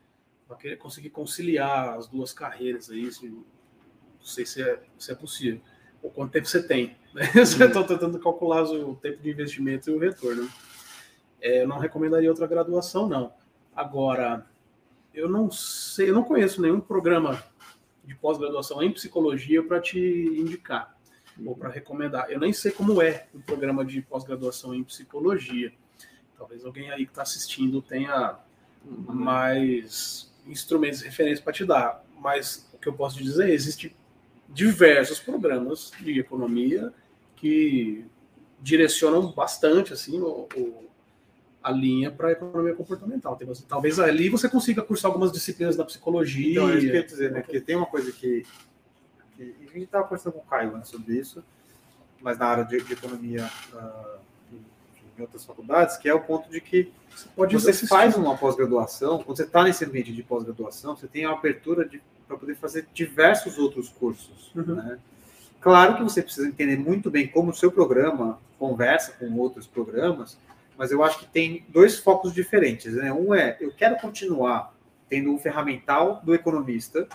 vá 0.47 0.55
querer 0.55 0.75
conseguir 0.75 1.09
conciliar 1.11 1.97
as 1.97 2.07
duas 2.07 2.33
carreiras 2.33 2.89
aí, 2.89 3.09
se, 3.11 3.29
não 3.29 3.45
sei 4.21 4.45
se 4.45 4.61
é, 4.61 4.81
se 4.97 5.11
é 5.11 5.15
possível. 5.15 5.61
Ou 6.03 6.11
quanto 6.11 6.33
tempo 6.33 6.47
você 6.47 6.61
tem. 6.61 6.97
Né? 7.13 7.23
Está 7.41 7.83
tentando 7.83 8.19
calcular 8.19 8.63
o 8.63 8.95
tempo 8.95 9.21
de 9.21 9.29
investimento 9.29 9.89
e 9.89 9.93
o 9.93 9.99
retorno. 9.99 10.49
É, 11.39 11.63
eu 11.63 11.67
não 11.67 11.79
recomendaria 11.79 12.29
outra 12.29 12.47
graduação, 12.47 13.07
não. 13.07 13.33
Agora, 13.73 14.45
eu 15.13 15.29
não 15.29 15.49
sei, 15.49 16.09
eu 16.09 16.13
não 16.13 16.23
conheço 16.23 16.61
nenhum 16.61 16.81
programa 16.81 17.41
de 18.03 18.13
pós-graduação 18.15 18.81
em 18.83 18.91
psicologia 18.91 19.63
para 19.63 19.79
te 19.79 19.99
indicar 19.99 20.97
ou 21.45 21.55
para 21.55 21.69
recomendar. 21.69 22.29
Eu 22.29 22.39
nem 22.39 22.53
sei 22.53 22.71
como 22.71 23.01
é 23.01 23.27
o 23.33 23.39
programa 23.39 23.83
de 23.85 24.01
pós-graduação 24.01 24.73
em 24.73 24.83
psicologia. 24.83 25.71
Talvez 26.37 26.65
alguém 26.65 26.89
aí 26.91 27.05
que 27.05 27.11
está 27.11 27.21
assistindo 27.21 27.81
tenha 27.81 28.37
mais 28.83 30.31
instrumentos, 30.47 31.01
referências 31.01 31.39
para 31.39 31.53
te 31.53 31.65
dar. 31.65 32.03
Mas 32.19 32.69
o 32.73 32.77
que 32.77 32.87
eu 32.87 32.93
posso 32.93 33.17
te 33.17 33.23
dizer 33.23 33.49
é 33.49 33.53
existem 33.53 33.95
diversos 34.49 35.19
programas 35.19 35.91
de 35.99 36.19
economia 36.19 36.93
que 37.35 38.05
direcionam 38.59 39.31
bastante 39.31 39.93
assim 39.93 40.19
o, 40.19 40.47
o 40.55 40.91
a 41.63 41.71
linha 41.71 42.09
para 42.09 42.29
a 42.29 42.31
economia 42.31 42.73
comportamental. 42.73 43.37
Talvez 43.67 43.99
ali 43.99 44.29
você 44.29 44.49
consiga 44.49 44.81
cursar 44.81 45.11
algumas 45.11 45.31
disciplinas 45.31 45.75
da 45.75 45.85
psicologia. 45.85 46.51
Então, 46.51 46.69
é 46.69 46.77
isso 46.77 46.81
que 46.81 46.91
eu 46.91 46.95
ia 46.95 47.05
dizer, 47.05 47.31
né? 47.31 47.41
Porque 47.41 47.61
tem 47.61 47.75
uma 47.75 47.85
coisa 47.85 48.11
que, 48.11 48.43
que 49.45 49.69
a 49.69 49.73
gente 49.73 49.83
estava 49.83 50.03
conversando 50.03 50.33
com 50.33 50.39
o 50.39 50.45
Caio 50.45 50.77
né, 50.77 50.83
sobre 50.83 51.17
isso, 51.17 51.43
mas 52.21 52.37
na 52.37 52.45
área 52.45 52.63
de, 52.63 52.81
de 52.81 52.93
economia 52.93 53.49
uh, 53.73 54.19
em 55.17 55.21
outras 55.21 55.43
faculdades, 55.43 55.97
que 55.97 56.07
é 56.07 56.13
o 56.13 56.19
ponto 56.19 56.49
de 56.49 56.61
que 56.61 56.91
você, 57.09 57.27
pode 57.35 57.55
você 57.55 57.87
faz 57.87 58.15
uma 58.15 58.37
pós-graduação, 58.37 59.23
quando 59.23 59.37
você 59.37 59.43
está 59.43 59.63
nesse 59.63 59.83
ambiente 59.83 60.13
de 60.13 60.23
pós-graduação, 60.23 60.95
você 60.95 61.07
tem 61.07 61.25
a 61.25 61.31
abertura 61.31 61.89
para 62.27 62.37
poder 62.37 62.55
fazer 62.55 62.87
diversos 62.93 63.57
outros 63.57 63.89
cursos. 63.89 64.51
Uhum. 64.55 64.75
Né? 64.75 64.99
Claro 65.59 65.97
que 65.97 66.03
você 66.03 66.21
precisa 66.21 66.47
entender 66.47 66.77
muito 66.77 67.11
bem 67.11 67.27
como 67.27 67.51
o 67.51 67.53
seu 67.53 67.71
programa 67.71 68.39
conversa 68.57 69.13
com 69.13 69.31
outros 69.37 69.67
programas, 69.67 70.37
mas 70.77 70.91
eu 70.91 71.03
acho 71.03 71.19
que 71.19 71.25
tem 71.25 71.65
dois 71.69 71.99
focos 71.99 72.33
diferentes. 72.33 72.93
Né? 72.93 73.11
Um 73.11 73.35
é, 73.35 73.57
eu 73.59 73.71
quero 73.71 73.97
continuar 73.97 74.73
tendo 75.09 75.35
o 75.35 75.37
ferramental 75.37 76.21
do 76.23 76.33
economista 76.33 77.07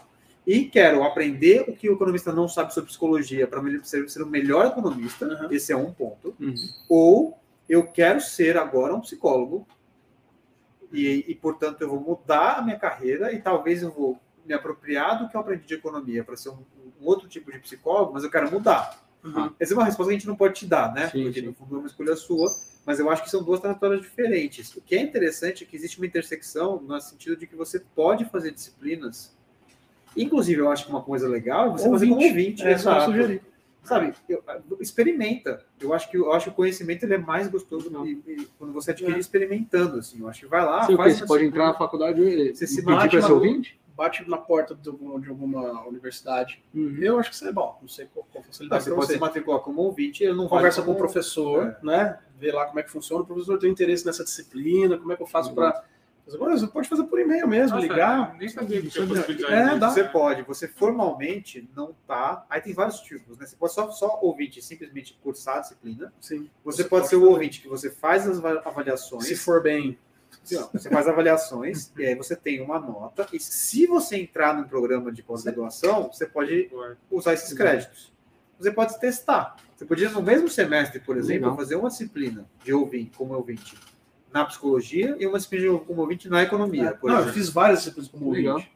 e 0.46 0.64
quero 0.64 1.02
aprender 1.02 1.62
o 1.68 1.74
que 1.74 1.90
o 1.90 1.94
economista 1.94 2.32
não 2.32 2.48
sabe 2.48 2.72
sobre 2.72 2.88
psicologia 2.88 3.46
para 3.46 3.60
ser, 3.82 4.08
ser 4.08 4.22
o 4.22 4.26
melhor 4.26 4.66
economista. 4.66 5.26
Uhum. 5.26 5.50
Esse 5.50 5.72
é 5.72 5.76
um 5.76 5.92
ponto. 5.92 6.34
Uhum. 6.38 6.54
Ou 6.88 7.38
eu 7.68 7.86
quero 7.86 8.20
ser 8.20 8.56
agora 8.56 8.94
um 8.94 9.00
psicólogo 9.00 9.66
e, 10.92 11.24
e, 11.26 11.34
portanto, 11.34 11.80
eu 11.82 11.88
vou 11.88 12.00
mudar 12.00 12.58
a 12.58 12.62
minha 12.62 12.78
carreira 12.78 13.32
e 13.32 13.40
talvez 13.42 13.82
eu 13.82 13.90
vou 13.90 14.20
me 14.44 14.54
apropriar 14.54 15.18
do 15.18 15.28
que 15.28 15.36
eu 15.36 15.40
aprendi 15.40 15.66
de 15.66 15.74
economia 15.74 16.22
para 16.22 16.36
ser 16.36 16.50
um, 16.50 16.58
um, 17.00 17.04
outro 17.04 17.28
tipo 17.28 17.50
de 17.50 17.58
psicólogo, 17.58 18.12
mas 18.14 18.22
eu 18.22 18.30
quero 18.30 18.50
mudar. 18.50 19.04
Uhum. 19.24 19.50
Essa 19.58 19.72
é 19.72 19.76
uma 19.76 19.84
resposta 19.84 20.10
que 20.10 20.16
a 20.16 20.18
gente 20.18 20.28
não 20.28 20.36
pode 20.36 20.54
te 20.54 20.66
dar, 20.66 20.94
né? 20.94 21.08
Sim, 21.08 21.24
Porque 21.24 21.40
sim. 21.40 21.46
no 21.46 21.54
fundo 21.54 21.74
é 21.74 21.78
uma 21.80 21.88
escolha 21.88 22.14
sua 22.14 22.48
mas 22.86 23.00
eu 23.00 23.10
acho 23.10 23.24
que 23.24 23.30
são 23.30 23.42
duas 23.42 23.58
trajetórias 23.58 24.00
diferentes. 24.00 24.74
O 24.76 24.80
que 24.80 24.94
é 24.94 25.00
interessante 25.00 25.64
é 25.64 25.66
que 25.66 25.74
existe 25.74 25.98
uma 25.98 26.06
intersecção 26.06 26.80
no 26.80 27.00
sentido 27.00 27.36
de 27.36 27.44
que 27.44 27.56
você 27.56 27.80
pode 27.80 28.24
fazer 28.26 28.52
disciplinas. 28.52 29.35
Inclusive, 30.16 30.60
eu 30.60 30.70
acho 30.70 30.84
que 30.84 30.90
uma 30.90 31.02
coisa 31.02 31.28
legal 31.28 31.68
é 31.68 31.70
você 31.70 31.88
ouvinte. 31.88 31.92
fazer 31.92 32.08
como 32.08 32.26
ouvinte. 32.26 32.66
É, 32.66 32.78
só 32.78 33.00
sugerir. 33.00 33.42
Sabe, 33.82 34.12
eu, 34.28 34.42
experimenta. 34.80 35.64
Eu 35.80 35.94
acho 35.94 36.10
que 36.10 36.16
eu 36.16 36.32
acho 36.32 36.46
que 36.46 36.50
o 36.50 36.54
conhecimento 36.54 37.04
ele 37.04 37.14
é 37.14 37.18
mais 37.18 37.46
gostoso 37.46 37.88
e, 38.04 38.20
e, 38.26 38.48
quando 38.58 38.72
você 38.72 38.90
adquire 38.90 39.14
é. 39.14 39.18
experimentando. 39.18 39.98
Assim, 39.98 40.20
eu 40.20 40.28
acho 40.28 40.40
que 40.40 40.46
vai 40.46 40.64
lá. 40.64 40.84
Sim, 40.84 40.96
faz 40.96 41.18
você 41.18 41.26
pode 41.26 41.44
entrar 41.44 41.66
na 41.66 41.74
faculdade 41.74 42.20
e 42.20 42.52
você 42.52 42.66
se 42.66 42.84
pedir 42.84 43.08
para 43.08 43.22
ser 43.22 43.32
ouvinte? 43.32 43.78
bate 43.96 44.28
na 44.28 44.36
porta 44.36 44.74
de 44.74 44.88
alguma, 44.88 45.18
de 45.18 45.28
alguma 45.30 45.86
universidade. 45.86 46.62
Uhum. 46.74 46.98
Eu 47.00 47.18
acho 47.18 47.30
que 47.30 47.36
isso 47.36 47.48
é 47.48 47.52
bom. 47.52 47.78
Não 47.80 47.88
sei 47.88 48.06
qual, 48.12 48.26
qual 48.30 48.44
facilidade. 48.44 48.84
você 48.84 48.94
pode 48.94 49.12
se 49.12 49.18
matricular 49.18 49.60
como 49.60 49.80
ouvinte, 49.80 50.22
ele 50.22 50.34
não 50.34 50.46
conversa 50.46 50.82
com 50.82 50.92
o 50.92 50.94
professor, 50.94 51.64
é. 51.64 51.78
né? 51.82 52.18
Vê 52.38 52.52
lá 52.52 52.66
como 52.66 52.78
é 52.78 52.82
que 52.82 52.90
funciona. 52.90 53.22
O 53.22 53.26
professor 53.26 53.58
tem 53.58 53.70
interesse 53.70 54.04
nessa 54.04 54.22
disciplina, 54.22 54.98
como 54.98 55.12
é 55.12 55.16
que 55.16 55.22
eu 55.22 55.26
faço 55.26 55.48
uhum. 55.48 55.54
para 55.54 55.82
Agora 56.32 56.58
você 56.58 56.66
pode 56.66 56.88
fazer 56.88 57.04
por 57.04 57.20
e-mail 57.20 57.46
mesmo, 57.46 57.76
Nossa, 57.76 57.86
ligar. 57.86 58.34
Nem 58.36 58.48
sabia 58.48 58.82
que 58.82 58.88
tinha 58.88 59.06
possibilidade. 59.06 59.52
É, 59.52 59.78
dá. 59.78 59.90
Você 59.90 60.04
pode, 60.04 60.42
você 60.42 60.66
formalmente 60.66 61.68
não 61.74 61.94
tá. 62.06 62.44
Aí 62.50 62.60
tem 62.60 62.74
vários 62.74 63.00
tipos, 63.00 63.38
né? 63.38 63.46
Você 63.46 63.54
pode 63.54 63.72
só, 63.72 63.90
só 63.92 64.18
ouvinte 64.20 64.60
simplesmente 64.60 65.16
cursar 65.22 65.58
a 65.58 65.60
disciplina. 65.60 66.12
Sim. 66.20 66.50
Você, 66.64 66.82
você 66.82 66.88
pode, 66.88 67.02
pode 67.02 67.08
ser 67.08 67.16
o 67.16 67.30
ouvinte 67.30 67.60
que 67.60 67.68
você 67.68 67.90
faz 67.90 68.26
as 68.26 68.44
avaliações. 68.44 69.24
Se 69.24 69.36
for 69.36 69.62
bem 69.62 69.98
você 70.72 70.88
faz 70.90 71.08
avaliações 71.08 71.90
e 71.96 72.04
aí 72.04 72.14
você 72.14 72.36
tem 72.36 72.60
uma 72.60 72.78
nota. 72.78 73.26
E 73.32 73.40
se 73.40 73.86
você 73.86 74.16
entrar 74.16 74.56
no 74.56 74.68
programa 74.68 75.10
de 75.10 75.22
pós-graduação, 75.22 76.10
você 76.12 76.26
pode 76.26 76.70
usar 77.10 77.34
esses 77.34 77.52
créditos. 77.52 78.12
Você 78.58 78.70
pode 78.70 78.98
testar. 78.98 79.56
Você 79.76 79.84
podia, 79.84 80.08
no 80.08 80.22
mesmo 80.22 80.48
semestre, 80.48 81.00
por 81.00 81.16
exemplo, 81.16 81.42
Legal. 81.42 81.56
fazer 81.56 81.76
uma 81.76 81.88
disciplina 81.88 82.46
de 82.64 82.72
ouvinte, 82.72 83.10
como 83.16 83.34
ouvinte 83.34 83.76
na 84.36 84.44
psicologia 84.44 85.16
e 85.18 85.26
uma 85.26 85.38
disciplina 85.38 85.78
como 85.78 86.02
ouvinte 86.02 86.28
na 86.28 86.42
economia. 86.42 86.92
Por 86.92 87.08
Não, 87.08 87.16
exemplo. 87.16 87.30
eu 87.30 87.34
fiz 87.34 87.48
várias 87.48 87.78
disciplinas 87.78 88.10
como 88.10 88.26
ouvinte. 88.26 88.70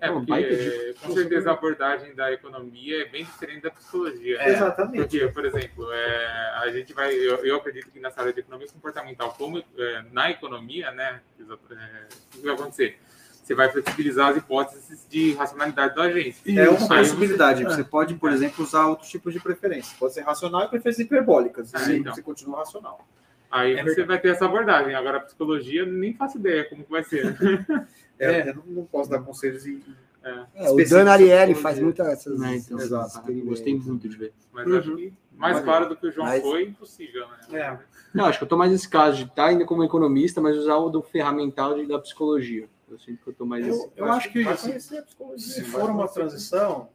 É, 0.00 0.10
porque, 0.10 0.94
com 1.02 1.12
certeza 1.12 1.50
a 1.50 1.52
abordagem 1.52 2.14
da 2.14 2.32
economia 2.32 3.02
é 3.02 3.04
bem 3.04 3.22
diferente 3.22 3.62
da 3.62 3.70
psicologia. 3.70 4.40
É, 4.40 4.48
exatamente. 4.48 4.96
Porque, 4.96 5.28
por 5.28 5.44
exemplo, 5.44 5.92
é, 5.92 6.52
a 6.62 6.70
gente 6.70 6.94
vai, 6.94 7.12
eu, 7.12 7.44
eu, 7.44 7.56
acredito 7.56 7.90
que 7.90 8.00
nessa 8.00 8.20
área 8.20 8.32
de 8.32 8.40
economia 8.40 8.66
comportamental, 8.68 9.34
como 9.36 9.58
é, 9.58 10.04
na 10.10 10.30
economia, 10.30 10.90
né, 10.92 11.20
é, 11.38 11.42
o 11.42 12.38
que 12.38 12.42
vai 12.42 12.54
acontecer? 12.54 12.98
Você 13.42 13.54
vai 13.54 13.70
flexibilizar 13.70 14.30
as 14.30 14.36
hipóteses 14.38 15.06
de 15.10 15.34
racionalidade 15.34 15.94
do 15.94 16.00
agente. 16.00 16.58
É 16.58 16.70
uma 16.70 16.88
possibilidade. 16.88 17.64
Você 17.64 17.84
pode, 17.84 18.14
por 18.14 18.32
exemplo, 18.32 18.64
usar 18.64 18.86
outros 18.86 19.10
tipos 19.10 19.34
de 19.34 19.40
preferência. 19.40 19.94
Pode 19.98 20.14
ser 20.14 20.22
racional 20.22 20.64
e 20.64 20.68
preferências 20.68 21.04
hiperbólicas. 21.04 21.74
Ah, 21.74 21.92
então. 21.92 22.14
Você 22.14 22.22
continua 22.22 22.60
racional. 22.60 23.06
Aí 23.52 23.74
é 23.74 23.82
você 23.82 23.96
verdade. 23.96 24.08
vai 24.08 24.20
ter 24.20 24.28
essa 24.28 24.46
abordagem. 24.46 24.94
Agora, 24.94 25.18
a 25.18 25.20
psicologia, 25.20 25.84
nem 25.84 26.14
faço 26.14 26.38
ideia 26.38 26.64
como 26.68 26.82
que 26.82 26.90
vai 26.90 27.04
ser. 27.04 27.36
É, 28.18 28.40
é. 28.40 28.50
Eu 28.50 28.62
não, 28.66 28.84
posso 28.84 29.10
dar 29.10 29.18
conselhos 29.20 29.66
em. 29.66 29.82
É. 30.22 30.44
É, 30.54 30.70
o 30.70 30.76
Dan 30.88 31.10
Ariely 31.10 31.56
faz 31.56 31.80
muitas 31.80 32.06
essas. 32.06 32.38
Né, 32.38 32.56
então, 32.56 32.78
Exato. 32.78 33.20
Gostei 33.44 33.74
muito 33.74 34.08
de 34.08 34.16
ver. 34.16 34.32
Mas 34.52 34.66
uhum. 34.68 34.78
acho 34.78 34.94
que 34.94 35.12
mais 35.36 35.56
mas, 35.56 35.64
claro 35.64 35.88
do 35.88 35.96
que 35.96 36.06
o 36.06 36.12
João 36.12 36.28
mas... 36.28 36.40
foi, 36.40 36.64
impossível, 36.66 37.26
né? 37.26 37.58
É. 37.58 37.78
Não, 38.14 38.26
acho 38.26 38.38
que 38.38 38.44
eu 38.44 38.46
estou 38.46 38.58
mais 38.58 38.70
nesse 38.70 38.88
caso 38.88 39.16
de 39.16 39.24
estar 39.24 39.46
ainda 39.46 39.64
como 39.64 39.82
economista, 39.82 40.40
mas 40.40 40.56
usar 40.56 40.76
o 40.76 40.88
do 40.88 41.02
ferramental 41.02 41.74
de, 41.74 41.86
da 41.86 41.98
psicologia. 41.98 42.68
Eu 42.88 42.98
sinto 42.98 43.22
que 43.24 43.28
eu 43.28 43.32
estou 43.32 43.46
mais. 43.46 43.66
Eu, 43.66 43.92
eu 43.96 44.12
acho 44.12 44.30
que 44.30 44.46
assim, 44.46 44.78
se 44.78 45.64
for 45.64 45.90
uma 45.90 46.06
transição, 46.06 46.90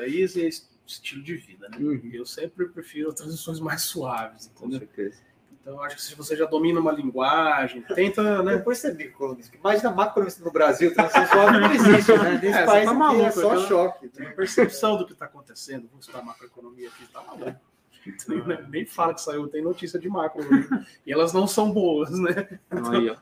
aí 0.00 0.22
é 0.22 0.48
estilo 0.86 1.22
de 1.22 1.34
vida, 1.34 1.68
né? 1.70 1.78
Uhum. 1.78 2.10
Eu 2.12 2.24
sempre 2.24 2.68
prefiro 2.68 3.12
transições 3.12 3.58
mais 3.58 3.82
suaves, 3.82 4.46
entendeu? 4.46 4.80
Com 4.80 4.86
certeza. 4.86 5.27
Então, 5.68 5.82
acho 5.82 5.96
que 5.96 6.02
se 6.02 6.14
você 6.14 6.34
já 6.34 6.46
domina 6.46 6.80
uma 6.80 6.90
linguagem, 6.90 7.82
tenta, 7.94 8.42
né? 8.42 8.56
Depois 8.56 8.78
você 8.78 8.90
vê 8.90 9.04
economista. 9.04 9.54
Imagina 9.54 9.90
macroeconomista 9.90 10.42
no 10.42 10.50
Brasil, 10.50 10.94
transição 10.94 11.26
suave 11.26 11.58
não 11.58 11.72
existe, 11.72 12.12
né? 12.16 12.40
Nesse 12.42 12.58
é, 12.58 12.64
país 12.64 12.86
tá 12.86 12.94
maluco, 12.94 13.26
é 13.26 13.30
só 13.30 13.54
então, 13.54 13.68
choque. 13.68 14.10
Né? 14.18 14.28
A 14.28 14.32
percepção 14.32 14.96
do 14.96 15.04
que 15.04 15.12
está 15.12 15.26
acontecendo, 15.26 15.86
vou 15.92 16.00
citar 16.00 16.24
macroeconomia 16.24 16.88
aqui, 16.88 17.06
tá 17.12 17.22
maluco. 17.22 17.44
Né? 17.44 18.66
Nem 18.70 18.86
fala 18.86 19.12
que 19.12 19.20
saiu, 19.20 19.46
tem 19.48 19.60
notícia 19.60 19.98
de 20.00 20.08
macro. 20.08 20.42
Né? 20.50 20.86
E 21.04 21.12
elas 21.12 21.34
não 21.34 21.46
são 21.46 21.70
boas, 21.70 22.10
né? 22.18 22.58
Então... 22.72 22.92
Aí, 22.92 23.10
ó. 23.10 23.16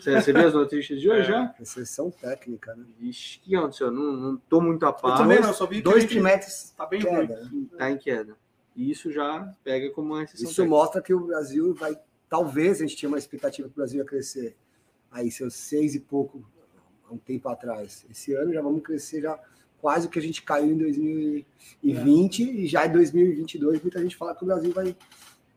Você, 0.00 0.32
viu 0.32 0.48
as 0.48 0.54
notícias 0.54 1.00
de 1.00 1.08
hoje 1.08 1.20
é. 1.20 1.24
já? 1.24 1.54
Exceção 1.60 2.10
técnica, 2.10 2.74
né? 2.74 2.84
Ixi, 2.98 3.38
que 3.38 3.54
aconteceu? 3.54 3.92
Não, 3.92 4.12
não 4.12 4.36
tô 4.48 4.60
muito 4.60 4.84
a 4.84 4.92
par. 4.92 5.12
Eu 5.12 5.16
também 5.18 5.40
não, 5.40 5.54
só 5.54 5.64
vi 5.64 5.80
Dois 5.80 6.04
trimestres 6.06 6.74
tá 6.76 6.86
bem 6.86 7.00
queda, 7.00 7.48
ruim. 7.48 7.70
Tá 7.78 7.88
em 7.88 7.98
queda. 7.98 8.36
E 8.74 8.90
isso 8.90 9.10
já 9.12 9.52
pega 9.62 9.90
como 9.90 10.14
uma 10.14 10.24
exceção. 10.24 10.44
Isso 10.44 10.56
técnica. 10.56 10.76
mostra 10.76 11.02
que 11.02 11.14
o 11.14 11.26
Brasil 11.26 11.74
vai. 11.74 11.96
Talvez 12.28 12.78
a 12.78 12.80
gente 12.80 12.96
tinha 12.96 13.08
uma 13.08 13.18
expectativa 13.18 13.68
que 13.68 13.74
o 13.74 13.76
Brasil 13.76 13.98
ia 13.98 14.04
crescer 14.04 14.56
aí 15.10 15.30
seus 15.30 15.54
seis 15.54 15.94
e 15.94 16.00
pouco 16.00 16.44
há 17.08 17.14
um 17.14 17.18
tempo 17.18 17.48
atrás. 17.48 18.04
Esse 18.10 18.34
ano 18.34 18.52
já 18.52 18.60
vamos 18.60 18.82
crescer 18.82 19.22
já 19.22 19.38
quase 19.80 20.06
o 20.06 20.10
que 20.10 20.18
a 20.18 20.22
gente 20.22 20.42
caiu 20.42 20.70
em 20.70 20.78
2020 20.78 22.42
é. 22.42 22.52
e 22.52 22.66
já 22.66 22.86
em 22.86 22.92
2022 22.92 23.82
muita 23.82 24.00
gente 24.00 24.16
fala 24.16 24.34
que 24.34 24.42
o 24.42 24.46
Brasil 24.46 24.72
vai 24.72 24.96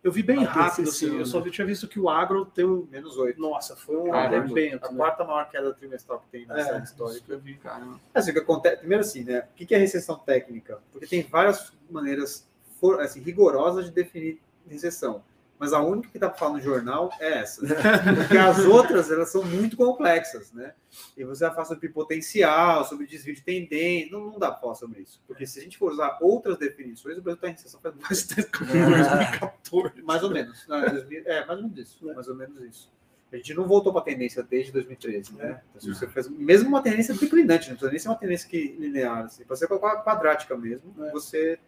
eu 0.04 0.12
vi 0.12 0.24
bem 0.24 0.42
rápido, 0.44 0.88
assim. 0.88 1.18
Eu 1.18 1.26
só 1.26 1.42
tinha 1.42 1.68
visto 1.68 1.86
que 1.86 2.00
o 2.00 2.10
agro 2.10 2.46
tem 2.46 2.64
um. 2.64 2.88
Menos 2.90 3.18
oito. 3.18 3.42
Nossa, 3.42 3.76
foi 3.76 3.98
um 3.98 4.14
arrebento. 4.14 4.86
A 4.86 4.90
né? 4.90 4.98
quarta 4.98 5.26
maior 5.26 5.50
queda 5.50 5.74
trimestral 5.74 6.22
que 6.22 6.30
tem 6.30 6.46
na 6.46 6.58
é, 6.58 6.64
série 6.64 6.84
histórica. 6.84 7.26
Eu 7.28 7.40
vi, 7.40 7.56
cara. 7.56 7.86
Assim, 8.14 8.32
o 8.32 8.34
que 8.34 8.40
acontece, 8.40 8.78
primeiro, 8.78 9.02
assim, 9.02 9.26
né? 9.26 9.48
O 9.52 9.66
que 9.66 9.76
é 9.76 9.78
recessão 9.78 10.18
técnica? 10.18 10.80
Porque 10.94 11.08
tem 11.08 11.24
várias 11.24 11.74
maneiras 11.90 12.48
for, 12.80 13.00
assim, 13.02 13.20
rigorosas 13.20 13.86
de 13.86 13.92
definir 13.92 14.40
recessão. 14.70 15.24
mas 15.60 15.74
a 15.74 15.82
única 15.82 16.10
que 16.10 16.20
dá 16.20 16.30
para 16.30 16.38
falar 16.38 16.54
no 16.54 16.62
jornal 16.62 17.10
é 17.20 17.40
essa. 17.40 17.62
Porque 17.66 18.38
as 18.38 18.60
outras, 18.60 19.10
elas 19.10 19.30
são 19.30 19.44
muito 19.44 19.76
complexas, 19.76 20.52
né? 20.54 20.74
E 21.16 21.24
você 21.24 21.46
vai 21.46 21.54
falar 21.54 21.66
sobre 21.66 21.90
potencial, 21.90 22.86
sobre 22.86 23.08
desvio 23.08 23.34
de 23.34 23.42
tendência, 23.42 24.12
não, 24.12 24.32
não 24.32 24.40
dá 24.40 24.52
para 24.52 24.62
falar 24.62 24.76
sobre 24.76 25.02
isso. 25.02 25.22
Porque 25.26 25.48
se 25.48 25.60
a 25.60 25.64
gente 25.64 25.78
for 25.78 25.92
usar 25.92 26.20
outras 26.22 26.58
definições, 26.58 27.18
o 27.18 27.22
Brasil 27.22 27.36
está 27.36 27.48
em 27.48 27.52
recessão 27.52 27.80
faz 27.82 27.96
mais 27.96 28.24
tempo. 28.28 28.66
2014. 28.66 30.02
Mais 30.04 30.24
ou 30.24 30.30
menos. 30.30 30.68
Não, 30.68 30.78
é, 30.78 30.90
2000, 30.90 31.24
é, 31.26 31.46
mais 31.46 31.60
ou 31.60 31.64
menos 31.64 31.78
isso. 31.80 32.10
É. 32.10 32.14
Mais 32.14 32.28
ou 32.28 32.36
menos 32.36 32.62
isso. 32.64 32.98
A 33.32 33.36
gente 33.36 33.54
não 33.54 33.68
voltou 33.68 33.92
para 33.92 34.02
a 34.02 34.06
tendência 34.06 34.42
desde 34.42 34.72
2013, 34.72 35.34
né? 35.34 35.62
Então, 35.76 35.94
você 35.94 36.08
faz, 36.08 36.30
mesmo 36.30 36.70
uma 36.70 36.82
tendência 36.82 37.14
declinante, 37.14 37.68
não 37.68 37.76
precisa 37.76 37.92
nem 37.92 38.00
ser 38.00 38.08
uma 38.08 38.16
tendência 38.16 38.50
que 38.50 38.76
linear, 38.80 39.26
assim, 39.26 39.44
pode 39.44 39.60
ser 39.60 39.68
quadrática 39.68 40.56
mesmo, 40.56 40.94
é. 41.04 41.12
você 41.12 41.60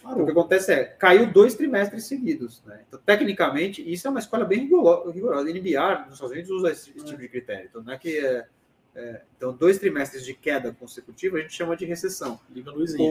então, 0.00 0.22
o 0.22 0.24
que 0.24 0.30
acontece 0.32 0.72
é, 0.72 0.84
caiu 0.84 1.30
dois 1.30 1.54
trimestres 1.54 2.04
seguidos. 2.04 2.62
Né? 2.64 2.80
Então, 2.86 3.00
tecnicamente, 3.04 3.82
isso 3.90 4.06
é 4.06 4.10
uma 4.10 4.20
escolha 4.20 4.44
bem 4.44 4.60
rigorosa. 4.60 5.50
NBR, 5.50 6.04
nos 6.06 6.14
Estados 6.14 6.32
Unidos, 6.32 6.50
usa 6.50 6.70
esse, 6.70 6.90
esse 6.96 7.04
tipo 7.04 7.20
de 7.20 7.28
critério. 7.28 7.66
Então, 7.68 7.82
não 7.82 7.92
é 7.92 7.98
que 7.98 8.18
é, 8.18 8.46
é, 8.94 9.20
então, 9.36 9.52
dois 9.52 9.78
trimestres 9.78 10.24
de 10.24 10.34
queda 10.34 10.72
consecutiva 10.72 11.38
a 11.38 11.40
gente 11.40 11.54
chama 11.54 11.76
de 11.76 11.84
recessão. 11.84 12.40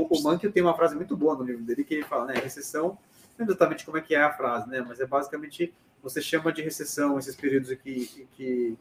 O, 0.10 0.18
o 0.18 0.24
Mankio 0.24 0.52
tem 0.52 0.62
uma 0.62 0.76
frase 0.76 0.96
muito 0.96 1.16
boa 1.16 1.36
no 1.36 1.44
livro 1.44 1.64
dele 1.64 1.84
que 1.84 1.94
ele 1.94 2.04
fala, 2.04 2.26
né? 2.26 2.34
Recessão, 2.36 2.98
não 3.38 3.46
é 3.46 3.50
exatamente 3.50 3.86
como 3.86 3.98
é 3.98 4.02
que 4.02 4.14
é 4.14 4.22
a 4.22 4.34
frase, 4.34 4.70
né? 4.70 4.84
Mas 4.86 5.00
é 5.00 5.06
basicamente 5.06 5.74
você 6.04 6.22
chama 6.22 6.52
de 6.52 6.62
recessão 6.62 7.18
esses 7.18 7.36
períodos 7.36 7.72
em 7.72 7.78
que, 7.78 8.28
que 8.36 8.78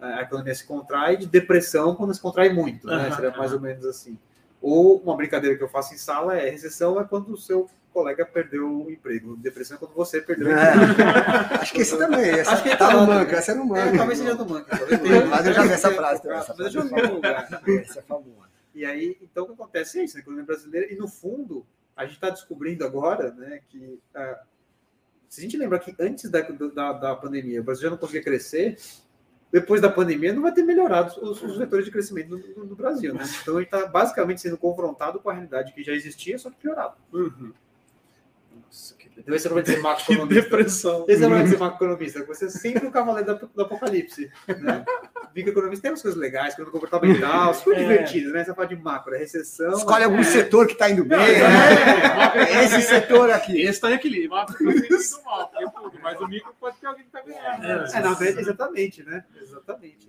a 0.00 0.22
economia 0.22 0.54
se 0.54 0.64
contrai, 0.64 1.16
de 1.16 1.26
depressão 1.26 1.94
quando 1.94 2.12
se 2.14 2.20
contrai 2.20 2.52
muito, 2.52 2.86
né? 2.86 3.10
Seria 3.12 3.30
mais 3.30 3.52
ou 3.52 3.60
menos 3.60 3.84
assim. 3.84 4.18
Ou 4.60 4.98
uma 4.98 5.16
brincadeira 5.16 5.56
que 5.56 5.62
eu 5.62 5.68
faço 5.68 5.94
em 5.94 5.98
sala 5.98 6.36
é 6.36 6.50
recessão 6.50 7.00
é 7.00 7.04
quando 7.04 7.32
o 7.32 7.36
seu 7.36 7.68
colega 7.92 8.24
perdeu 8.26 8.84
o 8.84 8.90
emprego. 8.90 9.36
Depressão 9.36 9.76
é 9.76 9.80
quando 9.80 9.94
você 9.94 10.20
perdeu 10.20 10.48
o 10.48 10.50
é. 10.50 10.74
emprego. 10.74 11.10
Acho 11.60 11.72
que 11.72 11.80
esse 11.80 11.96
também. 11.96 12.30
Essa 12.30 12.52
Acho 12.52 12.62
que 12.62 12.76
tá 12.76 12.92
no 12.92 13.06
manca, 13.06 13.36
essa 13.36 13.52
é 13.52 13.54
no 13.54 13.64
manca. 13.64 13.88
É, 13.88 13.96
talvez 13.96 14.18
seja 14.18 14.34
no 14.34 14.46
manca. 14.46 14.78
Mas 15.30 15.46
eu 15.46 15.52
já 15.52 15.62
vi 15.62 15.72
essa 15.72 15.90
frase 15.92 16.22
também. 16.22 16.38
Mas 16.38 16.58
eu 16.58 16.70
já 16.70 16.80
vi 16.82 16.94
em 16.94 17.06
lugar. 17.06 17.48
Essa 17.66 17.98
é 18.00 18.02
famosa. 18.02 18.48
E 18.74 18.84
aí, 18.84 19.16
então, 19.20 19.44
o 19.44 19.46
que 19.48 19.52
acontece 19.54 19.98
é 19.98 20.04
isso, 20.04 20.16
a 20.16 20.20
economia 20.20 20.44
brasileira, 20.44 20.92
e 20.92 20.96
no 20.96 21.08
fundo, 21.08 21.66
a 21.96 22.04
gente 22.04 22.14
está 22.14 22.30
descobrindo 22.30 22.84
agora, 22.84 23.32
né, 23.32 23.60
que 23.68 24.00
uh, 24.14 24.36
se 25.28 25.40
a 25.40 25.42
gente 25.42 25.56
lembrar 25.56 25.80
que 25.80 25.92
antes 25.98 26.30
da, 26.30 26.42
da, 26.42 26.92
da 26.92 27.16
pandemia 27.16 27.60
o 27.60 27.64
Brasil 27.64 27.82
já 27.82 27.90
não 27.90 27.96
conseguia 27.96 28.22
crescer, 28.22 28.78
depois 29.50 29.80
da 29.80 29.88
pandemia, 29.88 30.32
não 30.32 30.42
vai 30.42 30.52
ter 30.52 30.62
melhorado 30.62 31.12
os, 31.22 31.42
os 31.42 31.56
vetores 31.56 31.84
de 31.84 31.90
crescimento 31.90 32.36
no 32.56 32.76
Brasil. 32.76 33.14
Né? 33.14 33.24
Então, 33.42 33.56
a 33.56 33.60
gente 33.60 33.74
está 33.74 33.86
basicamente 33.86 34.40
sendo 34.40 34.58
confrontado 34.58 35.20
com 35.20 35.30
a 35.30 35.32
realidade 35.32 35.72
que 35.72 35.82
já 35.82 35.92
existia, 35.92 36.38
só 36.38 36.50
que 36.50 36.56
piorado. 36.56 36.96
Uhum. 37.12 37.52
Nossa, 38.68 38.94
que 38.94 39.08
então, 39.18 39.34
esse 39.34 39.48
é 39.48 39.52
o 39.52 39.64
ser 39.66 39.80
macroeconomista. 39.82 40.42
depressão. 40.42 41.04
Esse 41.08 41.24
é 41.24 41.26
o 41.26 41.48
ser 41.48 41.58
macroeconomista. 41.58 42.24
Você 42.24 42.44
é 42.46 42.48
sempre 42.48 42.86
o 42.86 42.90
cavaleiro 42.90 43.48
do 43.54 43.62
apocalipse. 43.62 44.30
Né? 44.46 44.84
Microeconomista 45.34 45.82
tem 45.82 45.90
umas 45.90 46.02
coisas 46.02 46.18
legais, 46.18 46.54
coisa 46.54 46.70
comportamental, 46.70 47.52
super 47.54 47.76
é. 47.76 47.80
divertidas, 47.80 48.32
né? 48.32 48.44
Você 48.44 48.54
fala 48.54 48.68
de 48.68 48.76
macro, 48.76 49.14
é 49.14 49.18
recessão. 49.18 49.72
Escolhe 49.72 50.04
algum 50.04 50.20
é. 50.20 50.24
setor 50.24 50.66
que 50.66 50.74
está 50.74 50.88
indo 50.88 51.04
bem. 51.04 51.18
É. 51.18 52.60
é. 52.60 52.64
Esse 52.64 52.82
setor 52.82 53.30
aqui. 53.30 53.60
Esse 53.60 53.70
está 53.70 53.90
em 53.90 53.94
equilíbrio. 53.94 54.30
Macro 54.30 54.56
tá 54.56 55.22
mal, 55.24 55.50
é 55.54 55.70
tudo, 55.70 55.98
mas 56.02 56.20
o 56.20 56.28
micro 56.28 56.54
pode 56.60 56.76
ter 56.76 56.86
alguém 56.86 57.04
que 57.04 57.16
está 57.16 57.20
ganhando. 57.20 57.64
É, 57.64 58.00
na 58.00 58.14
verdade, 58.14 58.40
exatamente, 58.40 59.02
né? 59.02 59.24
Exatamente. 59.40 60.08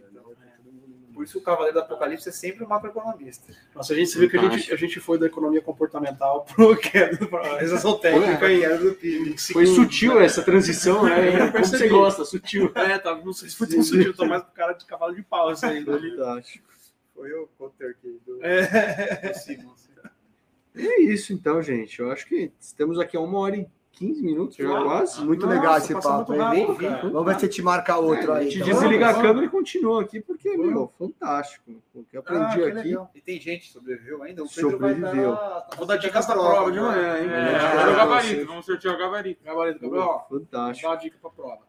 Por 1.19 1.25
isso 1.25 1.37
o 1.37 1.41
cavaleiro 1.41 1.73
do 1.73 1.81
apocalipse 1.81 2.29
é 2.29 2.31
sempre 2.31 2.63
o 2.63 2.69
macroeconomista. 2.69 3.53
Nossa, 3.75 3.91
a 3.91 3.95
gente 3.97 4.17
viu 4.17 4.29
que 4.29 4.37
a 4.37 4.49
gente, 4.49 4.71
a 4.71 4.75
gente 4.77 5.01
foi 5.01 5.19
da 5.19 5.25
economia 5.25 5.61
comportamental 5.61 6.45
para 6.45 7.41
a 7.41 7.59
recessão 7.59 7.99
técnica 7.99 8.49
e 8.49 8.63
era 8.63 8.77
do 8.77 8.93
PIB. 8.93 9.37
Foi 9.51 9.65
sutil 9.65 10.21
essa 10.21 10.41
transição, 10.41 11.03
né? 11.03 11.51
Como 11.51 11.65
você 11.65 11.89
gosta, 11.89 12.23
sutil. 12.23 12.71
É, 12.79 12.97
tá, 12.97 13.13
não 13.15 13.33
sei 13.33 13.49
se 13.49 13.57
foi 13.57 13.67
tão 13.67 13.83
sutil, 13.83 14.15
tô 14.15 14.25
mais 14.25 14.43
pro 14.43 14.53
cara 14.53 14.71
de 14.71 14.85
cavalo 14.85 15.13
de 15.13 15.21
pau 15.21 15.51
isso 15.51 15.65
aí. 15.65 15.83
Fantástico. 15.83 16.69
Foi 17.13 17.29
o 17.33 17.49
Cotter 17.57 17.89
aqui 17.89 18.17
do, 18.25 18.39
é. 18.41 19.33
do. 19.57 20.81
E 20.81 20.87
é 20.87 21.01
isso 21.01 21.33
então, 21.33 21.61
gente. 21.61 21.99
Eu 21.99 22.13
acho 22.13 22.25
que 22.25 22.49
estamos 22.57 22.97
aqui 22.97 23.17
a 23.17 23.19
uma 23.19 23.39
hora 23.39 23.57
e 23.57 23.67
15 23.99 24.23
minutos 24.23 24.55
já 24.55 24.81
quase. 24.81 25.25
Muito 25.25 25.45
Nossa, 25.45 25.59
legal 25.59 25.77
esse 25.77 25.93
papo. 25.93 26.33
Rápido, 26.33 27.11
Vamos 27.11 27.25
ver 27.25 27.39
se 27.41 27.49
te 27.49 27.61
marca 27.61 27.97
outro 27.97 28.31
é, 28.31 28.39
aí. 28.39 28.47
A 28.47 28.49
gente 28.49 28.61
então. 28.61 28.79
desliga 28.79 29.09
a 29.09 29.13
câmera 29.13 29.45
e 29.45 29.49
continua 29.49 30.01
aqui, 30.01 30.21
porque, 30.21 30.55
meu, 30.55 30.89
fantástico. 30.97 31.69
O 31.93 32.05
que 32.05 32.15
eu 32.15 32.21
aprendi 32.21 32.45
ah, 32.45 32.53
que 32.53 32.61
aqui. 32.63 32.87
Legal. 32.87 33.11
E 33.13 33.19
tem 33.19 33.41
gente 33.41 33.67
que 33.67 33.73
sobreviveu 33.73 34.23
ainda? 34.23 34.41
O 34.41 34.47
Pedro 34.47 34.71
sobreviveu. 34.71 35.31
Dar... 35.31 35.67
Vou 35.75 35.85
dar 35.85 35.97
dicas 35.97 36.25
da 36.25 36.33
prova 36.33 36.71
de 36.71 36.79
manhã, 36.79 37.19
hein? 37.19 37.29
É, 37.29 37.81
é, 37.81 37.91
o 37.91 37.95
gabarito, 37.97 38.45
vamos 38.45 38.65
sortear 38.65 38.95
o 38.95 38.97
gabarito. 38.97 39.43
Gabarito, 39.43 39.79
Gabriel. 39.81 40.25
Fantástico. 40.29 40.87
Dá 40.87 40.93
uma 40.93 41.01
dica 41.01 41.17
pra 41.21 41.29
prova. 41.29 41.59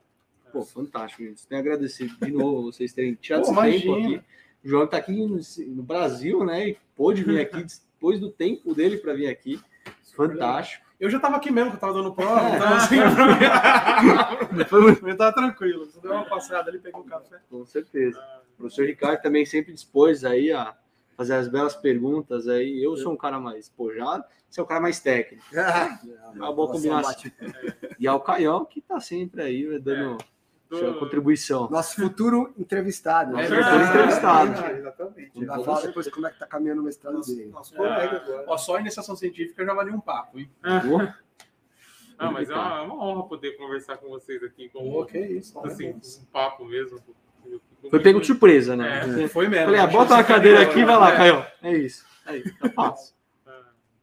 Pô, 0.52 0.64
fantástico, 0.64 1.24
gente. 1.24 1.44
Tenho 1.48 1.60
agradecido 1.60 2.14
de 2.16 2.30
novo 2.30 2.72
vocês 2.72 2.92
terem 2.92 3.14
tirado 3.14 3.42
esse 3.42 3.52
tempo 3.52 3.94
aqui. 3.94 4.22
O 4.64 4.68
João 4.68 4.86
tá 4.86 4.98
aqui 4.98 5.26
no, 5.26 5.40
no 5.74 5.82
Brasil, 5.82 6.44
né? 6.44 6.68
E 6.68 6.78
pôde 6.94 7.24
vir 7.24 7.40
aqui 7.40 7.64
depois 7.94 8.20
do 8.20 8.30
tempo 8.30 8.72
dele 8.72 8.98
para 8.98 9.14
vir 9.14 9.26
aqui. 9.26 9.60
Fantástico. 10.14 10.89
Eu 11.00 11.08
já 11.08 11.16
estava 11.16 11.36
aqui 11.36 11.50
mesmo, 11.50 11.70
que 11.70 11.76
eu 11.76 11.78
estava 11.78 11.94
dando 11.94 12.12
prova, 12.12 12.50
então 12.50 12.74
assim, 12.74 12.96
eu 15.00 15.12
estava 15.12 15.32
tranquilo. 15.32 15.86
Você 15.86 15.98
deu 15.98 16.12
uma 16.12 16.26
passada 16.26 16.70
ali, 16.70 16.78
pegou 16.78 17.00
o 17.00 17.04
café. 17.04 17.38
Com 17.48 17.64
certeza. 17.64 18.22
O 18.54 18.58
professor 18.58 18.84
Ricardo 18.84 19.22
também 19.22 19.46
sempre 19.46 19.72
dispôs 19.72 20.26
aí 20.26 20.52
a 20.52 20.76
fazer 21.16 21.36
as 21.36 21.48
belas 21.48 21.74
perguntas 21.74 22.46
aí. 22.46 22.84
Eu 22.84 22.98
sou 22.98 23.14
um 23.14 23.16
cara 23.16 23.40
mais 23.40 23.64
espojado, 23.64 24.22
você 24.48 24.60
é 24.60 24.62
um 24.62 24.66
cara 24.66 24.80
mais 24.80 25.00
técnico. 25.00 25.42
É 25.54 25.98
uma 26.34 26.52
boa 26.52 26.70
combinação. 26.70 27.32
E 27.98 28.06
ao 28.06 28.20
Caião, 28.20 28.66
que 28.66 28.80
está 28.80 29.00
sempre 29.00 29.40
aí 29.40 29.78
dando 29.78 30.18
sua 30.70 30.98
contribuição. 30.98 31.68
Nosso 31.68 31.96
futuro 31.96 32.52
entrevistado. 32.56 33.38
É 33.38 33.46
verdade. 33.46 33.88
entrevistado. 33.88 34.64
É, 34.64 34.78
exatamente. 34.78 35.44
Vai 35.44 35.64
falar 35.64 35.80
depois 35.82 36.08
como 36.08 36.26
é 36.26 36.30
que 36.30 36.38
tá 36.38 36.46
caminhando 36.46 36.80
o 36.80 36.84
mestrado 36.84 37.14
nosso, 37.14 37.34
dele. 37.34 37.50
Nosso 37.50 37.74
colega 37.74 38.16
agora. 38.16 38.44
Ó, 38.46 38.56
só 38.56 38.76
a 38.76 38.80
iniciação 38.80 39.16
científica 39.16 39.64
já 39.64 39.74
valia 39.74 39.92
um 39.92 40.00
papo, 40.00 40.38
hein? 40.38 40.50
É. 40.64 41.14
Ah, 42.18 42.30
mas 42.30 42.50
é 42.50 42.54
uma, 42.54 42.78
é 42.78 42.82
uma, 42.82 43.02
honra 43.02 43.26
poder 43.26 43.56
conversar 43.56 43.96
com 43.96 44.08
vocês 44.08 44.42
aqui. 44.42 44.68
Com, 44.68 44.90
oh, 44.90 45.06
que 45.06 45.18
isso. 45.18 45.58
Assim, 45.60 45.90
um 45.90 46.24
papo 46.30 46.64
mesmo. 46.66 47.00
Foi 47.88 47.98
pego 47.98 48.20
de 48.20 48.26
surpresa, 48.26 48.76
né? 48.76 49.24
É, 49.24 49.28
foi 49.28 49.48
mesmo. 49.48 49.64
Falei, 49.64 49.80
ah, 49.80 49.86
bota 49.86 50.14
uma 50.14 50.24
cadeira 50.24 50.62
aqui 50.62 50.80
e 50.80 50.84
vai 50.84 50.98
lá, 50.98 51.16
Caio. 51.16 51.46
É 51.62 51.72
isso. 51.72 52.04
Aí, 52.26 52.42
tá 52.52 52.68
fácil. 52.68 53.14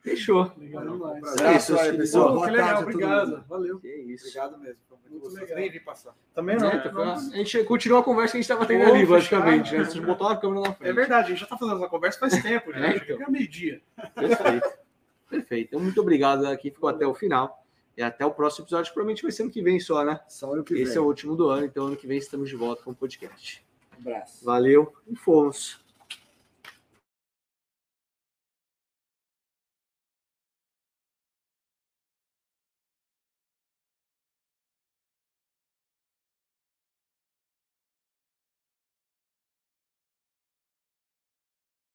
Fechou. 0.10 0.52
Legal 0.58 0.88
demais. 0.88 1.38
É 1.42 1.56
isso, 1.56 1.78
aí, 1.78 1.98
pessoal. 1.98 2.42
que 2.42 2.52
legal, 2.52 2.82
obrigado. 2.82 3.44
Valeu. 3.48 3.80
Que 3.80 3.88
isso. 3.88 4.26
Obrigado 4.28 4.58
mesmo. 4.60 4.78
Muito 5.10 5.30
legal. 5.30 5.58
Nem 5.58 5.72
vi 5.72 5.80
passar. 5.80 6.14
Também 6.34 6.58
não. 6.58 6.70
É, 6.70 6.78
a 6.78 7.38
gente 7.38 7.64
continua 7.64 8.00
a 8.00 8.04
conversa 8.04 8.32
que 8.34 8.38
a 8.38 8.42
gente 8.42 8.52
estava 8.52 8.66
tendo 8.66 8.86
ali, 8.92 9.06
basicamente. 9.06 9.74
Né? 9.74 9.80
A 9.80 9.84
gente 9.84 10.06
botou 10.06 10.28
a 10.28 10.38
câmera 10.38 10.62
na 10.68 10.74
frente. 10.74 10.90
É 10.90 10.94
verdade, 10.94 11.28
a 11.28 11.30
gente 11.30 11.40
já 11.40 11.46
está 11.46 11.58
fazendo 11.58 11.78
essa 11.78 11.90
conversa 11.90 12.20
faz 12.20 12.40
tempo, 12.44 12.74
já. 12.74 12.88
É, 12.88 12.96
então. 12.98 13.22
é 13.22 13.30
meio-dia. 13.30 13.82
Perfeito. 14.16 14.70
Perfeito. 15.30 15.68
Então, 15.70 15.80
muito 15.80 16.00
obrigado 16.02 16.46
aqui, 16.46 16.72
ficou 16.72 16.90
até 16.90 17.06
o 17.06 17.14
final. 17.14 17.64
E 17.96 18.04
até 18.04 18.26
o 18.26 18.32
próximo 18.32 18.64
episódio, 18.66 18.90
que 18.92 18.94
provavelmente 18.94 19.24
vai 19.24 19.32
ser 19.32 19.42
ano 19.44 19.52
que 19.52 19.62
vem 19.62 19.80
só, 19.80 20.04
né? 20.06 20.20
Só 20.28 20.54
ano 20.54 20.64
que 20.64 20.74
Esse 20.76 20.92
vem. 20.92 20.98
é 20.98 21.00
o 21.02 21.06
último 21.06 21.36
do 21.36 21.50
ano, 21.50 21.66
então 21.66 21.88
ano 21.88 21.96
que 21.98 22.06
vem 22.06 22.18
estamos 22.18 22.48
de 22.48 22.56
volta 22.56 22.84
com 22.84 22.92
o 22.92 22.96
podcast. 22.96 23.66
Um 23.98 24.02
abraço. 24.02 24.46
Valeu 24.46 24.94
e 25.08 25.16
fomos. 25.16 25.84